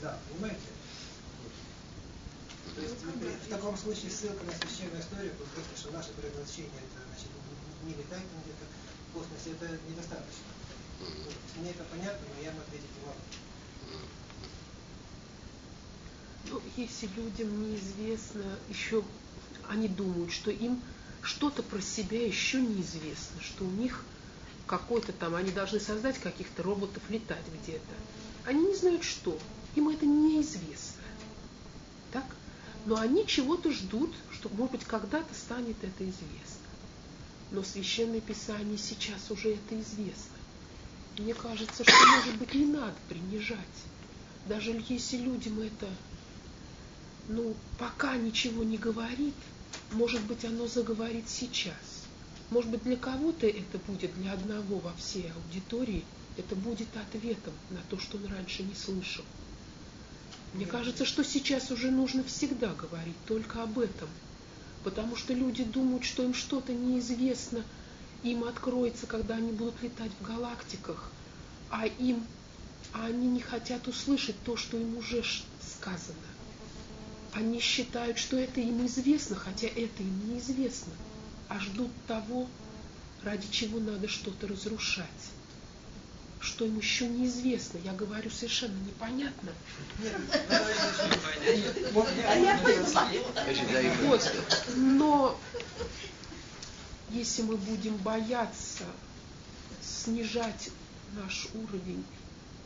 Да, 0.03 0.19
понимаете? 0.29 0.69
То 2.75 2.81
есть 2.81 2.99
в 2.99 3.49
таком 3.49 3.77
случае 3.77 4.11
ссылка 4.11 4.43
на 4.45 4.53
священную 4.53 5.01
историю, 5.01 5.33
просто 5.39 5.61
что 5.77 5.93
наше 5.93 6.11
предназначение 6.13 6.81
это 6.83 7.07
значит, 7.07 7.31
не 7.85 7.95
летать 7.95 8.25
там 8.25 8.39
где-то 8.43 8.65
в 8.67 9.13
космосе, 9.15 9.55
это 9.55 9.79
недостаточно. 9.87 10.49
Мне 11.57 11.71
это 11.71 11.85
понятно, 11.85 12.27
но 12.35 12.43
я 12.43 12.51
вам 12.51 12.61
ответить 12.61 12.91
не 12.99 13.07
могу. 13.07 13.23
Ну, 16.51 16.61
если 16.77 17.09
людям 17.17 17.63
неизвестно, 17.63 18.45
еще 18.69 19.03
они 19.69 19.89
думают, 19.89 20.33
что 20.33 20.51
им 20.51 20.81
что-то 21.23 21.63
про 21.63 21.81
себя 21.81 22.25
еще 22.27 22.61
неизвестно, 22.61 23.41
что 23.41 23.65
у 23.65 23.71
них 23.71 24.05
какой-то 24.67 25.13
там, 25.13 25.35
они 25.35 25.51
должны 25.51 25.81
создать 25.81 26.19
каких-то 26.19 26.63
роботов, 26.63 27.03
летать 27.09 27.45
где-то. 27.63 27.95
Они 28.45 28.67
не 28.67 28.75
знают 28.75 29.05
что, 29.05 29.39
им 29.75 29.89
это 29.89 30.07
неизвестно. 30.07 31.03
Так? 32.13 32.25
Но 32.87 32.97
они 32.97 33.27
чего-то 33.27 33.73
ждут, 33.73 34.15
что, 34.31 34.51
может 34.51 34.73
быть, 34.73 34.85
когда-то 34.85 35.35
станет 35.35 35.77
это 35.83 36.05
известно. 36.05 36.69
Но 37.51 37.63
Священное 37.63 38.21
Писание 38.21 38.77
сейчас 38.77 39.31
уже 39.31 39.55
это 39.55 39.81
известно. 39.81 40.37
Мне 41.19 41.33
кажется, 41.33 41.85
что, 41.85 42.07
может 42.17 42.37
быть, 42.37 42.55
не 42.55 42.67
надо 42.67 42.97
принижать. 43.09 43.59
Даже 44.47 44.79
если 44.89 45.17
людям 45.17 45.61
это 45.61 45.89
ну, 47.29 47.55
пока 47.79 48.17
ничего 48.17 48.65
не 48.65 48.77
говорит, 48.77 49.35
может 49.93 50.23
быть, 50.23 50.45
оно 50.45 50.67
заговорит 50.67 51.29
сейчас. 51.29 52.05
Может 52.51 52.71
быть, 52.71 52.83
для 52.83 52.97
кого-то 52.97 53.47
это 53.47 53.79
будет, 53.87 54.15
для 54.15 54.33
одного 54.33 54.79
во 54.79 54.93
всей 54.95 55.31
аудитории, 55.33 56.05
это 56.37 56.55
будет 56.55 56.89
ответом 56.97 57.55
на 57.71 57.81
то, 57.89 57.99
что 57.99 58.19
он 58.19 58.27
раньше 58.27 58.63
не 58.63 58.75
слышал. 58.75 59.25
Мне 60.53 60.67
кажется, 60.67 61.05
что 61.05 61.25
сейчас 61.25 61.71
уже 61.71 61.91
нужно 61.91 62.23
всегда 62.25 62.73
говорить 62.75 63.17
только 63.27 63.63
об 63.63 63.79
этом, 63.79 64.09
потому 64.85 65.17
что 65.17 65.33
люди 65.33 65.65
думают, 65.65 66.05
что 66.05 66.23
им 66.23 66.35
что-то 66.35 66.73
неизвестно, 66.73 67.65
им 68.23 68.45
откроется, 68.45 69.07
когда 69.07 69.37
они 69.37 69.53
будут 69.53 69.83
летать 69.83 70.13
в 70.21 70.25
галактиках, 70.25 71.11
а 71.71 71.87
им, 71.87 72.25
а 72.93 73.07
они 73.07 73.27
не 73.27 73.41
хотят 73.41 73.89
услышать 73.89 74.37
то, 74.45 74.57
что 74.57 74.77
им 74.79 74.97
уже 74.97 75.25
сказано. 75.61 76.34
Они 77.35 77.61
считают, 77.61 78.19
что 78.19 78.37
это 78.39 78.61
им 78.61 78.87
известно, 78.87 79.37
хотя 79.37 79.67
это 79.67 80.03
им 80.03 80.33
неизвестно, 80.33 80.93
а 81.49 81.59
ждут 81.59 81.91
того, 82.07 82.47
ради 83.23 83.51
чего 83.51 83.81
надо 83.81 84.09
что-то 84.09 84.47
разрушать 84.47 85.09
что 86.45 86.67
им 86.67 86.79
еще 86.79 87.09
неизвестно. 87.09 87.79
Я 87.79 87.93
говорю 87.93 88.31
совершенно 88.31 88.79
непонятно. 88.81 89.51
Вот. 94.03 94.33
Но 94.77 95.39
если 97.11 97.43
мы 97.43 97.57
будем 97.57 97.97
бояться 97.97 98.85
снижать 99.83 100.71
наш 101.15 101.49
уровень, 101.55 102.05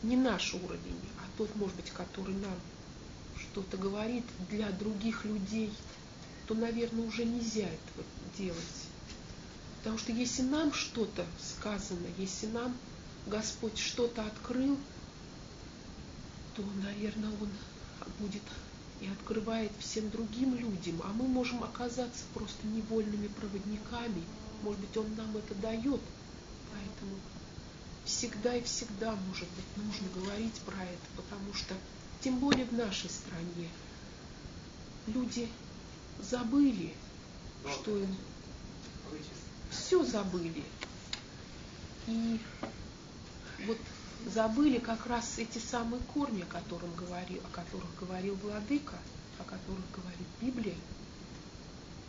не 0.02 0.16
наш 0.16 0.54
уровень, 0.54 1.00
а 1.18 1.38
тот, 1.38 1.54
может 1.56 1.76
быть, 1.76 1.90
который 1.90 2.34
нам 2.34 2.54
что-то 3.50 3.76
говорит 3.76 4.24
для 4.50 4.70
других 4.70 5.24
людей, 5.24 5.72
то, 6.46 6.54
наверное, 6.54 7.06
уже 7.06 7.24
нельзя 7.24 7.64
этого 7.66 8.04
делать. 8.36 8.58
Потому 9.78 9.98
что 9.98 10.12
если 10.12 10.42
нам 10.42 10.72
что-то 10.72 11.24
сказано, 11.40 12.06
если 12.16 12.46
нам 12.46 12.76
Господь 13.26 13.78
что-то 13.78 14.24
открыл, 14.24 14.76
то, 16.56 16.62
наверное, 16.84 17.30
Он 17.40 17.48
будет 18.18 18.42
и 19.00 19.06
открывает 19.08 19.70
всем 19.78 20.10
другим 20.10 20.56
людям, 20.56 21.00
а 21.04 21.12
мы 21.12 21.28
можем 21.28 21.62
оказаться 21.62 22.24
просто 22.34 22.66
невольными 22.66 23.28
проводниками. 23.28 24.24
Может 24.62 24.80
быть, 24.80 24.96
Он 24.96 25.14
нам 25.14 25.36
это 25.36 25.54
дает. 25.54 26.00
Поэтому 26.72 27.16
всегда 28.04 28.56
и 28.56 28.62
всегда, 28.62 29.14
может 29.28 29.48
быть, 29.50 29.84
нужно 29.84 30.08
говорить 30.20 30.54
про 30.66 30.82
это, 30.82 31.06
потому 31.16 31.54
что, 31.54 31.74
тем 32.20 32.38
более 32.38 32.64
в 32.64 32.72
нашей 32.72 33.10
стране, 33.10 33.68
люди 35.06 35.48
забыли, 36.20 36.94
что 37.72 37.96
им 37.96 38.14
все 39.70 40.04
забыли. 40.04 40.64
И 42.06 42.40
вот 43.66 43.78
забыли 44.26 44.78
как 44.78 45.06
раз 45.06 45.38
эти 45.38 45.58
самые 45.58 46.02
корни, 46.14 46.42
о, 46.42 46.46
котором 46.46 46.92
говорил, 46.94 47.40
о 47.44 47.54
которых 47.54 47.88
говорил 48.00 48.34
Владыка, 48.36 48.98
о 49.38 49.44
которых 49.44 49.84
говорит 49.92 50.28
Библия. 50.40 50.76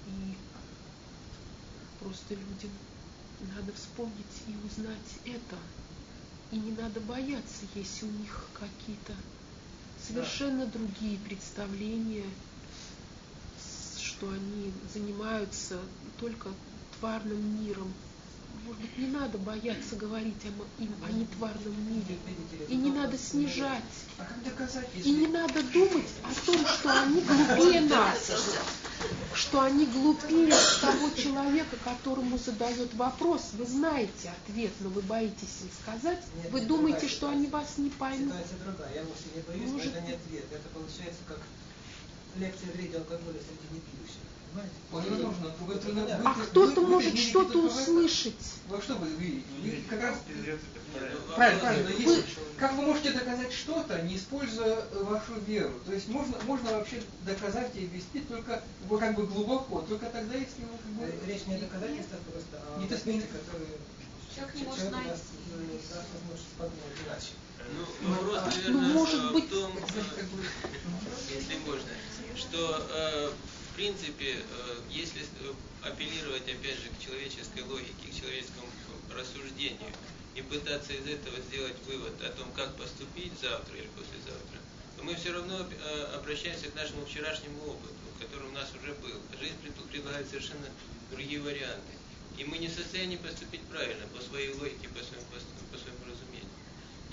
И 0.08 0.36
просто 2.00 2.34
людям 2.34 2.72
надо 3.56 3.72
вспомнить 3.74 4.26
и 4.48 4.56
узнать 4.66 4.98
это. 5.26 5.58
И 6.52 6.58
не 6.58 6.72
надо 6.72 7.00
бояться, 7.02 7.66
если 7.76 8.06
у 8.06 8.12
них 8.12 8.48
какие-то 8.54 9.14
совершенно 10.10 10.66
другие 10.66 11.18
представления, 11.20 12.26
что 14.02 14.28
они 14.32 14.74
занимаются 14.94 15.78
только 16.20 16.50
тварным 17.00 17.64
миром, 17.64 17.94
может 18.70 18.82
быть, 18.82 18.98
не 18.98 19.08
надо 19.08 19.38
бояться 19.40 19.96
говорить 19.96 20.36
о, 20.46 20.82
им 20.82 20.94
о 21.04 21.12
нетварном 21.12 21.76
мире. 21.92 22.18
И 22.68 22.76
не 22.76 22.92
надо 22.92 23.18
снижать. 23.18 23.84
И 25.04 25.12
не 25.12 25.28
надо 25.28 25.64
думать 25.64 26.10
о 26.24 26.46
том, 26.46 26.66
что 26.66 27.02
они 27.02 27.22
глупее 27.22 27.82
нас. 27.82 28.32
Что 29.34 29.62
они 29.62 29.86
глупее 29.86 30.54
того 30.82 31.10
человека, 31.12 31.78
которому 31.84 32.38
задает 32.38 32.94
вопрос. 32.94 33.50
Вы 33.54 33.66
знаете 33.66 34.32
ответ, 34.46 34.72
но 34.82 34.90
вы 34.90 35.02
боитесь 35.02 35.62
им 35.62 35.70
сказать. 35.82 36.24
Вы 36.52 36.62
думаете, 36.62 37.08
что 37.08 37.30
они 37.30 37.48
вас 37.48 37.78
не 37.78 37.90
поймут. 37.90 38.34
Я 38.94 39.04
вовсе 39.04 39.26
не 39.36 39.42
боюсь, 39.42 39.72
Может... 39.72 39.96
это 39.96 40.02
не 40.02 40.14
ответ. 40.14 40.46
Это 40.52 40.70
получается 40.74 41.22
как 41.28 41.40
лекция 42.38 42.72
вреде 42.74 42.98
алкоголя 42.98 43.40
среди 43.40 43.76
непьющих. 43.76 44.29
А 46.24 46.34
кто-то 46.34 46.82
может 46.82 47.18
что-то 47.18 47.60
услышать. 47.60 48.34
Вы 48.68 48.82
что 48.82 48.96
вы 48.96 49.08
видите? 49.10 49.84
Как 49.90 50.02
раз... 50.02 50.16
Правильно, 51.36 51.60
правильно. 51.62 51.92
Вы... 52.06 52.24
Как 52.58 52.74
вы 52.74 52.82
можете 52.82 53.12
доказать 53.12 53.54
что-то, 53.54 54.02
не 54.02 54.18
используя 54.18 54.84
вашу 54.94 55.40
веру? 55.46 55.74
То 55.86 55.94
есть 55.94 56.08
можно, 56.08 56.36
можно 56.46 56.72
вообще 56.72 57.02
доказать 57.26 57.72
и 57.76 57.86
вести 57.86 58.22
только 58.22 58.64
как 58.90 59.16
бы 59.16 59.28
глубоко, 59.28 59.82
только 59.82 60.08
тогда, 60.08 60.36
если 60.36 60.64
вы 60.64 60.78
как 60.78 60.92
бы... 60.94 61.04
Э, 61.04 61.28
речь 61.28 61.46
не 61.46 61.56
о 61.56 61.60
доказательствах 61.60 62.20
просто, 62.22 62.60
а 62.76 62.84
о 62.84 62.98
смене, 62.98 63.22
которые 63.22 63.70
человек 64.36 64.56
не 64.56 64.64
может 64.64 64.92
найти. 64.92 65.10
Даст 65.10 66.08
возможность 66.14 66.56
подумать 66.58 66.98
иначе. 67.06 67.32
Ну, 68.02 68.10
вопрос, 68.14 68.56
наверное, 68.56 68.82
ну, 68.82 68.94
может 68.94 69.32
быть... 69.32 69.46
в 69.46 69.50
том, 69.50 69.72
если 71.30 71.56
можно, 71.66 71.90
что 72.36 72.88
э, 72.92 73.32
принципе, 73.80 74.36
э, 74.36 74.76
если 74.92 75.22
э, 75.22 75.54
апеллировать 75.84 76.44
опять 76.44 76.76
же 76.76 76.90
к 76.92 77.00
человеческой 77.00 77.64
логике, 77.64 78.12
к 78.12 78.14
человеческому 78.14 78.68
рассуждению 79.16 79.94
и 80.36 80.42
пытаться 80.42 80.92
из 80.92 81.08
этого 81.08 81.40
сделать 81.48 81.76
вывод 81.88 82.12
о 82.22 82.30
том, 82.36 82.52
как 82.52 82.76
поступить 82.76 83.32
завтра 83.42 83.78
или 83.78 83.88
послезавтра, 83.96 84.60
то 84.98 85.04
мы 85.06 85.16
все 85.16 85.32
равно 85.32 85.64
э, 85.64 86.04
обращаемся 86.20 86.70
к 86.70 86.76
нашему 86.76 87.06
вчерашнему 87.06 87.56
опыту, 87.72 87.96
который 88.20 88.50
у 88.50 88.52
нас 88.52 88.68
уже 88.76 88.92
был. 88.96 89.16
Жизнь 89.40 89.56
предлагает 89.90 90.28
совершенно 90.28 90.68
другие 91.10 91.40
варианты. 91.40 91.94
И 92.38 92.44
мы 92.44 92.58
не 92.58 92.68
в 92.68 92.74
состоянии 92.74 93.16
поступить 93.16 93.62
правильно, 93.72 94.06
по 94.08 94.22
своей 94.22 94.54
логике, 94.56 94.90
по 94.90 95.00
своему, 95.00 95.26
по 95.72 95.78
своему 95.78 96.04
разумению. 96.04 96.52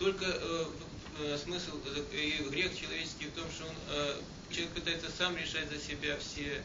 Только 0.00 0.26
э, 0.26 1.38
смысл 1.38 1.78
и 2.10 2.42
грех 2.50 2.76
человеческий 2.76 3.26
в 3.26 3.38
том, 3.38 3.48
что 3.52 3.66
он 3.66 3.74
э, 3.90 4.20
человек 4.50 4.74
пытается 4.74 5.10
сам 5.10 5.36
решать 5.36 5.68
за 5.68 5.78
себя 5.78 6.16
все 6.18 6.62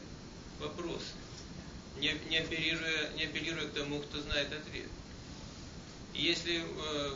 вопросы, 0.60 1.14
не, 1.98 2.14
не, 2.30 2.38
апеллируя, 2.38 3.12
не 3.16 3.26
апеллируя 3.26 3.68
к 3.68 3.74
тому, 3.74 4.00
кто 4.00 4.22
знает 4.22 4.48
ответ. 4.54 4.88
И 6.14 6.22
если 6.22 6.62
э, 6.62 7.16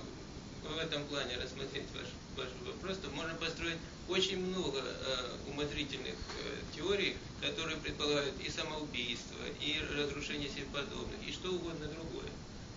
в 0.63 0.77
этом 0.77 1.05
плане 1.05 1.37
рассмотреть 1.37 1.85
ваш, 1.93 2.07
ваш 2.37 2.49
вопрос, 2.65 2.97
то 2.97 3.09
можно 3.11 3.33
построить 3.35 3.77
очень 4.07 4.39
много 4.39 4.79
э, 4.79 5.49
умозрительных 5.49 6.13
э, 6.13 6.75
теорий, 6.75 7.17
которые 7.41 7.77
предполагают 7.77 8.33
и 8.43 8.49
самоубийство, 8.49 9.37
и 9.59 9.81
разрушение 9.97 10.49
себе 10.49 10.65
подобных, 10.73 11.17
и 11.27 11.31
что 11.31 11.51
угодно 11.51 11.87
другое. 11.87 12.29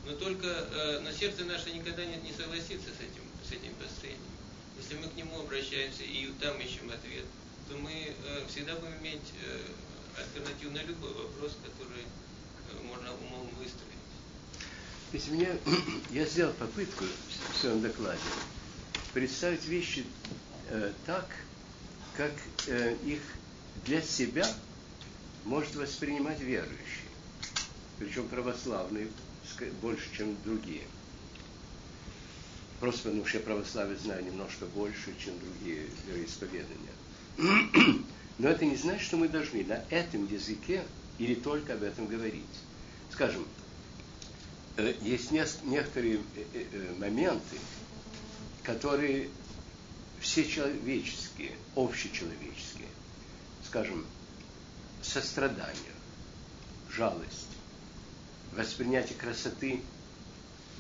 Но 0.06 0.12
только 0.16 0.47
э, 0.47 1.01
но 1.01 1.12
сердце 1.12 1.44
наше 1.44 1.70
никогда 1.70 2.05
не, 2.05 2.16
не 2.16 2.32
согласится 2.32 2.89
с 2.89 3.01
этим, 3.01 3.23
с 3.47 3.52
этим 3.52 3.74
построением. 3.74 4.23
Если 4.78 4.94
мы 4.97 5.09
к 5.09 5.16
нему 5.16 5.40
обращаемся 5.40 6.05
и 6.05 6.31
там 6.40 6.59
ищем 6.60 6.90
ответ, 6.90 7.24
то 7.69 7.77
мы 7.77 7.90
э, 7.93 8.47
всегда 8.49 8.74
будем 8.77 8.97
иметь 8.99 9.32
э, 9.45 9.61
альтернативу 10.20 10.73
на 10.73 10.82
любой 10.82 11.12
вопрос, 11.12 11.57
который 11.62 12.03
э, 12.03 12.82
можно 12.85 13.12
умом 13.12 13.49
выстроить. 13.59 13.89
Есть 15.12 15.31
меня, 15.31 15.57
я 16.11 16.24
сделал 16.24 16.53
попытку 16.55 17.05
в 17.53 17.57
своем 17.61 17.82
докладе 17.82 18.20
представить 19.12 19.65
вещи 19.66 20.05
э, 20.70 20.93
так, 21.07 21.27
как 22.16 22.32
э, 22.66 22.97
их 23.05 23.20
для 23.85 24.03
себя 24.03 24.47
может 25.45 25.74
воспринимать 25.77 26.40
верующий, 26.40 27.09
причем 27.99 28.28
православные 28.28 29.09
больше, 29.82 30.07
чем 30.16 30.36
другие. 30.45 30.82
Просто 32.81 33.11
что 33.27 33.39
я 33.39 33.43
православие 33.43 33.97
знаю 33.99 34.24
немножко 34.24 34.66
больше, 34.66 35.12
чем 35.19 35.35
другие 35.40 35.86
вероисповедания. 36.07 36.98
Но 37.39 38.48
это 38.48 38.65
не 38.65 38.77
значит, 38.77 39.02
что 39.02 39.16
мы 39.16 39.28
должны 39.28 39.65
на 39.65 39.81
этом 39.90 40.27
языке 40.27 40.82
или 41.19 41.35
только 41.35 41.74
об 41.74 41.85
этом 41.85 42.06
говорить. 42.06 42.44
Скажем, 43.12 43.47
э, 44.77 44.94
есть 45.02 45.31
некоторые 45.31 46.16
э, 46.16 46.44
э, 46.55 46.94
моменты, 46.98 47.59
которые 48.65 49.28
все 50.20 50.48
человеческие, 50.48 51.52
общечеловеческие, 51.77 52.89
скажем, 53.65 54.05
сострадание, 55.01 55.94
жалость, 56.90 57.48
воспринятие 58.52 59.16
красоты, 59.16 59.81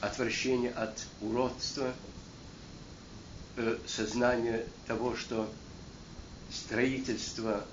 отвращение 0.00 0.72
от 0.72 1.06
уродства, 1.20 1.94
сознание 3.86 4.66
того, 4.86 5.16
что 5.16 5.48
строительство 6.50 7.66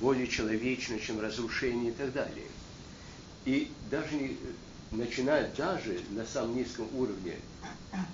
более 0.00 0.28
человечно, 0.28 0.98
чем 1.00 1.20
разрушение 1.20 1.90
и 1.90 1.94
так 1.94 2.12
далее. 2.12 2.46
И 3.44 3.70
даже 3.90 4.36
начиная 4.90 5.52
даже 5.54 6.00
на 6.10 6.24
самом 6.26 6.56
низком 6.56 6.88
уровне 6.94 7.36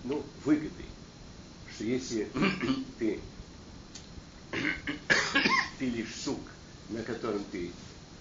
ну, 0.04 0.22
выгоды, 0.44 0.84
что 1.74 1.84
если 1.84 2.30
ты 2.98 3.20
пилишь 5.78 6.14
сук, 6.14 6.40
на 6.90 7.02
котором 7.02 7.42
ты 7.50 7.70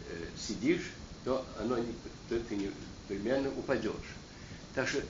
э, 0.09 0.25
сидишь, 0.37 0.91
то, 1.23 1.45
оно 1.59 1.77
не, 1.77 1.93
то 2.29 2.39
ты 2.39 2.55
непременно 2.55 3.49
упадешь. 3.49 3.93
Так 4.73 4.87
что 4.87 5.03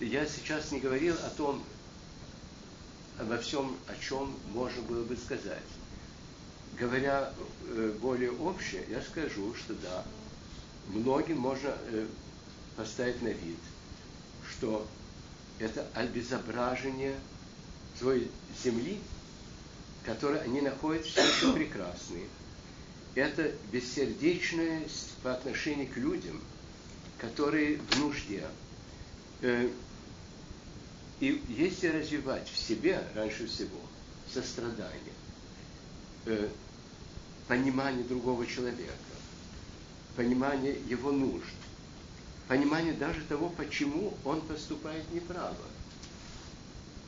я 0.00 0.26
сейчас 0.26 0.70
не 0.70 0.80
говорил 0.80 1.14
о 1.24 1.30
том, 1.30 1.64
обо 3.18 3.38
всем, 3.38 3.76
о 3.88 4.02
чем 4.02 4.34
можно 4.52 4.82
было 4.82 5.04
бы 5.04 5.16
сказать. 5.16 5.62
Говоря 6.78 7.32
э, 7.68 7.94
более 8.00 8.30
общее, 8.32 8.84
я 8.88 9.02
скажу, 9.02 9.54
что 9.54 9.74
да, 9.74 10.04
многим 10.88 11.38
можно 11.38 11.74
э, 11.90 12.06
поставить 12.76 13.20
на 13.22 13.28
вид, 13.28 13.58
что 14.48 14.86
это 15.58 15.86
обезображение 15.94 17.16
той 17.98 18.30
земли, 18.62 18.98
которой 20.04 20.40
они 20.40 20.60
находят 20.60 21.04
все 21.04 21.20
это 21.20 21.52
прекрасные. 21.52 22.26
Это 23.14 23.52
бессердечность 23.72 25.14
по 25.24 25.32
отношению 25.32 25.88
к 25.92 25.96
людям, 25.96 26.40
которые 27.18 27.78
в 27.78 27.98
нужде. 27.98 28.46
И 31.20 31.42
если 31.48 31.88
развивать 31.88 32.48
в 32.48 32.56
себе, 32.56 33.02
раньше 33.14 33.46
всего, 33.46 33.80
сострадание, 34.32 35.14
э, 36.26 36.48
понимание 37.48 38.04
другого 38.04 38.46
человека, 38.46 38.92
понимание 40.16 40.76
его 40.88 41.10
нужд, 41.10 41.44
понимание 42.46 42.92
даже 42.92 43.20
того, 43.22 43.48
почему 43.48 44.14
он 44.24 44.40
поступает 44.42 45.12
неправо. 45.12 45.56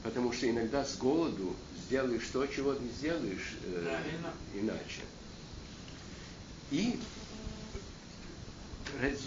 Потому 0.03 0.33
что 0.33 0.51
иногда 0.51 0.85
с 0.85 0.97
голоду 0.97 1.55
сделаешь 1.87 2.27
то, 2.33 2.47
чего 2.47 2.73
не 2.75 2.89
сделаешь 2.89 3.55
э, 3.65 4.01
иначе. 4.55 5.03
И 6.73 6.99
раз, 9.01 9.19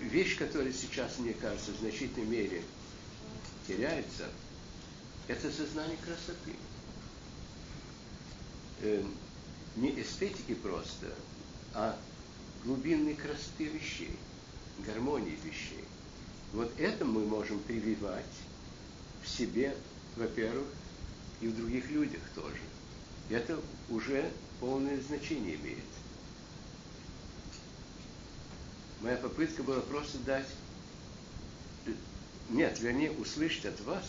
вещь, 0.00 0.36
которая 0.36 0.72
сейчас, 0.72 1.18
мне 1.18 1.32
кажется, 1.32 1.72
в 1.72 1.80
значительной 1.80 2.26
мере 2.26 2.62
теряется, 3.66 4.28
это 5.28 5.50
сознание 5.50 5.96
красоты. 5.98 6.56
Э, 8.82 9.04
не 9.76 10.00
эстетики 10.00 10.54
просто, 10.54 11.06
а 11.74 11.96
глубинной 12.64 13.14
красоты 13.14 13.64
вещей, 13.64 14.16
гармонии 14.84 15.38
вещей. 15.44 15.84
Вот 16.52 16.72
это 16.78 17.04
мы 17.04 17.24
можем 17.24 17.60
прививать 17.60 18.24
в 19.22 19.28
себе, 19.28 19.76
во-первых, 20.16 20.66
и 21.40 21.48
в 21.48 21.56
других 21.56 21.90
людях 21.90 22.22
тоже. 22.34 22.60
Это 23.28 23.60
уже 23.88 24.30
полное 24.58 25.00
значение 25.00 25.54
имеет. 25.54 25.78
Моя 29.00 29.16
попытка 29.16 29.62
была 29.62 29.80
просто 29.80 30.18
дать, 30.18 30.46
нет, 32.50 32.78
вернее, 32.80 33.12
услышать 33.12 33.66
от 33.66 33.80
вас, 33.82 34.04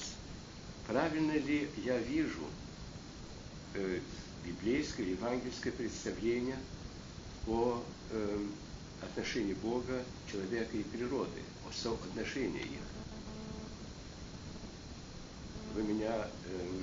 правильно 0.87 1.33
ли 1.33 1.69
я 1.77 1.97
вижу 1.97 2.45
э, 3.75 3.99
библейское, 4.45 5.05
евангельское 5.05 5.71
представление 5.71 6.57
о 7.47 7.83
э, 8.11 8.45
отношении 9.01 9.53
Бога, 9.53 10.03
человека 10.31 10.75
и 10.75 10.83
природы, 10.83 11.41
о 11.67 11.71
соотношении 11.71 12.61
их. 12.61 12.81
Вы 15.75 15.83
меня, 15.83 16.27
э, 16.45 16.81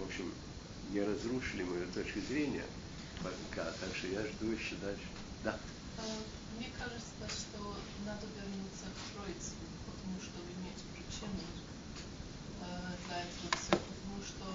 в 0.00 0.06
общем, 0.06 0.32
не 0.92 1.00
разрушили 1.02 1.64
мою 1.64 1.86
точку 1.92 2.20
зрения 2.28 2.64
пока, 3.22 3.64
так 3.64 3.94
что 3.94 4.06
я 4.08 4.22
жду 4.26 4.50
еще 4.50 4.76
дальше. 4.76 5.06
Да. 5.44 5.58
Мне 6.56 6.70
кажется, 6.78 7.26
что 7.28 7.76
надо 8.04 8.26
вернуться 8.26 8.86
к 8.90 9.14
Троице, 9.14 9.52
потому 9.86 10.20
что 10.20 10.38
иметь 10.40 10.82
причину 10.92 11.44
э, 12.60 12.96
для 13.06 13.22
этого 13.22 13.50
все, 13.56 13.76
потому 13.76 14.22
что 14.22 14.46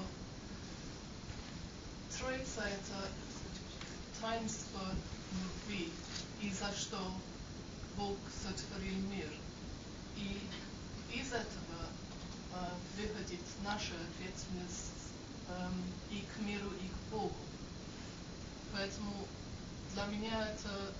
Троица 2.17 2.61
это 2.61 3.09
таинство 4.21 4.91
любви 5.43 5.91
и 6.41 6.49
за 6.51 6.71
что 6.73 6.99
Бог 7.97 8.17
сотворил 8.43 8.97
мир. 9.09 9.29
И 10.17 10.41
из 11.13 11.27
этого 11.27 11.79
э, 12.53 12.69
выходит 12.97 13.41
наша 13.63 13.93
ответственность 14.09 15.11
э, 15.47 15.69
и 16.11 16.23
к 16.33 16.41
миру, 16.41 16.71
и 16.81 16.87
к 16.87 17.11
Богу. 17.11 17.35
Поэтому 18.73 19.27
для 19.93 20.05
меня 20.07 20.49
это, 20.49 20.93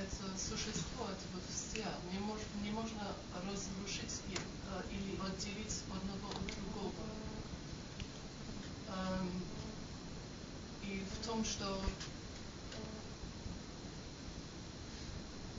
это 0.00 0.38
существо, 0.38 1.06
это 1.06 1.40
все. 1.50 1.84
Не, 2.12 2.18
мож, 2.20 2.40
не 2.62 2.70
можно 2.70 3.14
разрушить 3.46 4.20
их 4.30 4.38
э, 4.38 4.82
или 4.90 5.18
отделить 5.20 5.82
одного 5.90 6.30
от 6.30 6.46
другого. 6.46 6.92
Эм, 8.88 9.42
и 10.82 11.02
в 11.04 11.26
том, 11.26 11.44
что 11.44 11.80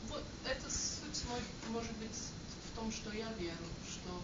вот 0.10 0.24
это 0.45 0.70
суть 0.70 1.30
мой, 1.30 1.40
может 1.70 1.94
быть 1.98 2.18
в 2.72 2.76
том, 2.76 2.91
что 2.91 3.12
я 3.12 3.32
верю, 3.34 3.56
что 3.90 4.22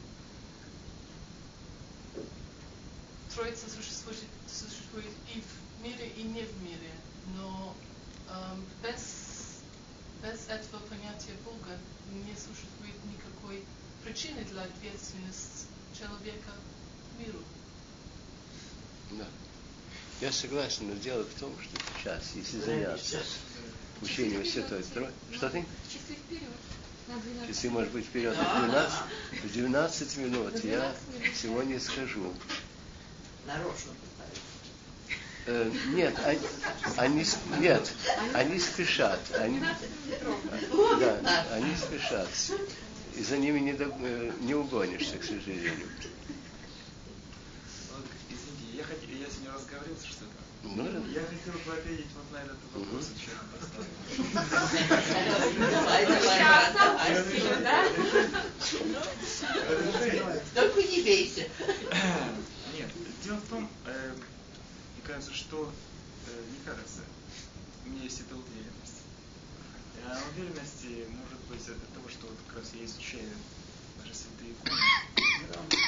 Троица 3.33 3.69
существует, 3.69 4.19
существует 4.47 5.05
и 5.33 5.41
в 5.41 5.83
мире, 5.83 6.09
и 6.17 6.23
не 6.23 6.43
в 6.43 6.63
мире, 6.63 6.91
но 7.37 7.73
эм, 8.29 8.65
без, 8.83 9.30
без 10.23 10.47
этого 10.47 10.79
понятия 10.89 11.33
Бога 11.43 11.77
не 12.11 12.33
существует 12.33 12.95
никакой 13.05 13.63
причины 14.03 14.43
для 14.45 14.63
ответственности 14.63 15.65
человека 15.97 16.51
к 16.51 17.19
миру. 17.19 17.39
Да. 19.11 19.25
Я 20.21 20.31
согласен, 20.31 20.87
но 20.87 20.95
дело 20.95 21.23
в 21.23 21.39
том, 21.39 21.53
что 21.61 21.81
сейчас, 21.97 22.31
если 22.35 22.59
заняться 22.59 23.19
учением 24.01 24.45
Святой 24.45 24.83
Троицы... 24.83 25.13
Что 25.33 25.49
ты? 25.49 25.65
Часы 25.89 26.15
вперед. 26.15 27.47
Часы, 27.47 27.69
может 27.69 27.91
быть, 27.91 28.05
вперед 28.05 28.35
в 28.35 28.65
12, 28.65 29.01
в 29.43 29.53
12 29.53 30.17
минут. 30.17 30.63
Я 30.63 30.95
сегодня 31.35 31.79
скажу. 31.79 32.33
Нарочно 33.45 33.91
Э, 35.47 35.71
нет, 35.93 36.15
они, 36.23 36.39
они, 36.97 37.25
нет, 37.59 37.91
они 38.33 38.59
спешат. 38.59 39.19
Они, 39.37 39.59
да, 40.99 41.47
они 41.51 41.75
спешат. 41.75 42.29
И 43.17 43.23
за 43.23 43.37
ними 43.37 43.59
не, 43.59 43.73
до, 43.73 43.85
э, 43.85 44.31
не 44.41 44.53
угонишься, 44.53 45.17
к 45.17 45.23
сожалению. 45.23 45.87
Извините, 48.29 48.77
я, 48.77 48.83
хотел, 48.83 49.09
я 49.09 49.25
сегодня 49.25 49.53
разговорился 49.53 50.07
что-то. 50.07 50.31
Ну, 50.63 50.83
я 51.07 51.21
хотел 51.21 51.53
бы 51.65 51.73
ответить 51.73 52.05
вот 52.15 52.31
на 52.31 52.37
этот 52.37 52.57
вопрос, 52.73 53.07
Мгм. 53.07 53.15
еще 53.17 53.31
Только 60.53 60.83
не 60.83 61.01
бейся. 61.01 61.41
Нет, 62.73 62.89
дело 63.23 63.37
в 63.37 63.49
том, 63.49 63.69
э, 63.85 64.11
мне 65.01 65.07
кажется, 65.15 65.33
что, 65.33 65.73
э, 66.27 66.43
не 66.51 66.63
кажется, 66.63 67.01
у 67.85 67.89
меня 67.89 68.03
есть 68.03 68.19
эта 68.21 68.35
уверенность. 68.35 69.01
А 70.05 70.19
уверенности 70.31 71.07
может 71.09 71.39
быть 71.49 71.67
от 71.69 71.93
того, 71.93 72.07
что 72.07 72.27
вот 72.27 72.37
как 72.47 72.57
раз 72.59 72.71
я 72.75 72.85
изучаю 72.85 73.29
наши 73.97 74.13
святые 74.13 74.51
иконы. 74.53 75.79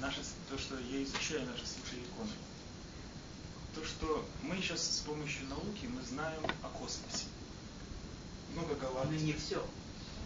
Наши, 0.00 0.22
то, 0.50 0.58
что 0.58 0.76
я 0.78 1.02
изучаю 1.04 1.46
наши 1.46 1.66
святые 1.66 2.02
иконы. 2.02 2.32
То, 3.76 3.84
что 3.84 4.28
мы 4.42 4.56
сейчас 4.56 4.82
с 4.82 5.00
помощью 5.00 5.46
науки 5.46 5.86
мы 5.86 6.02
знаем 6.02 6.42
о 6.62 6.68
космосе. 6.70 7.26
Много 8.54 8.74
Но 8.74 8.80
галактик. 8.80 9.20
не 9.20 9.32
все. 9.34 9.64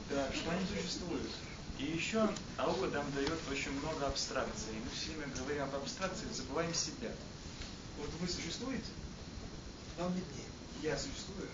Да, 0.08 0.32
что 0.32 0.50
они 0.50 0.64
существуют. 0.66 1.30
И 1.78 1.84
еще 1.84 2.30
наука 2.56 2.86
нам 2.88 3.10
дает 3.12 3.38
очень 3.50 3.72
много 3.72 4.06
абстракций. 4.06 4.72
Мы 4.72 4.90
все 4.96 5.12
время 5.12 5.34
говорим 5.36 5.64
об 5.64 5.74
абстракциях, 5.76 6.32
забываем 6.32 6.72
себя. 6.72 7.10
Вот 7.98 8.10
вы 8.20 8.28
существуете? 8.28 8.90
Вам 9.98 10.12
виднее. 10.12 10.48
Я 10.82 10.98
существую. 10.98 11.48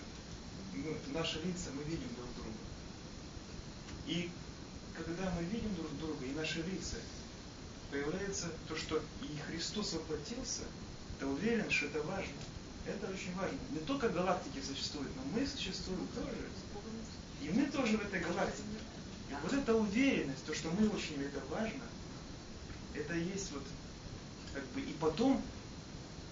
Мы, 0.73 0.97
наши 1.13 1.39
лица, 1.41 1.69
мы 1.75 1.83
видим 1.83 2.07
друг 2.15 2.33
друга. 2.35 2.57
И 4.07 4.31
когда 4.95 5.31
мы 5.31 5.43
видим 5.43 5.73
друг 5.75 5.97
друга, 5.99 6.25
и 6.25 6.31
наши 6.31 6.61
лица, 6.61 6.97
появляется 7.91 8.51
то, 8.67 8.75
что 8.75 9.01
и 9.21 9.37
Христос 9.47 9.93
воплотился, 9.93 10.63
ты 11.19 11.25
уверен, 11.25 11.69
что 11.69 11.87
это 11.87 12.01
важно. 12.03 12.33
важно. 13.35 13.57
Не 13.71 13.79
только 13.79 14.09
галактики 14.09 14.61
существуют, 14.65 15.11
но 15.15 15.23
мы 15.33 15.45
существуем 15.45 16.07
тоже. 16.15 16.49
И 17.41 17.49
мы 17.49 17.65
тоже 17.67 17.97
в 17.97 18.01
этой 18.01 18.21
галактике. 18.21 18.63
И 19.29 19.33
вот 19.43 19.53
эта 19.53 19.75
уверенность, 19.75 20.45
то, 20.45 20.53
что 20.53 20.69
мы 20.71 20.89
очень, 20.89 21.21
это 21.21 21.41
важно, 21.49 21.83
это 22.93 23.13
есть 23.13 23.51
вот, 23.51 23.63
как 24.53 24.65
бы, 24.67 24.81
и 24.81 24.93
потом, 24.93 25.41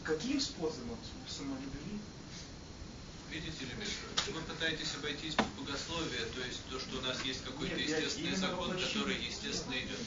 каким 0.07 0.39
способом 0.39 0.97
самолюбви? 1.27 1.99
Видите 3.29 3.65
ли, 3.65 3.73
Миша, 3.77 4.31
вы 4.31 4.41
пытаетесь 4.41 4.95
обойтись 4.95 5.35
под 5.35 5.47
богословие, 5.59 6.25
то 6.33 6.41
есть 6.47 6.63
то, 6.71 6.79
что 6.79 6.97
у 6.97 7.01
нас 7.01 7.21
есть 7.25 7.43
какой-то 7.43 7.75
Нет, 7.75 7.89
естественный 7.89 8.35
закон, 8.37 8.71
который 8.71 9.17
естественно 9.19 9.75
идет. 9.75 9.99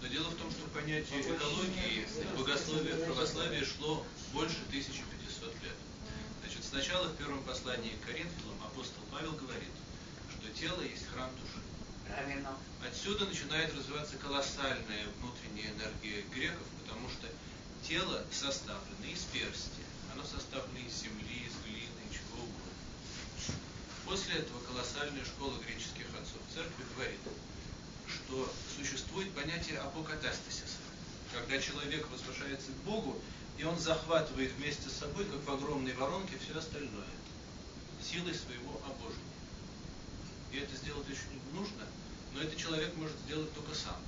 Но 0.00 0.06
дело 0.06 0.30
в 0.30 0.36
том, 0.36 0.50
что 0.52 0.62
понятие 0.70 1.20
экологии 1.20 2.06
в 2.06 3.04
православии 3.04 3.64
шло 3.64 4.06
больше 4.32 4.62
1500 4.68 5.52
лет. 5.64 5.76
Значит, 6.40 6.64
сначала 6.64 7.08
в 7.08 7.16
первом 7.16 7.42
послании 7.42 7.98
к 8.00 8.06
Коринфянам 8.06 8.62
апостол 8.64 9.02
Павел 9.10 9.32
говорит, 9.32 9.74
что 10.30 10.48
тело 10.58 10.80
есть 10.80 11.06
храм 11.12 11.28
души. 11.34 11.58
Правильно. 12.06 12.56
Отсюда 12.86 13.26
начинает 13.26 13.74
развиваться 13.74 14.16
колоссальная 14.16 15.06
внутренняя 15.18 15.74
энергия 15.74 16.22
греков, 16.32 16.66
потому 16.82 17.08
что 17.10 17.26
тело 17.90 18.22
составлено 18.30 19.04
из 19.12 19.24
персти, 19.34 19.82
оно 20.14 20.22
составлено 20.22 20.78
из 20.78 20.94
земли, 21.02 21.42
из 21.42 21.54
глины, 21.66 22.02
чего 22.14 22.38
угодно. 22.38 22.70
После 24.06 24.34
этого 24.34 24.60
колоссальная 24.60 25.24
школа 25.24 25.58
греческих 25.66 26.06
отцов 26.14 26.38
церкви 26.54 26.84
говорит, 26.94 27.18
что 28.06 28.48
существует 28.76 29.34
понятие 29.34 29.78
апокатастасиса, 29.78 30.78
когда 31.34 31.60
человек 31.60 32.06
возвышается 32.10 32.70
к 32.70 32.84
Богу, 32.86 33.20
и 33.58 33.64
он 33.64 33.76
захватывает 33.76 34.52
вместе 34.52 34.88
с 34.88 34.98
собой, 35.00 35.24
как 35.24 35.42
в 35.42 35.50
огромной 35.50 35.94
воронке, 35.94 36.38
все 36.38 36.56
остальное, 36.56 37.10
силой 38.00 38.34
своего 38.36 38.80
обожения. 38.86 39.18
И 40.52 40.58
это 40.58 40.76
сделать 40.76 41.08
очень 41.10 41.42
нужно, 41.52 41.86
но 42.34 42.40
это 42.40 42.54
человек 42.54 42.94
может 42.94 43.16
сделать 43.26 43.52
только 43.52 43.74
сам. 43.74 43.98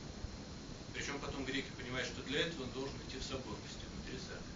Причем 0.94 1.19
потом 1.20 1.44
греки 1.44 1.70
понимают, 1.77 2.06
что 2.06 2.23
для 2.23 2.40
этого 2.40 2.64
он 2.64 2.70
должен 2.73 2.97
идти 3.09 3.19
в 3.19 3.24
соборности 3.24 3.85
внутри 3.93 4.19
церкви. 4.19 4.52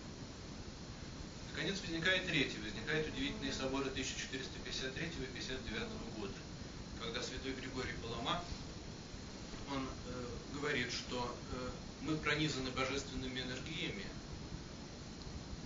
Наконец 1.52 1.80
возникает 1.80 2.26
третий, 2.26 2.58
возникает 2.58 3.08
удивительные 3.08 3.52
соборы 3.52 3.88
1453 3.88 5.06
и 5.06 5.26
59 5.34 5.88
года, 6.18 6.34
когда 7.00 7.22
святой 7.22 7.52
Григорий 7.52 7.94
Палама, 8.02 8.44
он 9.72 9.82
э, 9.82 10.26
говорит, 10.52 10.92
что 10.92 11.34
э, 11.52 11.70
мы 12.02 12.16
пронизаны 12.18 12.70
божественными 12.70 13.40
энергиями, 13.40 14.04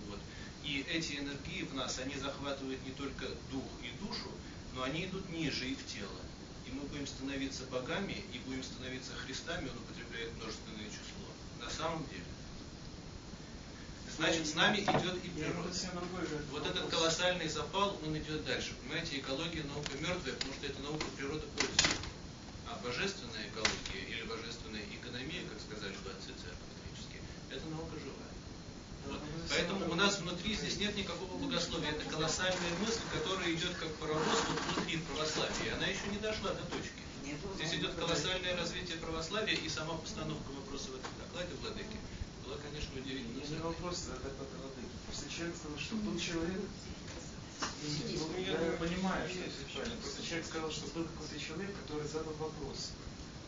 вот, 0.07 0.19
и 0.63 0.85
эти 0.89 1.17
энергии 1.19 1.63
в 1.63 1.75
нас, 1.75 1.99
они 1.99 2.15
захватывают 2.15 2.81
не 2.85 2.91
только 2.91 3.27
дух 3.51 3.65
и 3.83 4.03
душу, 4.03 4.31
но 4.73 4.83
они 4.83 5.05
идут 5.05 5.29
ниже 5.29 5.67
и 5.67 5.75
в 5.75 5.85
тело. 5.85 6.09
И 6.71 6.73
мы 6.73 6.83
будем 6.87 7.05
становиться 7.05 7.63
богами 7.65 8.23
и 8.33 8.39
будем 8.39 8.63
становиться 8.63 9.13
Христами, 9.25 9.69
он 9.69 9.77
употребляет 9.77 10.33
множественное 10.35 10.87
число. 10.87 11.27
На 11.59 11.69
самом 11.69 12.07
деле. 12.07 12.23
Значит, 14.17 14.47
с 14.47 14.55
нами 14.55 14.79
идет 14.81 15.23
и 15.23 15.29
природа. 15.29 15.69
Вот 16.51 16.65
этот 16.65 16.89
колоссальный 16.89 17.47
запал, 17.47 17.97
он 18.05 18.17
идет 18.17 18.45
дальше. 18.45 18.73
Понимаете, 18.83 19.19
экология 19.19 19.63
наука 19.63 19.91
мертвая, 19.99 20.33
потому 20.35 20.53
что 20.53 20.65
это 20.67 20.81
наука 20.81 21.05
природы 21.17 21.45
пользуется. 21.57 21.89
А 22.69 22.79
божественная 22.83 23.47
экология 23.47 24.03
или 24.07 24.23
божественная 24.23 24.83
экономия, 24.93 25.43
как 25.47 25.59
сказали 25.59 25.95
бы 26.03 26.11
отцы 26.11 26.27
церкви 26.37 26.65
католические, 26.69 27.21
это 27.49 27.65
наука 27.67 27.97
живая. 27.99 28.31
Вот. 29.07 29.19
Поэтому 29.49 29.91
у 29.91 29.95
нас 29.95 30.19
внутри 30.19 30.55
здесь 30.55 30.77
нет 30.77 30.95
никакого 30.95 31.37
богословия. 31.37 31.89
Это 31.89 32.05
колоссальная 32.09 32.73
мысль, 32.79 33.01
которая 33.11 33.51
идет 33.51 33.73
как 33.75 33.89
паровоз 33.95 34.39
вот 34.47 34.75
внутри 34.75 34.97
православия. 34.97 35.65
И 35.65 35.69
она 35.69 35.87
еще 35.87 36.07
не 36.11 36.17
дошла 36.17 36.51
до 36.51 36.63
точки. 36.69 37.01
Здесь 37.55 37.73
идет 37.73 37.95
колоссальное 37.95 38.55
развитие 38.57 38.97
православия 39.41 39.57
и 39.65 39.69
сама 39.69 39.95
постановка 39.95 40.49
вопроса 40.53 40.89
в 40.91 40.95
этом 40.95 41.11
докладе 41.17 41.53
Владыки 41.61 41.97
была, 42.45 42.57
конечно, 42.57 42.91
удивительна. 42.93 43.41
Не 43.41 43.63
вопрос 43.63 44.05
доклад 44.05 44.49
Владыки. 44.61 44.95
Просто 45.05 45.29
человек 45.29 45.55
сказал, 45.57 45.77
что 45.77 45.95
был 45.95 46.19
человек, 46.19 46.61
ну, 47.61 48.37
я 48.37 48.77
понимаю, 48.77 49.29
что 49.29 49.39
это 49.39 49.65
правильно. 49.73 49.97
Просто 50.01 50.25
человек 50.25 50.45
сказал, 50.45 50.71
что 50.71 50.87
был 50.93 51.05
какой-то 51.05 51.39
человек, 51.39 51.71
который 51.81 52.07
задал 52.07 52.33
вопрос. 52.37 52.91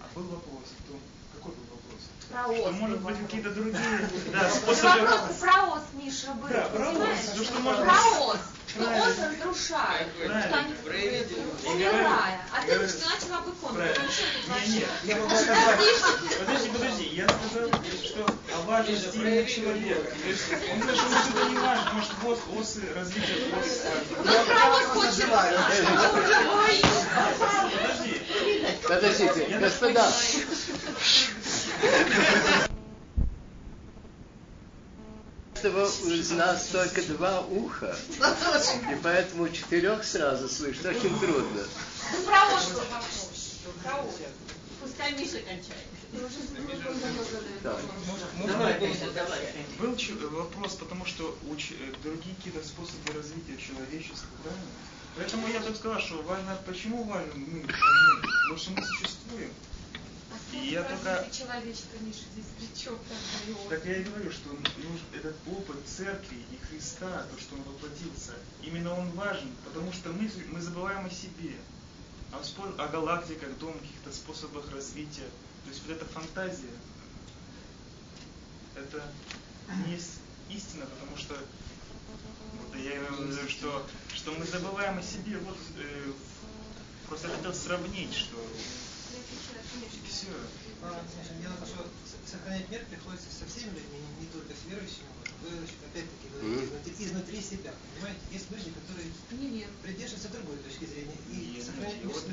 А 0.02 0.10
был 0.16 0.24
вопрос, 0.24 0.66
кто, 0.82 1.00
какой 1.38 1.54
был 1.54 1.68
вопрос? 1.78 2.02
Про 2.30 2.44
что 2.54 2.72
может 2.72 3.00
быть 3.02 3.18
какие-то 3.20 3.52
другие 3.52 4.10
да, 4.32 4.50
способы. 4.50 5.06
Вопрос 5.06 5.38
про 5.38 5.64
ос, 5.78 5.84
Миша, 5.94 6.34
был. 6.34 6.50
Да, 6.50 6.70
про 6.70 6.90
ос. 6.90 6.94
понимаешь? 6.94 7.26
Ну, 7.38 7.44
что 7.44 7.60
может 7.60 7.84
про 7.84 8.20
ос. 8.20 8.40
Что 8.74 8.84
ос 8.90 9.18
разрушает. 9.20 10.08
Правильно. 10.14 10.42
Что 10.48 10.58
они 10.58 10.74
Правильно. 10.74 11.28
умирая. 11.66 12.42
А 12.52 12.62
ты 12.66 12.76
начала 12.80 13.42
Не, 14.48 14.54
вообще? 14.54 14.72
нет, 14.74 14.90
я 15.04 15.16
могу 15.18 15.30
сказать. 15.36 15.80
Подожди, 16.40 16.70
подожди, 16.70 17.04
я 17.14 17.28
сказал, 17.28 17.70
что 18.04 18.26
о 18.56 18.62
важности 18.66 19.16
именно 19.16 19.46
человека. 19.46 20.12
Он 20.72 20.82
сказал, 20.82 20.96
что 20.96 21.40
это 21.40 21.50
не 21.50 21.58
важно, 21.58 21.94
может 21.94 22.12
вот 22.24 22.40
осы, 22.58 22.82
развитие 22.96 23.38
ос. 23.60 23.82
Ну, 24.10 24.46
про 24.46 24.70
ос. 24.72 25.22
Подожди. 27.78 28.22
Подождите, 28.88 29.42
Я 29.50 29.60
господа. 35.70 36.16
У 36.16 36.36
нас 36.38 36.68
только 36.68 37.02
два 37.04 37.42
уха. 37.42 37.96
И 38.92 38.96
поэтому 39.02 39.50
четырех 39.50 40.04
сразу 40.04 40.48
слышно 40.50 40.90
очень 40.92 41.20
трудно. 41.20 41.64
Ну, 42.14 42.24
про 42.26 42.46
вопрос. 42.46 42.82
Про 43.84 43.96
ос. 44.02 44.16
Пускай 44.82 45.14
Миша 45.14 45.40
кончает. 45.40 45.88
Давай, 48.46 48.74
Петя, 48.80 49.10
давай. 49.16 49.40
Был 49.80 49.96
вопрос, 50.30 50.74
потому 50.76 51.06
что 51.06 51.36
уч- 51.50 51.74
э, 51.80 51.94
другие 52.04 52.36
какие-то 52.36 52.64
способы 52.66 53.14
развития 53.14 53.58
человечества, 53.58 54.28
правильно? 54.44 54.66
Поэтому 55.16 55.48
я 55.48 55.60
так 55.60 55.76
сказал, 55.76 56.00
что 56.00 56.22
важно, 56.24 56.58
почему 56.66 57.04
важно 57.04 57.32
мы? 57.36 57.62
Потому 57.62 58.58
что 58.58 58.72
мы 58.72 58.84
существуем. 58.86 59.52
И 60.54 60.70
я 60.72 60.84
только- 60.84 61.16
развития 61.16 61.38
человечества, 61.44 61.98
Миша, 62.02 62.24
здесь 62.34 62.46
при 62.58 62.80
чем 62.80 62.98
Так 63.70 63.86
я 63.86 63.98
и 63.98 64.04
говорю, 64.04 64.32
что 64.32 64.50
нужен 64.50 65.06
этот 65.14 65.36
опыт 65.48 65.78
церкви 65.88 66.38
и 66.52 66.58
Христа, 66.68 67.26
то, 67.32 67.40
что 67.40 67.56
он 67.56 67.64
воплотился, 67.64 68.34
именно 68.62 68.94
он 68.98 69.10
важен, 69.12 69.50
потому 69.66 69.92
что 69.92 70.10
мы, 70.10 70.30
мы 70.52 70.62
забываем 70.62 71.06
о 71.06 71.10
себе, 71.10 71.56
о, 72.32 72.38
спо- 72.42 72.76
о 72.80 72.88
галактиках, 72.88 73.58
дом, 73.58 73.74
каких-то 73.80 74.12
способах 74.12 74.72
развития. 74.72 75.28
То 75.66 75.70
есть 75.70 75.82
вот 75.86 75.96
эта 75.96 76.06
фантазия, 76.06 76.74
это 78.76 79.04
не 79.88 79.96
истина, 80.56 80.86
потому 80.86 81.18
что 81.18 81.36
вот 81.36 82.76
я 82.80 82.98
имею 82.98 83.14
в 83.14 83.22
виду, 83.30 83.50
что, 83.50 83.86
что 84.14 84.32
мы 84.32 84.46
забываем 84.46 84.98
о 84.98 85.02
себе. 85.04 85.38
Вот 85.38 85.58
э, 85.78 86.12
просто 87.08 87.30
хотел 87.30 87.54
сравнить, 87.54 88.14
что 88.14 88.36
все. 90.14 90.30
Дело 91.42 91.54
в 91.54 91.60
том, 91.60 91.68
что 91.68 91.82
сохранять 92.30 92.70
мир 92.70 92.86
приходится 92.86 93.28
со 93.32 93.46
всеми 93.50 93.72
людьми, 93.74 94.00
не, 94.00 94.26
не 94.26 94.28
только 94.32 94.54
с 94.54 94.62
верующими. 94.70 95.10
Вы 95.44 95.50
опять-таки 95.60 96.28
говорите 96.32 96.64
изнутри, 96.66 96.94
изнутри 97.06 97.42
себя, 97.42 97.74
понимаете? 97.96 98.22
Есть 98.32 98.48
люди, 98.52 98.72
которые 98.72 99.08
придерживаются 99.84 100.30
другой 100.30 100.58
точки 100.64 100.86
зрения. 100.86 101.18
И 101.32 101.60
И, 101.60 101.62
сохранять 101.64 102.00
и 102.00 102.06
мир 102.06 102.14
вот 102.16 102.24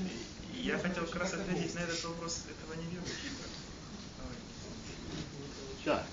я 0.54 0.74
можно 0.76 0.88
хотел 0.88 1.06
как 1.06 1.16
раз 1.22 1.32
ответить 1.34 1.74
на 1.74 1.80
этот 1.80 2.04
вопрос 2.04 2.42
этого 2.46 2.74
неверующего. 2.78 3.44
Так. 5.84 6.06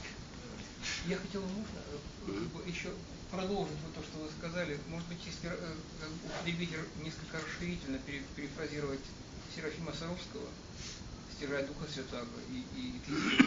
Я 1.07 1.18
хотел, 1.18 1.41
можно 1.41 1.80
э, 1.91 2.31
как 2.34 2.48
бы 2.49 2.69
еще 2.69 2.91
продолжить 3.30 3.77
вот 3.84 3.94
то, 3.95 4.02
что 4.02 4.18
вы 4.23 4.30
сказали. 4.39 4.80
Может 4.88 5.07
быть, 5.07 5.19
если 5.26 5.49
э, 5.52 5.76
употребить 6.26 6.73
р- 6.73 6.88
несколько 7.03 7.38
расширительно, 7.39 7.98
пере- 7.99 8.23
перефразировать 8.35 9.02
Серафима 9.56 9.94
Саровского, 9.94 10.48
стирая 11.38 11.65
Духа 11.68 11.85
Святаго, 11.93 12.27
и, 12.49 12.65
и, 12.76 12.99
тысячи, 13.05 13.45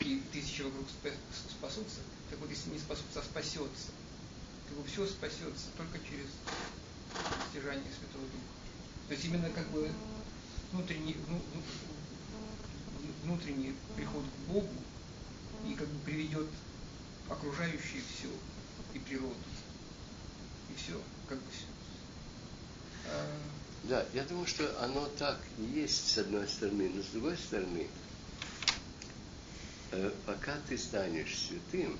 и 0.00 0.22
тысячи 0.32 0.62
вокруг 0.62 0.86
спа- 0.86 1.50
спасутся, 1.50 1.98
так 2.30 2.38
вот, 2.38 2.48
если 2.48 2.70
не 2.70 2.78
спасутся, 2.78 3.20
а 3.20 3.22
спасется, 3.22 3.90
как 4.68 4.78
бы 4.78 4.84
все 4.86 5.04
спасется 5.06 5.66
только 5.76 5.98
через 5.98 6.26
стяжание 7.50 7.90
Святого 7.90 8.24
Духа. 8.24 8.44
То 9.08 9.14
есть 9.14 9.24
именно 9.26 9.50
как 9.50 9.68
бы 9.70 9.90
внутренний, 10.72 11.14
вну- 11.26 11.42
вну- 11.52 11.62
внутренний 13.24 13.74
приход 13.96 14.22
к 14.22 14.52
Богу 14.52 14.74
и 15.68 15.74
как 15.74 15.88
бы 15.88 15.98
приведет 16.04 16.46
окружающее 17.28 18.02
все 18.16 18.28
и 18.94 18.98
природу. 19.00 19.34
И 20.70 20.74
все, 20.76 21.00
как 21.28 21.38
бы 21.38 21.44
все. 21.50 21.66
Да, 23.88 24.02
я 24.14 24.24
думаю, 24.24 24.46
что 24.46 24.82
оно 24.82 25.06
так 25.18 25.38
есть 25.58 26.08
с 26.10 26.18
одной 26.18 26.48
стороны, 26.48 26.90
но 26.94 27.02
с 27.02 27.06
другой 27.06 27.36
стороны, 27.36 27.86
э, 29.92 30.10
пока 30.24 30.56
ты 30.68 30.78
станешь 30.78 31.36
святым, 31.36 31.98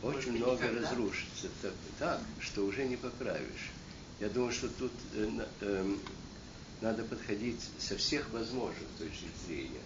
очень 0.00 0.32
много 0.36 0.62
никогда. 0.64 0.90
разрушится 0.90 1.48
так, 1.60 1.72
так, 1.98 2.20
что 2.38 2.64
уже 2.66 2.84
не 2.84 2.96
поправишь. 2.96 3.70
Я 4.20 4.28
думаю, 4.28 4.52
что 4.52 4.68
тут 4.68 4.92
э, 5.14 5.46
эм, 5.62 6.00
надо 6.80 7.02
подходить 7.02 7.60
со 7.80 7.96
всех 7.96 8.30
возможных 8.30 8.88
точек 8.98 9.30
зрения, 9.46 9.82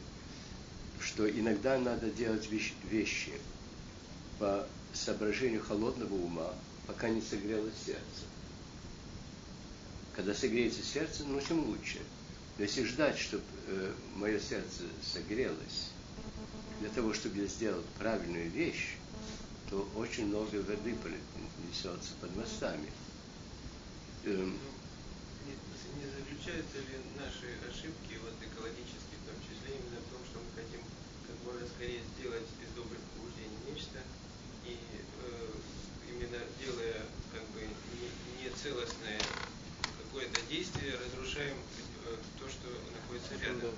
что 1.01 1.31
иногда 1.31 1.79
надо 1.79 2.11
делать 2.11 2.47
вещ- 2.51 2.75
вещи 2.91 3.33
по 4.39 4.67
соображению 4.93 5.63
холодного 5.63 6.13
ума, 6.15 6.53
пока 6.87 7.09
не 7.09 7.23
согрелось 7.23 7.73
сердце. 7.87 8.27
Когда 10.19 10.35
согреется 10.35 10.83
сердце, 10.83 11.23
ну 11.23 11.41
тем 11.41 11.65
лучше. 11.65 12.01
Но 12.59 12.65
если 12.65 12.83
ждать, 12.83 13.17
чтобы 13.17 13.45
мое 14.17 14.41
сердце 14.41 14.83
согрелось, 15.01 15.95
для 16.81 16.89
того, 16.89 17.15
чтобы 17.15 17.39
я 17.39 17.47
сделал 17.47 17.85
правильную 18.01 18.51
вещь, 18.51 18.97
то 19.71 19.89
очень 19.95 20.27
много 20.27 20.57
воды 20.57 20.97
несется 21.71 22.15
под 22.21 22.35
мостами. 22.35 22.91
Эм, 24.25 24.59
не 25.47 26.07
заключаются 26.11 26.79
ли 26.79 26.99
наши 27.15 27.55
ошибки, 27.71 28.19
вот 28.19 28.35
экологические 28.43 29.23
в 29.23 29.27
том 29.31 29.39
числе, 29.47 29.79
именно 29.79 30.03
в 30.03 30.11
том, 30.11 30.19
что 30.27 30.43
мы 30.43 30.51
хотим 30.59 30.83
как 31.31 31.37
можно 31.47 31.63
скорее 31.79 32.03
сделать 32.19 32.51
из 32.59 32.75
добрых 32.75 32.99
побуждений 33.15 33.63
нечто, 33.71 34.03
и 34.67 34.75
э, 34.75 35.47
именно 36.11 36.43
делая 36.59 37.07
как 37.33 37.47
бы 37.55 37.63
не- 37.63 38.43
нецелостное 38.43 39.23
какое-то 40.09 40.41
действие, 40.49 40.97
разрушаем 40.97 41.57
э, 42.07 42.17
то, 42.41 42.49
что 42.49 42.67
находится 42.97 43.37
рядом. 43.45 43.71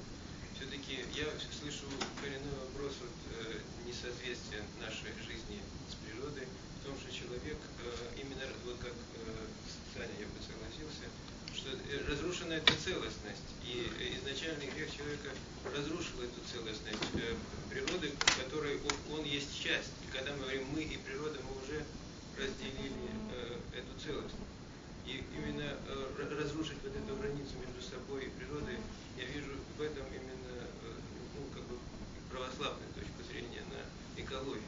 Все-таки 0.54 1.02
я 1.18 1.26
слышу 1.58 1.84
коренной 2.22 2.54
вопрос 2.70 2.94
вот, 3.02 3.16
э, 3.34 3.58
несоответствия 3.88 4.62
нашей 4.80 5.10
жизни 5.26 5.58
с 5.90 5.94
природой 6.00 6.46
в 6.46 6.86
том, 6.86 6.94
что 7.00 7.10
человек, 7.10 7.58
э, 7.82 8.20
именно 8.22 8.46
вот 8.64 8.78
как 8.78 8.92
э, 8.94 9.46
Саня, 9.92 10.14
я 10.20 10.26
бы 10.30 10.38
согласился, 10.40 11.04
что 11.52 11.68
э, 11.74 12.08
разрушена 12.08 12.54
эта 12.62 12.72
целостность, 12.78 13.50
и 13.66 13.90
э, 14.00 14.16
изначальный 14.22 14.70
грех 14.70 14.88
человека 14.94 15.34
разрушил 15.76 16.22
эту 16.22 16.40
целостность 16.46 17.10
э, 17.20 17.34
природы, 17.68 18.12
которой 18.38 18.78
он, 18.80 19.18
он 19.18 19.24
есть 19.26 19.50
часть. 19.60 19.92
И 20.06 20.12
когда 20.16 20.32
мы 20.32 20.44
говорим 20.46 20.64
мы 20.72 20.82
и 20.84 20.96
природа, 21.04 21.36
мы 21.42 21.52
уже 21.58 21.82
разделили 22.38 23.10
э, 23.34 23.58
эту 23.82 23.92
целостность. 23.98 24.46
И 25.08 25.24
именно 25.34 25.64
э, 25.64 26.12
ра- 26.20 26.36
разрушить 26.36 26.78
вот 26.84 26.92
эту 26.94 27.16
границу 27.16 27.56
между 27.64 27.80
собой 27.82 28.26
и 28.26 28.28
природой, 28.36 28.76
я 29.18 29.24
вижу 29.24 29.56
в 29.76 29.80
этом 29.80 30.06
именно 30.06 30.54
э, 30.54 30.92
ну, 31.34 31.40
как 31.52 31.64
бы 31.64 31.76
православную 32.30 32.86
точку 32.94 33.24
зрения 33.26 33.64
на 33.74 34.22
экологию. 34.22 34.62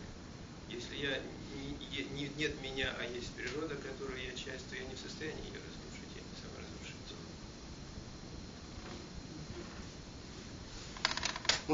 Если 0.69 0.97
я 0.97 1.21
не- 1.21 1.77
е- 1.95 2.09
не- 2.17 2.33
нет 2.37 2.61
меня, 2.61 2.93
а 2.99 3.05
есть 3.05 3.31
природа, 3.33 3.77
которой 3.77 4.25
я 4.25 4.33
часть, 4.33 4.67
то 4.69 4.75
я 4.75 4.83
не 4.83 4.95
в 4.97 4.99
состоянии 4.99 5.47
ее 5.53 5.61
разрушить, 5.63 6.11
я 6.17 6.23
не 6.25 6.35
саморазрушитель. 6.43 7.23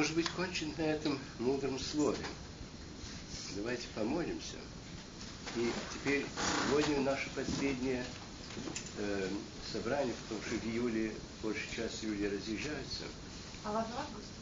Может 0.09 0.25
быть, 0.25 0.35
кончить 0.37 0.79
на 0.79 0.83
этом 0.85 1.19
мудром 1.39 1.79
слове. 1.79 2.25
Давайте 3.57 3.83
помолимся. 3.95 4.57
И 5.55 5.71
теперь 5.93 6.25
сегодня 6.67 7.03
наше 7.03 7.29
последнее 7.37 8.03
э, 8.97 9.29
собрание, 9.71 10.15
потому 10.23 10.41
что 10.47 10.55
в 10.55 10.65
июле, 10.67 11.13
большая 11.43 11.69
часть 11.77 12.03
июля 12.05 12.31
разъезжаются. 12.31 13.05
А 13.65 13.73
вас 13.73 13.87
в 13.87 13.99
августе? 13.99 14.33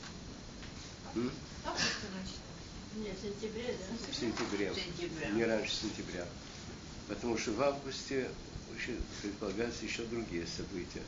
М? 1.17 1.33
Значит? 1.65 2.39
Нет, 2.95 3.17
в 3.19 3.23
сентябре, 3.23 3.77
да? 3.77 4.13
В 4.13 4.15
сентябре. 4.15 5.31
Не 5.33 5.45
раньше 5.47 5.75
сентября. 5.75 6.27
Потому 7.09 7.37
что 7.39 7.51
в 7.51 7.61
августе 7.61 8.31
вообще 8.71 8.93
предполагаются 9.21 9.85
еще 9.85 10.05
другие 10.05 10.47
события. 10.47 11.03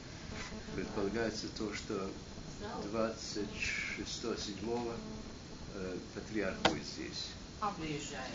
Предполагается 0.75 1.47
то, 1.57 1.73
что 1.75 2.11
26-7 2.61 4.95
э, 5.75 5.99
патриарх 6.15 6.57
будет 6.63 6.85
здесь. 6.87 7.27
Приезжает. 7.77 8.29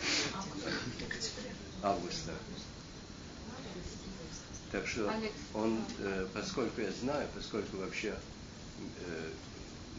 августа. 1.82 2.32
Так 4.72 4.86
что 4.86 5.12
он, 5.54 5.84
э, 6.00 6.26
поскольку 6.34 6.80
я 6.80 6.90
знаю, 6.92 7.28
поскольку 7.34 7.76
вообще 7.76 8.16
э, 8.78 9.30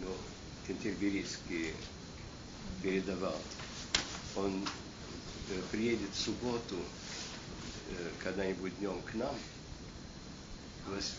ну, 0.02 0.08
Кентерберийский 0.68 1.74
передавал, 2.82 3.36
он 4.36 4.68
э, 5.50 5.62
приедет 5.72 6.12
в 6.14 6.20
субботу 6.20 6.76
э, 7.90 8.10
когда-нибудь 8.24 8.78
днем 8.80 9.02
к 9.04 9.14
нам, 9.14 9.36
вос- 10.88 11.14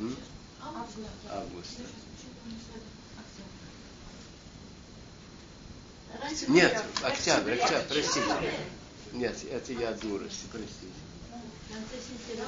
м? 0.00 0.16
августа. 1.30 1.82
Раньше 6.20 6.50
Нет, 6.50 6.82
октябрь, 7.02 7.52
октября. 7.52 7.64
октябрь, 7.64 7.84
простите. 7.88 8.52
Нет, 9.12 9.44
это 9.50 9.72
я 9.72 9.92
дурость, 9.92 10.44
простите. 10.50 10.92
Сентября. 11.68 12.44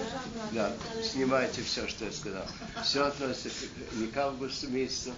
Да, 0.53 0.77
снимайте 1.03 1.63
все, 1.63 1.87
что 1.89 2.05
я 2.05 2.13
сказал. 2.13 2.47
Все 2.85 3.05
относится 3.05 3.67
не 3.95 4.07
к 4.07 4.17
августу 4.17 4.69
месяцу, 4.69 5.13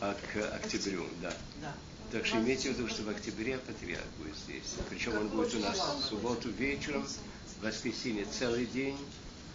а 0.00 0.14
к 0.14 0.54
октябрю, 0.54 1.06
да. 1.22 1.32
Да. 1.62 1.74
Так 2.12 2.26
что 2.26 2.38
имейте 2.38 2.70
в 2.70 2.78
виду, 2.78 2.88
что 2.88 3.02
в 3.02 3.08
октябре 3.10 3.58
патриарх 3.58 4.04
будет 4.18 4.36
здесь. 4.36 4.74
Причем 4.88 5.16
он 5.16 5.28
будет 5.28 5.54
у 5.54 5.58
нас 5.60 5.78
в 5.78 6.04
субботу 6.08 6.50
вечером, 6.50 7.06
в 7.06 7.64
воскресенье 7.64 8.26
целый 8.26 8.66
день, 8.66 8.98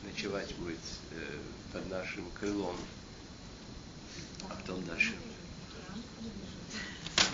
ночевать 0.03 0.53
будет 0.55 0.79
э, 1.11 1.39
под 1.71 1.89
нашим 1.89 2.29
крылом. 2.39 2.75
Потом 4.65 4.81
дальше. 4.85 5.13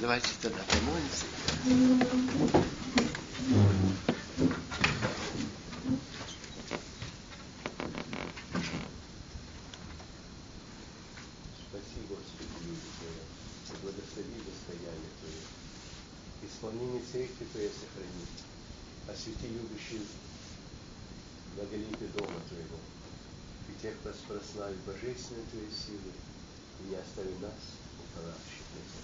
Давайте 0.02 0.30
тогда 0.42 0.64
помолимся. 0.64 1.26
Спаси, 11.70 12.02
Господи, 12.10 12.50
люди 12.66 12.90
Твои, 12.98 13.22
и 13.70 13.82
благослови 13.84 14.42
достояние 14.42 15.14
Твое. 15.22 16.50
Исполнение 16.50 17.04
церкви 17.12 17.46
Твоей 17.52 17.70
сохрани, 17.70 18.26
освети 19.08 19.54
любящих 19.54 20.02
благолепие 21.56 22.10
дома 22.18 22.42
Твоего, 22.50 22.80
и 23.70 23.82
тех 23.82 23.94
распрослави 24.04 24.78
божественной 24.88 25.46
Твоей 25.52 25.70
силы, 25.70 26.12
и 26.80 26.90
не 26.90 26.96
остави 26.96 27.36
нас, 27.42 27.60
уповающих 28.00 28.64
на 28.72 28.82
Тебя. 28.88 29.04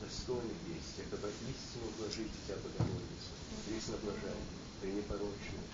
Достойный 0.00 0.56
есть, 0.72 0.96
как 1.10 1.20
истину 1.20 1.86
вложить 1.98 2.32
Тебя 2.46 2.56
Богородицу, 2.64 3.32
пресноблаженную, 3.66 4.56
пренепорочную, 4.80 5.68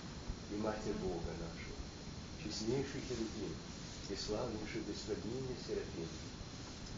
и 0.51 0.56
Матерь 0.56 0.98
Бога 0.98 1.31
нашего, 1.39 1.78
честнейший 2.95 3.03
Херувим, 3.09 3.55
и 4.11 4.16
славнейший 4.16 4.83
без 4.87 5.03
сравнения 5.03 5.57
Серафим, 5.66 6.09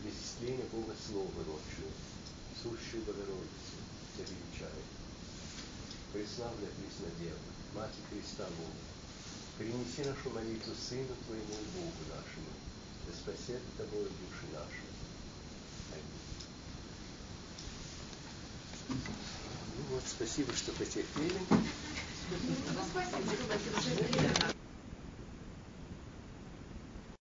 без 0.05 0.12
истления 0.12 0.66
Бога 0.73 0.94
Слова 1.09 1.31
родшую, 1.39 1.93
сущую 2.62 3.02
Богородицу, 3.05 3.77
Тебя 4.16 4.27
величаю. 4.28 4.82
Преславная 6.12 6.70
Преснодева, 6.77 7.39
Мать 7.74 7.97
Христа 8.10 8.44
Бога, 8.44 8.82
принеси 9.59 10.05
нашу 10.05 10.31
молитву 10.31 10.73
Сыну 10.89 11.14
Твоему 11.27 11.52
и 11.52 11.66
Богу 11.77 12.02
нашему, 12.09 12.52
да 13.06 13.12
спасет 13.12 13.62
Тобою 13.77 14.05
души 14.05 14.47
наши. 14.52 14.85
Аминь. 15.93 16.24
Ну 18.89 19.82
вот, 19.90 20.02
спасибо, 20.06 20.52
что 20.55 20.73
потерпели. 20.73 21.40
Ну, 21.51 21.60
спасибо. 22.90 24.52